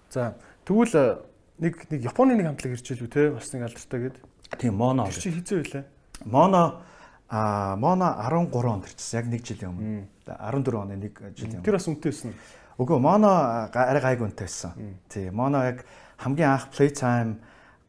[0.09, 1.21] За тэгвэл
[1.59, 4.17] нэг нэг Японы нэг хамтлаг ирж илүү те бас нэг алдартай гээд.
[4.59, 5.07] Тийм моно.
[5.09, 5.83] Чи хизээ үлээ.
[6.25, 6.81] Моно
[7.29, 9.19] а моно 13 онд ирчихсэн.
[9.19, 10.05] Яг 1 жилийн өмнө.
[10.27, 11.65] 14 оны 1 жилийн өмнө.
[11.65, 12.61] Тэр бас үнэтэй байсан уу?
[12.83, 13.29] Үгүй моно
[13.73, 14.71] арай гайг үнэтэй байсан.
[15.09, 15.85] Тий, моно яг
[16.17, 17.37] хамгийн анх playtime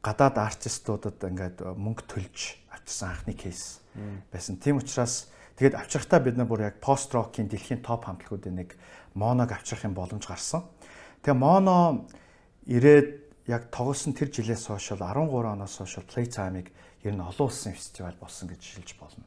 [0.05, 3.81] гадаад артистуудад ингээд мөнгө төлж авчирсан анхны кейс
[4.33, 4.61] байсан.
[4.61, 8.77] Тийм учраас тэгээд авчрахтаа бид нар бүр яг пост рокийн дэлхийн топ хамтлагуудын нэг
[9.17, 10.69] моног авчрахын боломж гарсан.
[11.25, 12.05] Тэгээ моно
[12.69, 16.73] ирээд яг тоглосон тэр жилээс хойш бол 13 оноос хойш playtime-ыг
[17.05, 19.25] ер нь олон улсын фестивал болсон гэж шилж болно.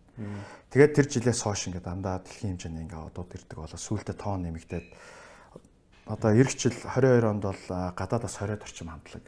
[0.74, 4.88] Тэгээд тэр жилээс хойш ингээд дандаа дэлхийн хэмжээний ингээд одууд ирдэг болоо сүүлдээ тоон нэмэгдээд
[6.10, 9.26] одоо эх жил 22 онд бол а, гадаадаас 20-од орчим хамтлаг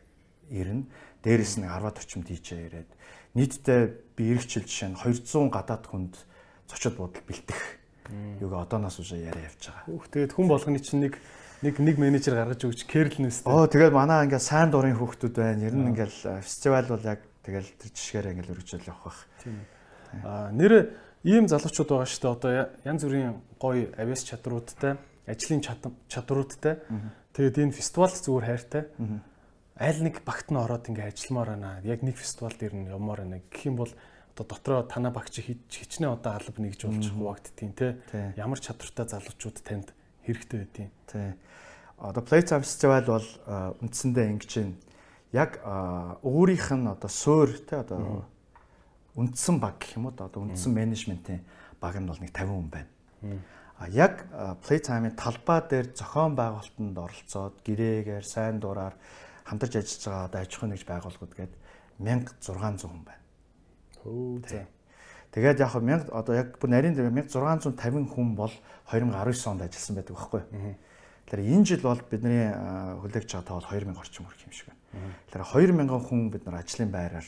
[0.49, 0.90] ирнэ.
[1.22, 2.90] Дээрээс нь 10-од орчим DJ ирээд
[3.38, 3.82] нийтдээ
[4.18, 6.18] би эх жил жишээ нь 200 гадаад хүнд
[6.66, 7.61] зочид буудал бэлтэх
[8.41, 9.86] юуг одооноос už яриа явж байгаа.
[9.86, 11.14] Хөөх тэгээд хүн болгоны чинь нэг
[11.64, 13.52] нэг нэг менежер гаргаж өгч кэрл нэстэй.
[13.52, 15.68] Оо тэгээд манай ингээд сайн дурын хүүхдүүд байна.
[15.68, 19.19] Ер нь ингээд а, фестивал бол яг тэгэл тэр жишгээр ингээд өргөжөл явах бах.
[20.23, 20.95] Аа нэр
[21.27, 22.31] ийм залуучууд байгаа шүү дээ.
[22.31, 22.52] Одоо
[22.88, 24.95] янз бүрийн гоё авиас чадруудтай,
[25.27, 26.80] ажлын чад- чадруудтай.
[27.36, 28.84] Тэгээд энэ фестивал зүгээр хайртай.
[29.80, 31.80] Аль нэг багт нь ороод ингээ ажилламаар байна.
[31.84, 33.44] Яг нэг фестивал дээр нь явмаар байна.
[33.52, 33.91] Гэх юм бол
[34.36, 37.99] одоо дотроо танаа багч хич хичнээн одоо алба нэгж болж хуваагдтiin те.
[38.40, 39.91] Ямар чадвартай залуучууд танд
[40.34, 41.34] хэрэгтэй байдیں۔ Тий.
[41.98, 43.28] Одоо Playtime Festival бол
[43.82, 44.76] үндсэндээ ингэж байна.
[45.34, 45.52] Яг
[46.24, 48.24] өөрийнх нь одоо суур те одоо
[49.18, 51.44] үндсэн баг гэх юм уу одоо үндсэн менежментийн
[51.82, 52.90] баг нь бол нэг 50 хүн байна.
[53.80, 54.28] А яг
[54.64, 58.96] Playtime-ийн талбай дээр зохион байгуулалтанд оролцоод гэрээгээр сайн дураар
[59.48, 61.54] хамтарч ажиллаж байгаа одоо аж ахуйн нэгж байгууллагууд гээд
[62.00, 63.24] 1600 хүн байна.
[64.04, 64.68] Хөө за.
[65.30, 68.54] Тэгээд яг хөө 1000 одоо яг бүр нарийн дээр 1650 хүн бол
[68.90, 70.42] 2019 онд ажилласан байдаг байхгүй.
[71.30, 74.82] Тэгэхээр энэ жил бол бидний байгаа тоо бол 2000 орчим хүрэх юм шиг байна.
[75.30, 77.28] Тэгэхээр 2000 хүн бид нар ажлын байраар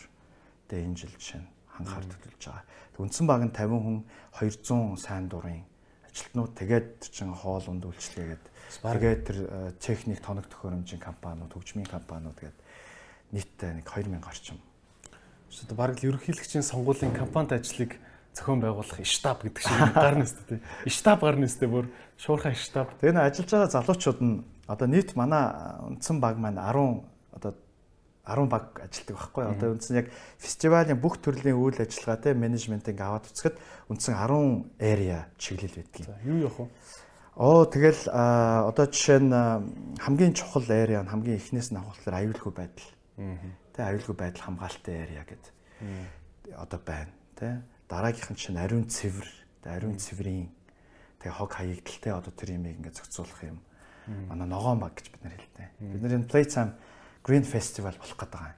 [0.65, 2.65] тэгээ энэ жил жишээ нь ханхаар төлөвлөж байгаа.
[2.98, 3.98] Үндсэн баг нь 50 хүн
[4.34, 5.61] 200 сайн дурын
[6.10, 8.44] ажилтнууд тэгээд чин хоол унд үйлчлэгээд
[8.82, 9.38] тэгээд тэр
[9.78, 12.57] техник тоног төхөөрөмжийн компаниуд, хөгжмийн компаниуд гээд
[13.32, 14.57] нийтдээ нэг 2000 орчим
[15.52, 17.99] Одоо баг л ерөнхийлөгчийн сонгуулийн кампанит ажлыг
[18.32, 20.60] зохион байгуулах штаб гэдэг шиг гарна өстэй тий.
[20.88, 22.95] Штаб гарна өстэй бүр шуурхай штаб.
[23.03, 25.52] Тэгээ нэ ажиллаж байгаа залуучууд нь одоо нийт манай
[25.91, 27.03] үндсэн баг маань 10
[27.36, 27.52] одоо
[28.23, 29.44] 10 баг ажилладаг байхгүй.
[29.52, 30.07] Одоо үндсэн яг
[30.40, 33.60] фестивалийн бүх төрлийн үйл ажиллагаа те менежментийг аваад үзэхэд
[33.91, 36.07] үндсэн 10 area чиглэл байдгийг.
[36.23, 36.68] Юу явах вэ?
[37.36, 39.34] Оо тэгэл одоо жишээ нь
[39.99, 42.88] хамгийн чухал area нь хамгийн эхнээс нь авахлаар аюулгүй байдал.
[43.81, 45.51] Тэ аюулгүй байдал хамгаалалтын area гэдэг.
[46.53, 47.65] Одоо байна тэ.
[47.89, 49.25] Дараагийнх нь чинь ариун цэвэр,
[49.65, 50.53] ариун цэврийн
[51.17, 53.57] тэгээ хог хаягдaltaй одоо тэр имийг ингээд зохицуулах юм.
[54.29, 55.65] Манай ногоон баг гэж бид нар хэлдэг.
[55.81, 56.71] Бид нар энэ Playtime
[57.25, 58.53] Green Festival болох гэдэг байгаа.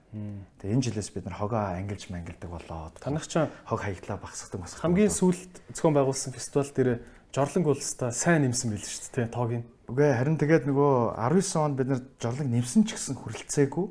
[0.59, 4.75] Тэгээ энэ жилээс бид нар хогоо ангилж мангилдаг болоод Танах ч хог хаягдлаа багсгадаг бас
[4.75, 6.99] хамгийн сүүлд зохион байгуулсан фестивал дээр
[7.31, 9.67] жорлон гулстаа сайн нэмсэн байл шүү дээ тий тоог нь.
[9.87, 13.87] Үгүй харин тэгээд нөгөө 19 онд бид нар жорлог нэмсэн ч гэсэн хүрэлцээгүй.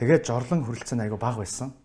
[0.00, 1.76] Тэгээд жорлон хүрэлцээ нь айгүй бага байсан.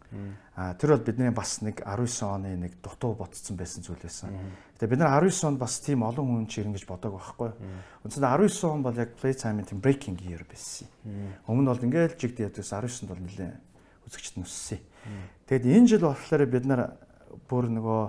[0.56, 4.32] А тэр бол бидний бас нэг 19 оны нэг дутуу ботцсон байсан зүйл байсан.
[4.80, 7.52] Гэтэ бид нар 19 онд бас тийм олон хүн ч ирнэ гэж бодог байхгүй.
[8.08, 10.88] Үндсэндээ 19 он бол яг Playtime-ийн тийм breaking year байсан.
[11.52, 13.60] Өмнө бол ингээл жигд ядагс 19-нд бол нэлээд
[14.08, 14.80] үзэгчд нь өссөн.
[15.52, 16.96] Тэгэд энэ жил болохоор бид нар
[17.52, 18.02] бүр нөгөө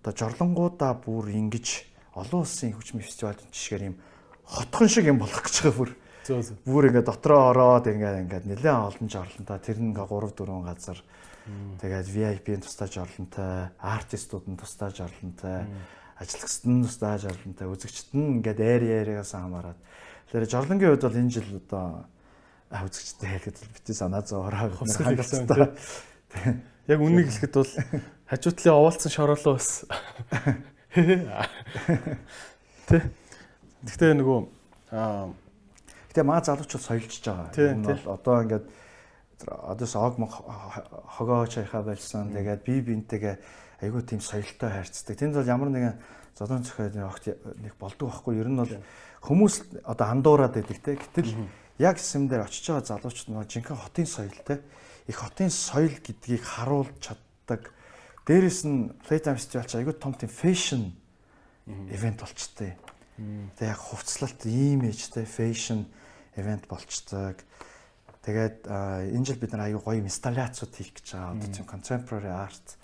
[0.00, 1.84] одоо жорлонгуудаа бүр ингэж
[2.16, 3.96] олон улсын хөгжмийн фестивалд жишгээр юм
[4.48, 5.92] хотхон шиг юм болох гэж байгаа бүр.
[6.64, 10.98] Бүр ингээд дотроо ороод ингээд ингээд нэлээд олон жорлонтой тэр нэг 3 4 газар
[11.80, 15.64] Тэгээд VIP-ийн тусдаа жорлонтой, артистууд нь тусдаа жорлонтой,
[16.20, 19.80] ажиллагчид нь тусдаа жорлонтой, үзэгчд нь ингээд аяр яриагаас хамаарат.
[20.28, 22.04] Тэгэхээр жорлонгийн хувьд бол энэ жил одоо
[22.68, 25.72] үзэгчтэй хэлэхэд бити санаа зовоороо хангалттай.
[26.84, 27.72] Яг үнийг хэлэхэд бол
[28.28, 29.88] хажуутлын овоолцсон шороолоо бас.
[32.92, 33.08] Тэ.
[33.88, 34.38] Гэхдээ нөгөө
[34.92, 35.32] аа
[36.08, 37.52] Гэтэ маа залуучууд соёлжж байгаа.
[37.52, 38.66] Энэ бол одоо ингээд
[39.46, 42.32] одоос ог хогоо чайхаа байлсан.
[42.32, 43.36] Тэгээд би бинтэйгээ
[43.84, 45.14] айгүй тийм соёлтой хайрцдаг.
[45.14, 45.94] Тэнд бол ямар нэгэн
[46.34, 47.30] зодон цохиод огт
[47.62, 48.40] нэг болдог байхгүй.
[48.40, 48.74] Ер нь бол
[49.22, 50.98] хүмүүс одоо андуураад байдаг те.
[50.98, 51.34] Гэтэл
[51.78, 54.58] яг юм дээр очиж байгаа залуучууд нөгөө жинхэнэ хотын соёлтой
[55.06, 57.72] их хотын соёл гэдгийг харуулж чаддаг.
[58.26, 60.92] Дээрэс нь Playtime Festival ч айгүй том тийм fashion
[61.66, 62.76] ивент болчтой.
[63.18, 65.90] Тэгээ яг хувцлалт имижтэй fashion
[66.38, 67.42] ивент болчдаг.
[68.22, 71.34] Тэгээд энэ жил бид нар аюу гоё инсталляцууд хийх гэж байгаа.
[71.34, 72.78] Одоо тийм contemporary art.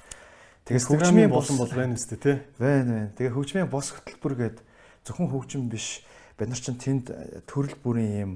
[0.66, 2.36] Тэгээд хөгжмийн болон бол байна үстэй тий.
[2.58, 3.14] Байна байна.
[3.14, 4.58] Тэгээд хөгжмийн бос хөтөлбөр гээд
[5.06, 6.02] зөвхөн хөгжим биш.
[6.34, 7.06] Бид нар чинь тэнд
[7.46, 8.32] төрөл бүрийн юм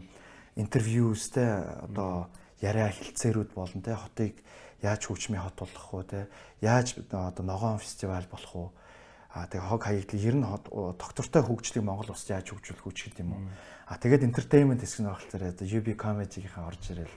[0.55, 2.31] интервьюстэй одоо
[2.63, 4.35] яриа хилцээрүүд болон тий хотыг
[4.83, 6.27] яаж хөгжмийн хот болгох уу тий
[6.63, 8.69] яаж одоо ногоон фестивал болох уу
[9.29, 10.47] а тэгээ хог хаягдлыг ер нь
[10.97, 13.45] доктортой хөгжлийг Монгол улсад яаж хөгжүүлэх үү гэдэг юм уу?
[13.85, 17.17] А тэгээд entertainment хэсэг нь болохоор одоо UB comedy-гийнхаа орж ирэл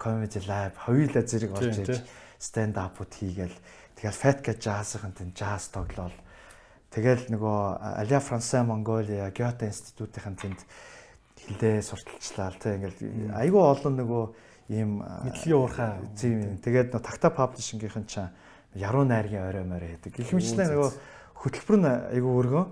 [0.00, 2.00] comedy live хоёулаа зэрэг орж ирж
[2.40, 3.56] stand up-ууд хийгээл
[4.00, 6.16] тэгэл fat гэж jazzын тэн jazz тоглоал
[6.88, 7.58] тэгэл нөгөө
[8.00, 10.60] Alia France Mongolia Goethe институтын тэнд
[11.36, 14.24] хилээ сурталчлаа тэг ингээл айгүй олон нөгөө
[14.72, 15.92] ийм мэдлэгийн уурхай.
[16.16, 18.32] тийм тэгээд нөгөө такта publishing-ийн чаа
[18.74, 20.16] яруу найргийн орой морой гэдэг.
[20.16, 20.90] Гэх мэтлээ нөгөө
[21.40, 22.64] хөтөлбөр нь айгүй өргөө.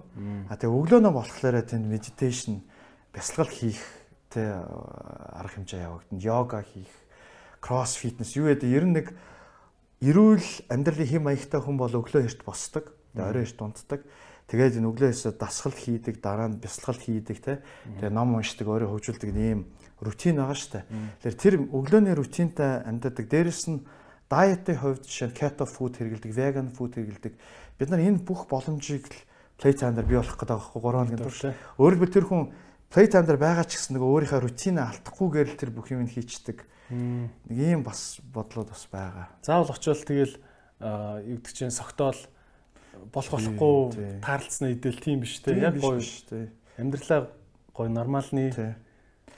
[0.53, 2.61] А тэгээ өглөөнөө болохоор тэнд meditation
[3.17, 3.81] бясалгал хийх
[4.29, 4.45] тэ
[5.33, 6.21] арга хэмжээ явагдана.
[6.21, 6.93] Йога хийх,
[7.65, 9.07] кросс фитнес юу гэдэг ер нь нэг
[10.05, 12.93] эрүүл амьдралын хэм маягтай хүн бол өглөө эрт босдог.
[13.17, 14.05] Орой эрт унтдаг.
[14.53, 17.65] Тэгээд энэ өглөө эрт дасгал хийдэг, дараа нь бясалгал хийдэг тэ.
[17.99, 19.65] Тэгээд ном уншдаг, өөрөө хөгжүүлдэг ийм
[20.01, 20.85] рутин байгаа штэ.
[21.25, 23.27] Тэгэхээр тэр өглөөний рутинтай амьдардаг.
[23.27, 23.83] Дээрэс нь
[24.31, 27.35] диетын хувьд жишээ нь keto food хэрэгэлдэг, vegan food хэрэгэлдэг.
[27.79, 29.19] Бид нар энэ бүх боломжийг л
[29.59, 31.43] playtime дээр бий болох гэдэг байгаа 3 хоногийн турш.
[31.79, 32.43] Өөрөлдвөл тэр хүн
[32.89, 36.65] Playtime дээр байгаа ч гэсэн нөгөө өөрийнхөө рутинаа алдахгүйгээр л тэр бүх юм хийчдэг.
[36.89, 39.29] Нэг ийм бас бодлоод бас байгаа.
[39.45, 42.17] Заавал очивол тэгэл юу гэдэг чинь согтоол
[43.13, 45.53] болох болохгүй таарлцсан идэл тийм биш те.
[45.53, 46.49] Яг гоё биш те.
[46.81, 47.29] Амьдралаа
[47.77, 48.57] гоё нормалны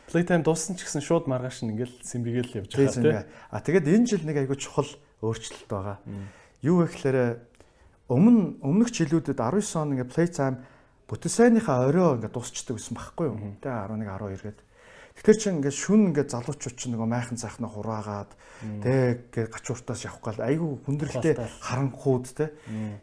[0.06, 3.26] Playtime дууссан ч гэсэн шууд маргааш нь ингээл симбигээл явж байгаа те.
[3.50, 4.86] А тэгээд энэ жил нэг айгүй чухал
[5.26, 5.98] өөрчлөлт байгаа.
[6.62, 7.18] Юу вэ гэхээр
[8.10, 10.58] өмнө өмнөх жилүүдэд 19 он ингээ Playtime
[11.10, 13.58] Бүтэц сайныхаа орой ингээд дуусчдаг гэсэн байхгүй юу?
[13.58, 14.58] Тэ 11 12 гээд.
[15.18, 18.30] Тэгэхээр чи ингээд шүн ингээд залуучууд чинь нөгөө майхан цаахна хураагаад
[18.78, 21.34] тэ ингээд гачууртаас явах гал айгүй хүндрэлтэй
[21.66, 22.54] харанхууд тэ.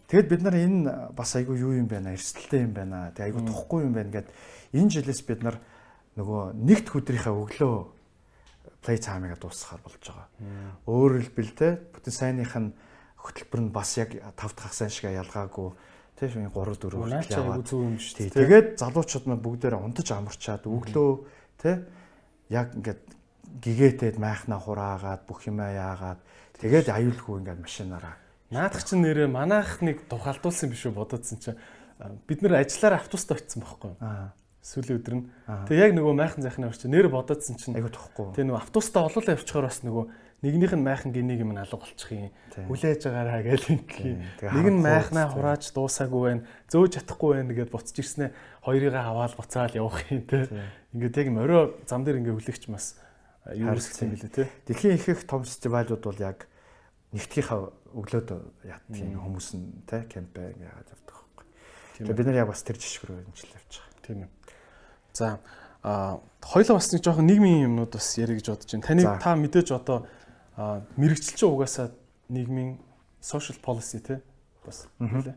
[0.07, 2.15] Тэгэд бид нар энэ бас айгүй юу юм байна?
[2.15, 3.11] Эрсдэлтэй юм байна.
[3.11, 4.31] Тэ айгүй тухгүй юм байна гэд
[4.71, 5.59] энэ жилээс бид нар
[6.15, 7.75] нөгөө нэгд өдрийнхээ өглөө
[8.88, 10.27] play time-ыг дуусгахаар болж байгаа.
[10.88, 12.71] Өөрөөр хэлбэл тэ бүтэн сайных нь
[13.27, 15.75] хөтөлбөр нь бас яг тав дахь сайн шиг ялгаагүй
[16.17, 18.33] шүү 3 4 хүртэл яваад дээ.
[18.33, 21.11] Тэгээд залуучууд маань бүгдээрээ унтаж амарчаад өглөө
[21.61, 21.85] тэ
[22.49, 23.01] яг ингээд
[23.61, 26.19] гэгээтэд майхнаа хураагаад бүх юмаа яагаад
[26.57, 28.17] тэгээд аюулгүй ингээд машинаараа.
[28.49, 31.59] Наадах чинь нэрээ манайх нэг тухалдуулсан биш үү бодоодсэн чинь
[32.25, 34.33] бид нэр ажиллаараа автобуст очсон байхгүй юу?
[34.65, 35.25] Сүүлийн өдөр нь.
[35.69, 38.33] Тэгээ яг нөгөө майхан захны орчин нэр бодоодсэн чинь айгу тухгүй.
[38.35, 40.05] Тэгээ нөгөө автобустаа олоолаа явчихаар бас нөгөө
[40.45, 42.30] нэгнийх нь майхан гинийг юм алга болчих юм.
[42.69, 44.22] Хүлээж байгаараа гэж ингээм.
[44.53, 46.45] Нэг нь майхнаа хурааж дуусаагүй байна.
[46.69, 48.31] Зөөж чадахгүй байна гэдээ буцаж ирснээр
[48.61, 50.45] хоёрыгаа аваад буцаал явах юм те.
[50.93, 53.01] Ингээд яг морой зам дээр ингээ хүлэгч бас
[53.49, 54.45] юу хэлсэн юм бэлээ те.
[54.69, 56.45] Дэлхийн их их том фестивалууд бол яг
[57.18, 58.30] нэгтгэхаа өглөөд
[58.93, 61.45] юм хүмүүс нь те ингээ яваад явдаг байхгүй.
[61.97, 64.05] Тэгээ бид нар яг бас тэр жишг рүү хэмжил явж байгаа.
[64.05, 64.30] Тийм ээ.
[65.18, 65.39] За
[65.81, 68.85] а хоёлоо бас нэг жоохон нийгмийн юмнууд бас ярих гэж бодож байна.
[68.85, 70.05] Таныг та мэдээж одоо
[70.57, 71.93] мэрэгчлч угаасаа
[72.29, 72.77] нийгмийн
[73.21, 74.21] social policy те
[74.65, 75.35] бас нэлээ.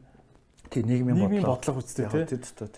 [0.70, 1.28] Тий нийгмийн бодлого.
[1.28, 2.24] Нийгмийн бодлого үстэй те.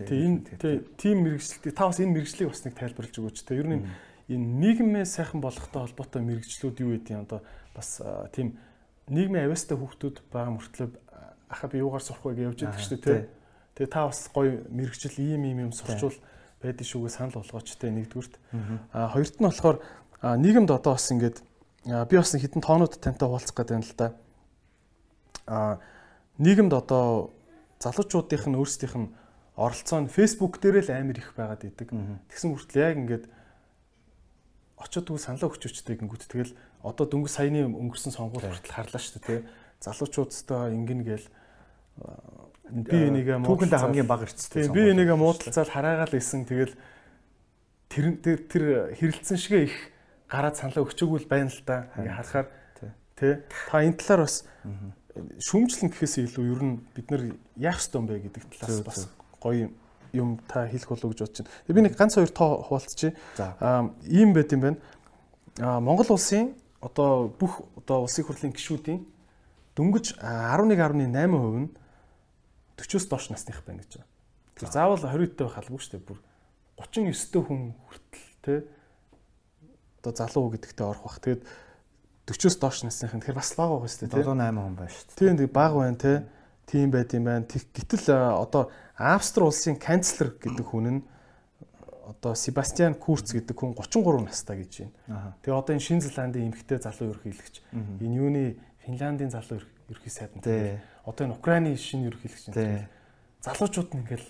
[0.07, 3.55] Тий энэ тийм мэрэгчлэлт та бас энэ мэрэгчлийг бас нэг тайлбарлаж өгөөч те.
[3.55, 3.87] Ер нь
[4.27, 7.41] энэ нийгмээ сайхан болгохтой холбоотой мэрэгчлүүд юу гэдэг юм одоо
[7.75, 8.03] бас
[8.35, 8.59] тийм
[9.07, 10.89] нийгмийн авьяастай хүүхдүүд байгаа мөртлөө
[11.53, 13.23] аха би юугаар сурах вэ гэж явж байдаг шүү дээ тий.
[13.77, 16.17] Тэгээ та бас гоё мэрэгжил ийм ийм юм сурчвал
[16.63, 18.35] байдаг шүүгээ санал болгооч тий нэгдүгürt.
[18.93, 19.79] А хоёрт нь болохоор
[20.23, 21.45] нийгэмд одоо бас ингээд
[21.85, 24.09] би бас хитэн тоонууд тантай хуваалцах гэдэг юм л да.
[25.47, 25.79] А
[26.39, 27.35] нийгэмд одоо
[27.83, 29.13] залуучуудынх нь өөрсдийнх нь
[29.59, 31.91] оролцоо нь Facebook дээр л амар их байгаад идэг.
[32.31, 33.25] Тэгсэн хүртэл яг ингээд
[34.79, 36.55] очиод үгүй саналаа өгч өчтэй гингүүт тэгэл
[36.87, 39.41] одоо дөнгөж саяны өнгөрсөн сонгуульд хүртэл харлаа шүү дээ тий.
[39.83, 41.27] Залуучуудтай ингэн гээл
[42.73, 44.71] би энийгээ түүхэндээ хамгийн бага эрсдэлтэй.
[44.71, 46.75] Би энийгээ муудалцаад хараагаал исэн тэгэл
[47.91, 48.65] тэр тэр
[48.97, 49.77] хэрэлцэн шигэ их
[50.33, 51.93] гараад саналаа өгчөөгүй байна л да.
[52.01, 52.49] Ингээ харахаар
[53.21, 53.33] тий.
[53.69, 54.49] Та энэ талаар бас
[55.45, 57.23] шүмжлэн гэхээс илүү ер нь бид нар
[57.61, 59.01] яах ёстой юм бэ гэдэг талаас бас
[59.37, 59.69] гоё
[60.17, 61.53] юм та хэлэх болов гэж бодож байна.
[61.69, 63.13] Тэгээ би нэг ганц хоёр тоо хуваалцчих.
[63.61, 64.79] Аа ийм байт юм байна.
[65.61, 69.05] Аа Монгол улсын одоо бүх одоо улсын хурлын гишүүдийн
[69.77, 71.69] дөнгөж 11.8% нь
[72.81, 74.09] 40-оос доош насных байна гэж байна.
[74.57, 76.09] Тэр заавал 20 дэх байх албагүй шүү дээ.
[76.09, 76.19] Бүр
[76.81, 78.55] 39 дэх хүн хүртэл те
[80.03, 81.23] одоо залуу гэдэгтээ орох бах.
[81.23, 81.43] Тэгээд
[82.27, 84.27] 40-оос доош насных нь тэгэхээр бас бага байгаа шүү дээ.
[84.27, 85.19] 7 8 хүн байна шүү дээ.
[85.23, 86.13] Тийм тийм бага байна те.
[86.67, 87.47] Тийм байт юм байна.
[87.47, 88.63] Гэтэл одоо
[88.99, 91.01] Австри улсын канцлер гэдэг хүн нь
[92.03, 94.73] одоо Себастьян Курц гэдэг хүн 33 настай гэж
[95.07, 95.35] байна.
[95.43, 98.45] Тэгээ одоо энэ Шинэ Зеландын эмэгтэй залуу ерөнхийлөгч энэ юуны
[98.85, 100.43] Финляндийн залуу ерөнхий сайд нь
[101.07, 102.55] одоо энэ Украины шинэ ерөнхийлөгч
[103.43, 104.29] залуучууд нь ингээл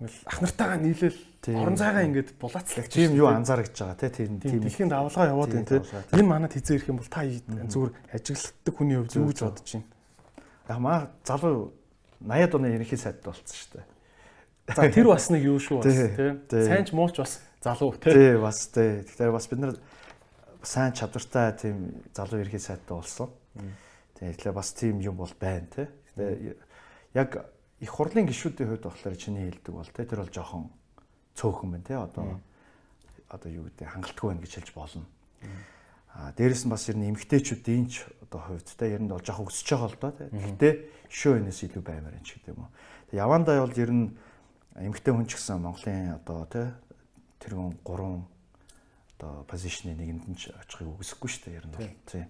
[0.00, 1.20] ингээл ах нартайгаа нийлээл
[1.54, 5.84] орон зайгаа ингээд булаацлах тийм юу анзаарч байгаа тийм тийм дэлхийн давлгаа яваад байна тийм
[6.18, 9.94] энэ манад хизээ ирэх юм бол та зүгээр ажигладаг хүний хувьд юу гэж бодож байна?
[10.68, 11.72] яг маа залуу
[12.24, 13.86] 80-аад оны ерөнхий сайд болсон шүү дээ.
[14.74, 18.36] За тэр бас нэг юу шүү бас тийм сайн ч мууч бас залуу тийм тий
[18.40, 19.04] бас тий.
[19.04, 19.76] Тэгэхээр бас бид нар
[20.64, 21.76] сайн чадвартай тийм
[22.16, 23.28] залуу ерөнхий сайдтай болсон.
[24.16, 25.88] Тэгэхээр бас тийм юм бол байна те.
[26.16, 26.56] Тэгээ
[27.12, 27.44] яг
[27.84, 30.64] их хурлын гишүүдийн хувьд болохоор чиний хэлдэг бол тэр бол жоохон
[31.36, 32.40] цөөхөн байна те одоо
[33.28, 35.04] одоо юу гэдэг хангалтгүй байна гэж хэлж болно.
[36.14, 39.50] А дээрэс нь бас ер нь эмгтээчүүдийн ч одоо хувьд те ер нь бол жоохон
[39.52, 40.24] өсөж байгаа л доо те.
[40.32, 40.72] Гэхдээ
[41.12, 42.72] шөө энэс илүү баймаар юм ч гэдэг юм уу.
[43.10, 44.06] Тэг явандаа бол ер нь
[44.78, 46.62] эмгтээ хүн ч гэсэн Монголын одоо те
[47.42, 48.24] тэрүүн 3
[49.18, 52.26] одоо позишны нэгэнд нь очихыг үгүйсэхгүй шүү дээ ер нь бол тийм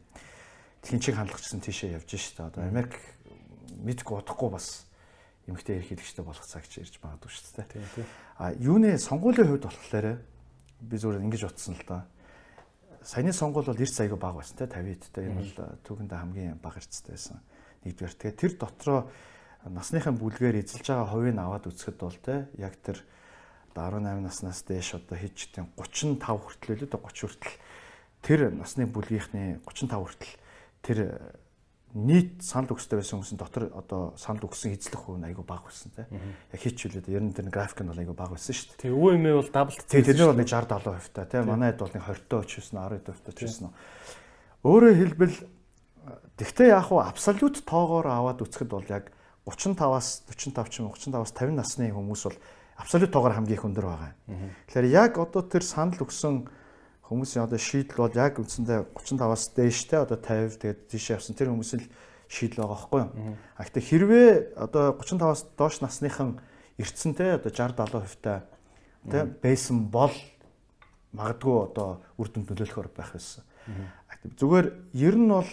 [0.85, 3.01] тэнцэг хандлагчсан тийшээ явж штэ одоо Америк
[3.81, 4.85] мэдгүй удахгүй бас
[5.47, 8.07] эмгтэй ерхийлэгчтэй болох цаг ч ирж магадгүй шүү дээ.
[8.41, 10.07] А юуны сонгуулийн хувьд болохоор
[10.81, 12.09] би зүгээр ингэж утсан л да.
[13.05, 15.53] Саяны сонгуул бол эрс аяга бага байсан те 50-д те энэ бол
[15.85, 17.45] түүхэндээ хамгийн бага эрстэй байсан.
[17.85, 19.01] Нэгдүгээр тэгээ тэр дотроо
[19.69, 23.05] насныхын бүлгээр эзэлж байгаа хувийг аваад үзэхэд бол те яг тэр
[23.77, 27.57] 18 наснаас дээш одоо хийж тийм 35 хүртэл л дээ 30 хүртэл
[28.25, 30.35] тэр насны бүлгийнхний 35 хүртэл
[30.85, 30.99] тэр
[31.95, 35.95] нийт санал өгсөй байсан хүмүүс дотор одоо санал өгсөн эзлэх хувь нь айгүй бага байсан
[35.95, 36.11] те.
[36.51, 38.83] Яг хийчихвэлээ ер нь тэр график нь бол айгүй бага байсан шүү дээ.
[38.83, 39.87] Тэг өвөө эмээ бол даблт.
[39.87, 41.47] Тэг тэр нь бол 60 70% та те.
[41.47, 43.71] Манайд бол 20 тоо байсан 10 тоо байсан.
[44.67, 45.37] Өөрөөр хэлбэл
[46.35, 49.15] тэгтээ яг хуу абсолют тоогоор аваад үцхэд бол яг
[49.47, 52.39] 35-аас 45 ч юм 35-аас 50 насны хүмүүс бол
[52.81, 54.13] абсолют тоогоор хамгийн их өндөр байгаа.
[54.67, 56.49] Тэгэхээр яг одоо тэр санал өгсөн
[57.09, 61.85] хүмүүсийн одоо шийдэл бол яг үндсэндээ 35-аас дээштэй одоо 50 тэгээд тийш явсан тэр хүмүүсийн
[62.29, 63.11] шийдэл байгаа байхгүй юу.
[63.57, 66.41] А гэхдээ хэрвээ одоо 35-аас доош насныхан
[66.81, 68.49] эртсэнтэй одоо 60 70% та
[69.05, 70.15] тэ байсан бол
[71.13, 73.45] магадгүй одоо үр дүнд нөлөөлөхөр байх байсан.
[74.41, 74.67] Зүгээр
[74.97, 75.51] ер нь бол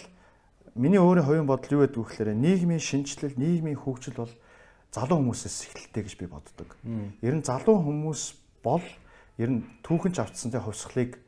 [0.74, 4.32] миний өөрийн хувийн бодол юу гэдэг вэ гэхээр нийгмийн шинжилэл, нийгмийн хөгжил бол
[4.90, 6.68] залуу хүмүүсээс эхэлдэг гэж би боддог.
[7.20, 8.22] Ер нь залуу хүмүүс
[8.64, 8.84] бол
[9.38, 11.20] ер нь түүхэн ч автсантай хувьсгалыг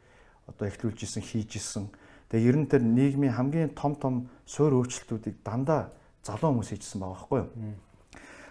[0.47, 1.89] одоо эхлүүлж исэн хийж исэн.
[2.31, 4.15] Тэгээ ер нь тэр нийгмийн хамгийн том том
[4.45, 5.93] суур өөрчлөлтүүдийг дандаа
[6.25, 7.49] залуу хүмүүс хийжсэн байгаа байхгүй юу.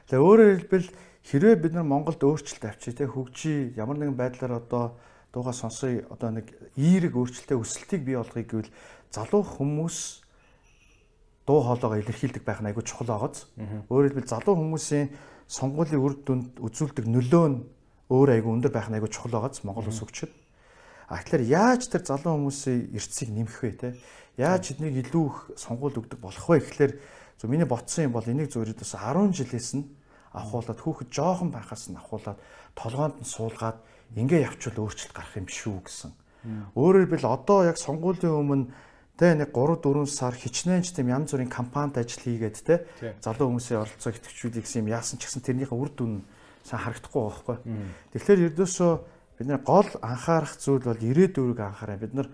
[0.07, 0.87] Тэгээ өөрөөр хэлбэл
[1.23, 4.93] хэрвээ бид нар Монголд өөрчлөлт авчи тэ хөгжий ямар нэгэн байдлаар одоо
[5.33, 8.71] дууга сонсоё одоо нэг ийрэг өөрчлөлттэй өсөлтийг бий болгоё гэвэл
[9.09, 9.97] залуу хүмүүс
[11.47, 13.47] дуу хоолойгоо илэрхийлдэг байх нь айгүй чухал байгааз.
[13.89, 15.07] Өөрөөр хэлбэл залуу хүмүүсийн
[15.47, 17.57] сонгуулийн үр дүнд үзүүлдэг нөлөө нь
[18.11, 20.31] өөр айгүй өндөр байх нь айгүй чухал байгааз Монгол улс хөгжөд.
[21.07, 23.89] А тэгэхээр яаж тэр залуу хүмүүсийн эрсцийг нэмэх вэ те?
[24.37, 26.93] Яаж эднийг илүү их сонгуул өгдөг болох вэ гэхлээр
[27.37, 29.85] зөв миний ботсон юм бол энийг зөвөрөд бас 10 жилээс нь
[30.33, 32.39] авахуулаад хүүхэд жоохон байхаас нь авахуулаад
[32.73, 33.77] толгоонд нь суулгаад
[34.15, 36.11] ингээ явчвал өөрчлөлт гарах юм шүү гэсэн.
[36.75, 38.65] Өөрөөр хэлбэл одоо яг сонгуулийн өмнө
[39.15, 42.83] тэ нэг 3 4 сар хичнээн ч тийм янз бүрийн кампанит ажил хийгээд тэ
[43.21, 46.25] залуу хүмүүсийн оролцоо идэвхжүүлэх гэсэн юм яасан ч гэсэн тэрнийхээ үр дүн
[46.65, 47.57] сайн харагдахгүй байхгүй.
[48.17, 48.91] Тэгэхээр ердөөсөө
[49.43, 52.31] бид нар гол анхаарах зүйл бол ирээдүйг анхаараа бид нар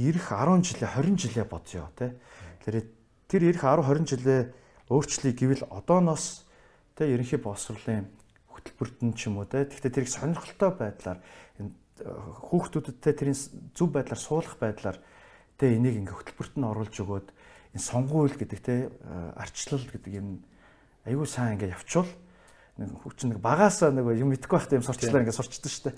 [0.00, 2.16] ирэх 10 жилээ 20 жилээ бодъё тий.
[2.64, 2.88] Тэр
[3.28, 4.40] тэр ирэх 10 20 жилээ
[4.88, 6.48] өөрчлөе гэвэл одооноос
[6.96, 8.08] тэ ерөнхий боловсролын
[8.48, 11.20] хөтөлбөрт нь ч юм уу тэ гэхдээ тэрийг сонирхолтой байдлаар
[12.00, 13.38] хүүхдүүдтэй тэрийн
[13.76, 14.96] зөв байдлаар суулгах байдлаар
[15.60, 17.28] тэ энийг ингээ хөтөлбөрт нь оруулж өгөөд
[17.76, 18.88] энэ сонгуул гэдэг тэ
[19.36, 20.40] арчлал гэдэг юм
[21.04, 22.08] аюу сайн ингээ явчвал
[22.80, 25.92] нэг хүч нэг багаасаа нэг юм мэдхгүй байхтай юм сурчлаа ингээ сурчдаг штэ.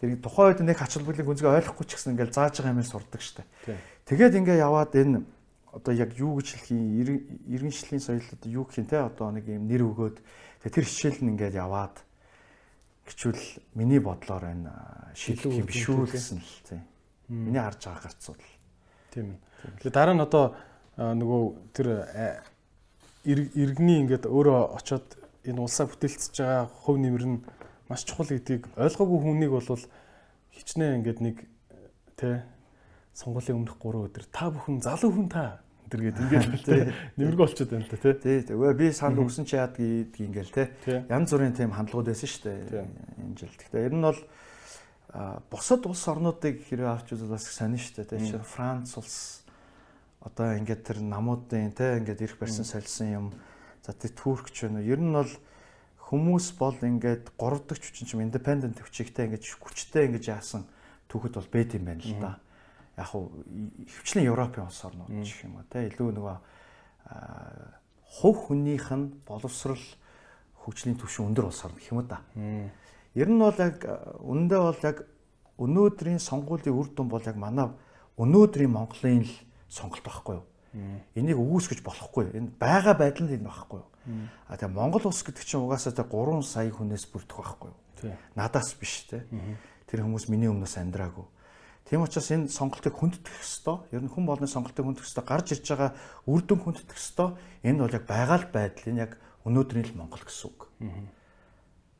[0.00, 3.20] Тэр тухайн үед нэг хач холбооны гүнзгий ойлгохгүй ч гэсэн ингээ зааж байгаа юм сурдаг
[3.20, 3.44] штэ.
[4.08, 5.20] Тэгээд ингээ яваад энэ
[5.74, 7.20] одоо яг юу гэж хэлэх юм
[7.50, 10.16] иргэншлийн соёл одоо юу гэх юм те одоо нэг юм нэр өгөөд
[10.64, 12.00] тэр хичээл нь ингээд яваад
[13.04, 13.44] гिचвэл
[13.76, 14.72] миний бодлоор энэ
[15.12, 16.80] шийдэх юм биш үү гэсэн л тийм.
[17.28, 18.44] Миний харж байгаа гарцуул.
[19.12, 19.38] Тийм ээ.
[19.82, 20.44] Тэгээ дараа нь одоо
[20.96, 21.42] нөгөө
[21.76, 21.86] тэр
[23.28, 27.38] иргэний ингээд өөрөө очоод энэ улсаа бүтээлцэж байгаа хувь нэмэр нь
[27.88, 29.84] маш чухал гэдгийг ойлгоогүй хүнийг бол
[30.56, 31.36] хичнээн ингээд нэг
[32.16, 32.44] тэ
[33.14, 36.48] сонгуулийн өмнөх 3 өдөр та бүхэн залуу хүн та тэр гээд ингээд
[37.18, 38.14] нэмэрэг болчиход байна да тий.
[38.18, 38.38] Тий.
[38.42, 40.66] Тэгээ би санд өгсөн чи яад гэдэг ингээл тий.
[41.06, 42.42] Янз бүрийн тийм хандлагууд байсан шүү
[42.72, 42.88] дээ.
[43.20, 43.54] Энэ жил.
[43.54, 44.20] Гэхдээ ер нь бол
[45.50, 48.18] бусад улс орнуудыг хэрэг авч үзвэл бас сонин шүү дээ.
[48.18, 48.42] Тий.
[48.42, 49.46] Франц улс
[50.24, 53.26] одоо ингээд тэр намуудын тий ингээд ирэх барьсан солисон юм.
[53.84, 54.88] За тий Туркч байна уу?
[54.88, 55.32] Ер нь бол
[56.08, 60.64] хүмүүс бол ингээд 3 дахь хүчин чим independent хүчигтэй ингээд хүчтэй ингээд яасан
[61.12, 62.32] түүхэд бол байд юм байна л да
[62.96, 63.30] яг хуу
[63.84, 66.36] хөвчлэн Европын улс орнууд гэх юм уу те илүү нөгөө
[68.22, 69.82] хувь хүнийх нь боловсрал
[70.62, 72.22] хөгжлийн түвшин өндөр улс орн гэх юм да.
[73.14, 73.82] Ер нь бол яг
[74.22, 75.02] үндэ бол яг
[75.58, 77.66] өнөөдрийн сонгуулийн үр дүн бол яг манай
[78.14, 79.34] өнөөдрийн Монголын л
[79.66, 80.46] сонголт байхгүй юу?
[81.14, 82.34] Энийг өгөөсгөж болохгүй.
[82.34, 83.88] Энэ байгаа байдал нь энэ байхгүй юу?
[84.50, 87.78] А тэгээ Монгол улс гэдэг чинь угаасаа 3 сая хүнээс бүрдэх байхгүй юу?
[88.34, 89.22] Надаас биш те.
[89.86, 91.24] Тэр хүмүүс миний өмнөөс амьдраагүй.
[91.84, 93.84] Тийм учраас энэ сонголтыг хүндэтгэх ёстой.
[93.92, 95.24] Ер нь хүн болгоны сонголтыг хүндэтгэх ёстой.
[95.24, 95.90] Гарч ирж байгаа
[96.24, 97.36] үр дүн хүндэтгэх ёстой.
[97.60, 98.88] Энэ бол яг байгаа л байдал.
[98.88, 99.12] Энэ яг
[99.44, 100.72] өнөөдрийн л Монгол гэсэн үг.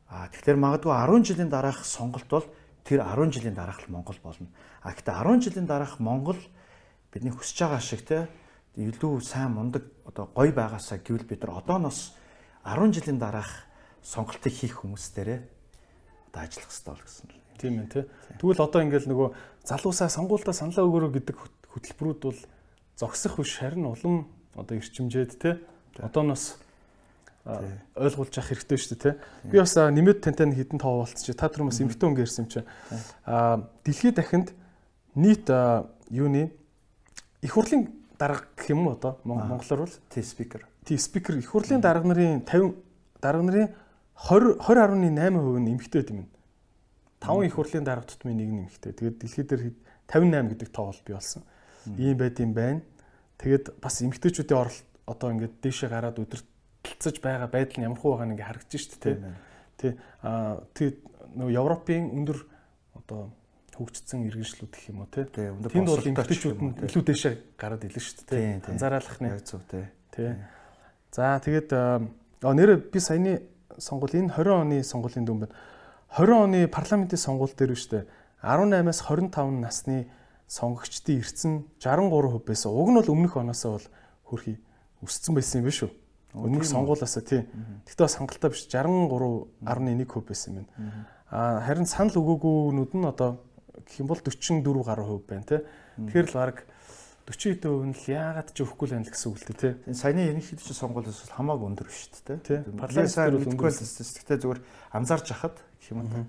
[0.08, 2.46] Аа тэгэхээр магадгүй 10 жилийн дараах сонголт бол
[2.84, 4.48] тэр 10 жилийн дараах л Монгол болно.
[4.80, 6.40] А гэхдээ 10 жилийн дараах Монгол
[7.12, 8.28] бидний хүсэж байгаа шиг те
[8.76, 12.14] илүү сайн мундаг одоо гоё байгаасаа гэвэл бид нар одооноос
[12.66, 13.70] 10 жилийн дараах
[14.02, 15.40] сонголтыг хийх хүмүүс дээрээ
[16.34, 17.38] одоо ажиллах хэрэгтэй бол гэсэн л.
[17.58, 18.04] Тийм ээ тий.
[18.42, 19.28] Тэгвэл одоо ингээл нөгөө
[19.62, 21.36] залуусаа сонгуульдаа саналаа өгөрөө гэдэг
[21.70, 22.40] хөтөлбөрүүд бол
[22.98, 24.26] зогсох биш харин улам
[24.58, 25.54] одоо эрчимжээд тий.
[26.02, 26.58] Одооноос
[27.44, 29.14] ойлгуулж авах хэрэгтэй шүү дээ тий.
[29.52, 31.36] Би бас нэмэт тантай хідэн тоо болцчих.
[31.38, 32.60] Та түр бас эмхтэн өнгө ирсэн юм чи.
[33.22, 34.50] Аа дэлхийд дахинд
[35.14, 35.46] нийт
[36.10, 36.50] юуны
[37.44, 40.66] их хурлын дарга гэх юм уу одоо монголоор бол тий спикер.
[40.84, 42.74] Тий спикер их хурлын дарга нарын 50
[43.20, 43.68] дарга нарын
[44.14, 46.28] 20 20.8% нь эмхтэй юм.
[47.20, 48.92] 5 их хурлын дарга тутмын нэг нэмэгтэй.
[48.92, 49.62] Тэгээд дэлхийд дээр
[50.08, 51.42] 58 гэдэг тоо бол бий болсон.
[51.98, 52.82] Ийм байд юм байна.
[53.38, 58.48] Тэгээд бас эмгтээчүүдийн оролт одоо ингээд дээшээ гараад өдөртөлцөж байгаа байдал нь ямархуу байгааг ингээд
[58.48, 59.16] харагдаж шүү дээ.
[59.80, 59.96] Тэ.
[60.22, 60.98] Аа тэгээд
[61.34, 62.38] нөгөө Европын өндөр
[62.94, 63.32] одоо
[63.74, 65.26] хөгжсөн иргэншлүүд гэх юм уу те.
[65.26, 68.70] Тэнд бол эмгтээчүүд нь илүү дээшээ гараад илэн шүү дээ.
[68.70, 69.30] Анзаараалах нь.
[69.42, 69.90] Зөв те.
[70.14, 70.38] Тэ.
[71.10, 71.70] За тэгээд
[72.42, 73.42] нэр би саяны
[73.78, 75.54] сонгуул энэ 20 оны сонгуулийн дүн байна
[76.14, 78.04] 20 оны парламентын сонгуул дээр шүү дээ
[78.44, 80.06] 18-аас 25 насны
[80.46, 82.70] сонгогчдын эрдсэн 63% байсан.
[82.70, 83.88] Уг нь бол өмнөх оноосоо бол
[84.28, 84.60] хөрхий
[85.02, 85.90] өссөн байсан юм биш үү?
[86.36, 87.42] Өмнөх сонгуулаасаа тий.
[87.88, 91.08] Гэхдээ бас хангалттай биш 63.1% байсан юм байна.
[91.32, 93.40] Аа харин санал өгөөгүйнүүд нь одоо
[93.82, 95.60] гэх юм бол 44 гаруй хувь байна тий.
[95.98, 96.56] Тэгэхээр л баг
[97.26, 99.58] 40 хэдэн хувь нь л яагаад ч өгөхгүй л байна л гэсэн үг л дээ
[99.58, 99.72] тий.
[99.96, 102.58] Саяны ерөнхийдөө сонгуулиас хамаагүй өндөр биш үү тий.
[102.76, 104.60] Парламентаар бол өндөр гэхдээ зүгээр
[104.92, 106.28] анзаарч хахад гэх юм уу.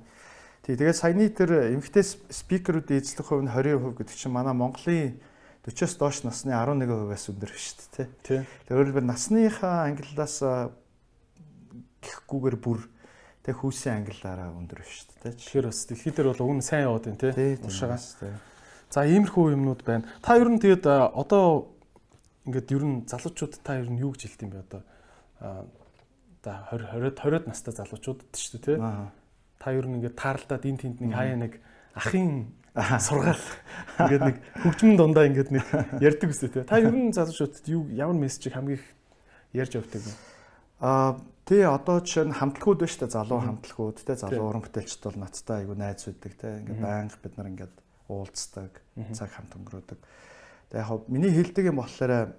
[0.66, 5.22] Тий, тэгээд саяны тэр эмгтэй спикерүүдийн эзлэх хувь нь 20% гэдэг чинь манай Монголын
[5.68, 8.40] 40-оос доош насны 11%-аас өндөр шүү дээ, тий.
[8.66, 10.42] Тэгээд өөрөлдвөл насныхаа ангиллаас
[12.02, 12.86] гэхгүйгээр бүр
[13.46, 15.38] тэг хүүсийн ангиллаараа өндөр шүү дээ.
[15.38, 17.56] Тэгэхээр бас дэлхий дээр бол уг нь сайн яваад байна, тий.
[17.62, 18.02] Уршаага.
[18.90, 20.10] За, иймэрхүү юмнууд байна.
[20.26, 21.70] Та ер нь тэгээд одоо
[22.50, 24.82] ингээд ер нь залуучууд та ер нь юу гэж хэлт юм бэ одоо?
[26.42, 28.78] За 20 20 20-од настай залуучуудад шүү дээ, тий
[29.66, 31.54] та ер нь ингээд тааралдаад энэ тэнд нэг хаяа нэг
[31.98, 32.54] ахын
[33.02, 33.42] сургаал
[33.98, 35.66] ингээд нэг хөгжмөн дундаа ингээд нэг
[36.06, 36.62] ярьдаг үстэй те.
[36.70, 38.86] Та ер нь залуучуудад юу ямар мессежийг хамгийн их
[39.58, 40.14] ярьж явдаг вэ?
[40.80, 45.20] Аа тий одоо жишээ нь хамтлагууд ба штэ залуу хамтлагууд те залуу уран бүтээлчд бол
[45.22, 47.76] надтай айгу найз үүдэг те ингээд байнга бид нар ингээд
[48.10, 48.72] уулздаг
[49.14, 50.00] цаг хамт өнгөрөөдөг.
[50.74, 52.34] Тэгээ яг миний хэлдэг юм болохоор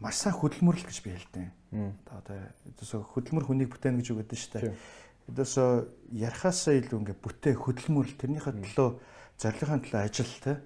[0.00, 1.44] маш сайн хөдөлмөрлөл гэж би хэлдэг.
[2.08, 4.72] Одоо одоо хөдөлмөр хүнийг бүтээн гэж үгэдэн штэ.
[5.28, 5.54] Эдээс
[6.10, 8.88] ярихаасаа илүү ингээ бүтээ хөдөлмөрл тэрнийхээ төлөө
[9.38, 10.58] зорилгын төлөө ажил те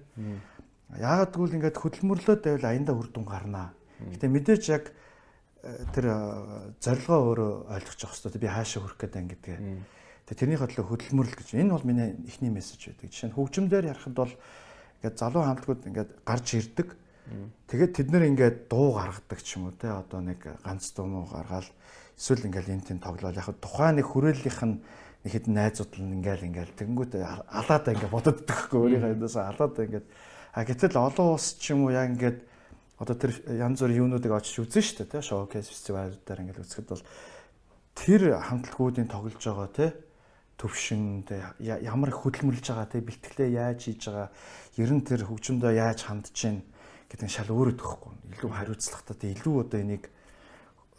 [0.95, 3.73] Яагаад гэвэл ингээд хөдөлмөрлөөд байвал аяндаа үр дүн гарнаа.
[3.99, 5.04] Гэтэ мэдээж яг э,
[5.93, 6.05] тэр
[6.77, 8.41] зорилгоо өөрөө ойлгож явах хэрэгтэй.
[8.41, 9.57] Би хаашаа хүрэх гэдэг ингэдэг.
[10.29, 11.47] Тэгээ тэрний хотлоо хөдөлмөрлөл гэж.
[11.57, 13.09] Энэ бол миний эхний мессеж байдаг.
[13.09, 14.33] Жишээ нь хөгжимдэр ярихад бол
[15.01, 16.87] ингээд залуу хамтлагууд ингээд гарч ирдэг.
[17.65, 21.25] Тэгээд тэд нэр ингээд дуу гаргадаг ч юм уу те одоо нэг ганц дуу муу
[21.25, 21.65] гаргаад
[22.13, 24.77] эсвэл ингээд энэ тийм тоглоал яг тухайн нэг хүрээллийнх нь
[25.25, 30.07] нэг хэд найзууд нь ингээл ингээл тэгэнгүүт алаадаа ингээд бодод өгөхгүй өөрийнхөө эндээс алаадаа ингээд
[30.53, 32.39] а гэтэл олон улс ч юм уу яг ингээд
[32.99, 37.03] одоо тэр янз бүрийн юунуудыг очиж үзэн шүү дээ шоукейс фестивалуудаар ингээд үзэхэд бол
[37.95, 39.87] тэр хамтлагуудын тоглож байгаа те
[40.55, 44.29] төвшин те ямар их хөдөлмөрлж байгаа те бэлтгэлээ яаж хийж байгаа
[44.79, 46.63] ер нь тэр хөгжмөдөө яаж хандж чинь
[47.11, 50.03] гэдэг нь шал өөрөө төгөхгүй илүү хариуцлагатай илүү одоо энийг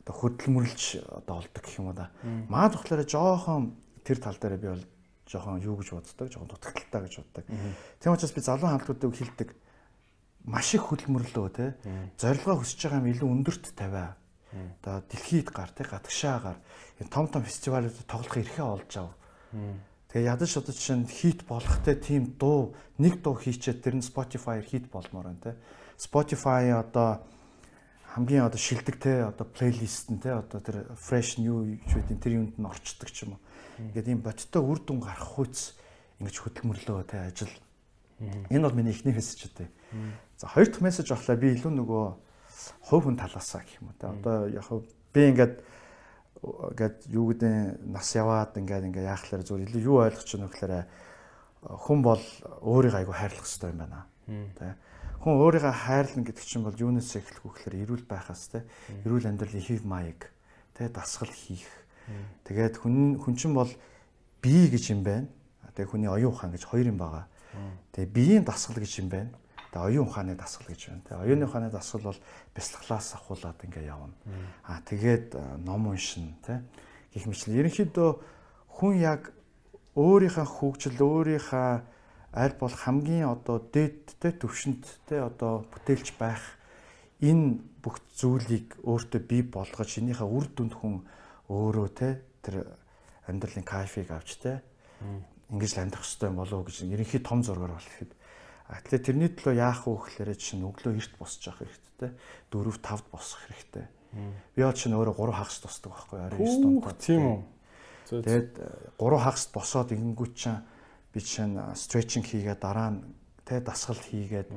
[0.05, 2.13] одоо хөдөлмөрлж одоо олдог гэх юм да.
[2.53, 3.73] Маа тухлаараа жоохон
[4.05, 4.85] тэр тал дээр би бол
[5.27, 7.45] жоохон юу гэж боддог, жоохон дутагдaltaа гэж боддог.
[7.99, 9.49] Тийм учраас би залуу хамтлагуудыг хэлдэг
[10.47, 11.75] маш их хөдөлмөрлөө те.
[12.17, 14.15] Зорилгоо хүсэж байгаа юм илүү өндөрт тавиа.
[14.81, 16.59] Одоо дэлхийд гар те гадагшаагаар
[17.03, 19.11] энэ том том фестивалуудад тоглох эрхээ олж ав.
[20.09, 24.65] Тэгээ ядаж одоо жишээ нь хит болохтэй тийм дуу нэг дуу хийчихэд тэр нь Spotify-аар
[24.65, 25.53] хит болмоор байна те.
[25.99, 27.27] Spotify одоо
[28.15, 32.55] хамгийн одоо шилдэг те одоо плейлист нь те одоо тэр fresh new гэдэг тэр юунд
[32.57, 33.43] нь орчдөг ч юм уу.
[33.93, 35.77] Ингээд ийм бодиттой үр дүн гарах хүйц
[36.23, 37.53] ингэж хөдөлмөрлөө те ажил.
[38.21, 39.69] Энэ бол миний эхний мессеж үү.
[40.37, 42.05] За хоёр дахь мессеж болохоор би илүү нөгөө
[42.89, 43.97] хувь хүн талаасаа гэх юм уу.
[44.01, 44.67] Одоо яг
[45.13, 45.55] би ингээд
[46.41, 47.53] ингээд юу гэдэг
[47.89, 50.75] нас яваад ингээд ингээд яахлаар зүгээр илүү юу ойлгож байна вэ гэхээр
[51.87, 52.25] хүн бол
[52.63, 54.07] өөрийгөө айгу хайрлах хэрэгтэй юм байна.
[54.27, 54.77] Тэ.
[55.25, 58.65] Хүн өөрийгөө хайрлна гэдэг чинь бол юунаас эхлэх вэ гэхээр эрүүл байхаас тэ.
[59.05, 60.31] Эрүүл амьдралын хэв маяг
[60.77, 61.67] тэ дасгал хийх
[62.47, 63.71] Тэгээд хүн хүн чинь бол
[64.39, 65.27] бие гэж юм байна.
[65.75, 67.27] Тэгээд хүний оюун ухаан гэж хоёр юм байгаа.
[67.93, 69.31] Тэгээд биеийн дасгал гэж юм байна.
[69.73, 71.03] Тэгээд оюун ухааны дасгал гэж байна.
[71.07, 72.21] Тэгээд оюуны ухааны дасгал бол
[72.55, 74.15] бяцлаглаас ахуулаад ингээ явна.
[74.65, 76.61] Аа тэгээд ном уншин тий.
[77.15, 78.11] Гэх мэтлэн ерөнхийдөө
[78.77, 79.33] хүн яг
[79.97, 81.71] өөрийнхөө хөгжил өөрийнхөө
[82.37, 86.45] аль бол хамгийн одоо дээдтэй төвшөнд те одоо бүтээлч байх
[87.25, 91.01] энэ бүх зүйлийг өөртөө бий болгож энийхээ үр дүнд хүн
[91.49, 92.77] өөрөө те тэр
[93.25, 94.61] амьдралын кайфыг авч те
[95.51, 98.13] ингэж л амьдрах хэрэгтэй болов гэж ерөнхий том зургаар бол ихэд
[98.67, 102.13] атлет тэрний төлөө яах вэ гэхээр чинь өглөө эрт босч явах хэрэгтэй те
[102.51, 103.87] 4 5-д босох хэрэгтэй.
[104.57, 107.41] Би бол чинь өөрөө 3 хагас тусдаг байхгүй арай 9 дундаа тийм үү?
[108.11, 108.51] Тэгээд
[108.99, 110.61] 3 хагас босоод ингэнгүүт чинь
[111.13, 113.01] би чинь стретчинг хийгээд дараа нь
[113.45, 114.49] те дасгал хийгээд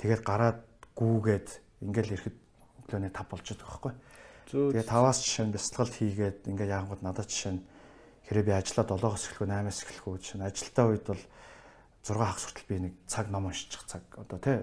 [0.00, 0.58] тэгээд гараад
[0.96, 1.48] гүүгээд
[1.84, 2.36] ингээл ирэхэд
[2.86, 3.94] өглөөний 5 болж байгаа байхгүй.
[4.46, 7.62] Тэгээ 5-аас жишээ нь бяцлагал хийгээд ингээ яангууд надад жишээ нь
[8.26, 11.22] хэрэг би ажиллаа 7-оос эхлэхгүй 8-аас эхлэхгүй жишээ нь ажилтаа үед бол
[12.06, 14.58] 6 хагас хүртэл би нэг цаг ном уншчих цаг одоо тий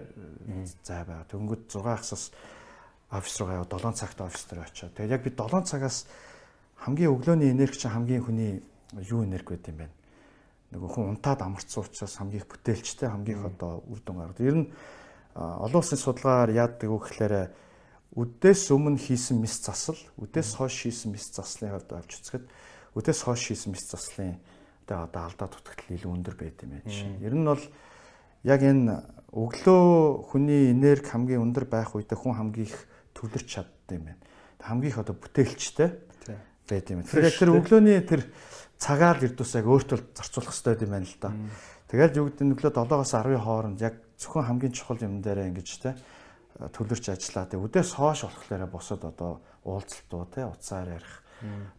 [0.83, 1.27] зай байгаа.
[1.32, 2.32] Тэнгүүд 6 хагасаас
[3.11, 4.95] офис руу гаяа 7 цагт офис дээр очиод.
[4.95, 6.08] Тэгээ яг би 7 цагаас
[6.83, 8.64] хамгийн өглөөний энерги чинь хамгийн хүний
[9.08, 9.88] юу энерги байт юм бэ?
[10.75, 14.43] Нөгөө хүн унтаад амарцсан учраас хамгийн их бүтээлчтэй хамгийн их одоо үр дүн гаргадаг.
[14.43, 14.67] Ер нь
[15.35, 17.35] олон улсын судалгаагаар яадаг вэ гэхээр
[18.14, 22.45] үдээс өмнө хийсэн мис засал, үдээс хойш хийсэн мис заслын хувьд авч үзэхэд
[22.93, 24.38] үдээс хойш хийсэн мис заслын
[24.85, 27.23] одоо одоо алдаа дутагдал илүү өндөр байд юм байна жишээ.
[27.23, 27.63] Ер нь бол
[28.43, 28.93] яг энэ
[29.33, 29.83] өглөө
[30.30, 32.77] хүний энерги хамгийн өндөр байх үедээ хүн хамгийн их
[33.15, 34.22] төвлөрч чаддаг юм байна.
[34.59, 35.89] Хамгийн их одоо бүтээлчтэй
[36.69, 37.01] байд юм.
[37.01, 38.22] Тэгэхээр тэр өглөөний тэр
[38.77, 41.31] цагаал ирдүүс яг өөртөө зарцуулах хэрэгтэй юм байна л да.
[41.88, 45.69] Тэгэл юу гэдэг нь өглөө 7-оос 10-ийн хооронд яг зөвхөн хамгийн чухал юм дээр ингэж
[45.80, 45.95] те
[46.59, 47.47] төлөрч ажиллаа.
[47.47, 51.22] Тэгээ үдээс хоош болохоор босод одоо уулзалтуу те уцаар ярих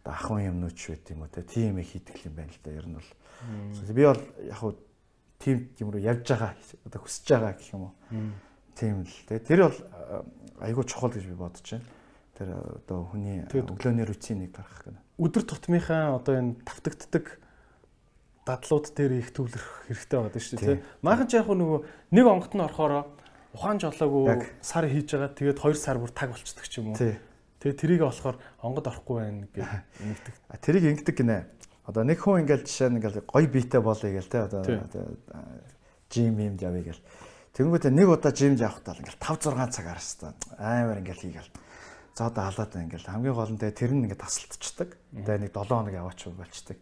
[0.03, 2.71] одоо ахын юмнууд ч байт юм уу те тийм их хийдэг юм байна л да.
[2.71, 4.73] Ер нь бол би бол яг хуу
[5.39, 6.53] тийм юм руу явж байгаа
[6.85, 7.93] одоо хүсэж байгаа гэх юм уу.
[8.75, 9.79] Тийм л те тэр бол
[10.61, 11.85] айгүй чухал гэж би бодож байна.
[12.35, 14.99] Тэр одоо хүний өглөөний рутиныг гаргах гэнэ.
[15.19, 17.39] Өдөр тутмынхаа одоо энэ тавтагддаг
[18.45, 20.83] дадлууд дээр их төвлөрөх хэрэгтэй байдаг шүү дээ.
[21.01, 21.79] Maaхан ч яг нөгөө
[22.13, 23.07] нэг онгот нь орохороо
[23.55, 25.31] ухаан жолоогүй сар хийж байгаа.
[25.33, 26.99] Тэгээд 2 сар бүр таг болцдог ч юм уу.
[27.65, 29.65] Тэгээд тэрийг болохоор онгод орохгүй байна гэж
[29.97, 30.33] ингэдэг.
[30.61, 31.49] Тэрийг ингэдэг гинэ.
[31.89, 34.61] Одоо нэг хүн ингээл жишээ нь ингээл гоё биетэй болъё гээл те одоо
[36.13, 37.01] жим юм явъя гээл.
[37.57, 41.53] Тэнгүүтээ нэг удаа жимж явахтаа ингээл 5 6 цаг арстаа амар ингээл хийгээл.
[42.13, 44.89] За одоо халаад байна ингээл хамгийн гол нь тэр нь ингээд тасалдчихдаг.
[45.09, 46.77] Тэгээ нэг 7 хоног яваач болчдаг.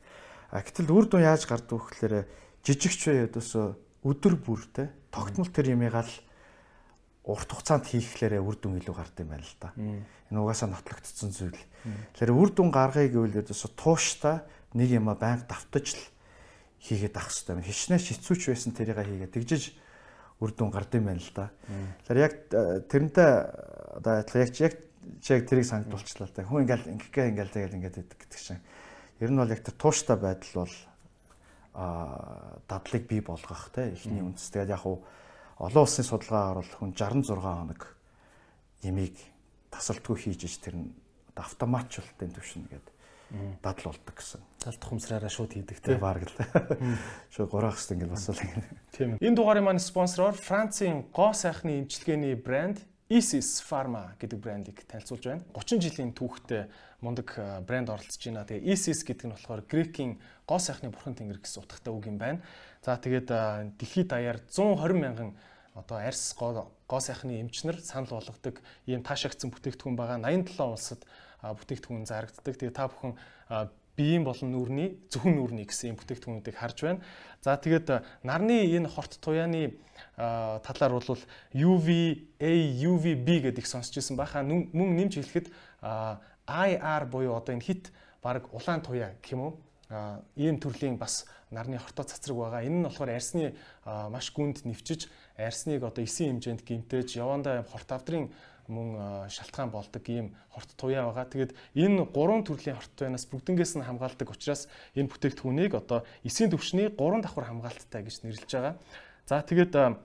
[0.52, 2.16] А гэтэл үр дүн яаж гардаг вэ гэхээр
[2.60, 3.66] жижигч бай өдөөсөө
[4.04, 6.12] өдөр бүр те тогтмол тэр юмыг л
[7.24, 9.72] урт хугацаанд хийхлээрээ үр дүн илүү гардаг юм байна л да.
[9.78, 11.62] Энэ угаасаа нотлогдсон зүйл.
[12.20, 14.44] Тэгэхээр үр дүн гаргая гэвэл ерөөсө тууштай
[14.76, 16.04] нэг юм а байнга давтаж л
[16.84, 17.64] хийгээд ах хэрэгтэй.
[17.64, 19.64] Хичнээн шицүүч байсан тэрийг хийгээд тэгжиж
[20.44, 21.48] үр дүн гардыг байна л да.
[22.04, 23.32] Тэгэхээр яг э, тэрнтэй
[24.04, 24.76] одоо яг яг
[25.24, 26.44] яг тэрийг санагдуулчлаа л да.
[26.44, 28.60] Хүн ингээл ингэхгээ ингээл тэгэл ингээд гэдэг чинь.
[29.24, 30.76] Ер нь бол яг тэр тууштай байдал бол
[31.74, 34.52] а дадлыг бий болгох те эхний үндэс.
[34.52, 34.84] Тэгээд яг
[35.64, 37.82] олон улсын судалгаагаар бол хүн 66 хоног
[38.84, 39.16] ямиг
[39.72, 40.92] тасалдгүй хийж ич тэр нь
[41.40, 42.94] автоматчлалтын төвшин гэдэг
[43.64, 44.42] дадал болдог гэсэн.
[44.62, 46.36] Талт хумсраараа шууд хийдэг тийм баг л.
[47.34, 48.70] Шууд гураах хэвээр ингэ босвол ингэ.
[48.94, 49.18] Тийм.
[49.18, 55.44] Энэ дугаарыг маань спонсороор Францын гоо сайхны эмчилгээний брэнд Isis Pharma гэдэг брендийг танилцуулж байна.
[55.58, 56.70] 30 жилийн түүхтэй
[57.02, 57.34] мундаг
[57.66, 58.46] брэнд оролцож байна.
[58.46, 62.46] Тэгээ Isis гэдэг нь болохоор Грекийн гоо сайхны бурхан тэнгэр гэсэн утгатай үг юм байна.
[62.86, 65.30] За тэгээд дэлхийд даяар 120 мянган
[65.74, 70.22] одоо арьс гоо сайхны эмчнэр санал болгодог ийм таашаагдсан бүтээгдэхүүн байгаа.
[70.22, 71.02] 87 улсад
[71.42, 72.56] бүтээгдэхүүн зарагддаг.
[72.56, 73.18] Тэгээ та бүхэн
[73.98, 77.02] биеийн болон нүрийн зөвхөн нүрийн гэсэн юм бүтээгдэхүүнүүдийг харж байна.
[77.42, 77.90] За тэгээд
[78.26, 79.78] нарны энэ хорт туяаны
[80.18, 81.22] талаар бол
[81.54, 82.54] UVA,
[82.90, 85.48] UVB гэдэг сонсч ирсэн байхаа мөн нэмж хэлэхэд
[85.82, 89.54] IR буюу одоо энэ хит баг улаан туяа гэх юм уу?
[90.36, 92.66] ийм төрлийн бас нарны хортоо цацраг байгаа.
[92.66, 93.54] Энэ нь болохоор арсны
[93.86, 95.06] маш гүнд нэвчиж
[95.38, 98.30] арсныг одоо эсийн хэмжээнд гимтээж явандаа хорт авдрын
[98.68, 101.28] мөн шалтгаан болдог ийм хорт туяа байгаа.
[101.28, 106.88] Тэгээд энэ гурван төрлийн хорт туянаас бүгднгээс нь хамгаалдаг учраас энэ бүтээгдэхүүнийг одоо эсийн төвшний
[106.88, 108.76] гурван давхар хамгаалттай гэж нэрлэж байгаа.
[109.28, 110.00] За тэгээд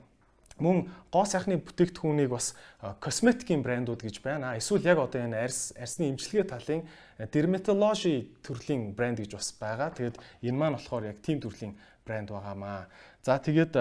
[0.58, 2.58] мөн гоо сайхны бүтээгдэхүүнийг бас
[2.98, 4.58] косметикийн брэндүүд гэж байна.
[4.58, 6.82] Эсвэл яг одоо энэ арьс арьсны эмчилгээ талын
[7.31, 9.94] dermatology төрлийн брэнд гэж бас байгаа.
[9.94, 12.90] Тэгээд энэ маань болохоор яг тийм төрлийн брэнд байгаамаа.
[13.22, 13.74] За тэгээд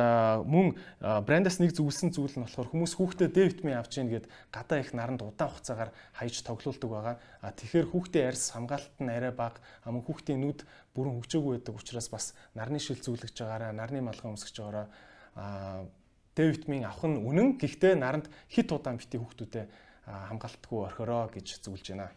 [0.49, 4.81] мөн брэндээс нэг зөвлөсөн зүйл нь болохоор хүмүүс хүүхдээ Д витамин авч ийн гэд гадаа
[4.81, 7.15] их наранд удаан хугацаагаар хаяж тоглоулдаг байгаа.
[7.45, 10.65] А тэгэхээр хүүхдээ арьс хамгаалалт нь арай бага, мөн хүүхдийн нүд
[10.97, 12.25] бүрэн хөгжөөгүй байдаг учраас бас
[12.57, 15.85] нарны шил зүйлгэж байгаараа, нарны малгай өмсгөж байгаараа
[16.33, 17.61] Д витамин авах нь үнэн.
[17.61, 19.69] Гэхдээ наранд хит удаан бити хүүхдүүдэд
[20.05, 22.09] хамгаалтгүй орхороо гэж зөвлөж байна.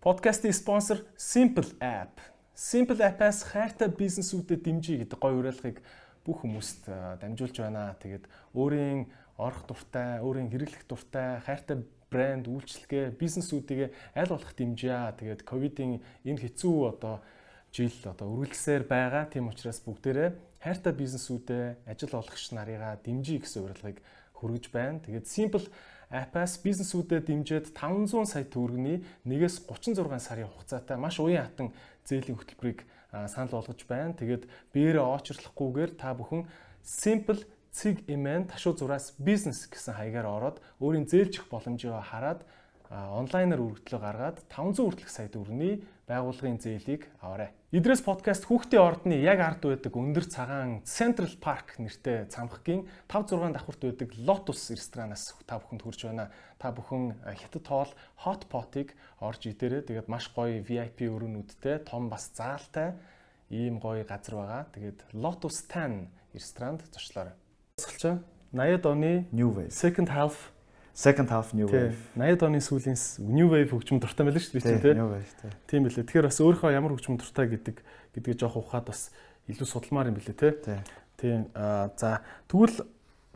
[0.00, 2.20] Подкастын спонсор Simple App.
[2.56, 5.80] Simple App-аас хайртай бизнесүүдэд дэмжиж гэдэг гоё уриалгыг
[6.24, 6.88] бүх хүмүүст
[7.20, 7.96] дамжуулж байна.
[8.00, 8.24] Тэгээд
[8.54, 9.08] өөрийн
[9.40, 15.16] орох дуртай, өөрийн хэрэглэх дуртай, хайртай брэнд, үйлчлэгээ, бизнесүүдийг аль болох дэмжээ.
[15.16, 17.24] Тэгээд ковидын энэ хэцүү одоо
[17.72, 19.30] жил одоо үргэлжлсээр байгаа.
[19.30, 24.02] Тийм учраас бүгдээрээ хайртай бизнесүүдэд ажил олгогч нарыгаа дэмжиж гэсэн урилгыг
[24.34, 24.98] хүргэж байна.
[25.00, 25.66] Тэгээд Simple
[26.10, 31.70] App-аас бизнесүүдэд дэмжиж 500 сая төгрөгийн 1-ээс 36 сарын хугацаатай маш уян хатан
[32.02, 34.14] зээлийн хөтөлбөрийг санал болгож байна.
[34.14, 36.46] Тэгээд биеэрээ очрлохгүйгээр та бүхэн
[36.82, 42.42] simple цэг эмэн ташуу зураас бизнес гэсэн хаягаар ороод өөрийн зээлжих боломжийг хараад
[42.90, 47.54] онлайнаар өргөдлөө гаргаад 500 хүртэлх сая төгрөний байгууллагын зээлийг аваарай.
[47.70, 53.54] Идрээс подкаст хүүхдийн ордны яг ард байдаг өндөр цагаан Central Park нэртэй цамхгийн 5 6
[53.54, 56.34] давхурт байдаг Lotus ресторанаас та бүхэнд хүрж байна.
[56.60, 57.90] Та бүхэн хятад тоол
[58.20, 58.92] hot pot-ыг
[59.24, 59.88] орж идээрэй.
[59.88, 63.00] Тэгээд маш гоё VIP өрөөнүүдтэй, том бас заалтай
[63.48, 64.62] ийм гоё газар байгаа.
[64.76, 67.32] Тэгээд Lotus 10 ресторанд зочлоорой.
[67.80, 68.20] Сонсолч
[68.52, 70.52] 80-ад оны New Wave Second Half
[70.92, 71.96] Second half new wave.
[72.18, 75.00] 80-ад оны сүүлийн new wave хөгжим дуртай байлаа шүү дээ тийм.
[75.08, 75.32] Wave
[75.70, 75.86] тийм.
[75.86, 76.04] Билээ.
[76.04, 77.76] Тэгэхээр бас өөрөө ямар хөгжим дуртай гэдэг
[78.20, 79.08] гэдгээ жоох ухаад бас
[79.48, 80.82] илүү судалмаар юм билээ тийм.
[81.16, 81.40] Тийм.
[81.54, 82.84] Аа за тэгвэл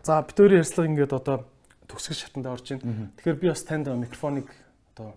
[0.03, 1.37] за хоёрын ярьцлага ингээд одоо
[1.89, 3.11] төгсгөл шатанд орж байна.
[3.21, 4.49] Тэгэхээр би бас танд микрофоныг
[4.95, 5.15] одоо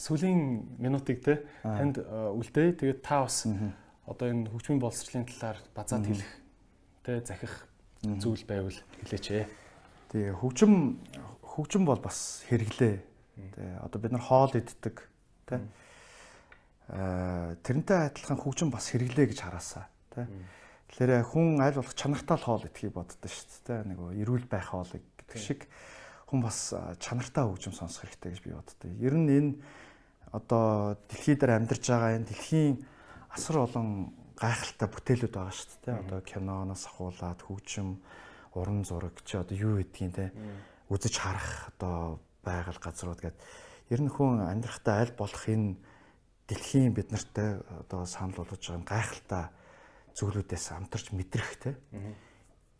[0.00, 2.78] сүүлийн минутыг те танд үлдээе.
[2.78, 3.46] Тэгээд та бас
[4.06, 6.32] одоо энэ хөгжмийн боловсролын талаар базаад хэлэх
[7.04, 7.54] те захих
[8.02, 9.46] зүйл байвал хэлээч ээ.
[10.10, 10.98] Тэгээ хөгжим
[11.44, 12.96] хөгжим бол бас хэрэглээ.
[13.54, 15.06] Тэ одоо бид нар хоол иддэг
[15.46, 15.60] тэ.
[16.90, 20.26] Тэрнтэй адилхан хөгжим бас хэрэглээ гэж хараасаа тэ.
[20.90, 23.88] Тэгэхээр хүн аль болох чанартай хоол идэхийг боддоо шүү дээ.
[23.94, 25.70] Нэг эрүүл байх хоол гэдэг шиг
[26.26, 28.90] хүн бас чанартай хөгжим сонсох хэрэгтэй гэж би боддоо.
[28.98, 29.52] Ер нь энэ
[30.34, 32.82] одоо дэлхий дээр амьдарч байгаа энэ дэлхийн
[33.30, 36.00] асар олон гайхалтай бүтээлүүд байгаа шүү дээ.
[36.10, 38.02] Одоо киноноос ахуулаад хөгжим
[38.54, 40.34] уран зураг чи одоо юу гэдгийг те
[40.90, 43.42] үзэж харах одоо байгаль газрууд гэдэг
[43.94, 45.78] ер нь хүн амьдрахтаа аль болох энэ
[46.50, 49.44] дэлхийн бид нартай одоо санал болгож байгаа гайхалтай
[50.16, 51.76] зүйлүүдээс амтарч мэдрэх те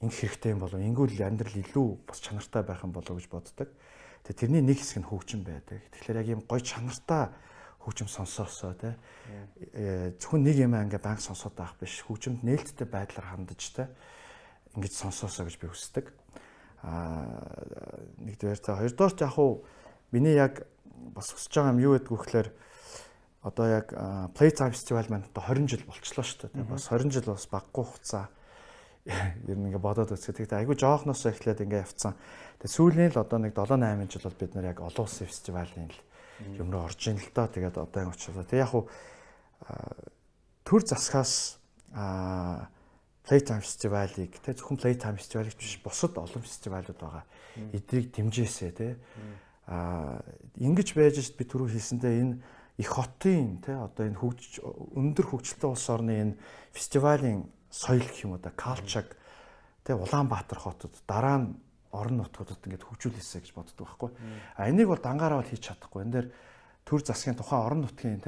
[0.00, 3.68] ингэ хэрэгтэй юм болов ингүүл амьдрал илүү бас чанартай байх юм болов гэж боддог.
[4.25, 5.84] Тэгээ тэрний нэг хэсэг нь хөгжим байдаг.
[5.92, 7.28] Тэгэхээр яг ийм гоё чанартай
[7.84, 8.97] хөгжим сонсоосоо те
[9.76, 13.89] э, зөвхөн нэг юм ингээ банк сонсоод байх биш хөгжимд нээлттэй байдлаар хандаж те
[14.76, 16.07] ингэж сонсоосоо гэж би хүсдэг.
[16.81, 17.28] Аа
[18.25, 19.65] нэгдүгээр та хоёрдугаар яг хуу
[20.12, 20.65] миний яг
[21.17, 22.49] бас хүсэж байгаа юм юу гэдг вэ гэхээр
[23.43, 23.93] одоо яг
[24.36, 26.69] Playtime Festival маань одоо 20 жил болчихлоо шүү дээ.
[26.69, 28.28] Бас 20 жил бас баггүй хугацаа
[29.49, 32.12] ер нь ингээ бодоод үзэхэд тэгтээ айгүй жоохноос эхлээд ингээ явцсан.
[32.60, 35.89] Тэгээ сүүлийн л одоо нэг 7 8 жил бол бид нар яг олон улсын фестивалийн
[35.89, 35.99] л
[36.60, 37.49] юм руу орж ийн л доо.
[37.49, 38.85] Тэгээд одоо энэ учраас тэг яг хуу
[40.69, 41.57] төр засгаас
[41.97, 42.69] а
[43.25, 47.25] Playtime фестивалыг тэг зөвхөн Playtime фестивалыг биш бусад олон фестивалууд байгаа.
[47.73, 49.01] Эдрийг дэмжээсэй те.
[49.65, 50.20] А
[50.60, 52.36] ингэж байж би түрүү хэлсэндээ энэ
[52.81, 54.65] их хотын те одоо энэ хөгж
[54.97, 56.34] өндөр хөгжилтэй улс орны энэ
[56.73, 59.12] фестивалийн соёл гэх юм уу да калчаг
[59.84, 61.60] те Улаанбаатар хотод дараа нь
[61.92, 64.10] орон нутгуудад ингээд хөгжүүлээсэй гэж боддог байхгүй.
[64.57, 66.07] А энийг бол дангаараа хийж чадахгүй.
[66.07, 66.28] Энэ дээр
[66.86, 68.23] төр засгийн тухайн орон нутгийн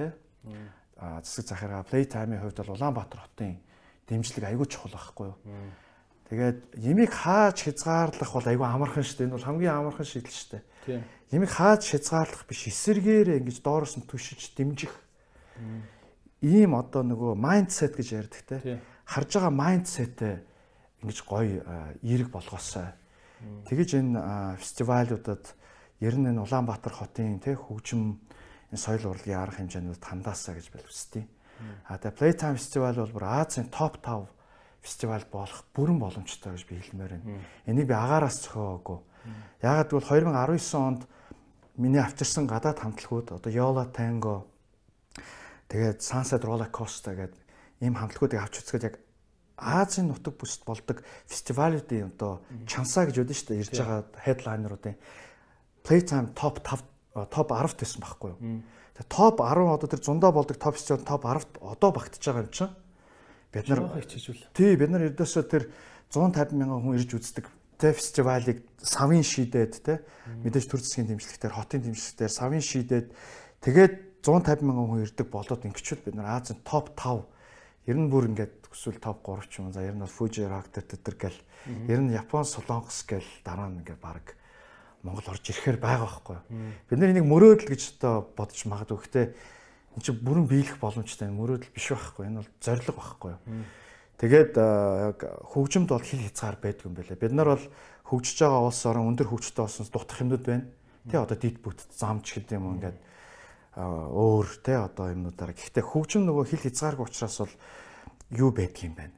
[0.99, 3.59] а засаг захиргаа Playtime-ийн хувьд бол Улаанбаатар хотын
[4.07, 5.39] дэмжлэг айгүй чухал байхгүй юу.
[6.31, 9.27] Тэгээд ямиг хааж хязгаарлах бол айгүй амархан шүү дээ.
[9.27, 10.51] Энэ бол хамгийн амархан шийдэл шүү
[10.87, 11.03] дээ.
[11.33, 14.93] Ямиг хааж хязгаарлах биш эсэргээрээ ингэж доороос нь түшиж дэмжих.
[16.45, 18.85] Ийм одоо нөгөө майндсет гэж ярьдаг те.
[19.09, 20.37] Харж байгаа майндсетээ
[21.01, 21.65] ингэж гоё
[22.05, 22.93] эерэг болгоосой.
[23.65, 25.57] Тэгэж энэ фестивалуудад
[26.05, 28.21] ер нь энэ Улаанбаатар хотын те хөгжим
[28.69, 31.25] энэ соёл урлагийн арга хэмжээнүүд хандаасаа гэж боловсдیں۔
[31.89, 34.29] А тэгээ Playtime Festival бол бүр Азийн топ 5
[34.83, 37.41] фестивал болох бүрэн боломжтой гэж би хэлмээр байна.
[37.67, 38.99] Энийг би агаараас зохиогоогүй.
[39.63, 41.03] Яагаад гэвэл 2019 онд
[41.77, 44.49] миний авчирсан гадаад хамтлагууд одоо Yola Tango
[45.73, 47.41] тэгээд Sunset Roller Coaster гэдэг
[47.81, 48.97] ийм хамтлагуудыг авч үзэхэд яг
[49.57, 54.97] Азийн нутаг бүсд болдог фестивалуудын одоо чансаа гэж үүдэн шүү дээ ирж байгаа headliner-уудын
[55.87, 58.63] Playtime top 5 топ 10 төсөн байхгүй юу.
[58.97, 62.53] Тэгээ топ 10 одоо тэр зундаа болдог топ фестивал топ 10-т одоо багтж байгаа юм
[62.53, 62.73] чинь.
[63.53, 64.43] Бид нар хичээжүүл.
[64.57, 65.69] Тий, бид нар ердөөсөө тэр
[66.09, 67.47] 150 мянган хүн ирж үздэг
[67.83, 70.07] тэ фестивалыг савын шийдээд тэ
[70.47, 73.11] мэдээж төр засгийн дэмжлэгтэр хотын дэмжлэгтэр савын шийдээд
[73.67, 77.27] тэгээд 150 мянган хүн ирдэг болоод ингэчүүл бид нар Азийн топ 5
[77.91, 80.71] ер нь бүр ингээд хүсвэл топ 3 ч юм за ер нь бол Fuji Rock
[80.71, 81.39] тэр гэл
[81.91, 84.39] ер нь Япон Солонгос гэл дараа нь ингээд баг
[85.03, 86.39] Монгол орж ирэхээр байгаа байхгүй.
[86.87, 88.99] Бид нар энийг мөрөөдөл гэж одоо бодож магадгүй.
[89.03, 89.27] Гэхдээ
[89.99, 92.31] энэ чинь бүрэн биелэх боломжтой мөрөөдөл биш байхгүй.
[92.31, 93.35] Энэ бол зориг байхгүй.
[94.23, 95.19] Тэгээд яг
[95.51, 97.19] хөгжимд бол хил хязгаар байдаг юм байлаа.
[97.19, 97.65] Бид нар бол
[98.07, 100.67] хөгжиж байгаа улс орон өндөр хөгжөлтэй болсон дутх юмнууд байна.
[101.11, 102.99] Тэ одоо дид бүт замч гэдэг юм ингээд
[103.83, 105.59] өөр тэ одоо юмнуудаар.
[105.59, 107.55] Гэхдээ хөгжим нөгөө хил хязгааргүй учраас бол
[108.31, 109.15] юу байдаг юм байна.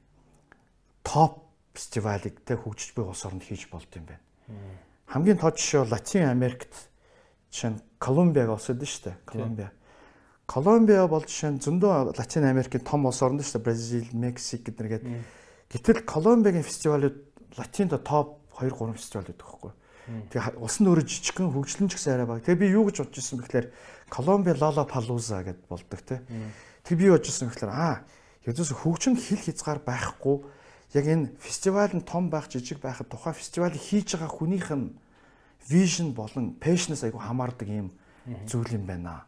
[1.05, 1.44] Топ
[1.76, 4.24] фестивалыг тэ хөгжиж буй улс оронд хийж болд юм байна
[5.15, 6.74] хамгийн тод жишээ бол Латин Америкт
[7.52, 9.16] жишээ нь Колумбиаг олсод нь шүү дээ.
[9.28, 9.70] Колумбиа.
[10.47, 13.65] Колумбиа бол жишээ нь зөндөө Латин Америкийн том улс орн шүү дээ.
[13.65, 15.05] Бразил, Мексик гэдэргээд.
[15.73, 17.17] Гэтэл Колумбиагийн фестивалууд
[17.57, 19.73] Латинд топ 2 3 фестивал байдаг байхгүй.
[20.05, 22.45] Тэгээ улс нь өөрөө жижигхэн хөгжлөн ч гэсэн арай баг.
[22.45, 23.67] Тэгээ би юу гэж бодож ирсэн бэхлээр
[24.13, 26.21] Колумбиа Lollapalooza гэд болдог те.
[26.85, 28.05] Тэг би бодож ирсэн бэхлээр аа
[28.45, 30.45] ердөөс хөгжим хил хязгаар байхгүй
[30.93, 34.93] яг энэ фестивал нь том байх жижиг байхад тухайн фестивалыг хийж байгаа хүнийх нь
[35.65, 37.89] vision болон passion-аас айгу хамаардаг юм
[38.45, 39.25] зүйл юм байна.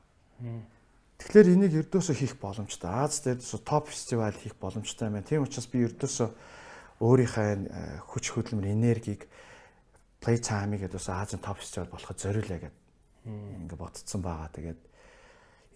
[1.17, 2.93] Тэгэхээр энийг ердөөсөө хийх боломжтой.
[2.93, 5.25] Аз дээр топ фестивал хийх боломжтой байна.
[5.25, 6.29] Тийм учраас би ердөөсөө
[7.01, 9.25] өөрийнхөө хүч хөдөлмөр энергийг
[10.21, 12.77] Playtime-ыг ердөөсөө Азийн топ фестивал болоход зориулъя гэд
[13.27, 14.53] ингээ ботцсон байгаа.
[14.53, 14.81] Тэгээд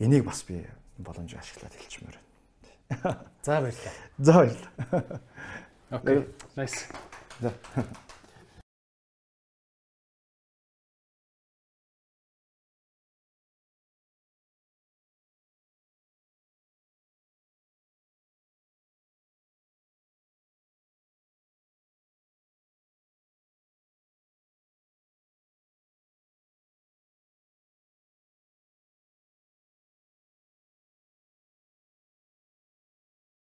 [0.05, 0.60] энийг бас би
[1.01, 2.31] боломж ашиглаад хэлчмээр байна.
[3.43, 3.94] За баярлалаа.
[4.19, 5.20] За баярлалаа.
[5.91, 6.28] Окей.
[6.57, 6.85] Nice.
[7.41, 7.52] За.